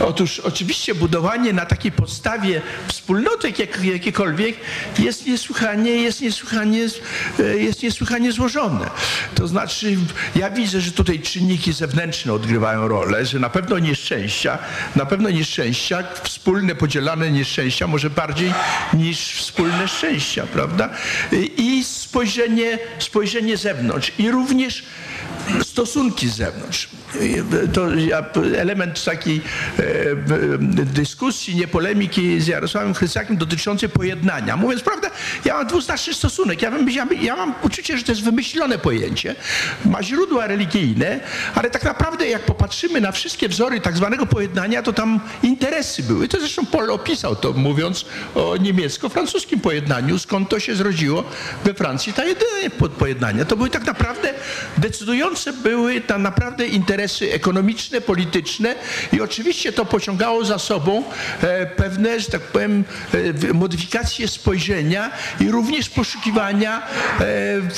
Otóż 0.00 0.40
oczywiście 0.40 0.94
budowanie 0.94 1.52
na 1.52 1.66
takiej 1.66 1.92
podstawie 1.92 2.62
wspólnotek 2.88 3.58
jak, 3.58 3.69
jakiekolwiek 3.84 4.56
jest 4.98 5.26
niesłychanie, 5.26 5.90
jest 5.90 6.20
niesłychanie, 6.20 6.86
e, 7.38 7.42
jest 7.42 7.82
niesłychanie 7.82 8.32
złożone. 8.32 8.90
To 9.34 9.48
znaczy, 9.48 9.96
ja 10.36 10.50
widzę, 10.50 10.80
że 10.80 10.92
tutaj 10.92 11.20
czynniki 11.20 11.72
zewnętrzne 11.72 12.32
odgrywają 12.32 12.88
rolę, 12.88 13.26
że 13.26 13.38
na 13.38 13.50
pewno 13.50 13.78
nieszczęścia, 13.78 14.58
na 14.96 15.06
pewno 15.06 15.30
nieszczęścia, 15.30 16.04
wspólne, 16.22 16.74
podzielane 16.74 17.30
nieszczęścia, 17.30 17.86
może 17.86 18.10
bardziej 18.10 18.52
niż 18.94 19.18
wspólne 19.18 19.88
szczęścia, 19.88 20.46
prawda? 20.52 20.90
I 21.56 21.84
spojrzenie, 21.84 22.78
spojrzenie 22.98 23.56
zewnątrz. 23.56 24.12
I 24.18 24.30
również 24.30 24.84
stosunki 25.62 26.28
z 26.28 26.36
zewnątrz. 26.36 26.88
To 27.72 27.86
element 28.58 29.04
takiej 29.04 29.40
dyskusji, 30.68 31.56
nie 31.56 31.68
polemiki 31.68 32.40
z 32.40 32.46
Jarosławem 32.46 32.94
Chrysakiem 32.94 33.36
dotyczącej 33.36 33.88
pojednania. 33.88 34.56
Mówiąc 34.56 34.82
prawdę, 34.82 35.10
ja 35.44 35.54
mam 35.54 35.66
dwuznaczny 35.66 36.14
stosunek. 36.14 36.62
Ja, 36.62 36.70
bym, 36.70 36.90
ja, 37.22 37.36
mam 37.36 37.54
uczucie, 37.62 37.98
że 37.98 38.04
to 38.04 38.12
jest 38.12 38.24
wymyślone 38.24 38.78
pojęcie. 38.78 39.34
Ma 39.84 40.02
źródła 40.02 40.46
religijne, 40.46 41.20
ale 41.54 41.70
tak 41.70 41.84
naprawdę 41.84 42.28
jak 42.28 42.42
popatrzymy 42.42 43.00
na 43.00 43.12
wszystkie 43.12 43.48
wzory 43.48 43.80
tak 43.80 43.96
zwanego 43.96 44.26
pojednania, 44.26 44.82
to 44.82 44.92
tam 44.92 45.20
interesy 45.42 46.02
były. 46.02 46.28
To 46.28 46.40
zresztą 46.40 46.66
Paul 46.66 46.90
opisał 46.90 47.36
to, 47.36 47.52
mówiąc 47.52 48.04
o 48.34 48.56
niemiecko-francuskim 48.56 49.60
pojednaniu, 49.60 50.18
skąd 50.18 50.48
to 50.48 50.60
się 50.60 50.74
zrodziło 50.74 51.24
we 51.64 51.74
Francji, 51.74 52.12
ta 52.12 52.24
jedyne 52.24 52.70
po- 52.78 52.88
pojednania. 52.88 53.44
To 53.44 53.56
były 53.56 53.70
tak 53.70 53.86
naprawdę 53.86 54.34
decydujące 54.78 55.52
były 55.52 56.00
tak 56.00 56.18
naprawdę 56.18 56.66
interesy 56.66 56.99
ekonomiczne, 57.32 58.00
polityczne 58.00 58.74
i 59.12 59.20
oczywiście 59.20 59.72
to 59.72 59.84
pociągało 59.84 60.44
za 60.44 60.58
sobą 60.58 61.04
e, 61.42 61.66
pewne, 61.66 62.20
że 62.20 62.26
tak 62.26 62.40
powiem, 62.40 62.84
e, 63.48 63.52
modyfikacje 63.52 64.28
spojrzenia 64.28 65.10
i 65.40 65.50
również 65.50 65.88
poszukiwania 65.88 66.82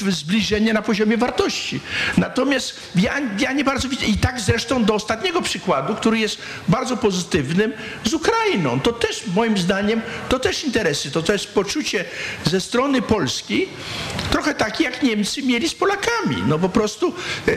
e, 0.07 0.13
zbliżenia 0.13 0.73
na 0.73 0.83
poziomie 0.83 1.17
wartości. 1.17 1.81
Natomiast 2.17 2.75
ja, 2.95 3.21
ja 3.39 3.53
nie 3.53 3.65
bardzo 3.65 3.89
widzę 3.89 4.07
i 4.07 4.19
tak 4.19 4.41
zresztą 4.41 4.85
do 4.85 4.95
ostatniego 4.95 5.43
przykładu, 5.43 5.95
który 5.95 6.19
jest 6.19 6.39
bardzo 6.69 6.97
pozytywnym, 6.97 7.73
z 8.05 8.15
Ukrainą. 8.15 8.81
To 8.81 8.93
też 8.93 9.23
moim 9.35 9.59
zdaniem, 9.59 10.03
to 10.29 10.39
też 10.39 10.65
interesy, 10.65 11.11
to 11.11 11.23
też 11.23 11.47
poczucie 11.47 12.05
ze 12.45 12.61
strony 12.61 13.03
Polski, 13.03 13.69
trochę 14.31 14.55
takie 14.55 14.85
jak 14.85 15.03
Niemcy 15.03 15.43
mieli 15.43 15.69
z 15.69 15.75
Polakami. 15.75 16.37
No 16.47 16.59
po 16.59 16.69
prostu 16.69 17.15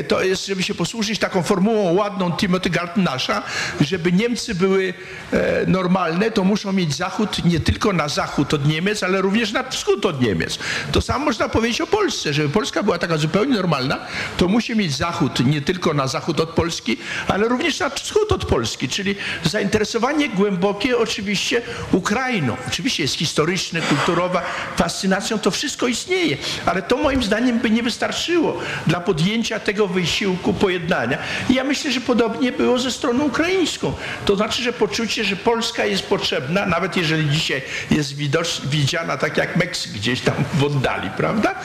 to 0.08 0.24
jest, 0.24 0.46
żeby 0.46 0.64
się 0.64 0.74
posłużyć 0.74 1.20
taką 1.20 1.44
formułą 1.56 1.94
ładną 1.94 2.32
Timothy 2.32 2.70
Gartnasza, 2.70 3.44
żeby 3.82 4.12
Niemcy 4.12 4.56
były 4.56 4.94
e, 5.34 5.66
normalne, 5.68 6.32
to 6.32 6.44
muszą 6.44 6.74
mieć 6.74 6.96
Zachód 6.96 7.46
nie 7.46 7.60
tylko 7.60 7.94
na 7.94 8.08
zachód 8.08 8.54
od 8.54 8.68
Niemiec, 8.68 9.04
ale 9.04 9.22
również 9.22 9.52
na 9.52 9.64
wschód 9.70 10.06
od 10.06 10.22
Niemiec. 10.22 10.60
To 10.92 11.02
samo 11.02 11.26
można 11.26 11.50
powiedzieć 11.50 11.82
o 11.82 11.88
Polsce, 11.88 12.34
żeby 12.34 12.50
Polska 12.50 12.84
była 12.84 12.98
taka 12.98 13.18
zupełnie 13.18 13.54
normalna, 13.54 13.98
to 14.38 14.48
musi 14.48 14.76
mieć 14.76 14.96
Zachód 14.98 15.46
nie 15.46 15.62
tylko 15.62 15.94
na 15.94 16.08
zachód 16.08 16.40
od 16.40 16.50
Polski, 16.50 16.98
ale 17.28 17.48
również 17.48 17.80
na 17.80 17.90
wschód 17.90 18.32
od 18.32 18.46
Polski, 18.46 18.90
czyli 18.90 19.16
zainteresowanie 19.44 20.30
głębokie 20.30 20.98
oczywiście 20.98 21.62
Ukrainą. 21.92 22.58
Oczywiście 22.68 23.04
jest 23.04 23.16
historyczne, 23.16 23.82
kulturowa, 23.82 24.42
fascynacją, 24.78 25.40
to 25.40 25.52
wszystko 25.52 25.88
istnieje, 25.88 26.38
ale 26.66 26.82
to 26.82 26.98
moim 26.98 27.24
zdaniem 27.24 27.60
by 27.60 27.70
nie 27.70 27.84
wystarczyło 27.84 28.60
dla 28.88 29.00
podjęcia 29.00 29.60
tego 29.60 29.88
wysiłku 29.88 30.54
pojednania. 30.54 31.18
I 31.50 31.54
ja 31.54 31.64
myślę, 31.64 31.92
że 31.92 32.02
podobnie 32.02 32.52
było 32.52 32.80
ze 32.80 32.92
stroną 32.92 33.24
ukraińską. 33.24 33.94
To 34.26 34.36
znaczy, 34.36 34.64
że 34.64 34.74
poczucie, 34.74 35.24
że 35.24 35.36
Polska 35.36 35.86
jest 35.86 36.04
potrzebna, 36.04 36.66
nawet 36.66 36.98
jeżeli 36.98 37.30
dzisiaj 37.30 37.62
jest 37.92 38.16
widocz, 38.16 38.62
widziana 38.62 39.18
tak 39.18 39.38
jak 39.38 39.56
Meksyk 39.56 39.92
gdzieś 39.92 40.22
tam 40.22 40.36
w 40.54 40.64
oddali, 40.64 41.10
prawda? 41.18 41.56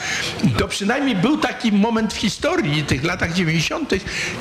To 0.57 0.67
przynajmniej 0.67 1.15
był 1.15 1.37
taki 1.37 1.71
moment 1.71 2.13
w 2.13 2.17
historii, 2.17 2.83
tych 2.83 3.03
latach 3.03 3.33
90., 3.33 3.93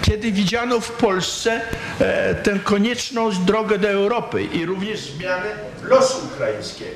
kiedy 0.02 0.32
widziano 0.32 0.80
w 0.80 0.92
Polsce 0.92 1.60
e, 1.98 2.34
tę 2.34 2.58
konieczną 2.58 3.30
drogę 3.44 3.78
do 3.78 3.88
Europy 3.88 4.44
i 4.44 4.66
również 4.66 5.00
zmianę 5.00 5.46
losu 5.82 6.26
ukraińskiego. 6.34 6.90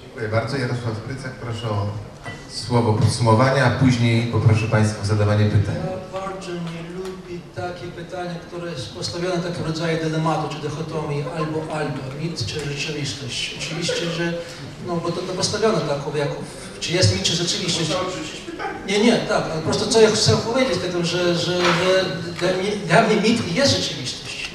Dziękuję 0.00 0.28
bardzo. 0.28 0.56
Jarosław 0.56 1.06
Grycak, 1.06 1.32
proszę 1.32 1.68
o 1.68 1.86
słowo 2.48 2.92
podsumowania, 2.92 3.64
a 3.64 3.70
później 3.70 4.26
poproszę 4.32 4.66
Państwa 4.66 5.02
o 5.02 5.04
zadawanie 5.04 5.44
pytań. 5.44 5.74
Ja 5.74 6.20
bardzo 6.20 6.52
nie 6.52 6.82
lubię 6.96 7.38
takie 7.56 7.86
pytania, 7.86 8.34
które 8.46 8.70
jest 8.70 8.94
postawione 8.94 9.36
w 9.36 9.46
takim 9.46 9.64
rodzaju 9.64 9.98
dylematu, 10.02 10.54
czy 10.54 10.62
dychotomii 10.62 11.24
albo 11.36 11.74
albo, 11.74 11.98
mit 12.22 12.46
czy 12.46 12.60
rzeczywistość. 12.60 13.54
Oczywiście, 13.58 14.10
że, 14.10 14.32
no 14.86 14.96
bo 14.96 15.12
to, 15.12 15.22
to 15.22 15.32
postawione 15.32 15.80
tak, 15.80 15.98
jako, 16.14 16.34
czy 16.80 16.92
jest 16.92 17.14
mit, 17.14 17.22
czy 17.22 17.32
rzeczywistość. 17.32 17.90
Nie, 18.86 18.98
nie, 18.98 19.16
tak, 19.16 19.44
ale 19.44 19.54
po 19.54 19.62
prostu 19.62 19.86
co 19.86 20.00
ja 20.00 20.10
chcę 20.10 20.36
powiedzieć, 20.36 20.78
tego, 20.78 21.04
że, 21.04 21.34
że, 21.34 21.60
że 21.60 22.04
dla, 22.40 22.52
mnie, 22.52 22.70
dla 22.86 23.02
mnie 23.02 23.16
mit 23.16 23.54
jest 23.56 23.76
rzeczywistość. 23.76 24.50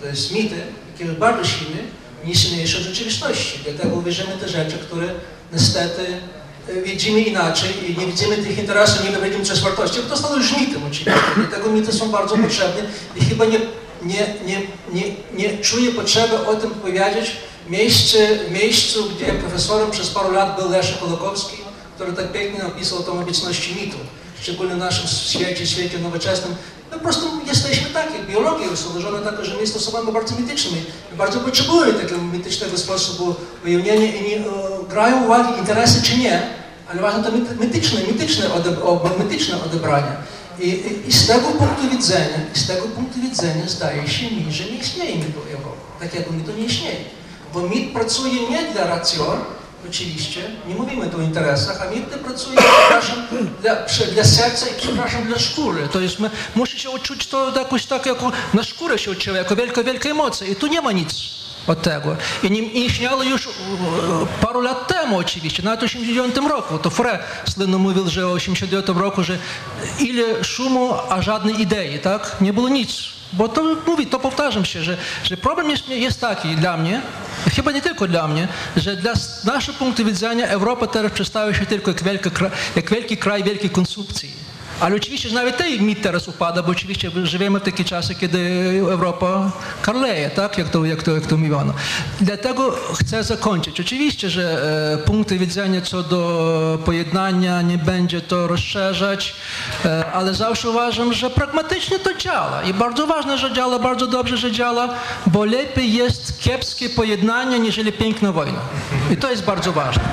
To 0.00 0.06
jest 0.06 0.32
mity, 0.32 0.60
który 0.94 1.08
jest 1.08 1.20
bardzo 1.20 1.44
silny, 1.44 1.82
nie 2.24 2.34
silniejszy 2.34 2.78
od 2.78 2.84
rzeczywistości. 2.84 3.60
Dlatego 3.64 4.02
wierzymy 4.02 4.36
te 4.40 4.48
rzeczy, 4.48 4.78
które 4.78 5.08
niestety 5.52 6.06
widzimy 6.84 7.20
inaczej 7.20 7.70
i 7.90 7.98
nie 7.98 8.06
widzimy 8.06 8.36
tych 8.36 8.58
interesów, 8.58 9.04
nie 9.04 9.20
widzimy 9.20 9.44
przez 9.44 9.60
wartości, 9.60 10.00
to 10.08 10.16
stało 10.16 10.36
już 10.36 10.56
mitem 10.56 10.82
oczywiście. 10.86 11.12
Dlatego 11.36 11.70
mity 11.70 11.92
są 11.92 12.10
bardzo 12.10 12.36
potrzebne 12.36 12.82
i 13.16 13.24
chyba 13.24 13.44
nie, 13.44 13.60
nie, 14.02 14.34
nie, 14.46 14.62
nie, 14.92 15.02
nie 15.34 15.58
czuję 15.58 15.92
potrzeby 15.92 16.46
o 16.46 16.54
tym 16.54 16.70
powiedzieć 16.70 17.36
w 17.66 17.70
miejscu, 17.70 18.18
miejscu, 18.50 19.04
gdzie 19.16 19.32
profesorem 19.32 19.90
przez 19.90 20.10
paru 20.10 20.32
lat 20.32 20.60
był 20.60 20.70
Leszek 20.70 20.98
Kolokowski, 20.98 21.56
który 21.94 22.12
tak 22.12 22.32
pięknie 22.32 22.62
napisał 22.62 22.98
o 22.98 23.02
tym 23.02 23.18
obecności 23.18 23.74
mitu, 23.74 23.96
szczególnie 24.42 24.74
naszym 24.76 25.08
świecie, 25.08 25.66
świecie 25.66 25.98
nowoczesnym. 25.98 26.54
My 26.90 26.96
po 26.98 27.02
prostu 27.02 27.26
jesteśmy 27.46 27.90
takie, 27.90 28.18
biologia 28.28 28.66
jest 28.66 28.90
ułożona 28.90 29.18
taka, 29.30 29.44
że 29.44 29.54
my 29.54 29.60
jesteśmy 29.60 29.88
osobami 29.88 30.12
bardzo 30.12 30.36
mitycznymi. 30.36 30.82
Bardzo 31.18 31.40
potrzebujemy 31.40 31.92
takiego 31.92 32.22
mitycznego 32.22 32.78
sposobu 32.78 33.34
ujawnienia 33.64 34.14
i 34.16 34.22
nie, 34.28 34.36
e, 34.36 34.42
grają 34.88 35.24
uwagi 35.24 35.58
interesy 35.58 36.02
czy 36.02 36.18
nie, 36.18 36.42
ale 36.90 37.02
ważne 37.02 37.24
to 37.24 37.30
mit- 37.32 37.60
mityczne, 37.60 38.00
mityczne, 38.00 38.54
ode, 38.54 38.70
o, 38.82 39.10
mityczne 39.18 39.64
odebranie. 39.64 40.12
I, 40.60 40.68
i, 40.68 41.08
I 41.08 41.12
z 41.12 41.26
tego 41.26 41.48
punktu 41.48 41.90
widzenia, 41.90 42.38
z 42.54 42.66
tego 42.66 42.82
punktu 42.82 43.20
widzenia 43.20 43.68
zdaje 43.68 44.08
się 44.08 44.30
mi, 44.30 44.52
że 44.52 44.64
nie 44.64 44.76
istnieje 44.76 45.16
mitu 45.16 45.40
Europy. 45.50 45.80
Takiego 46.00 46.32
mitu 46.32 46.52
nie 46.58 46.64
istnieje. 46.64 46.96
Bo 47.54 47.60
mit 47.60 47.92
pracuje 47.92 48.48
nie 48.50 48.72
dla 48.72 48.86
racjon, 48.86 49.38
oczywiście, 49.88 50.50
nie 50.68 50.74
mówimy 50.74 51.10
tu 51.10 51.18
o 51.18 51.20
interesach, 51.20 51.82
a 51.82 51.90
mit 51.90 52.04
pracuje, 52.04 52.58
przepraszam, 52.78 53.26
dla, 53.60 53.76
dla 54.14 54.24
serca 54.24 54.66
i 54.68 54.80
przepraszam, 54.80 55.24
dla 55.24 55.38
skóry. 55.38 55.88
To 55.88 56.00
jest, 56.00 56.18
my, 56.18 56.30
musi 56.54 56.80
się 56.80 56.90
odczuć 56.90 57.26
to 57.26 57.58
jakoś 57.58 57.86
tak, 57.86 58.06
jako 58.06 58.32
na 58.54 58.64
skórę 58.64 58.98
się 58.98 59.10
odczuwa, 59.10 59.38
jako 59.38 59.56
wielka, 59.56 59.82
wielka 59.84 60.08
emocja. 60.08 60.46
I 60.46 60.56
tu 60.56 60.66
nie 60.66 60.80
ma 60.80 60.92
nic 60.92 61.14
od 61.66 61.82
tego. 61.82 62.16
I 62.42 62.50
nie, 62.50 62.60
nie 62.60 63.30
już 63.30 63.48
paru 64.40 64.60
lat 64.60 64.88
temu 64.88 65.18
oczywiście, 65.18 65.62
nawet 65.62 65.80
w 65.80 65.84
89 65.84 66.36
roku. 66.50 66.78
To 66.78 66.90
Fre 66.90 67.18
słynno 67.54 67.78
mówił, 67.78 68.10
że 68.10 68.26
w 68.26 68.30
89 68.30 68.86
roku, 69.00 69.24
że 69.24 69.38
ile 69.98 70.44
szumu, 70.44 70.94
a 71.08 71.22
żadnej 71.22 71.60
idei, 71.60 71.98
tak? 71.98 72.36
Nie 72.40 72.52
było 72.52 72.68
nic. 72.68 73.21
Bo 73.32 73.48
to 73.48 73.62
mówi, 73.86 74.06
to 74.06 74.18
powtarzam 74.18 74.64
się, 74.64 74.82
że, 74.82 74.96
że 75.24 75.36
problem 75.36 75.70
jest, 75.70 75.88
jest 75.88 76.20
taki 76.20 76.56
dla 76.56 76.76
mnie, 76.76 77.00
chyba 77.56 77.72
nie 77.72 77.82
tylko 77.82 78.08
dla 78.08 78.28
mnie, 78.28 78.48
że 78.76 78.96
dla 78.96 79.12
naszego 79.44 79.78
punktu 79.78 80.04
widzenia 80.04 80.46
Europa 80.48 80.86
teraz 80.86 81.12
przedstawia 81.12 81.54
się 81.54 81.66
tylko 81.66 81.90
jak, 81.90 82.02
wielka, 82.02 82.30
kra- 82.30 82.50
jak 82.76 82.90
wielki 82.90 83.16
kraj 83.16 83.44
wielkiej 83.44 83.70
konsumpcji. 83.70 84.41
Ale 84.82 84.96
oczywiście, 84.96 85.28
że 85.28 85.34
nawet 85.34 85.56
ten 85.56 85.82
mit 85.82 86.02
teraz 86.02 86.28
upada, 86.28 86.62
bo 86.62 86.72
oczywiście 86.72 87.10
żyjemy 87.22 87.60
w 87.60 87.62
takie 87.62 87.84
czasy, 87.84 88.14
kiedy 88.14 88.38
Europa 88.80 89.50
karleje, 89.82 90.30
tak, 90.30 90.58
jak 90.58 90.68
to, 90.68 90.84
jak 90.84 91.02
to, 91.02 91.10
jak 91.10 91.26
to 91.26 91.36
mówiono. 91.36 91.72
Dlatego 92.20 92.74
chcę 93.00 93.24
zakończyć. 93.24 93.80
Oczywiście, 93.80 94.30
że 94.30 94.62
e, 94.94 94.98
punkty 94.98 95.38
widzenia 95.38 95.80
co 95.80 96.02
do 96.02 96.78
pojednania 96.84 97.62
nie 97.62 97.78
będzie 97.78 98.20
to 98.20 98.46
rozszerzać, 98.46 99.34
e, 99.84 100.12
ale 100.12 100.34
zawsze 100.34 100.70
uważam, 100.70 101.12
że 101.12 101.30
pragmatycznie 101.30 101.98
to 101.98 102.14
działa. 102.14 102.62
I 102.62 102.74
bardzo 102.74 103.06
ważne, 103.06 103.38
że 103.38 103.52
działa, 103.52 103.78
bardzo 103.78 104.06
dobrze, 104.06 104.36
że 104.36 104.52
działa, 104.52 104.88
bo 105.26 105.44
lepiej 105.44 105.92
jest 105.92 106.40
kiepskie 106.40 106.88
pojednanie, 106.88 107.58
niżeli 107.58 107.92
piękna 107.92 108.32
wojna. 108.32 108.60
I 109.10 109.16
to 109.16 109.30
jest 109.30 109.44
bardzo 109.44 109.72
ważne. 109.72 110.04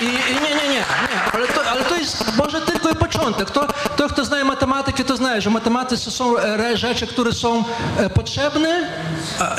I, 0.00 0.04
i 0.04 0.34
nie, 0.34 0.54
nie, 0.54 0.68
nie, 0.68 0.74
nie, 0.74 0.84
ale 1.32 1.48
to, 1.48 1.70
ale 1.70 1.84
to 1.84 1.96
jest 1.96 2.36
może 2.36 2.60
tylko 2.60 2.90
i 2.90 2.94
początek. 3.20 3.50
To, 3.50 3.66
to, 3.96 4.08
kto 4.08 4.24
zna 4.24 4.44
matematykę, 4.44 5.04
to 5.04 5.16
zna, 5.16 5.40
że 5.40 5.50
matematyce 5.50 6.10
są 6.10 6.38
e, 6.38 6.76
rzeczy, 6.76 7.06
które 7.06 7.32
są 7.32 7.64
e, 7.96 8.10
potrzebne, 8.10 8.88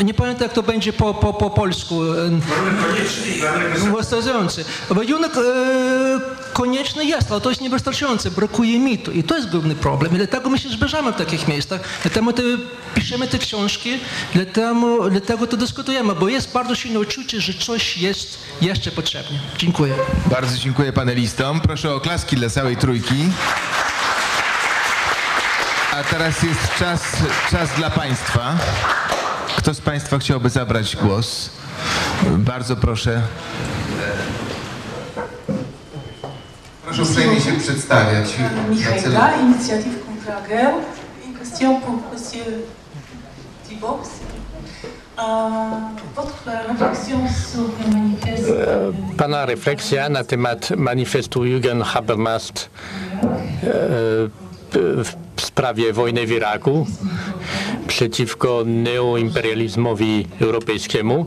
nie 0.03 0.13
pamiętam 0.13 0.43
jak 0.43 0.53
to 0.53 0.63
będzie 0.63 0.93
po, 0.93 1.13
po, 1.13 1.33
po 1.33 1.49
polsku. 1.49 2.03
e, 2.03 2.17
Wystarczający. 3.97 4.65
Warunek 4.89 5.37
e, 5.37 5.41
konieczny 6.53 7.05
jest, 7.05 7.31
ale 7.31 7.41
to 7.41 7.49
jest 7.49 7.61
niewystarczające, 7.61 8.31
brakuje 8.31 8.79
mitu. 8.79 9.11
I 9.11 9.23
to 9.23 9.35
jest 9.37 9.49
główny 9.49 9.75
problem. 9.75 10.13
I 10.13 10.17
dlatego 10.17 10.49
my 10.49 10.59
się 10.59 10.69
zbierzemy 10.69 11.11
w 11.13 11.15
takich 11.15 11.47
miejscach, 11.47 11.81
dlatego 12.01 12.33
to 12.33 12.41
piszemy 12.95 13.27
te 13.27 13.37
książki, 13.37 13.99
dlatego, 14.33 15.09
dlatego 15.09 15.47
to 15.47 15.57
dyskutujemy, 15.57 16.15
bo 16.15 16.29
jest 16.29 16.51
bardzo 16.53 16.75
silne 16.75 16.99
uczucie, 16.99 17.41
że 17.41 17.53
coś 17.53 17.97
jest 17.97 18.37
jeszcze 18.61 18.91
potrzebne. 18.91 19.39
Dziękuję. 19.57 19.93
Bardzo 20.31 20.57
dziękuję 20.57 20.93
panelistom. 20.93 21.61
Proszę 21.61 21.95
o 21.95 21.99
klaski 21.99 22.35
dla 22.35 22.49
całej 22.49 22.77
trójki. 22.77 23.15
A 25.93 26.03
teraz 26.03 26.43
jest 26.43 26.75
czas, 26.79 27.01
czas 27.51 27.69
dla 27.77 27.89
Państwa. 27.89 28.53
Kto 29.57 29.73
z 29.73 29.81
Państwa 29.81 30.19
chciałby 30.19 30.49
zabrać 30.49 30.95
głos? 30.95 31.49
Bardzo 32.23 32.75
proszę. 32.75 33.21
Proszę 36.85 37.03
uprzejmie 37.03 37.41
się 37.41 37.51
przedstawiać. 37.53 38.33
Michaela, 38.69 39.35
inicjatyw 39.35 40.01
de 40.25 40.31
la 40.31 40.41
guerre. 40.41 40.73
Une 43.71 44.40
Pana 49.17 49.45
refleksja 49.45 50.09
na 50.09 50.23
temat 50.23 50.69
manifestu 50.77 51.43
Jürgen 51.45 51.83
Habermas 51.83 52.49
e, 52.49 52.59
w 55.03 55.41
sprawie 55.41 55.93
wojny 55.93 56.27
w 56.27 56.31
Iraku 56.31 56.87
przeciwko 57.87 58.63
neoimperializmowi 58.65 60.27
europejskiemu. 60.41 61.25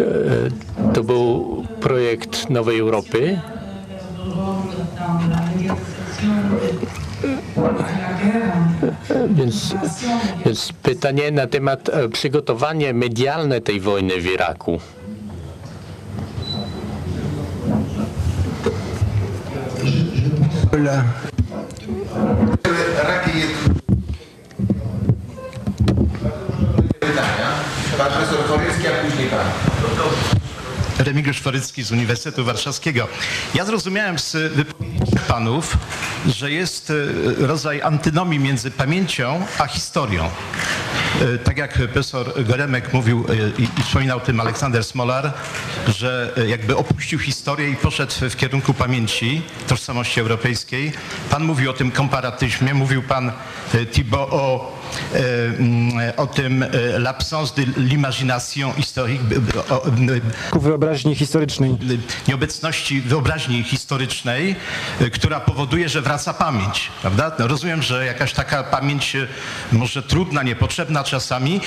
E, 0.00 0.92
To 0.94 1.04
był 1.04 1.64
projekt 1.80 2.50
Nowej 2.50 2.78
Europy. 2.80 3.40
Więc, 9.30 9.74
więc 10.46 10.72
pytanie 10.82 11.30
na 11.30 11.46
temat 11.46 11.88
e, 11.88 12.08
przygotowania 12.08 12.92
medialne 12.92 13.60
tej 13.60 13.80
wojny 13.80 14.20
w 14.20 14.26
Iraku. 14.26 14.80
Pan 27.98 28.12
profesor 28.12 28.44
Forycki, 28.46 28.86
a 28.86 29.04
później 29.04 29.28
pan. 29.28 29.46
Remigiusz 30.98 31.40
Forycki 31.40 31.82
z 31.82 31.92
Uniwersytetu 31.92 32.44
Warszawskiego. 32.44 33.08
Ja 33.54 33.64
zrozumiałem 33.64 34.18
z 34.18 34.32
wypowiedzi 34.32 35.12
panów, 35.28 35.76
że 36.26 36.50
jest 36.50 36.90
e, 36.90 37.46
rodzaj 37.46 37.82
antynomii 37.82 38.38
między 38.38 38.70
pamięcią 38.70 39.46
a 39.58 39.66
historią. 39.66 40.30
E, 41.20 41.38
Tak 41.38 41.56
jak 41.56 41.72
profesor 41.72 42.44
Goremek 42.44 42.92
mówił 42.92 43.26
e, 43.28 43.62
i, 43.62 43.82
wspominał 43.82 44.20
tym 44.20 44.40
Aleksander 44.40 44.84
Smolar, 44.84 45.32
że 45.88 46.34
jakby 46.46 46.76
opuścił 46.76 47.18
historię 47.18 47.70
i 47.70 47.76
poszedł 47.76 48.12
w 48.30 48.36
kierunku 48.36 48.74
pamięci, 48.74 49.42
tożsamości 49.66 50.20
europejskiej. 50.20 50.92
Pan 51.30 51.44
mówił 51.44 51.70
o 51.70 51.72
tym 51.72 51.90
komparatyzmie, 51.90 52.74
mówił 52.74 53.02
pan 53.02 53.32
Thibault 53.92 54.32
o, 54.32 54.78
o 56.16 56.26
tym 56.26 56.62
e, 56.62 56.68
l'absence 56.98 57.54
de 57.56 57.62
l'imagination 57.80 58.72
historique, 58.72 59.20
Ku 60.50 60.60
wyobraźni 60.60 61.14
historycznej. 61.14 61.76
nieobecności 62.28 63.00
wyobraźni 63.00 63.62
historycznej, 63.62 64.56
y, 65.00 65.10
która 65.10 65.40
powoduje, 65.40 65.88
że 65.88 66.02
wraca 66.02 66.34
pamięć, 66.34 66.90
prawda? 67.00 67.32
No, 67.38 67.46
rozumiem, 67.46 67.82
że 67.82 68.06
jakaś 68.06 68.32
taka 68.32 68.62
pamięć 68.62 69.16
y, 69.16 69.28
może 69.72 70.02
trudna, 70.02 70.42
niepotrzebna 70.42 71.04
czasami 71.04 71.60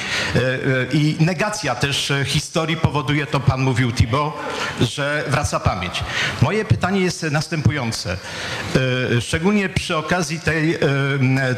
i 0.94 1.16
negacja 1.20 1.76
też 1.76 2.14
historii 2.26 2.78
powoduje, 2.78 3.26
to 3.26 3.40
pan 3.40 3.62
mówił 3.62 3.92
Thibault, 3.92 4.34
że 4.82 5.24
wraca 5.28 5.60
pamięć. 5.60 6.04
Moje 6.42 6.66
pytanie 6.66 7.00
jest 7.02 7.24
następujące. 7.24 8.18
Szczególnie 9.22 9.70
przy 9.70 9.98
okazji 9.98 10.40
tej, 10.40 10.78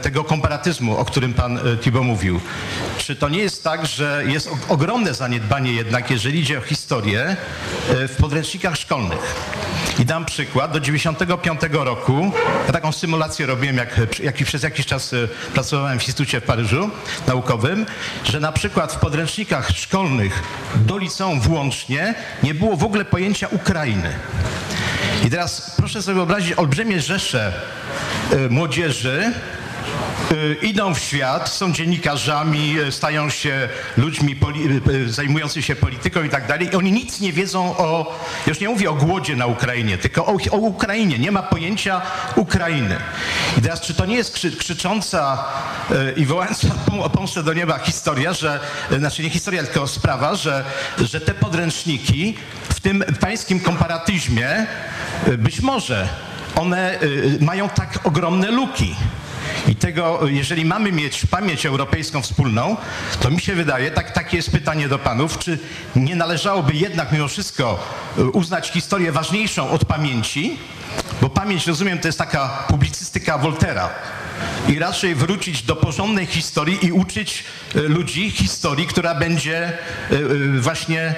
tego 0.01 0.23
komparatyzmu, 0.23 0.97
o 0.97 1.05
którym 1.05 1.33
pan 1.33 1.56
y, 1.65 1.77
Thibault 1.77 2.05
mówił. 2.05 2.39
Czy 2.97 3.15
to 3.15 3.29
nie 3.29 3.39
jest 3.39 3.63
tak, 3.63 3.85
że 3.85 4.23
jest 4.27 4.49
ogromne 4.69 5.13
zaniedbanie 5.13 5.73
jednak, 5.73 6.11
jeżeli 6.11 6.39
idzie 6.39 6.57
o 6.57 6.61
historię, 6.61 7.35
e, 7.89 8.07
w 8.07 8.15
podręcznikach 8.15 8.75
szkolnych? 8.75 9.35
I 9.99 10.05
dam 10.05 10.25
przykład. 10.25 10.71
Do 10.71 10.79
95 10.79 11.61
roku, 11.71 12.31
ja 12.67 12.73
taką 12.73 12.91
symulację 12.91 13.45
robiłem, 13.45 13.77
jak, 13.77 13.99
jak 14.23 14.35
przez 14.35 14.63
jakiś 14.63 14.85
czas 14.85 15.13
e, 15.13 15.27
pracowałem 15.53 15.99
w 15.99 16.01
Instytucie 16.01 16.41
w 16.41 16.43
Paryżu 16.43 16.89
naukowym, 17.27 17.85
że 18.23 18.39
na 18.39 18.51
przykład 18.51 18.93
w 18.93 18.99
podręcznikach 18.99 19.69
szkolnych 19.69 20.43
do 20.75 20.97
liceum 20.97 21.41
włącznie 21.41 22.15
nie 22.43 22.53
było 22.53 22.77
w 22.77 22.83
ogóle 22.83 23.05
pojęcia 23.05 23.47
Ukrainy. 23.47 24.13
I 25.25 25.29
teraz 25.29 25.73
proszę 25.77 26.01
sobie 26.01 26.15
wyobrazić 26.15 26.53
olbrzymie 26.57 27.01
rzesze 27.01 27.53
e, 28.31 28.49
młodzieży, 28.49 29.33
idą 30.61 30.93
w 30.93 30.99
świat, 30.99 31.49
są 31.49 31.73
dziennikarzami, 31.73 32.79
y, 32.79 32.91
stają 32.91 33.29
się 33.29 33.69
ludźmi 33.97 34.35
y, 34.89 35.09
zajmującymi 35.13 35.63
się 35.63 35.75
polityką 35.75 36.23
i 36.23 36.29
tak 36.29 36.47
dalej. 36.47 36.69
I 36.73 36.75
oni 36.75 36.91
nic 36.91 37.19
nie 37.19 37.33
wiedzą 37.33 37.77
o, 37.77 38.19
już 38.47 38.59
nie 38.59 38.69
mówię 38.69 38.89
o 38.89 38.93
głodzie 38.93 39.35
na 39.35 39.45
Ukrainie, 39.45 39.97
tylko 39.97 40.25
o, 40.25 40.37
o 40.51 40.57
Ukrainie. 40.57 41.19
Nie 41.19 41.31
ma 41.31 41.43
pojęcia 41.43 42.01
Ukrainy. 42.35 42.95
I 43.57 43.61
teraz, 43.61 43.81
czy 43.81 43.93
to 43.93 44.05
nie 44.05 44.15
jest 44.15 44.33
krzy, 44.33 44.51
krzycząca 44.51 45.45
y, 45.91 46.13
i 46.17 46.25
wołająca 46.25 46.67
o 47.03 47.09
pomstę 47.09 47.43
do 47.43 47.53
nieba 47.53 47.79
historia, 47.79 48.33
że, 48.33 48.59
y, 48.91 48.99
znaczy 48.99 49.23
nie 49.23 49.29
historia, 49.29 49.63
tylko 49.63 49.87
sprawa, 49.87 50.35
że, 50.35 50.65
że 50.99 51.21
te 51.21 51.33
podręczniki 51.33 52.37
w 52.69 52.79
tym 52.79 53.03
pańskim 53.19 53.59
komparatyzmie 53.59 54.67
y, 55.27 55.37
być 55.37 55.61
może 55.61 56.09
one 56.55 57.01
y, 57.01 57.37
mają 57.41 57.69
tak 57.69 57.99
ogromne 58.03 58.51
luki. 58.51 58.95
I 59.67 59.75
tego, 59.75 60.19
jeżeli 60.27 60.65
mamy 60.65 60.91
mieć 60.91 61.25
pamięć 61.25 61.65
europejską 61.65 62.21
wspólną, 62.21 62.77
to 63.19 63.29
mi 63.31 63.41
się 63.41 63.55
wydaje, 63.55 63.91
tak, 63.91 64.11
takie 64.11 64.37
jest 64.37 64.51
pytanie 64.51 64.87
do 64.89 64.99
panów, 64.99 65.37
czy 65.37 65.59
nie 65.95 66.15
należałoby 66.15 66.73
jednak 66.73 67.11
mimo 67.11 67.27
wszystko 67.27 67.79
y, 68.17 68.23
uznać 68.25 68.69
historię 68.71 69.11
ważniejszą 69.11 69.69
od 69.69 69.85
pamięci, 69.85 70.57
bo 71.21 71.29
pamięć, 71.29 71.67
rozumiem, 71.67 71.99
to 71.99 72.07
jest 72.07 72.17
taka 72.17 72.47
publicystyka 72.67 73.37
Voltera. 73.37 73.89
I 74.67 74.79
raczej 74.79 75.15
wrócić 75.15 75.61
do 75.61 75.75
porządnej 75.75 76.25
historii 76.25 76.85
i 76.85 76.91
uczyć 76.91 77.43
y, 77.75 77.79
ludzi 77.81 78.31
historii, 78.31 78.87
która 78.87 79.15
będzie 79.15 79.73
y, 80.11 80.61
właśnie 80.61 81.15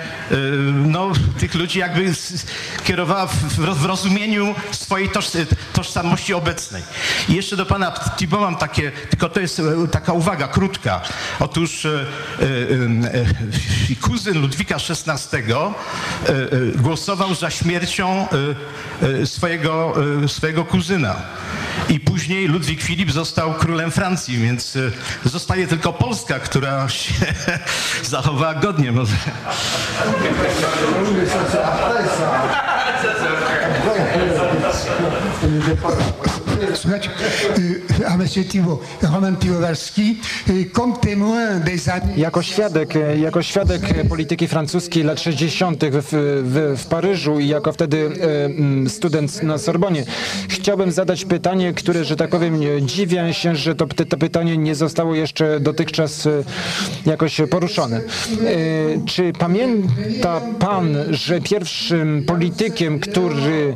no, 0.74 1.12
tych 1.40 1.56
ludzi 1.56 1.80
jakby 1.80 2.14
kierowała 2.84 3.28
w, 3.28 3.36
w 3.36 3.60
roz- 3.66 3.78
w 3.78 3.86
rozumieniu 3.86 4.56
swojej 4.72 5.10
toż, 5.10 5.28
tożsamości 5.74 6.34
obecnej. 6.34 6.84
I 7.30 7.34
jeszcze 7.34 7.58
do 7.58 7.66
pana 7.66 7.92
Thibault 8.20 8.44
mam 8.44 8.56
takie, 8.56 8.91
tylko 9.10 9.30
to 9.30 9.40
jest 9.40 9.60
e, 9.60 9.64
taka 9.91 10.14
uwaga 10.14 10.48
krótka. 10.48 11.02
Otóż 11.40 11.86
e, 11.86 11.90
e, 11.90 11.96
e, 13.91 13.96
kuzyn 14.02 14.41
Ludwika 14.41 14.76
XVI 14.76 15.54
e, 15.54 15.56
e, 15.56 15.72
głosował 16.76 17.36
za 17.36 17.50
śmiercią 17.50 18.28
swojego, 19.26 19.94
swojego 20.28 20.66
kuzyna. 20.66 21.16
I 21.90 22.00
później 22.00 22.48
Ludwik 22.48 22.82
Filip 22.82 23.12
został 23.12 23.54
królem 23.54 23.91
Francji, 23.91 24.38
więc 24.38 24.78
zostaje 25.26 25.68
tylko 25.68 25.94
Polska, 25.94 26.40
która 26.40 26.90
się 26.90 27.14
zachowała 28.04 28.54
godnie. 28.54 28.91
Może. 28.91 29.16
Y, 36.60 38.07
a 38.07 38.18
Roman 39.14 39.38
y. 39.38 40.18
Jako 42.18 42.41
świadek, 42.41 42.95
e, 42.95 43.18
jako 43.18 43.44
świadek 43.44 43.81
polityki 44.10 44.48
francuskiej 44.48 45.03
lat 45.03 45.19
60. 45.19 45.86
W, 45.86 46.03
w, 46.44 46.81
w 46.81 46.86
Paryżu 46.86 47.40
i 47.40 47.48
jako 47.48 47.73
wtedy 47.73 48.10
mm, 48.22 48.90
student 48.90 49.44
na 49.44 49.57
Sorbonie, 49.57 50.03
chciałbym 50.49 50.91
zadać 50.91 51.26
pytanie, 51.26 51.73
które, 51.73 52.03
że 52.03 52.15
tak 52.15 52.30
powiem, 52.30 52.60
dziwię 52.81 53.34
się, 53.34 53.56
że 53.56 53.76
to, 53.76 53.88
to 53.88 54.18
pytanie 54.18 54.57
nie 54.57 54.76
zostało 54.76 55.15
jeszcze 55.15 55.60
dotychczas 55.60 56.27
jakoś 57.06 57.41
poruszone. 57.49 58.02
Czy 59.06 59.34
pamięta 59.34 60.41
pan, 60.60 60.95
że 61.10 61.41
pierwszym 61.41 62.23
politykiem, 62.27 62.99
który 62.99 63.76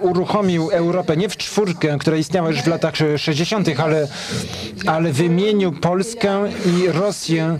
uruchomił 0.00 0.70
Europę 0.70 1.16
nie 1.16 1.28
w 1.28 1.36
czwórkę, 1.54 1.96
która 1.98 2.16
istniała 2.16 2.50
już 2.50 2.62
w 2.62 2.66
latach 2.66 2.94
60., 3.16 3.68
ale, 3.78 4.08
ale 4.86 5.12
wymienił 5.12 5.72
Polskę 5.72 6.48
i 6.66 6.88
Rosję, 6.88 7.58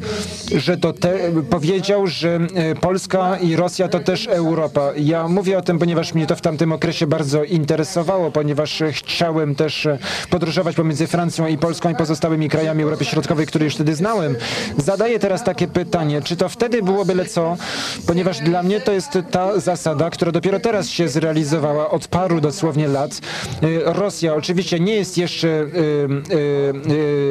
że 0.57 0.77
to 0.77 0.93
te, 0.93 1.19
powiedział, 1.51 2.07
że 2.07 2.39
e, 2.55 2.75
Polska 2.75 3.37
i 3.37 3.57
Rosja 3.57 3.89
to 3.89 4.01
też 4.01 4.27
Europa. 4.27 4.93
Ja 4.97 5.29
mówię 5.29 5.59
o 5.59 5.63
tym, 5.63 5.79
ponieważ 5.79 6.15
mnie 6.15 6.27
to 6.27 6.37
w 6.37 6.41
tamtym 6.41 6.73
okresie 6.73 7.07
bardzo 7.07 7.45
interesowało, 7.45 8.31
ponieważ 8.31 8.83
e, 8.83 8.93
chciałem 8.93 9.55
też 9.55 9.87
e, 9.87 9.99
podróżować 10.31 10.77
pomiędzy 10.77 11.07
Francją 11.07 11.47
i 11.47 11.59
Polską 11.59 11.91
i 11.91 11.95
pozostałymi 11.95 12.49
krajami 12.49 12.83
Europy 12.83 13.05
Środkowej, 13.05 13.47
które 13.47 13.65
już 13.65 13.75
wtedy 13.75 13.95
znałem. 13.95 14.37
Zadaję 14.79 15.19
teraz 15.19 15.45
takie 15.45 15.67
pytanie, 15.67 16.23
czy 16.23 16.37
to 16.37 16.49
wtedy 16.49 16.83
było 16.83 17.05
byle 17.05 17.27
co, 17.27 17.57
ponieważ 18.07 18.41
dla 18.41 18.63
mnie 18.63 18.81
to 18.81 18.93
jest 18.93 19.19
ta 19.31 19.61
zasada, 19.61 20.11
która 20.11 20.33
dopiero 20.33 20.61
teraz 20.61 20.89
się 20.89 21.09
zrealizowała 21.09 21.91
od 21.91 22.09
paru 22.09 22.41
dosłownie 22.41 22.89
lat. 22.89 23.21
E, 23.85 23.93
Rosja 23.93 24.35
oczywiście 24.35 24.81
nie 24.81 24.95
jest 24.95 25.19
jeszcze 25.19 25.49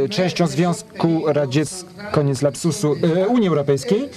y, 0.06 0.10
częścią 0.10 0.48
Związku 0.48 1.24
Radzieckiego, 1.26 1.93
koniec 2.12 2.42
lapsusu, 2.42 2.96
y, 3.24 3.28
Unii 3.28 3.48
Europejskiej. 3.48 4.10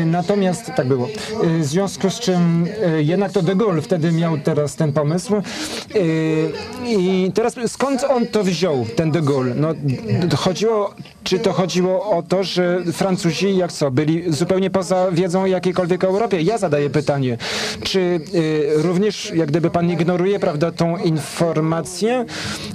Y, 0.00 0.04
Natomiast 0.06 0.72
tak 0.76 0.86
było. 0.86 1.08
Y, 1.44 1.58
W 1.58 1.64
związku 1.64 2.10
z 2.10 2.20
czym 2.20 2.66
jednak 2.98 3.32
to 3.32 3.42
de 3.42 3.56
Gaulle 3.56 3.82
wtedy 3.82 4.12
miał 4.12 4.38
teraz 4.38 4.76
ten 4.76 4.92
pomysł. 4.92 5.34
I 6.86 7.30
teraz 7.34 7.54
skąd 7.66 8.04
on 8.04 8.26
to 8.26 8.44
wziął, 8.44 8.86
ten 8.96 9.10
de 9.10 9.22
Gaulle? 9.22 9.54
No, 9.54 9.74
chodziło, 10.36 10.94
czy 11.24 11.38
to 11.38 11.52
chodziło 11.52 12.10
o 12.10 12.22
to, 12.22 12.44
że 12.44 12.84
Francuzi, 12.92 13.56
jak 13.56 13.72
co, 13.72 13.90
byli 13.90 14.32
zupełnie 14.32 14.70
poza 14.70 15.10
wiedzą 15.12 15.42
o 15.42 15.46
jakiejkolwiek 15.46 16.04
Europie? 16.04 16.40
Ja 16.42 16.58
zadaję 16.58 16.90
pytanie, 16.90 17.38
czy 17.82 18.20
również, 18.74 19.32
jak 19.34 19.48
gdyby 19.48 19.70
pan 19.70 19.90
ignoruje, 19.90 20.38
prawda, 20.40 20.72
tą 20.72 20.96
informację, 20.96 22.24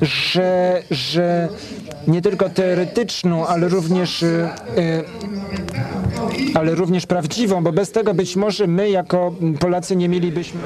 że, 0.02 0.82
że 0.91 1.49
nie 2.07 2.22
tylko 2.22 2.49
teoretyczną, 2.49 3.48
ale 3.48 3.68
również 3.70 4.26
ale 6.54 6.76
również 6.76 7.06
prawdziwą, 7.06 7.64
bo 7.64 7.72
bez 7.72 7.92
tego 7.92 8.14
być 8.14 8.36
może 8.36 8.68
my 8.68 8.90
jako 8.90 9.34
Polacy 9.60 9.96
nie 9.96 10.10
mielibyśmy. 10.10 10.62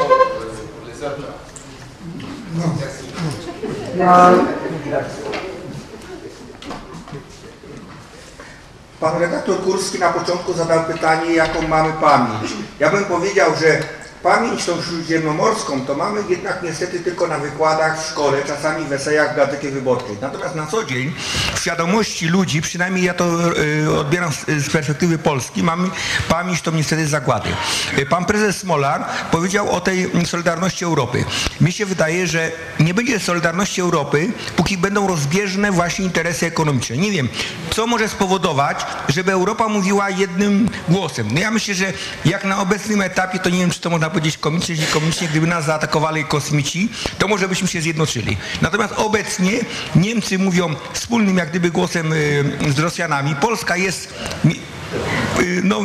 Pan 8.99 9.19
redaktor 9.19 9.63
Kurski 9.63 9.99
na 9.99 10.09
początku 10.09 10.53
zadał 10.53 10.83
pytanie, 10.83 11.33
jaką 11.33 11.67
mamy 11.67 11.93
pamięć. 12.01 12.53
Ja 12.79 12.91
bym 12.91 13.05
powiedział, 13.05 13.51
że 13.61 13.79
pamięć 14.23 14.65
tą 14.65 14.81
śródziemnomorską 14.81 15.85
to 15.85 15.95
mamy 15.95 16.21
jednak 16.29 16.63
niestety 16.63 16.99
tylko 16.99 17.27
na 17.27 17.39
wykładach 17.39 18.03
w 18.03 18.09
szkole, 18.09 18.37
czasami 18.47 18.85
w 18.85 18.93
esejach 18.93 19.33
w 19.33 19.35
Gazecie 19.35 19.71
Wyborczej. 19.71 20.17
Natomiast 20.21 20.55
na 20.55 20.67
co 20.67 20.83
dzień 20.83 21.13
w 21.55 21.59
świadomości 21.59 22.27
ludzi, 22.27 22.61
przynajmniej 22.61 23.05
ja 23.05 23.13
to 23.13 23.25
y, 23.57 23.99
odbieram 23.99 24.31
z, 24.31 24.69
perspektywy 24.69 25.17
Polski, 25.17 25.63
mamy 25.63 25.89
pamięć 26.29 26.61
tą 26.61 26.71
niestety 26.71 27.07
zagłady. 27.07 27.49
Y, 27.97 28.05
Pan 28.05 28.25
prezes 28.25 28.57
Smolar 28.57 29.05
powiedział 29.31 29.71
o 29.71 29.81
tej 29.81 30.11
Solidarności 30.25 30.85
Europy. 30.85 31.25
Mi 31.61 31.71
się 31.71 31.85
wydaje, 31.85 32.27
że 32.27 32.51
nie 32.79 32.93
będzie 32.93 33.19
Solidarności 33.19 33.81
Europy, 33.81 34.31
póki 34.55 34.77
będą 34.77 35.07
rozbieżne 35.07 35.71
właśnie 35.71 36.05
interesy 36.05 36.45
ekonomiczne. 36.45 36.97
Nie 36.97 37.11
wiem, 37.11 37.29
co 37.69 37.87
może 37.87 38.09
spowodować, 38.09 38.85
żeby 39.09 39.31
Europa 39.31 39.67
mówiła 39.67 40.09
jednym 40.09 40.69
głosem. 40.89 41.27
No 41.31 41.39
ja 41.39 41.51
myślę, 41.51 41.73
że 41.73 41.93
jak 42.25 42.45
na 42.45 42.59
obecnym 42.59 43.01
etapie, 43.01 43.39
to 43.39 43.49
nie 43.49 43.59
wiem, 43.59 43.71
czy 43.71 43.79
to 43.79 43.89
można 43.89 44.09
powiedzieć 44.13 44.37
komicznie, 44.37 44.75
czy 44.77 44.85
komicznie, 44.93 45.27
gdyby 45.27 45.47
nas 45.47 45.65
zaatakowali 45.65 46.25
kosmici, 46.25 46.89
to 47.17 47.27
może 47.27 47.47
byśmy 47.47 47.67
się 47.67 47.81
zjednoczyli. 47.81 48.37
Natomiast 48.61 48.93
obecnie 48.97 49.51
Niemcy 49.95 50.39
mówią 50.39 50.75
wspólnym 50.93 51.37
jak 51.37 51.49
gdyby 51.49 51.71
głosem 51.71 52.13
y, 52.13 52.73
z 52.75 52.79
Rosjanami. 52.79 53.35
Polska 53.35 53.77
jest 53.77 54.13
y, 54.45 55.61
no 55.63 55.79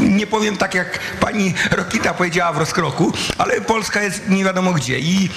nie 0.00 0.26
powiem 0.26 0.56
tak 0.56 0.74
jak 0.74 0.98
pani 1.20 1.54
Rokita 1.70 2.14
powiedziała 2.14 2.52
w 2.52 2.58
rozkroku, 2.58 3.12
ale 3.38 3.60
Polska 3.60 4.02
jest 4.02 4.28
nie 4.28 4.44
wiadomo 4.44 4.72
gdzie. 4.72 4.98
I 4.98 5.30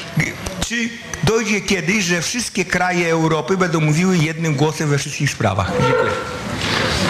czy 0.66 0.90
dojdzie 1.24 1.61
kiedyś, 1.61 2.03
że 2.03 2.22
wszystkie 2.22 2.66
kraje 2.66 3.11
Europy 3.11 3.57
będą 3.57 3.80
mówiły 3.80 4.18
jednym 4.18 4.56
głosem 4.56 4.90
we 4.90 4.98
wszystkich 4.98 5.32
sprawach? 5.32 5.72
Dziękuję. 5.72 6.11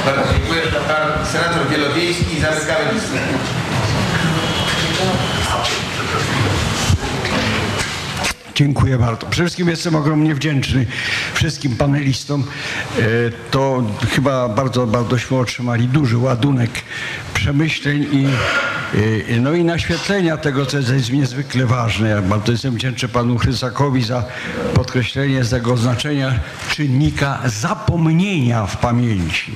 Bardzo 0.05 0.33
dziękuję. 0.33 0.61
Pan 0.87 1.25
senator 1.25 1.69
Wielowiejski 1.69 2.41
zamykamy. 2.41 2.99
Dziękuję 8.59 8.97
bardzo. 8.97 9.27
Przede 9.27 9.45
wszystkim 9.45 9.69
jestem 9.69 9.95
ogromnie 9.95 10.35
wdzięczny 10.35 10.85
wszystkim 11.33 11.75
panelistom. 11.75 12.43
E, 12.99 13.03
To 13.51 13.83
chyba 14.15 14.49
bardzo, 14.49 14.87
bardośmy 14.87 15.37
otrzymali 15.37 15.87
duży 15.87 16.17
ładunek 16.17 16.69
przemyśleń 17.33 18.07
i, 18.11 18.25
e, 19.33 19.39
no 19.39 19.53
i 19.53 19.63
naświetlenia 19.63 20.37
tego, 20.37 20.65
co 20.65 20.77
jest 20.77 21.11
niezwykle 21.11 21.65
ważne. 21.65 22.09
Ja 22.09 22.21
bardzo 22.21 22.51
jestem 22.51 22.75
wdzięczny 22.75 23.07
panu 23.07 23.37
Chrysakowi 23.37 24.03
za 24.03 24.23
podkreślenie 24.73 25.45
tego 25.45 25.77
znaczenia 25.77 26.39
czynnika 26.69 27.39
zapomnienia 27.45 28.65
w 28.65 28.77
pamięci. 28.77 29.51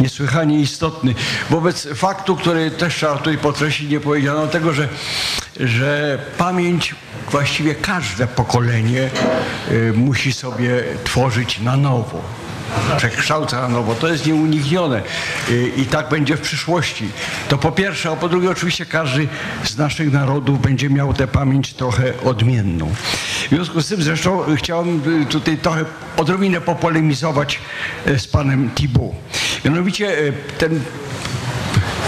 Niesłychanie 0.00 0.60
istotny. 0.60 1.14
Wobec 1.50 1.88
faktu, 1.94 2.36
który 2.36 2.70
też 2.70 2.94
trzeba 2.94 3.16
tutaj 3.16 3.38
podkreślić, 3.38 3.90
nie 3.90 4.00
powiedziano 4.00 4.46
tego, 4.46 4.72
że, 4.72 4.88
że 5.60 6.18
pamięć 6.38 6.94
właściwie 7.30 7.74
każde 7.74 8.26
pokolenie 8.26 9.10
y, 9.70 9.92
musi 9.96 10.32
sobie 10.32 10.84
tworzyć 11.04 11.60
na 11.60 11.76
nowo. 11.76 12.22
Przekształca 12.96 13.60
na 13.60 13.68
nowo. 13.68 13.94
To 13.94 14.08
jest 14.08 14.26
nieuniknione 14.26 15.02
Y, 15.50 15.72
i 15.76 15.84
tak 15.84 16.08
będzie 16.08 16.36
w 16.36 16.40
przyszłości. 16.40 17.08
To 17.48 17.58
po 17.58 17.72
pierwsze, 17.72 18.10
a 18.10 18.16
po 18.16 18.28
drugie 18.28 18.50
oczywiście 18.50 18.86
każdy 18.86 19.28
z 19.64 19.76
naszych 19.76 20.12
narodów 20.12 20.60
będzie 20.60 20.90
miał 20.90 21.14
tę 21.14 21.26
pamięć 21.26 21.74
trochę 21.74 22.12
odmienną. 22.24 22.94
W 23.46 23.48
związku 23.48 23.80
z 23.80 23.88
tym 23.88 24.02
zresztą 24.02 24.42
chciałem 24.56 25.22
y, 25.22 25.26
tutaj 25.26 25.58
trochę 25.58 25.84
odrobinę 26.16 26.60
popolemizować 26.60 27.58
z 28.18 28.26
panem 28.26 28.70
Thibault. 28.74 29.14
Mianowicie 29.64 30.32
ten 30.58 30.80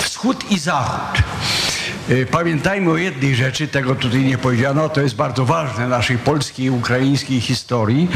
wschód 0.01 0.51
i 0.51 0.59
zachód. 0.59 1.23
Y, 2.11 2.27
Pamiętajmy 2.27 2.91
o 2.91 2.97
jednej 2.97 3.35
rzeczy, 3.35 3.69
tego 3.69 3.95
tutaj 3.95 4.21
nie 4.21 4.39
powiedziano, 4.39 4.89
to 4.89 5.01
jest 5.01 5.15
bardzo 5.15 5.45
ważne 5.45 5.89
naszej 5.89 6.19
polskiej 6.19 6.67
i 6.67 6.71
ukraińskiej 6.71 7.41
historii, 7.41 8.09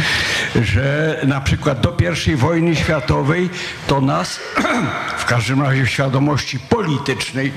że 0.62 1.20
na 1.26 1.40
przykład 1.40 1.80
do 1.80 1.96
I 2.26 2.36
wojny 2.36 2.76
światowej 2.76 3.50
to 3.86 4.00
nas, 4.00 4.40
w 5.18 5.24
każdym 5.24 5.62
razie 5.62 5.84
w 5.84 5.88
świadomości 5.88 6.58
politycznej, 6.58 7.52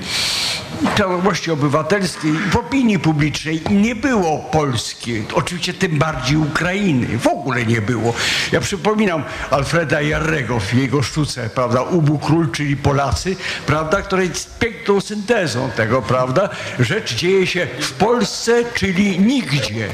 świadomości 0.94 1.50
obywatelskiej 1.50 2.32
w 2.32 2.56
opinii 2.56 2.98
publicznej 2.98 3.62
nie 3.70 3.94
było 3.94 4.38
Polski, 4.38 5.24
oczywiście 5.34 5.74
tym 5.74 5.98
bardziej 5.98 6.36
Ukrainy, 6.36 7.18
w 7.18 7.26
ogóle 7.26 7.66
nie 7.66 7.80
było. 7.80 8.14
Ja 8.52 8.60
przypominam 8.60 9.24
Alfreda 9.50 10.00
Jarrego 10.00 10.60
w 10.60 10.74
jego 10.74 11.02
sztuce, 11.02 11.50
prawda, 11.54 11.82
Ubu 11.82 12.18
Król, 12.18 12.50
czyli 12.50 12.76
Polacy, 12.76 13.36
prawda, 13.66 14.02
która 14.02 14.22
jest 14.22 14.58
piękną 14.58 15.00
syntezą 15.00 15.70
tego, 15.76 16.02
prawda, 16.02 16.48
rzecz 16.78 17.14
dzieje 17.14 17.46
się 17.46 17.66
w 17.80 17.92
Polsce, 17.92 18.64
czyli 18.74 19.20
nigdzie. 19.20 19.88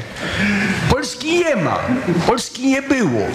Polski 0.89 1.39
nie 1.39 1.55
ma, 1.55 1.79
Polski 2.27 2.67
nie 2.67 2.81
było. 2.81 3.27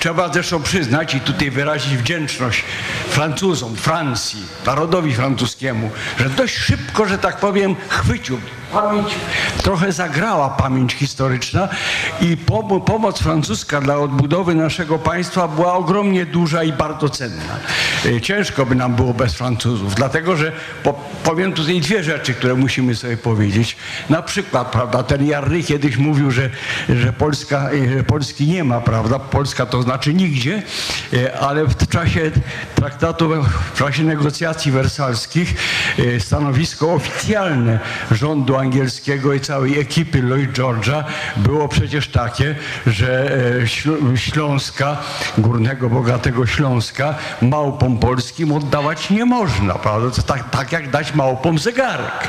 Trzeba 0.00 0.32
zresztą 0.32 0.62
przyznać 0.62 1.14
i 1.14 1.20
tutaj 1.20 1.50
wyrazić 1.50 1.96
wdzięczność 1.96 2.64
Francuzom, 3.08 3.76
Francji, 3.76 4.42
narodowi 4.66 5.14
francuskiemu, 5.14 5.90
że 6.18 6.30
dość 6.30 6.54
szybko, 6.56 7.06
że 7.06 7.18
tak 7.18 7.36
powiem, 7.36 7.76
chwycił. 7.88 8.40
Pamięć 8.72 9.08
trochę 9.62 9.92
zagrała 9.92 10.48
pamięć 10.50 10.94
historyczna 10.94 11.68
i 12.20 12.36
pom- 12.36 12.80
pomoc 12.80 13.18
francuska 13.22 13.80
dla 13.80 13.96
odbudowy 13.98 14.54
naszego 14.54 14.98
państwa 14.98 15.48
była 15.48 15.74
ogromnie 15.74 16.26
duża 16.26 16.62
i 16.62 16.72
bardzo 16.72 17.08
cenna. 17.08 17.42
E, 18.06 18.20
Ciężko 18.20 18.66
by 18.66 18.74
nam 18.74 18.94
było 18.94 19.14
bez 19.14 19.34
Francuzów, 19.34 19.94
dlatego 19.94 20.36
że 20.36 20.52
po, 20.82 20.92
powiem 21.24 21.52
tutaj 21.52 21.80
dwie 21.80 22.02
rzeczy, 22.04 22.34
które 22.34 22.54
musimy 22.54 22.94
sobie 22.94 23.16
powiedzieć. 23.16 23.76
Na 24.10 24.22
przykład, 24.22 24.70
prawda, 24.70 25.02
ten 25.02 25.26
Jarry 25.26 25.62
kiedyś 25.62 25.96
mówił, 25.96 26.30
że, 26.30 26.50
że 26.88 27.12
Polska, 27.12 27.70
e, 27.70 27.96
że 27.96 28.04
Polski 28.04 28.46
nie 28.46 28.64
ma, 28.64 28.80
prawda, 28.80 29.18
Polska 29.18 29.66
to 29.66 29.82
znaczy 29.82 30.14
nigdzie, 30.14 30.62
e, 31.12 31.40
ale 31.40 31.64
w 31.64 31.88
czasie 31.88 32.30
traktatu, 32.74 33.30
w 33.74 33.78
czasie 33.78 34.02
negocjacji 34.04 34.72
wersalskich 34.72 35.54
stanowisko 36.18 36.92
oficjalne 36.92 37.78
rządu 38.10 38.56
angielskiego 38.60 39.34
i 39.34 39.40
całej 39.40 39.78
ekipy 39.80 40.22
Lloyd 40.22 40.52
George'a 40.58 41.04
było 41.36 41.68
przecież 41.68 42.08
takie, 42.08 42.54
że 42.86 43.36
e, 43.60 43.66
Śl- 43.66 44.16
Śląska, 44.16 44.96
górnego, 45.38 45.88
bogatego 45.90 46.46
Śląska, 46.46 47.14
małpom 47.42 47.98
polskim 47.98 48.52
oddawać 48.52 49.10
nie 49.10 49.24
można, 49.24 49.74
prawda? 49.74 50.10
To 50.10 50.22
tak, 50.22 50.50
tak 50.50 50.72
jak 50.72 50.90
dać 50.90 51.14
małpom 51.14 51.58
zegarek, 51.58 52.28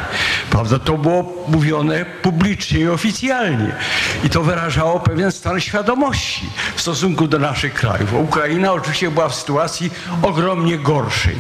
prawda? 0.49 0.79
To 0.79 0.97
było 0.97 1.45
mówione 1.47 2.05
publicznie 2.05 2.79
i 2.79 2.87
oficjalnie 2.87 3.75
i 4.23 4.29
to 4.29 4.43
wyrażało 4.43 4.99
pewien 4.99 5.31
stan 5.31 5.59
świadomości 5.61 6.49
w 6.75 6.81
stosunku 6.81 7.27
do 7.27 7.39
naszych 7.39 7.73
krajów. 7.73 8.13
Ukraina 8.13 8.73
oczywiście 8.73 9.11
była 9.11 9.29
w 9.29 9.35
sytuacji 9.35 9.91
ogromnie 10.21 10.77
gorszej, 10.77 11.35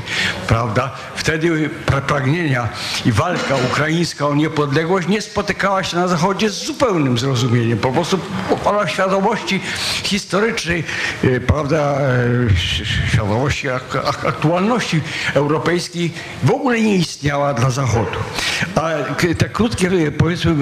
prawda? 0.47 0.91
Wtedy 1.15 1.69
pra- 1.85 2.01
pragnienia 2.01 2.67
i 3.05 3.11
walka 3.11 3.55
ukraińska 3.71 4.27
o 4.27 4.35
niepodległość 4.35 4.80
nie 5.09 5.21
spotykała 5.21 5.83
się 5.83 5.97
na 5.97 6.07
Zachodzie 6.07 6.49
z 6.49 6.65
zupełnym 6.65 7.17
zrozumieniem. 7.17 7.77
Po 7.77 7.91
prostu 7.91 8.19
pola 8.63 8.87
świadomości 8.87 9.59
historycznej, 10.03 10.83
e, 11.23 11.39
prawda, 11.39 11.97
ś- 12.51 12.83
świadomości 13.11 13.69
ak- 13.69 13.95
ak- 14.05 14.25
aktualności 14.25 15.01
europejskiej 15.33 16.11
w 16.43 16.51
ogóle 16.51 16.81
nie 16.81 16.95
istniała 16.95 17.53
dla 17.53 17.69
Zachodu. 17.69 18.17
A 18.75 18.89
te 19.37 19.49
krótkie, 19.49 19.87
e, 20.07 20.11
powiedzmy, 20.11 20.55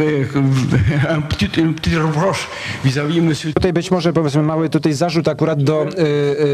petit, 1.29 1.93
reproche 1.93 2.39
vis-à-vis 2.85 3.41
Tutaj 3.55 3.73
być 3.73 3.91
może 3.91 4.13
powiedzmy 4.13 4.43
mały 4.43 4.69
tutaj 4.69 4.93
zarzut 4.93 5.27
akurat 5.27 5.63
do 5.63 5.85
y, 5.85 6.01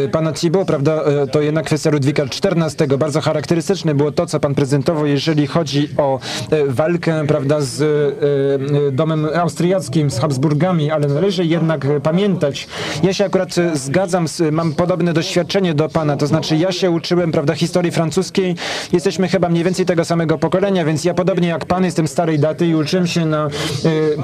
y, 0.05 0.09
pana 0.11 0.33
Thibault, 0.33 0.67
prawda, 0.67 1.01
y, 1.23 1.27
to 1.27 1.41
jednak 1.41 1.65
kwestia 1.65 1.89
Ludwika 1.89 2.23
XIV, 2.23 2.97
bardzo 2.97 3.21
charakterystyczne 3.21 3.95
było 3.95 4.11
to, 4.11 4.25
co 4.25 4.39
pan 4.39 4.55
prezentował, 4.55 5.05
jeżeli 5.05 5.47
chodzi 5.47 5.89
o 5.97 6.19
y, 6.53 6.63
walkę, 6.73 7.27
prawda, 7.27 7.54
z 7.61 7.81
y, 7.81 8.75
y, 8.87 8.91
domem 8.91 9.27
austriackim, 9.35 10.11
z 10.11 10.19
Habsburgami, 10.19 10.91
ale 10.91 11.07
należy 11.07 11.45
jednak 11.45 11.87
pamiętać, 12.03 12.67
ja 13.03 13.13
się 13.13 13.25
akurat 13.25 13.57
y, 13.57 13.77
zgadzam, 13.77 14.25
mam 14.51 14.73
podobne 14.73 15.13
doświadczenie 15.13 15.73
do 15.73 15.89
pana, 15.89 16.17
to 16.17 16.27
znaczy 16.27 16.55
ja 16.55 16.71
się 16.71 16.91
uczyłem, 16.91 17.31
prawda, 17.31 17.55
historii 17.55 17.91
francuskiej, 17.91 18.55
jesteśmy 18.93 19.27
chyba 19.27 19.49
mniej 19.49 19.63
więcej 19.63 19.85
tego 19.85 20.05
samego 20.05 20.37
pokolenia, 20.37 20.85
więc 20.85 21.03
ja 21.03 21.13
podobnie 21.13 21.47
jak 21.47 21.65
pan 21.65 21.85
jestem 21.85 22.07
starej 22.07 22.39
daty 22.39 22.67
i 22.67 22.75
uczyłem 22.75 23.07
się 23.07 23.25
na 23.25 23.49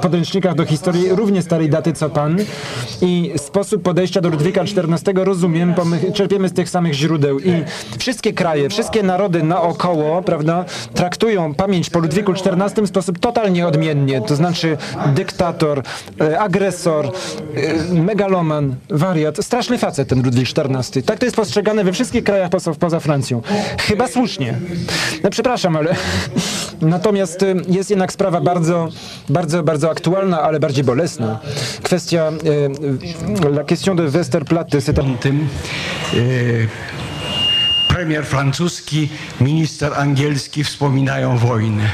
podręcznikach 0.02 0.54
do 0.54 0.64
historii 0.64 1.08
równie 1.08 1.42
starej 1.42 1.68
daty 1.68 1.92
co 1.92 2.10
pan. 2.10 2.36
I 3.02 3.32
sposób 3.36 3.82
podejścia 3.82 4.20
do 4.20 4.28
Ludwika 4.28 4.60
XIV 4.60 5.24
rozumiem, 5.24 5.74
bo 5.76 5.84
my 5.84 6.12
czerpiemy 6.12 6.48
z 6.48 6.52
tych 6.52 6.70
samych 6.70 6.94
źródeł. 6.94 7.38
I 7.38 7.52
wszystkie 7.98 8.32
kraje, 8.32 8.68
wszystkie 8.68 9.02
narody 9.02 9.42
naokoło, 9.42 10.22
prawda, 10.22 10.64
traktują 10.94 11.54
pamięć 11.54 11.90
po 11.90 11.98
Ludwiku 11.98 12.32
XIV 12.32 12.86
w 12.86 12.88
sposób 12.88 13.18
totalnie 13.22 13.66
odmiennie, 13.66 14.20
to 14.20 14.36
znaczy 14.36 14.76
dyktator, 15.14 15.82
y, 16.20 16.38
agresor, 16.38 17.12
y, 17.92 17.94
megaloman, 17.94 18.74
wariat, 18.90 19.44
straszny 19.44 19.78
facet 19.78 20.08
ten 20.08 20.22
Ludwik 20.22 20.48
XIV. 20.48 21.02
Tak 21.02 21.18
to 21.18 21.26
jest 21.26 21.36
postrzegane 21.36 21.84
we 21.84 21.92
wszystkich 21.92 22.24
krajach 22.24 22.50
poza, 22.50 22.74
poza 22.74 23.00
Francją. 23.00 23.42
Chyba 23.80 24.08
słusznie. 24.08 24.58
No 25.22 25.30
przepraszam, 25.30 25.76
ale 25.76 25.94
natomiast 26.80 27.42
y, 27.42 27.54
jest 27.68 27.90
jednak 27.90 28.12
sprawa 28.12 28.40
bardzo, 28.40 28.88
bardzo, 29.28 29.62
bardzo 29.62 29.90
aktualna, 29.90 30.42
ale 30.42 30.60
bardziej 30.60 30.84
bolesna. 30.84 31.38
Kwestia, 31.82 32.32
y, 32.44 32.48
y, 33.46 33.50
la 33.50 33.64
question 33.64 33.96
de 33.96 34.08
Westerplatte, 34.08 34.80
c'est 34.80 34.94
tym 35.20 35.48
e, 36.14 37.01
premier 37.92 38.24
francuski, 38.26 39.08
minister 39.40 39.94
angielski 39.94 40.64
wspominają 40.64 41.38
wojnę. 41.38 41.90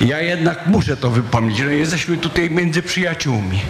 Ja 0.00 0.20
jednak 0.20 0.66
muszę 0.66 0.96
to 0.96 1.10
wypomnieć, 1.10 1.58
że 1.58 1.74
jesteśmy 1.74 2.16
tutaj 2.16 2.50
między 2.50 2.82
przyjaciółmi. 2.82 3.60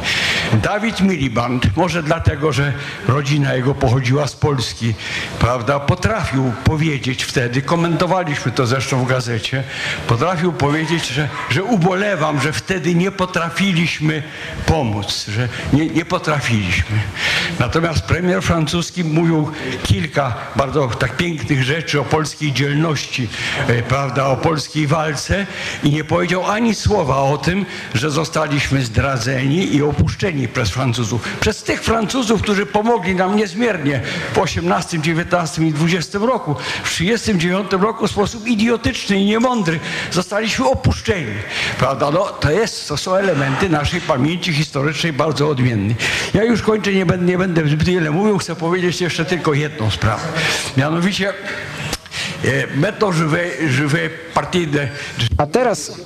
Dawid 0.53 1.01
Miliband, 1.01 1.77
może 1.77 2.03
dlatego, 2.03 2.53
że 2.53 2.73
rodzina 3.09 3.55
jego 3.55 3.74
pochodziła 3.74 4.27
z 4.27 4.37
Polski, 4.37 4.95
prawda, 5.39 5.81
potrafił 5.81 6.53
powiedzieć 6.65 7.24
wtedy, 7.24 7.62
komentowaliśmy 7.62 8.53
to 8.53 8.66
zresztą 8.66 9.05
w 9.05 9.09
gazecie, 9.09 9.65
potrafił 10.07 10.53
powiedzieć, 10.53 11.09
że, 11.09 11.29
że 11.51 11.65
ubolewam, 11.65 12.41
że 12.41 12.53
wtedy 12.53 12.95
nie 12.95 13.11
potrafiliśmy 13.11 14.23
pomóc, 14.66 15.27
że 15.29 15.49
nie, 15.73 15.87
nie 15.87 16.05
potrafiliśmy. 16.05 16.97
Natomiast 17.59 18.03
premier 18.03 18.43
francuski 18.43 19.05
mówił 19.05 19.51
kilka 19.83 20.35
bardzo 20.57 20.89
tak 20.89 21.16
pięknych 21.16 21.62
rzeczy 21.62 22.01
o 22.01 22.05
polskiej 22.05 22.53
dzielności, 22.53 23.29
e, 23.69 23.83
prawda, 23.83 24.27
o 24.27 24.37
polskiej 24.37 24.87
walce 24.87 25.47
i 25.85 25.91
nie 25.91 26.05
powiedział 26.05 26.51
ani 26.51 26.74
słowa 26.74 27.16
o 27.16 27.39
tym, 27.39 27.66
że 27.95 28.11
zostaliśmy 28.11 28.85
zdradzeni 28.85 29.74
i 29.74 29.83
opuszczeni 29.83 30.41
przez 30.48 30.70
Francuzów. 30.70 31.28
Przez 31.40 31.62
tych 31.62 31.82
Francuzów, 31.82 32.43
którzy 32.43 32.66
pomogli 32.66 33.14
nam 33.14 33.36
niezmiernie 33.36 34.01
w 34.35 34.39
18, 34.39 35.01
19 35.01 35.62
i 35.62 35.73
20 35.73 36.19
roku. 36.19 36.56
W 36.85 36.90
39 36.90 37.73
roku 37.73 38.06
w 38.06 38.10
sposób 38.10 38.47
idiotyczny 38.47 39.20
i 39.20 39.24
niemądry 39.24 39.81
zostaliśmy 40.10 40.69
opuszczeni. 40.69 41.32
Prawda? 41.78 42.10
No, 42.10 42.24
to, 42.24 42.51
jest, 42.51 42.89
to 42.89 42.97
są 42.97 43.14
elementy 43.14 43.69
naszej 43.69 44.01
pamięci 44.01 44.52
historycznej 44.52 45.12
bardzo 45.12 45.48
odmiennej. 45.48 45.97
Ja 46.35 46.44
już 46.44 46.62
kończę, 46.62 46.93
nie 46.93 47.06
będę, 47.06 47.27
nie 47.27 47.39
będę 47.39 47.69
zbyt 47.69 47.82
wiele 47.89 48.10
mówił, 48.10 48.39
chcę 48.39 48.56
powiedzieć 48.56 49.01
jeszcze 49.01 49.24
tylko 49.24 49.55
jedną 49.55 49.90
sprawę. 49.90 50.23
Mianowicie 50.77 51.32
A 55.36 55.47
teraz 55.47 55.98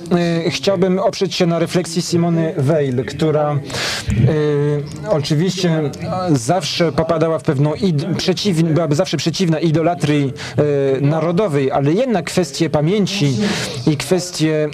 y, 0.45 0.51
chciałbym 0.51 0.99
oprzeć 0.99 1.35
się 1.35 1.45
na 1.45 1.59
refleksji 1.59 2.01
Simony 2.01 2.53
Weil, 2.57 3.05
która 3.05 3.53
y, 3.53 5.09
oczywiście 5.09 5.81
zawsze 6.31 6.91
popadała 6.91 7.39
w 7.39 7.43
pewną 7.43 7.73
przeciw, 8.17 8.61
byłaby 8.61 8.95
zawsze 8.95 9.17
przeciwna 9.17 9.59
idolatrii 9.59 10.33
y, 10.97 11.01
narodowej, 11.01 11.71
ale 11.71 11.93
jednak 11.93 12.25
kwestie 12.25 12.69
pamięci 12.69 13.37
i 13.87 13.97
kwestie 13.97 14.69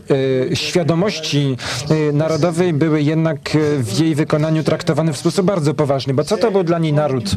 świadomości 0.53 1.57
narodowej 2.14 2.73
były 2.73 3.02
jednak 3.02 3.40
w 3.77 3.99
jej 3.99 4.15
wykonaniu 4.15 4.64
traktowane 4.64 5.14
w 5.14 5.18
sposób 5.18 5.45
bardzo 5.45 5.73
poważny, 5.73 6.14
bo 6.14 6.23
co 6.23 6.38
to 6.38 6.52
był 6.52 6.64
dla 6.64 6.80
niej 6.80 6.94
naród? 6.94 7.35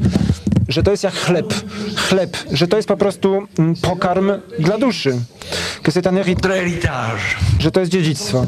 Że 0.68 0.82
to 0.82 0.90
jest 0.90 1.02
jak 1.04 1.14
chleb, 1.14 1.54
chleb, 1.96 2.36
że 2.52 2.68
to 2.68 2.76
jest 2.76 2.88
po 2.88 2.96
prostu 2.96 3.46
mm, 3.58 3.74
pokarm 3.74 4.32
dla 4.58 4.78
duszy. 4.78 5.18
Że 7.58 7.70
to 7.70 7.80
jest 7.80 7.92
dziedzictwo, 7.92 8.46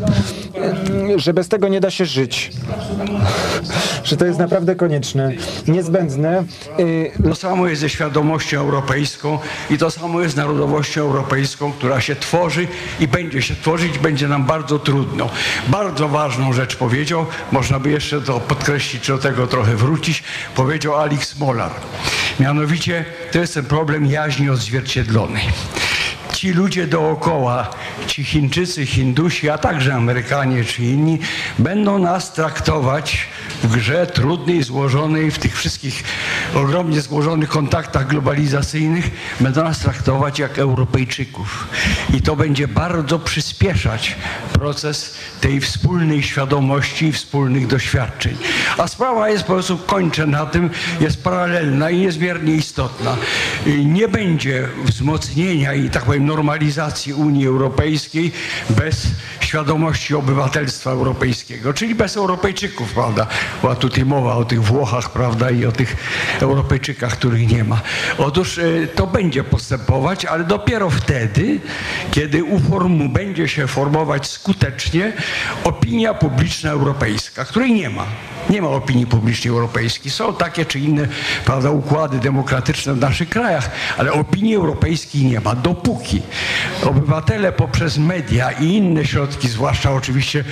że 1.16 1.34
bez 1.34 1.48
tego 1.48 1.68
nie 1.68 1.80
da 1.80 1.90
się 1.90 2.06
żyć, 2.06 2.52
że 4.04 4.16
to 4.16 4.26
jest 4.26 4.38
naprawdę 4.38 4.74
konieczne, 4.74 5.32
niezbędne. 5.68 6.44
Y, 6.80 7.12
To 7.28 7.34
samo 7.34 7.66
jest 7.68 7.80
ze 7.80 7.88
świadomością 7.88 8.60
europejską 8.60 9.38
i 9.70 9.78
to 9.78 9.90
samo 9.90 10.20
jest 10.20 10.34
z 10.34 10.36
narodowością 10.36 11.00
europejską, 11.00 11.72
która 11.72 12.00
się 12.00 12.16
tworzy 12.16 12.66
i 13.00 13.08
będzie 13.08 13.42
się 13.42 13.54
tworzyć, 13.54 13.98
będzie 13.98 14.28
nam 14.28 14.44
bardzo 14.44 14.78
trudno. 14.78 15.30
Bardzo 15.68 16.08
ważną 16.08 16.52
rzecz 16.52 16.76
powiedział, 16.76 17.26
można 17.52 17.78
by 17.80 17.90
jeszcze 17.90 18.20
to 18.20 18.40
podkreślić, 18.40 19.02
czy 19.02 19.12
do 19.12 19.18
tego 19.18 19.46
trochę 19.46 19.76
wrócić, 19.76 20.22
powiedział 20.54 20.96
Alex 20.96 21.38
Molar. 21.38 21.70
Mianowicie 22.40 23.04
to 23.32 23.38
jest 23.38 23.54
ten 23.54 23.64
problem 23.64 24.06
jaźni 24.06 24.50
odzwierciedlonej. 24.50 25.44
Ci 26.38 26.52
ludzie 26.52 26.86
dookoła, 26.86 27.70
ci 28.06 28.24
Chińczycy, 28.24 28.86
Hindusi, 28.86 29.50
a 29.50 29.58
także 29.58 29.94
Amerykanie 29.94 30.64
czy 30.64 30.82
inni, 30.82 31.18
będą 31.58 31.98
nas 31.98 32.32
traktować 32.32 33.28
w 33.62 33.76
grze 33.76 34.06
trudnej, 34.06 34.62
złożonej, 34.62 35.30
w 35.30 35.38
tych 35.38 35.56
wszystkich 35.56 36.04
ogromnie 36.54 37.00
złożonych 37.00 37.48
kontaktach 37.48 38.06
globalizacyjnych, 38.06 39.10
będą 39.40 39.64
nas 39.64 39.78
traktować 39.78 40.38
jak 40.38 40.58
Europejczyków. 40.58 41.68
I 42.14 42.22
to 42.22 42.36
będzie 42.36 42.68
bardzo 42.68 43.18
przyspieszać 43.18 44.16
proces 44.52 45.14
tej 45.40 45.60
wspólnej 45.60 46.22
świadomości 46.22 47.06
i 47.06 47.12
wspólnych 47.12 47.66
doświadczeń. 47.66 48.36
A 48.78 48.88
sprawa 48.88 49.28
jest 49.28 49.44
po 49.44 49.52
prostu, 49.52 49.78
kończę 49.78 50.26
na 50.26 50.46
tym, 50.46 50.70
jest 51.00 51.24
paralelna 51.24 51.90
i 51.90 51.98
niezmiernie 51.98 52.54
istotna. 52.54 53.16
Nie 53.84 54.08
będzie 54.08 54.68
wzmocnienia 54.84 55.74
i 55.74 55.90
tak 55.90 56.04
powiem 56.04 56.27
normalizacji 56.28 57.12
Unii 57.14 57.46
Europejskiej 57.46 58.32
bez 58.70 59.06
świadomości 59.48 60.14
obywatelstwa 60.14 60.90
europejskiego, 60.90 61.74
czyli 61.74 61.94
bez 61.94 62.16
Europejczyków, 62.16 62.92
prawda? 62.92 63.26
Była 63.60 63.76
tutaj 63.76 64.04
mowa 64.04 64.34
o 64.34 64.44
tych 64.44 64.62
Włochach, 64.62 65.10
prawda, 65.10 65.50
i 65.50 65.64
o 65.66 65.72
tych 65.72 65.96
Europejczykach, 66.40 67.12
których 67.12 67.48
nie 67.48 67.64
ma. 67.64 67.80
Otóż 68.18 68.58
y, 68.58 68.88
to 68.94 69.06
będzie 69.06 69.44
postępować, 69.44 70.24
ale 70.24 70.44
dopiero 70.44 70.90
wtedy, 70.90 71.60
kiedy 72.10 72.44
uformu, 72.44 73.08
będzie 73.08 73.48
się 73.48 73.66
formować 73.66 74.26
skutecznie 74.26 75.12
opinia 75.64 76.14
publiczna 76.14 76.70
europejska, 76.70 77.44
której 77.44 77.72
nie 77.72 77.90
ma. 77.90 78.06
Nie 78.50 78.62
ma 78.62 78.68
opinii 78.68 79.06
publicznej 79.06 79.50
europejskiej. 79.50 80.10
Są 80.10 80.34
takie 80.34 80.64
czy 80.64 80.78
inne 80.78 81.08
prawda, 81.44 81.70
układy 81.70 82.18
demokratyczne 82.18 82.94
w 82.94 83.00
naszych 83.00 83.28
krajach, 83.28 83.70
ale 83.98 84.12
opinii 84.12 84.54
europejskiej 84.54 85.24
nie 85.24 85.40
ma. 85.40 85.54
Dopóki 85.54 86.22
obywatele 86.84 87.52
poprzez 87.52 87.98
media 87.98 88.50
i 88.50 88.64
inne 88.64 89.04
środki, 89.04 89.37
zwłaszcza 89.46 89.92
oczywiście 89.92 90.44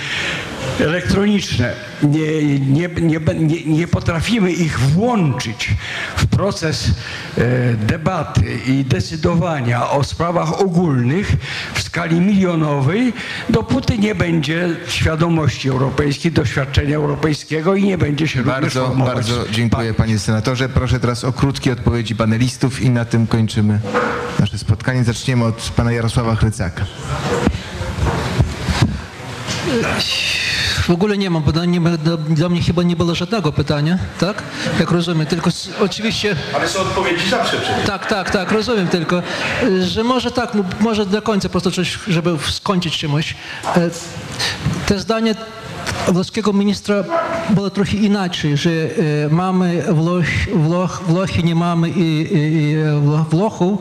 elektroniczne, 0.81 1.73
nie, 2.03 2.59
nie, 2.59 2.89
nie, 2.89 3.21
nie, 3.35 3.65
nie 3.65 3.89
potrafimy 3.89 4.53
ich 4.53 4.81
włączyć 4.81 5.75
w 6.17 6.27
proces 6.27 6.91
e, 7.39 7.75
debaty 7.75 8.59
i 8.67 8.85
decydowania 8.85 9.91
o 9.91 10.05
sprawach 10.05 10.61
ogólnych 10.61 11.37
w 11.75 11.83
skali 11.83 12.21
milionowej, 12.21 13.13
dopóty 13.49 13.99
nie 13.99 14.15
będzie 14.15 14.69
świadomości 14.89 15.69
europejskiej, 15.69 16.33
doświadczenia 16.33 16.97
europejskiego 16.97 17.75
i 17.75 17.85
nie 17.85 17.99
będzie 17.99 18.29
się 18.29 18.43
Bardzo, 18.43 18.89
bardzo 18.89 19.45
dziękuję 19.51 19.95
panie 19.95 20.19
senatorze. 20.19 20.69
Proszę 20.69 21.01
teraz 21.01 21.25
o 21.25 21.33
krótkie 21.33 21.73
odpowiedzi 21.73 22.17
panelistów 22.17 22.81
i 22.81 22.91
na 22.91 23.05
tym 23.05 23.27
kończymy 23.27 23.81
nasze 24.41 24.59
spotkanie. 24.59 25.05
Zaczniemy 25.05 25.45
od 25.45 25.73
pana 25.77 25.93
Jarosława 25.93 26.37
Chrycaka. 26.37 26.87
W 30.83 30.91
ogóle 30.91 31.19
nie 31.19 31.31
mam, 31.31 31.43
do, 32.05 32.17
do 32.17 32.49
mnie 32.49 32.63
chyba 32.63 32.83
nie 32.83 32.97
było 32.97 33.15
żadnego 33.15 33.53
pytania, 33.53 33.99
tak? 34.21 34.43
Jak 34.81 34.91
rozumiem, 34.91 35.27
tylko 35.27 35.51
s- 35.51 35.69
oczywiście... 35.81 36.37
Ale 36.55 36.69
są 36.69 36.81
odpowiedzi 36.81 37.31
zawsze 37.31 37.57
przecież. 37.57 37.87
Tak, 37.87 38.07
tak, 38.07 38.31
tak, 38.31 38.53
rozumiem 38.53 38.89
tylko, 38.89 39.23
y, 39.63 39.85
że 39.87 40.05
może 40.05 40.31
tak, 40.31 40.53
może 40.81 41.07
do 41.07 41.23
końca 41.23 41.49
po 41.49 41.53
prostu 41.53 41.71
coś, 41.71 41.99
żeby 42.09 42.31
skończyć 42.51 42.99
czymś. 42.99 43.35
E, 43.77 43.91
Te 44.87 44.99
zdanie 44.99 45.35
włoskiego 46.09 46.53
ministra 46.53 47.05
było 47.51 47.71
trochę 47.71 47.97
inaczej, 47.97 48.57
że 48.57 48.71
e, 48.71 49.29
mamy 49.31 49.83
Włoch, 49.93 50.25
Włoch, 50.55 51.03
Włochy, 51.09 51.43
nie 51.43 51.55
mamy 51.55 51.91
i, 51.91 52.01
i, 52.03 52.37
i 52.37 52.77
Wło- 52.77 53.25
Włochów. 53.31 53.79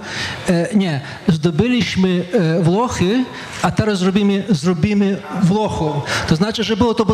E, 0.49 0.75
Nie, 0.75 1.01
zdobyliśmy 1.27 2.25
e, 2.59 2.63
Włochy, 2.63 3.23
a 3.61 3.71
teraz 3.71 3.99
zrobimy, 3.99 4.43
zrobimy 4.49 5.21
Włochów. 5.43 5.95
To 6.27 6.35
znaczy, 6.35 6.63
że 6.63 6.77
było 6.77 6.93
to 6.93 7.05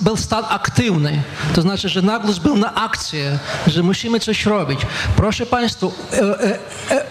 był, 0.00 0.16
stan 0.16 0.44
aktywny. 0.48 1.22
To 1.54 1.62
znaczy, 1.62 1.88
że 1.88 2.02
nagłos 2.02 2.38
był 2.38 2.56
na 2.56 2.74
akcję, 2.74 3.38
że 3.66 3.82
musimy 3.82 4.20
coś 4.20 4.46
robić. 4.46 4.80
Proszę 5.16 5.46
Państwa, 5.46 5.86
e, 6.12 6.18
e, 6.20 6.58
e, 6.90 7.04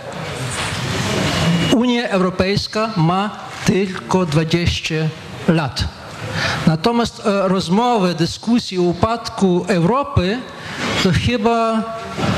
Unia 1.75 2.09
Europejska 2.09 2.89
ma 2.97 3.29
tylko 3.65 4.25
20 4.25 4.95
lat. 5.47 5.98
Natomiast 6.67 7.19
e, 7.19 7.47
rozmowy, 7.47 8.15
dyskusje 8.15 8.79
o 8.79 8.83
upadku 8.83 9.65
Europy 9.67 10.37
to 11.03 11.11
chyba 11.27 11.83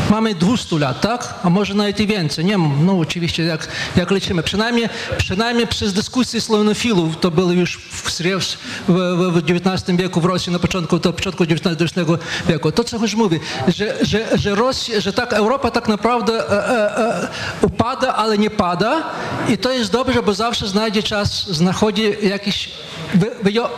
mamy 0.10 0.36
200 0.36 0.80
lat, 0.80 1.02
tak? 1.02 1.34
A 1.44 1.50
może 1.50 1.74
nawet 1.74 2.00
i 2.00 2.08
więcej. 2.08 2.46
Nie 2.46 2.52
wiem, 2.52 2.86
no 2.86 3.00
oczywiście 3.00 3.44
jak, 3.44 3.68
jak 3.96 4.12
liczymy. 4.12 4.44
Przynajmniej, 4.44 4.90
przynajmniej 5.18 5.68
przez 5.68 5.94
dyskusję 5.94 6.42
slavonofilów 6.42 7.20
to 7.20 7.32
było 7.32 7.52
już 7.52 7.78
w, 7.78 8.12
w, 8.12 8.94
w, 9.34 9.38
XIX 9.50 9.98
wieku 9.98 10.22
w 10.22 10.26
Rosji 10.26 10.52
na 10.52 10.60
początku, 10.60 11.00
to 11.00 11.14
początku 11.14 11.44
XIX 11.44 12.08
wieku. 12.48 12.72
To 12.72 12.84
co 12.84 12.98
już 12.98 13.16
mówię, 13.16 13.40
że, 13.68 14.06
że, 14.06 14.38
że, 14.38 14.56
Rosja, 14.56 15.02
że 15.02 15.14
tak 15.14 15.34
Europa 15.34 15.72
tak 15.72 15.88
naprawdę 15.88 16.50
e, 16.50 16.70
e, 16.70 16.98
e, 16.98 17.30
upada, 17.62 18.16
ale 18.16 18.38
nie 18.38 18.50
pada 18.50 19.04
i 19.50 19.58
to 19.58 19.72
jest 19.72 19.92
dobrze, 19.92 20.24
bo 20.24 20.34
zawsze 20.34 20.68
znajdzie 20.68 21.04
czas, 21.04 21.48
znachodzi 21.50 22.04
jakiś 22.22 22.70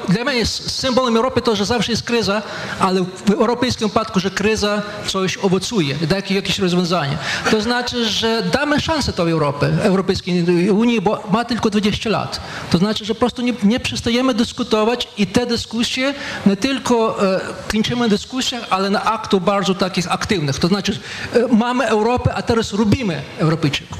dla 0.09 0.23
mnie 0.23 0.45
symbolem 0.45 1.17
Europy 1.17 1.41
to, 1.41 1.55
że 1.55 1.65
zawsze 1.65 1.91
jest 1.91 2.03
kryza, 2.03 2.41
ale 2.79 3.05
w 3.25 3.31
europejskim 3.31 3.89
przypadku, 3.89 4.19
że 4.19 4.31
kryza 4.31 4.72
coś 5.07 5.37
owocuje, 5.37 5.95
da 5.95 6.15
jakieś, 6.15 6.59
rozwiązanie. 6.59 7.17
To 7.51 7.61
znaczy, 7.61 8.05
że 8.05 8.43
damy 8.51 8.81
szansę 8.81 9.13
tej 9.13 9.31
Europy, 9.31 9.73
Europejskiej 9.83 10.69
Unii, 10.69 11.01
bo 11.01 11.23
ma 11.31 11.45
tylko 11.45 11.69
20 11.69 12.09
lat. 12.09 12.41
To 12.69 12.77
znaczy, 12.77 13.05
że 13.05 13.13
po 13.13 13.19
prostu 13.19 13.41
nie, 13.41 13.53
nie 13.63 13.79
przestajemy 13.79 14.33
dyskutować 14.33 15.07
i 15.17 15.27
te 15.27 15.45
dyskusje 15.45 16.13
nie 16.45 16.57
tylko 16.57 17.23
e, 17.35 17.39
kończymy 17.71 18.09
dyskusję, 18.09 18.59
ale 18.69 18.89
na 18.89 19.03
aktu 19.03 19.41
bardzo 19.41 19.75
takich 19.75 20.11
aktywnych. 20.11 20.59
To 20.59 20.67
znaczy, 20.67 20.99
e, 21.33 21.55
mamy 21.55 21.87
Europę, 21.87 22.33
a 22.33 22.41
teraz 22.41 22.73
robimy 22.73 23.21
Europejczyków. 23.39 23.97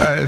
E, 0.00 0.26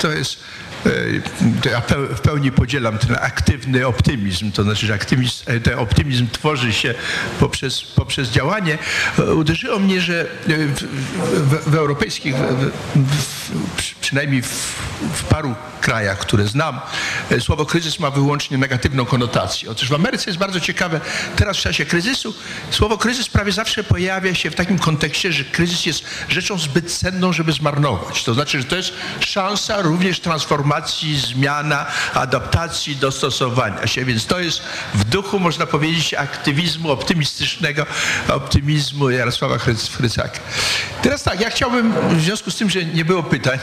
To 0.00 0.10
jest. 0.10 0.38
E, 0.86 1.70
Ja 1.70 1.82
w 2.16 2.20
pełni 2.20 2.52
podzielam 2.52 2.98
ten 2.98 3.16
aktywny 3.20 3.86
optymizm, 3.86 4.52
to 4.52 4.62
znaczy, 4.62 4.86
że 4.86 4.94
aktywizm, 4.94 5.42
e, 5.46 5.60
ten 5.60 5.78
optymizm 5.78 6.26
tworzy 6.32 6.72
się 6.72 6.94
poprzez, 7.40 7.82
poprzez 7.82 8.28
działanie. 8.28 8.78
E, 9.18 9.34
Uderzyło 9.34 9.78
mnie, 9.78 10.00
że 10.00 10.26
w, 10.46 10.82
w, 11.34 11.70
w 11.70 11.74
europejskich, 11.74 12.36
w, 12.36 12.38
w, 12.38 12.70
w, 12.96 13.76
przy- 13.76 13.94
przynajmniej 14.00 14.42
w, 14.42 15.24
paru 15.28 15.54
krajach, 15.80 16.18
które 16.18 16.46
znam, 16.46 16.80
słowo 17.40 17.66
kryzys 17.66 17.98
ma 17.98 18.10
wyłącznie 18.10 18.58
negatywną 18.58 19.04
konotację. 19.04 19.70
Otóż 19.70 19.88
w 19.88 19.94
Ameryce 19.94 20.30
jest 20.30 20.38
bardzo 20.38 20.60
ciekawe, 20.60 21.00
teraz 21.36 21.56
w 21.56 21.60
czasie 21.60 21.86
kryzysu, 21.86 22.34
słowo 22.70 22.98
kryzys 22.98 23.28
prawie 23.28 23.52
zawsze 23.52 23.84
pojawia 23.84 24.34
się 24.34 24.50
w 24.50 24.54
takim 24.54 24.78
kontekście, 24.78 25.32
że 25.32 25.44
kryzys 25.44 25.86
jest 25.86 26.04
rzeczą 26.28 26.58
zbyt 26.58 26.92
cenną, 26.92 27.32
żeby 27.32 27.52
zmarnować. 27.52 28.24
To 28.24 28.34
znaczy, 28.34 28.58
że 28.58 28.64
to 28.64 28.76
jest 28.76 28.92
szansa 29.20 29.82
również 29.82 30.20
transformacji, 30.20 31.20
zmiana, 31.20 31.86
adaptacji, 32.14 32.96
dostosowania 32.96 33.86
się. 33.86 34.04
Więc 34.04 34.26
to 34.26 34.40
jest 34.40 34.62
w 34.94 35.04
duchu, 35.04 35.38
można 35.38 35.66
powiedzieć, 35.66 36.14
aktywizmu 36.14 36.90
optymistycznego, 36.90 37.86
optymizmu 38.28 39.10
Jarosława 39.10 39.58
Chrycaka. 39.96 40.40
Teraz 41.02 41.22
tak, 41.22 41.40
ja 41.40 41.50
chciałbym, 41.50 41.92
w 42.16 42.20
związku 42.20 42.50
z 42.50 42.56
tym, 42.56 42.70
że 42.70 42.84
nie 42.84 43.04
było 43.04 43.22
pytań, 43.22 43.58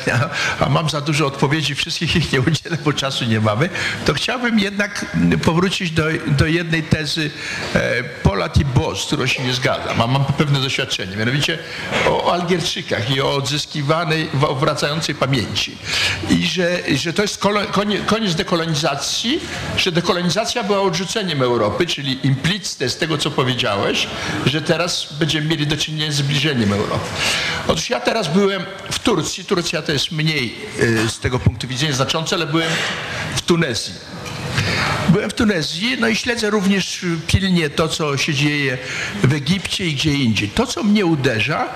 a, 0.59 0.69
mam 0.69 0.89
za 0.89 1.01
dużo 1.01 1.27
odpowiedzi, 1.27 1.75
wszystkich 1.75 2.15
ich 2.15 2.31
nie 2.31 2.41
udzielę, 2.41 2.77
bo 2.85 2.93
czasu 2.93 3.25
nie 3.25 3.41
to 4.05 4.13
chciałbym 4.13 4.59
jednak 4.59 5.05
powrócić 5.43 5.91
do, 5.91 6.03
do 6.27 6.45
jednej 6.45 6.83
tezy 6.83 7.31
e, 7.73 8.03
Pola 8.03 8.49
Tibos, 8.49 9.03
z 9.03 9.05
którą 9.05 9.25
się 9.25 9.43
nie 9.43 9.53
zgadzam, 9.53 10.01
a 10.01 10.07
mam 10.07 10.25
pewne 10.25 10.59
doświadczenie, 10.59 11.17
mianowicie 11.17 11.57
o 12.09 12.33
Algierczykach 12.33 13.15
i 13.15 13.21
o 13.21 13.35
odzyskiwanej, 13.35 14.29
wracającej 14.59 15.15
pamięci. 15.15 15.77
I 16.29 16.47
że, 16.47 16.79
że 16.95 17.13
to 17.13 17.21
jest 17.21 17.41
koniec 18.05 18.35
dekolonizacji, 18.35 19.39
że 19.77 19.91
dekolonizacja 19.91 20.63
była 20.63 20.81
odrzuceniem 20.81 21.41
Europy, 21.41 21.85
czyli 21.85 22.27
implicite 22.27 22.89
z 22.89 22.97
tego, 22.97 23.17
co 23.17 23.31
powiedziałeś, 23.31 24.07
że 24.45 24.61
teraz 24.61 25.13
będziemy 25.19 25.47
mieli 25.47 25.67
do 25.67 25.77
czynienia 25.77 26.11
z 26.11 26.15
zbliżeniem 26.15 26.73
Europy. 26.73 27.05
Otóż 27.67 27.89
ja 27.89 27.99
teraz 27.99 28.27
byłem 28.27 28.63
w 28.91 28.99
Turcji, 28.99 29.45
Turcja 29.45 29.81
to 29.81 29.91
jest 29.91 30.11
mniej 30.11 30.55
y, 30.79 31.09
z 31.09 31.19
tego 31.19 31.39
punktu 31.39 31.67
widzenia 31.67 31.93
znaczące, 31.93 32.35
ale 32.35 32.45
byłem 32.45 32.69
w 33.35 33.41
Tunezji. 33.47 33.93
Byłem 35.09 35.29
w 35.29 35.33
Tunezji, 35.33 35.97
no 35.99 36.07
i 36.07 36.15
śledzę 36.15 36.49
również 36.49 37.05
pilnie 37.27 37.69
to, 37.69 37.87
co 37.87 38.17
się 38.17 38.33
dzieje 38.33 38.77
w 39.23 39.33
Egipcie 39.33 39.85
i 39.85 39.93
gdzie 39.93 40.13
indziej. 40.13 40.49
To, 40.49 40.67
co 40.67 40.83
mnie 40.83 41.05
uderza, 41.05 41.69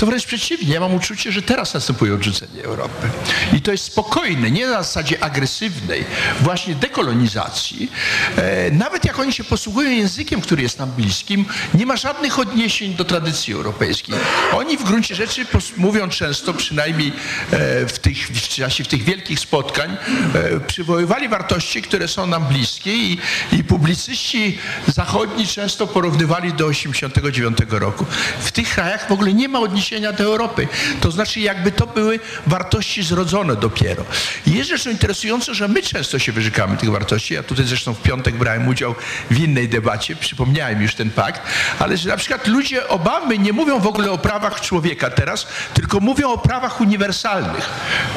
to 0.00 0.06
wręcz 0.06 0.26
przeciwnie. 0.26 0.74
Ja 0.74 0.80
mam 0.80 0.94
uczucie, 0.94 1.32
że 1.32 1.42
teraz 1.42 1.74
następuje 1.74 2.14
odrzucenie 2.14 2.62
Europy. 2.64 3.08
I 3.52 3.60
to 3.60 3.72
jest 3.72 3.84
spokojne, 3.84 4.50
nie 4.50 4.66
na 4.66 4.82
zasadzie 4.82 5.24
agresywnej, 5.24 6.04
właśnie 6.40 6.74
dekolonizacji. 6.74 7.92
E, 8.36 8.70
nawet 8.70 9.04
jak 9.04 9.18
oni 9.18 9.32
się 9.32 9.44
posługują 9.44 9.90
językiem, 9.90 10.40
który 10.40 10.62
jest 10.62 10.78
nam 10.78 10.90
bliskim, 10.90 11.44
nie 11.74 11.86
ma 11.86 11.96
żadnych 11.96 12.38
odniesień 12.38 12.94
do 12.94 13.04
tradycji 13.04 13.54
europejskiej. 13.54 14.14
Oni 14.52 14.76
w 14.76 14.84
gruncie 14.84 15.14
rzeczy 15.14 15.46
mówią 15.76 16.08
często, 16.08 16.54
przynajmniej 16.54 17.12
e, 17.50 17.86
w, 17.86 17.98
tych, 17.98 18.28
w 18.28 18.48
czasie 18.48 18.84
w 18.84 18.88
tych 18.88 19.02
wielkich 19.02 19.40
spotkań, 19.40 19.96
e, 20.34 20.60
przywoływali 20.60 21.28
wartości, 21.28 21.82
które 21.82 22.08
są 22.10 22.26
nam 22.26 22.44
bliskie 22.44 22.96
i, 22.96 23.18
i 23.52 23.64
publicyści 23.64 24.58
zachodni 24.86 25.46
często 25.46 25.86
porównywali 25.86 26.52
do 26.52 26.66
89 26.66 27.58
roku. 27.70 28.06
W 28.40 28.52
tych 28.52 28.68
krajach 28.74 29.08
w 29.08 29.12
ogóle 29.12 29.32
nie 29.32 29.48
ma 29.48 29.60
odniesienia 29.60 30.12
do 30.12 30.24
Europy. 30.24 30.68
To 31.00 31.10
znaczy 31.10 31.40
jakby 31.40 31.72
to 31.72 31.86
były 31.86 32.20
wartości 32.46 33.02
zrodzone 33.02 33.56
dopiero. 33.56 34.04
I 34.46 34.52
jest 34.52 34.70
rzeczą 34.70 34.90
interesującą, 34.90 35.54
że 35.54 35.68
my 35.68 35.82
często 35.82 36.18
się 36.18 36.32
wyrzekamy 36.32 36.76
tych 36.76 36.90
wartości. 36.90 37.34
Ja 37.34 37.42
tutaj 37.42 37.66
zresztą 37.66 37.94
w 37.94 38.02
piątek 38.02 38.34
brałem 38.34 38.68
udział 38.68 38.94
w 39.30 39.38
innej 39.38 39.68
debacie, 39.68 40.16
przypomniałem 40.16 40.82
już 40.82 40.94
ten 40.94 41.10
pakt, 41.10 41.42
ale 41.78 41.96
że 41.96 42.08
na 42.08 42.16
przykład 42.16 42.46
ludzie 42.46 42.88
Obamy 42.88 43.38
nie 43.38 43.52
mówią 43.52 43.80
w 43.80 43.86
ogóle 43.86 44.10
o 44.10 44.18
prawach 44.18 44.60
człowieka 44.60 45.10
teraz, 45.10 45.46
tylko 45.74 46.00
mówią 46.00 46.28
o 46.28 46.38
prawach 46.38 46.80
uniwersalnych, 46.80 47.70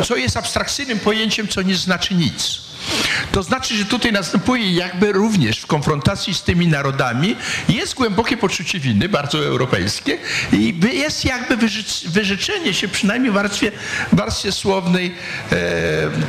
co 0.06 0.15
jest 0.15 0.38
abstrakcyjnym 0.38 0.99
pojęciem, 0.99 1.48
co 1.48 1.61
nie 1.61 1.76
znaczy 1.76 2.15
nic. 2.15 2.61
To 3.31 3.43
znaczy, 3.43 3.76
że 3.76 3.85
tutaj 3.85 4.11
następuje 4.11 4.73
jakby 4.73 5.11
również 5.11 5.60
w 5.60 5.68
konfrontacji 5.68 6.34
z 6.34 6.41
tymi 6.41 6.68
narodami 6.68 7.35
jest 7.69 7.93
głębokie 7.93 8.38
poczucie 8.38 8.80
winy, 8.80 9.10
bardzo 9.10 9.45
europejskie 9.45 10.18
i 10.51 10.76
jest 10.93 11.26
jakby 11.26 11.57
wyrzec- 11.57 12.07
wyrzeczenie 12.07 12.73
się 12.73 12.88
przynajmniej 12.88 13.31
w 13.31 13.35
warstwie, 13.35 13.72
warstwie 14.11 14.51
słownej 14.51 15.15
e, 15.51 15.55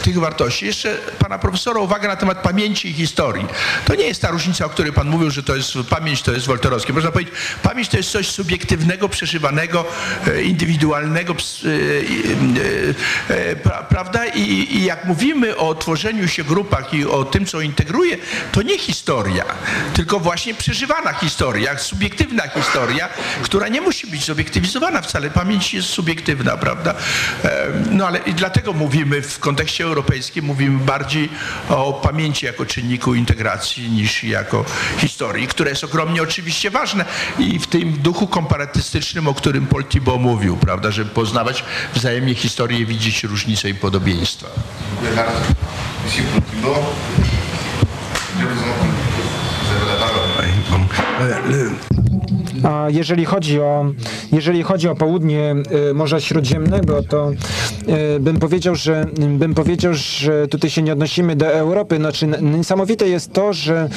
tych 0.02 0.18
wartości. 0.18 0.66
Jeszcze 0.66 0.97
pana 1.18 1.39
profesora 1.39 1.81
uwaga 1.81 2.09
na 2.09 2.16
temat 2.16 2.43
pamięci 2.43 2.89
i 2.89 2.93
historii. 2.93 3.47
To 3.85 3.94
nie 3.94 4.05
jest 4.05 4.22
ta 4.22 4.31
różnica, 4.31 4.66
o 4.66 4.68
której 4.68 4.93
pan 4.93 5.09
mówił, 5.09 5.31
że 5.31 5.43
to 5.43 5.56
jest 5.56 5.72
pamięć, 5.90 6.22
to 6.22 6.32
jest 6.32 6.47
wolterowskie. 6.47 6.93
Można 6.93 7.12
powiedzieć, 7.12 7.35
pamięć 7.62 7.89
to 7.89 7.97
jest 7.97 8.10
coś 8.10 8.28
subiektywnego, 8.28 9.09
przeżywanego, 9.09 9.85
e, 10.26 10.43
indywidualnego, 10.43 11.35
e, 11.35 13.35
e, 13.35 13.51
e, 13.51 13.56
pra, 13.56 13.82
prawda? 13.82 14.26
I, 14.26 14.76
I 14.76 14.85
jak 14.85 15.05
mówimy 15.05 15.56
o 15.56 15.74
tworzeniu 15.74 16.28
się 16.28 16.44
grupach 16.45 16.95
i 16.95 17.05
o 17.05 17.25
tym, 17.25 17.47
co 17.47 17.61
integruje, 17.61 18.16
to 18.53 18.62
nie 18.62 18.79
historia, 18.79 19.45
tylko 19.95 20.21
właśnie 20.21 20.55
przeżywana 20.55 21.12
historia, 21.12 21.79
subiektywna 21.79 22.49
historia, 22.49 23.09
która 23.43 23.69
nie 23.69 23.81
musi 23.81 24.07
być 24.07 24.25
zobiektywizowana 24.25 25.03
wcale. 25.03 25.31
Pamięć 25.31 25.75
jest 25.75 25.89
subiektywna, 25.89 26.57
prawda? 26.57 26.95
No 27.91 28.07
ale 28.07 28.19
i 28.19 28.35
dlatego 28.35 28.73
mówimy 28.73 29.23
w 29.23 29.39
kontekście 29.39 29.85
europejskim, 29.85 30.45
mówimy 30.45 30.79
bardziej 30.79 31.29
o 31.69 31.93
pamięci 31.93 32.47
jako 32.47 32.66
czynniku 32.66 33.15
integracji 33.15 33.91
niż 33.91 34.25
jako 34.25 34.65
historii, 34.99 35.47
które 35.47 35.71
jest 35.71 35.85
ogromnie 35.85 36.23
oczywiście 36.23 36.71
ważne 36.71 37.05
i 37.39 37.59
w 37.59 37.66
tym 37.66 37.93
duchu 37.93 38.27
komparatystycznym, 38.27 39.29
o 39.29 39.35
którym 39.35 39.66
Paul 39.66 39.85
Thibault 39.85 40.21
mówił, 40.21 40.57
prawda, 40.57 40.91
żeby 40.91 41.11
poznawać 41.11 41.65
wzajemnie 41.95 42.35
historię, 42.35 42.87
widzieć 42.87 43.25
różnice 43.25 43.69
i 43.71 43.75
podobieństwa. 43.75 44.47
Dziękuję 44.91 45.16
bardzo. 45.16 45.94
Monsieur 46.05 46.24
je 48.39 48.44
vous 48.44 48.60
en 48.60 48.74
prie. 48.78 48.90
Vous 49.60 49.70
avez 49.76 49.86
la 49.90 50.06
parole. 50.06 50.31
Oj, 50.40 50.48
bon. 50.70 50.82
Le- 51.51 51.70
A 52.68 52.86
jeżeli 52.90 53.24
chodzi 53.24 53.60
o, 53.60 53.85
jeżeli 54.32 54.62
chodzi 54.62 54.89
o 54.89 54.94
południe 54.94 55.55
y, 55.90 55.94
Morza 55.94 56.20
Śródziemnego, 56.20 57.02
to 57.02 57.31
bym 58.20 58.39
powiedział, 58.39 58.74
że 58.74 59.06
bym 59.28 59.55
powiedział, 59.55 59.94
że 59.94 60.48
tutaj 60.48 60.70
się 60.70 60.82
nie 60.82 60.93
odnosimy 60.93 61.36
do 61.36 61.47
Europy. 61.47 61.97
Znaczy, 61.97 62.27
niesamowite 62.43 63.09
jest 63.09 63.32
to, 63.32 63.52
że 63.52 63.89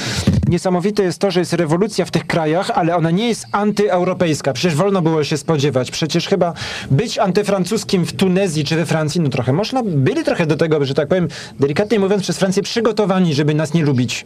niesamowite 0.48 1.04
jest 1.04 1.20
to, 1.20 1.32
że 1.32 1.40
jest 1.40 1.54
rewolucja 1.54 2.06
w 2.06 2.12
tych 2.12 2.28
krajach, 2.28 2.72
ale 2.76 2.96
ona 2.96 3.12
nie 3.12 3.28
jest 3.28 3.46
antyeuropejska. 3.52 4.54
Przecież 4.54 4.76
wolno 4.76 5.02
było 5.02 5.24
się 5.24 5.38
spodziewać. 5.38 5.92
Przecież 5.92 6.28
chyba 6.28 6.54
być 6.92 7.20
antyfrancuskim 7.20 8.06
w 8.06 8.14
Tunezji 8.14 8.64
czy 8.64 8.76
we 8.76 8.86
Francji, 8.86 9.22
no 9.22 9.30
trochę 9.30 9.54
można, 9.54 9.84
byli 9.84 10.24
trochę 10.24 10.46
do 10.46 10.56
tego, 10.56 10.86
że 10.86 10.94
tak 10.94 11.08
powiem, 11.08 11.28
delikatnie 11.60 12.00
mówiąc, 12.00 12.24
przez 12.24 12.38
Francję 12.38 12.64
przygotowani, 12.64 13.34
żeby 13.34 13.54
nas 13.54 13.74
nie 13.74 13.84
lubić. 13.84 14.26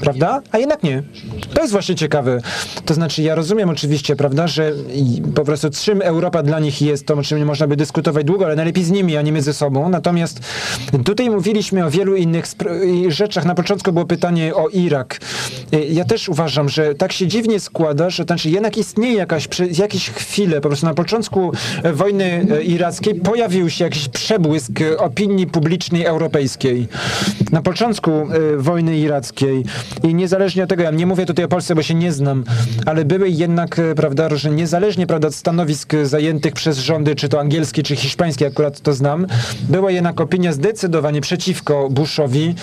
Prawda? 0.00 0.42
A 0.52 0.58
jednak 0.58 0.82
nie. 0.82 1.02
To 1.54 1.60
jest 1.60 1.72
właśnie 1.72 1.94
ciekawe. 1.94 2.40
To 2.84 2.94
znaczy, 2.94 3.22
ja 3.22 3.34
rozumiem 3.34 3.68
oczywiście, 3.68 4.16
prawda, 4.16 4.46
że 4.46 4.72
po 5.34 5.44
prostu 5.44 5.70
czym 5.70 6.02
Europa 6.02 6.42
dla 6.42 6.60
nich 6.60 6.82
jest, 6.82 7.06
to 7.06 7.14
o 7.14 7.22
czym 7.22 7.44
można 7.44 7.66
by 7.66 7.76
dyskutować 7.76 8.24
długo, 8.24 8.44
ale 8.44 8.56
najlepiej 8.56 8.84
z 8.84 8.90
nimi, 8.96 9.16
a 9.16 9.22
nie 9.22 9.42
ze 9.42 9.54
sobą. 9.54 9.88
Natomiast 9.88 10.40
tutaj 11.04 11.30
mówiliśmy 11.30 11.84
o 11.86 11.90
wielu 11.90 12.16
innych 12.16 12.46
rzeczach. 13.08 13.44
Na 13.44 13.54
początku 13.54 13.92
było 13.92 14.06
pytanie 14.06 14.54
o 14.54 14.68
Irak. 14.68 15.20
Y, 15.74 15.86
Ja 15.90 16.04
też 16.04 16.28
uważam, 16.28 16.68
że 16.68 16.94
tak 16.94 17.12
się 17.12 17.26
dziwnie 17.26 17.60
składa, 17.60 18.10
że 18.10 18.24
znaczy 18.24 18.50
jednak 18.50 18.76
istnieje 18.76 19.14
jakaś, 19.14 19.48
przez 19.48 19.78
jakieś 19.78 20.10
chwile, 20.10 20.60
po 20.60 20.68
prostu 20.68 20.86
na 20.86 20.94
początku 20.94 21.52
e, 21.82 21.92
wojny 21.92 22.46
e, 22.50 22.62
irackiej 22.62 23.14
pojawił 23.14 23.70
się 23.70 23.84
jakiś 23.84 24.08
przebłysk 24.08 24.80
e, 24.80 24.98
opinii 24.98 25.46
publicznej 25.46 26.04
europejskiej. 26.04 26.88
Na 27.52 27.62
początku 27.62 28.10
wojny 28.56 28.98
irackiej 28.98 29.64
i 30.02 30.14
niezależnie 30.14 30.62
od 30.62 30.68
tego, 30.68 30.82
ja 30.82 30.90
nie 30.90 31.06
mówię 31.06 31.26
tutaj 31.26 31.44
o 31.44 31.48
Polsce, 31.48 31.74
bo 31.74 31.82
się 31.82 31.94
nie 31.94 32.12
znam, 32.12 32.44
ale 32.86 33.04
były 33.04 33.28
jednak, 33.28 33.80
prawda, 33.96 34.36
że 34.36 34.50
niezależnie, 34.50 35.06
prawda, 35.06 35.28
od 35.28 35.34
stanowisk 35.34 35.92
zajętych 36.02 36.54
przez 36.54 36.78
rządy, 36.78 37.14
czy 37.14 37.28
to 37.28 37.40
angielskie, 37.40 37.82
czy 37.82 37.96
hiszpańskie, 37.96 38.46
akurat 38.46 38.80
to 38.86 38.92
znam, 38.92 39.26
była 39.68 39.90
jednak 39.90 40.20
opinia 40.20 40.52
zdecydowanie 40.52 41.20
przeciwko 41.20 41.88
Bushowi 41.90 42.54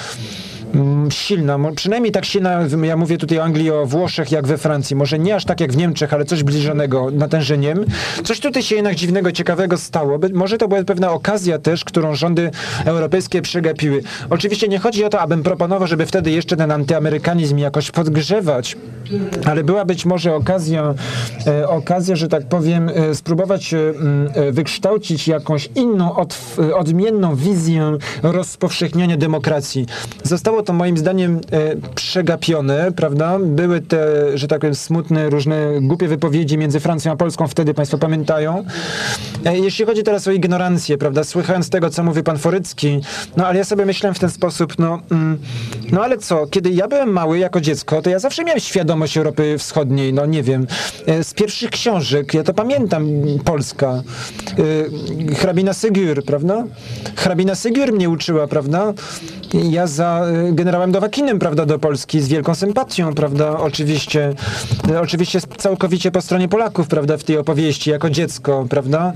mm, 0.75 1.11
silna, 1.11 1.59
przynajmniej 1.75 2.11
tak 2.11 2.25
silna, 2.25 2.59
ja 2.83 2.97
mówię 2.97 3.17
tutaj 3.17 3.39
o 3.39 3.43
Anglii, 3.43 3.71
o 3.71 3.85
Włoszech, 3.85 4.31
jak 4.31 4.47
we 4.47 4.57
Francji, 4.57 4.95
może 4.95 5.19
nie 5.19 5.35
aż 5.35 5.45
tak 5.45 5.59
jak 5.59 5.73
w 5.73 5.77
Niemczech, 5.77 6.13
ale 6.13 6.25
coś 6.25 6.39
zbliżonego 6.39 7.11
natężeniem. 7.11 7.85
Coś 8.23 8.39
tutaj 8.39 8.63
się 8.63 8.75
jednak 8.75 8.95
dziwnego, 8.95 9.31
ciekawego 9.31 9.77
stało. 9.77 10.19
Może 10.33 10.57
to 10.57 10.67
była 10.67 10.83
pewna 10.83 11.11
okazja 11.11 11.59
też, 11.59 11.85
którą 11.85 12.15
rządy 12.15 12.51
europejskie 12.85 13.41
przegapiły. 13.41 14.03
Oczywiście 14.29 14.67
nie 14.67 14.79
chodzi 14.79 15.05
o 15.05 15.09
to, 15.09 15.19
abym 15.19 15.43
proponował, 15.43 15.87
żeby 15.87 16.05
wtedy 16.05 16.31
jeszcze 16.31 16.57
ten 16.57 16.71
antyamerykanizm 16.71 17.57
jakoś 17.57 17.91
podgrzewać, 17.91 18.77
ale 19.45 19.63
była 19.63 19.85
być 19.85 20.05
może 20.05 20.35
okazja, 20.35 20.93
e, 21.47 21.69
okazja, 21.69 22.15
że 22.15 22.27
tak 22.27 22.45
powiem, 22.45 22.89
e, 22.89 23.15
spróbować 23.15 23.73
e, 23.73 24.51
wykształcić 24.51 25.27
jakąś 25.27 25.69
inną, 25.75 26.15
od, 26.15 26.37
odmienną 26.75 27.35
wizję 27.35 27.97
rozpowszechniania 28.23 29.17
demokracji. 29.17 29.85
Zostało 30.23 30.63
to 30.63 30.73
moim 30.73 30.97
zdaniem 30.97 31.41
przegapione, 31.95 32.91
prawda? 32.91 33.39
Były 33.39 33.81
te, 33.81 34.07
że 34.37 34.47
tak 34.47 34.59
powiem, 34.59 34.75
smutne, 34.75 35.29
różne 35.29 35.55
głupie 35.81 36.07
wypowiedzi 36.07 36.57
między 36.57 36.79
Francją 36.79 37.11
a 37.11 37.15
Polską, 37.15 37.47
wtedy 37.47 37.73
Państwo 37.73 37.97
pamiętają. 37.97 38.65
Jeśli 39.53 39.85
chodzi 39.85 40.03
teraz 40.03 40.27
o 40.27 40.31
ignorancję, 40.31 40.97
prawda, 40.97 41.23
słuchając 41.23 41.69
tego, 41.69 41.89
co 41.89 42.03
mówi 42.03 42.23
pan 42.23 42.37
Forycki, 42.37 43.01
no 43.37 43.47
ale 43.47 43.57
ja 43.57 43.63
sobie 43.63 43.85
myślałem 43.85 44.15
w 44.15 44.19
ten 44.19 44.29
sposób, 44.29 44.79
no, 44.79 44.99
mm, 45.11 45.37
no 45.91 46.03
ale 46.03 46.17
co, 46.17 46.47
kiedy 46.47 46.69
ja 46.69 46.87
byłem 46.87 47.09
mały 47.09 47.39
jako 47.39 47.61
dziecko, 47.61 48.01
to 48.01 48.09
ja 48.09 48.19
zawsze 48.19 48.43
miałem 48.43 48.59
świadomość 48.59 48.92
Europy 49.17 49.57
Wschodniej, 49.57 50.13
no 50.13 50.25
nie 50.25 50.43
wiem, 50.43 50.67
e, 51.05 51.23
z 51.23 51.33
pierwszych 51.33 51.69
książek, 51.69 52.33
ja 52.33 52.43
to 52.43 52.53
pamiętam, 52.53 53.07
Polska, 53.45 54.03
e, 55.31 55.35
hrabina 55.35 55.73
Sygiur, 55.73 56.25
prawda? 56.25 56.63
Hrabina 57.15 57.55
Sygiur 57.55 57.93
mnie 57.93 58.09
uczyła, 58.09 58.47
prawda? 58.47 58.93
Ja 59.53 59.87
za 59.87 60.25
e, 60.25 60.51
generałem 60.51 60.91
Dowakinem, 60.91 61.39
prawda, 61.39 61.65
do 61.65 61.79
Polski 61.79 62.21
z 62.21 62.27
wielką 62.27 62.55
sympatią, 62.55 63.13
prawda, 63.13 63.57
oczywiście, 63.59 64.33
oczywiście 65.01 65.39
całkowicie 65.57 66.11
po 66.11 66.21
stronie 66.21 66.47
Polaków, 66.47 66.87
prawda, 66.87 67.17
w 67.17 67.23
tej 67.23 67.37
opowieści, 67.37 67.89
jako 67.89 68.09
dziecko, 68.09 68.65
prawda, 68.69 69.13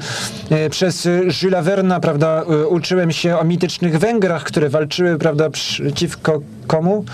przez 0.70 1.08
Jules 1.44 1.66
Verna, 1.66 2.00
prawda, 2.00 2.44
uczyłem 2.70 3.12
się 3.12 3.38
o 3.38 3.44
mitycznych 3.44 4.00
Węgrach, 4.00 4.44
które 4.44 4.70
walczyły, 4.70 5.18
prawda, 5.18 5.50
przeciwko 5.50 6.42
komu? 6.68 7.06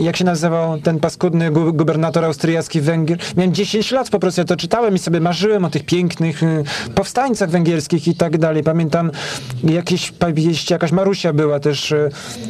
Jak 0.00 0.16
się 0.16 0.24
nazywał 0.24 0.78
ten 0.80 1.00
paskudny 1.00 1.50
gu- 1.50 1.72
gubernator 1.72 2.24
austriacki 2.24 2.80
Węgier? 2.80 3.18
Miałem 3.36 3.54
10 3.54 3.90
lat, 3.92 4.10
po 4.10 4.18
prostu 4.18 4.40
ja 4.40 4.44
to 4.44 4.56
czytałem 4.56 4.94
i 4.94 4.98
sobie 4.98 5.20
marzyłem 5.20 5.64
o 5.64 5.70
tych 5.70 5.84
pięknych 5.86 6.42
e, 6.42 6.62
powstańcach 6.94 7.50
węgierskich 7.50 8.08
i 8.08 8.14
tak 8.14 8.38
dalej. 8.38 8.62
Pamiętam 8.62 9.10
jakieś 9.64 10.12
jakaś 10.70 10.92
Marusia 10.92 11.32
była 11.32 11.60
też, 11.60 11.92
e, 11.92 12.08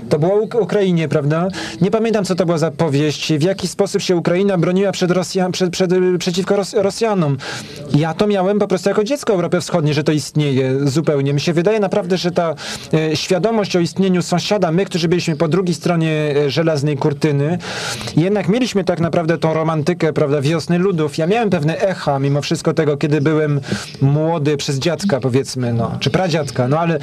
to 0.09 0.18
było 0.18 0.34
o 0.34 0.59
Ukrainie, 0.59 1.09
prawda? 1.09 1.48
Nie 1.80 1.90
pamiętam, 1.90 2.24
co 2.24 2.34
to 2.34 2.46
była 2.46 2.59
za 2.59 2.70
powieść, 2.70 3.32
w 3.32 3.42
jaki 3.42 3.68
sposób 3.68 4.02
się 4.02 4.16
Ukraina 4.16 4.59
broniła 4.59 4.92
przed 4.92 5.10
Rosjan, 5.10 5.52
przed, 5.52 5.70
przed, 5.70 5.90
przeciwko 6.18 6.56
Ros 6.56 6.74
Rosjanom. 6.74 7.36
Ja 7.96 8.14
to 8.14 8.26
miałem 8.26 8.59
po 8.59 8.68
prostu 8.68 8.88
jako 8.88 9.05
dziecko 9.05 9.32
Europy 9.32 9.60
Wschodniej, 9.60 9.94
że 9.94 10.05
to 10.05 10.12
istnieje 10.12 10.88
zupełnie. 10.88 11.32
Mi 11.32 11.40
się 11.40 11.52
wydaje 11.52 11.80
naprawdę, 11.80 12.16
że 12.16 12.30
ta 12.30 12.55
e, 12.94 13.16
świadomość 13.16 13.76
o 13.76 13.80
istnieniu 13.80 14.22
sąsiada, 14.22 14.72
my, 14.72 14.84
którzy 14.84 15.09
byliśmy 15.09 15.36
po 15.36 15.48
drugiej 15.48 15.74
stronie 15.74 16.34
żelaznej 16.46 16.96
kurtyny, 16.96 17.18
jednak 18.16 18.49
mieliśmy 18.49 18.85
tak 18.85 19.01
naprawdę 19.01 19.39
tą 19.39 19.55
romantykę, 19.55 20.12
prawda, 20.12 20.40
wiosny 20.40 20.78
ludów. 20.78 21.19
Ja 21.19 21.27
miałem 21.27 21.51
pewne 21.51 21.81
echa 21.81 22.19
mimo 22.19 22.43
wszystko 22.43 22.74
tego, 22.74 22.97
kiedy 22.97 23.20
byłem 23.20 23.61
młody 24.03 24.57
przez 24.57 24.78
dziadka, 24.78 25.20
powiedzmy, 25.20 25.73
no, 25.74 25.97
czy 26.01 26.11
pradziadka, 26.11 26.69
no 26.69 26.78
ale 26.78 26.99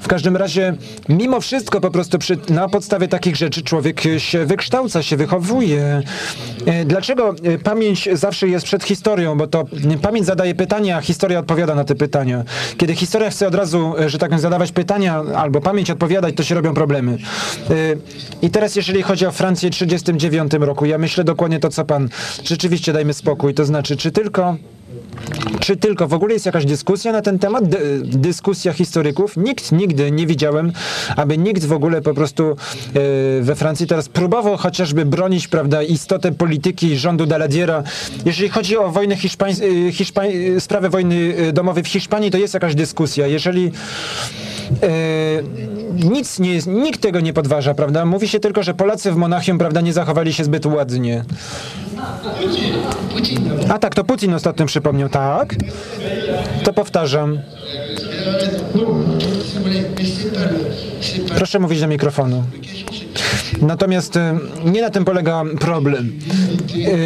w 0.00 0.08
każdym 0.08 0.36
razie 0.36 0.74
mimo 1.08 1.40
wszystko 1.40 1.80
po 1.80 1.90
prostu 1.90 2.18
przy, 2.18 2.38
na 2.48 2.68
podstawie 2.68 3.08
takich 3.08 3.36
rzeczy 3.36 3.62
człowiek 3.62 4.00
się 4.18 4.44
wykształca, 4.46 5.02
się 5.02 5.16
wychowuje. 5.16 6.02
E, 6.66 6.84
Dlaczego 6.84 7.34
e, 7.42 7.58
pamięć 7.58 8.08
zawsze 8.12 8.48
jest 8.48 8.64
przed 8.64 8.84
historią? 8.84 9.36
Bo 9.38 9.46
to 9.46 9.64
pamięć 10.02 10.26
zadaje 10.26 10.54
pytania, 10.54 10.96
a 10.96 11.00
historia 11.00 11.38
odpowiada 11.38 11.74
na 11.74 11.84
te 11.84 11.94
pytania. 11.94 12.44
Kiedy 12.76 12.94
historia 12.94 13.30
chce 13.30 13.48
od 13.48 13.54
razu, 13.54 13.94
e, 13.98 14.08
że 14.08 14.18
tak 14.18 14.28
powiem, 14.28 14.40
zadawać 14.40 14.72
pytania, 14.72 15.22
albo 15.36 15.60
pamięć 15.60 15.90
odpowiadać, 15.90 16.34
to 16.34 16.42
się 16.42 16.54
robią 16.54 16.74
problemy. 16.74 17.18
I 18.42 18.50
teraz 18.50 18.76
jeżeli 18.76 19.02
chodzi 19.02 19.26
o 19.26 19.30
Francję 19.30 19.47
w 19.56 19.60
1939 19.60 20.52
roku, 20.66 20.86
ja 20.86 20.98
myślę 20.98 21.24
dokładnie 21.24 21.60
to, 21.60 21.68
co 21.68 21.84
pan. 21.84 22.08
Rzeczywiście 22.44 22.92
dajmy 22.92 23.14
spokój. 23.14 23.54
To 23.54 23.64
znaczy, 23.64 23.96
czy 23.96 24.10
tylko 24.10 24.56
czy 25.60 25.76
tylko 25.76 26.08
w 26.08 26.14
ogóle 26.14 26.32
jest 26.32 26.46
jakaś 26.46 26.64
dyskusja 26.64 27.12
na 27.12 27.22
ten 27.22 27.38
temat? 27.38 27.68
Dy, 27.68 28.00
dyskusja 28.04 28.72
historyków? 28.72 29.36
Nikt 29.36 29.72
nigdy 29.72 30.10
nie 30.10 30.26
widziałem, 30.26 30.72
aby 31.16 31.38
nikt 31.38 31.64
w 31.64 31.72
ogóle 31.72 32.02
po 32.02 32.14
prostu 32.14 32.44
e, 32.50 32.54
we 33.42 33.54
Francji 33.54 33.86
teraz 33.86 34.08
próbował 34.08 34.56
chociażby 34.56 35.04
bronić, 35.04 35.48
prawda, 35.48 35.82
istotę 35.82 36.32
polityki 36.32 36.96
rządu 36.96 37.26
Daladiera. 37.26 37.82
Jeżeli 38.24 38.48
chodzi 38.48 38.76
o 38.76 38.90
wojnę 38.90 39.14
e, 39.14 39.18
Hiszpań, 39.92 40.32
e, 40.56 40.60
sprawę 40.60 40.90
wojny 40.90 41.34
domowej 41.52 41.84
w 41.84 41.88
Hiszpanii, 41.88 42.30
to 42.30 42.38
jest 42.38 42.54
jakaś 42.54 42.74
dyskusja. 42.74 43.26
Jeżeli 43.26 43.72
e, 44.82 44.88
nic 45.92 46.38
nie 46.38 46.54
jest, 46.54 46.66
nikt 46.66 47.00
tego 47.00 47.20
nie 47.20 47.32
podważa, 47.32 47.74
prawda? 47.74 48.04
Mówi 48.04 48.28
się 48.28 48.40
tylko, 48.40 48.62
że 48.62 48.74
Polacy 48.74 49.12
w 49.12 49.16
Monachium, 49.16 49.58
prawda, 49.58 49.80
nie 49.80 49.92
zachowali 49.92 50.32
się 50.32 50.44
zbyt 50.44 50.66
ładnie. 50.66 51.24
A 53.68 53.78
tak, 53.78 53.94
to 53.94 54.04
Putin 54.04 54.34
ostatnio 54.34 54.66
przypomniał, 54.66 55.08
tak? 55.08 55.54
To 56.64 56.72
powtarzam. 56.72 57.38
Proszę 61.36 61.58
mówić 61.58 61.80
do 61.80 61.86
mikrofonu. 61.86 62.44
Natomiast 63.62 64.16
y, 64.16 64.20
nie 64.64 64.82
na 64.82 64.90
tym 64.90 65.04
polega 65.04 65.42
problem. 65.60 66.12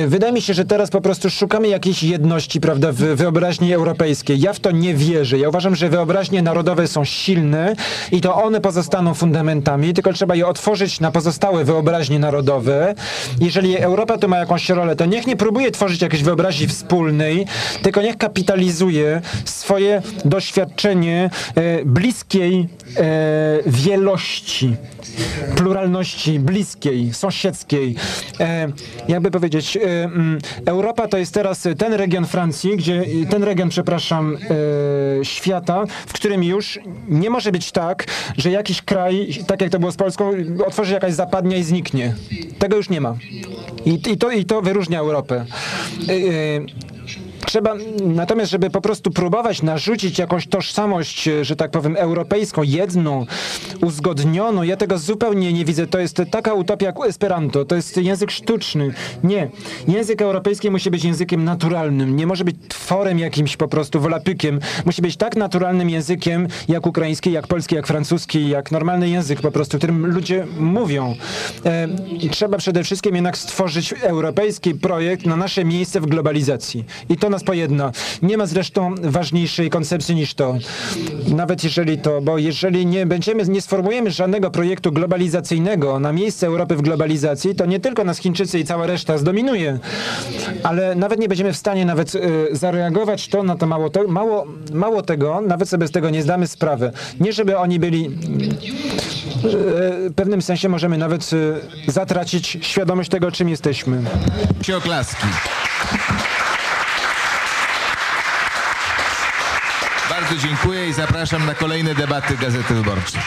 Y, 0.05 0.09
Wydaje 0.09 0.33
mi 0.33 0.43
się, 0.43 0.55
że 0.55 0.65
teraz 0.65 0.91
po 0.91 1.01
prostu 1.01 1.31
szukamy 1.31 1.69
jakiejś 1.69 2.03
jedności, 2.03 2.61
prawda, 2.61 2.93
w 2.93 2.97
wyobraźni 2.97 3.75
europejskiej. 3.75 4.41
Ja 4.41 4.53
w 4.53 4.61
to 4.61 4.71
nie 4.71 4.95
wierzę. 4.95 5.39
Ja 5.39 5.49
uważam, 5.49 5.77
że 5.77 5.89
wyobraźnie 5.89 6.43
narodowe 6.43 6.89
są 6.89 7.05
silne 7.05 7.75
i 8.13 8.21
to 8.21 8.35
one 8.35 8.61
pozostaną 8.61 9.15
fundamentami, 9.15 9.95
tylko 9.95 10.13
trzeba 10.13 10.35
je 10.35 10.47
otworzyć 10.47 11.01
na 11.01 11.11
pozostałe 11.11 11.65
wyobraźnie 11.65 12.19
narodowe. 12.19 12.95
Jeżeli 13.41 13.79
Europa 13.79 14.19
tu 14.19 14.29
ma 14.29 14.39
jakąś 14.39 14.69
rolę, 14.69 14.97
to 14.97 15.05
niech 15.05 15.27
nie 15.27 15.37
próbuje 15.37 15.71
tworzyć 15.71 16.03
jakiejś 16.03 16.23
wyobraźni 16.23 16.67
wspólnej, 16.67 17.47
tylko 17.83 18.03
niech 18.03 18.17
kapitalizuje 18.17 19.21
swoje 19.45 20.03
doświadczenie 20.25 21.31
e, 21.55 21.85
bliskiej 22.43 22.69
e, 22.97 23.59
wielości 23.67 24.77
pluralności, 25.57 26.39
bliskiej, 26.39 27.15
sąsiedzkiej. 27.15 27.95
E, 28.41 28.73
jakby 29.09 29.31
powiedzieć, 29.31 29.77
e, 29.77 29.81
mm, 30.05 30.39
Europa 30.67 31.09
to 31.09 31.19
jest 31.19 31.35
teraz 31.35 31.69
ten 31.79 31.93
region 31.93 32.27
Francji, 32.27 32.77
gdzie 32.77 33.05
ten 33.31 33.45
region, 33.45 33.69
przepraszam, 33.69 34.37
e, 35.21 35.25
świata, 35.25 35.85
w 36.07 36.13
którym 36.13 36.45
już 36.45 36.79
nie 37.09 37.31
może 37.31 37.53
być 37.53 37.73
tak, 37.73 38.05
że 38.39 38.51
jakiś 38.51 38.83
kraj, 38.83 39.29
tak 39.47 39.61
jak 39.61 39.71
to 39.71 39.79
było 39.79 39.93
z 39.93 39.97
Polską, 39.97 40.31
otworzy 40.67 40.95
jakaś 40.95 41.13
zapadnia 41.13 41.57
i 41.57 41.63
zniknie. 41.63 42.15
Tego 42.59 42.77
już 42.77 42.91
nie 42.91 43.01
ma. 43.01 43.17
I, 43.85 44.11
i, 44.13 44.17
to, 44.17 44.31
i 44.31 44.45
to 44.45 44.63
wyróżnia 44.63 44.99
Europę. 44.99 45.45
E, 46.09 46.13
e, 46.13 46.93
Trzeba, 47.47 47.75
natomiast 48.05 48.51
żeby 48.51 48.71
po 48.71 48.81
prostu 48.81 49.11
próbować 49.11 49.63
narzucić 49.63 50.19
jakąś 50.19 50.47
tożsamość, 50.47 51.29
e, 51.29 51.45
że 51.45 51.57
tak 51.57 51.71
powiem, 51.71 51.97
europejską, 51.97 52.63
jedną, 52.63 53.27
uzgodnioną, 53.81 54.63
ja 54.63 54.77
tego 54.77 54.99
zupełnie 54.99 55.53
nie 55.53 55.65
widzę. 55.65 55.87
To 55.87 55.99
jest 55.99 56.23
taka 56.31 56.55
utopia 56.55 56.87
jak 56.87 56.97
Esperanto, 57.07 57.65
to 57.65 57.77
jest 57.77 57.97
język 57.97 58.31
sztuczny. 58.31 58.95
Nie. 59.25 59.51
Język 59.89 60.23
europejski 60.23 60.71
musi 60.71 60.91
być 60.91 61.05
językiem 61.05 61.45
naturalnym, 61.45 62.17
nie 62.17 62.27
może 62.27 62.45
być 62.45 62.57
tworem 62.69 63.19
jakimś 63.19 63.57
po 63.57 63.69
prostu 63.69 64.01
wolapykiem. 64.01 64.61
Musi 64.85 65.03
być 65.03 65.17
tak 65.17 65.37
naturalnym 65.37 65.91
językiem, 65.91 66.49
jak 66.69 66.87
ukraiński, 66.87 67.33
jak 67.33 67.47
polski, 67.47 67.75
jak 67.75 67.87
francuski, 67.87 68.49
jak 68.49 68.71
normalny 68.71 69.09
język 69.09 69.41
po 69.41 69.51
prostu, 69.51 69.79
którym 69.79 70.07
ludzie 70.07 70.47
mówią. 70.59 71.15
E, 71.65 71.89
trzeba 72.31 72.59
przede 72.59 72.85
wszystkim 72.85 73.15
jednak 73.15 73.39
stworzyć 73.39 73.95
europejski 74.03 74.75
projekt 74.75 75.27
na 75.27 75.37
nasze 75.37 75.65
miejsce 75.65 76.01
w 76.01 76.07
globalizacji. 76.07 76.85
I 77.09 77.17
to 77.17 77.31
nas 77.33 77.45
pojedna. 77.45 77.93
Nie 78.23 78.37
ma 78.37 78.47
zresztą 78.47 78.95
ważniejszej 79.03 79.71
koncepcji 79.71 80.15
niż 80.15 80.35
to. 80.35 80.59
Nawet 81.29 81.65
jeżeli 81.65 81.99
to, 81.99 82.21
bo 82.21 82.39
jeżeli 82.39 82.87
nie 82.87 83.07
będziemy, 83.07 83.45
nie 83.45 83.61
sformułujemy 83.61 84.11
żadnego 84.11 84.51
projektu 84.51 84.93
globalizacyjnego 84.93 86.01
na 86.01 86.13
miejsce 86.13 86.47
Europy 86.47 86.77
w 86.77 86.83
globalizacji, 86.83 87.55
to 87.55 87.67
nie 87.67 87.81
tylko 87.81 88.05
nas 88.05 88.19
Chińczycy 88.19 88.59
i 88.59 88.65
cała 88.65 88.87
reszta 88.87 89.19
zdominuje, 89.19 89.79
ale 90.63 90.95
nawet 90.95 91.21
nie 91.21 91.29
będziemy 91.29 91.53
w 91.53 91.57
stanie 91.57 91.85
nawet 91.85 92.15
y, 92.15 92.21
zareagować 92.53 93.29
to 93.29 93.43
na 93.43 93.57
to 93.57 93.67
mało, 93.67 93.91
te, 93.91 94.05
mało, 94.07 94.47
mało 94.73 95.03
tego, 95.03 95.41
nawet 95.41 95.69
sobie 95.69 95.87
z 95.87 95.91
tego 95.91 96.11
nie 96.11 96.23
zdamy 96.23 96.47
sprawy. 96.47 96.93
Nie 97.21 97.33
żeby 97.33 97.59
oni 97.59 97.79
byli 97.79 98.07
y, 98.07 98.11
w 100.11 100.15
pewnym 100.17 100.43
sensie 100.43 100.69
możemy 100.69 100.99
nawet 100.99 101.33
y, 101.33 101.61
zatracić 101.87 102.59
świadomość 102.61 103.11
tego, 103.11 103.31
czym 103.31 103.49
jesteśmy. 103.49 104.03
Się 104.63 104.77
oklaski. 104.77 105.27
Dziękuję 110.39 110.89
i 110.89 110.93
zapraszam 110.93 111.47
na 111.47 111.55
kolejne 111.55 111.95
debaty 111.95 112.37
Gazety 112.37 112.75
Wyborczej. 112.75 113.21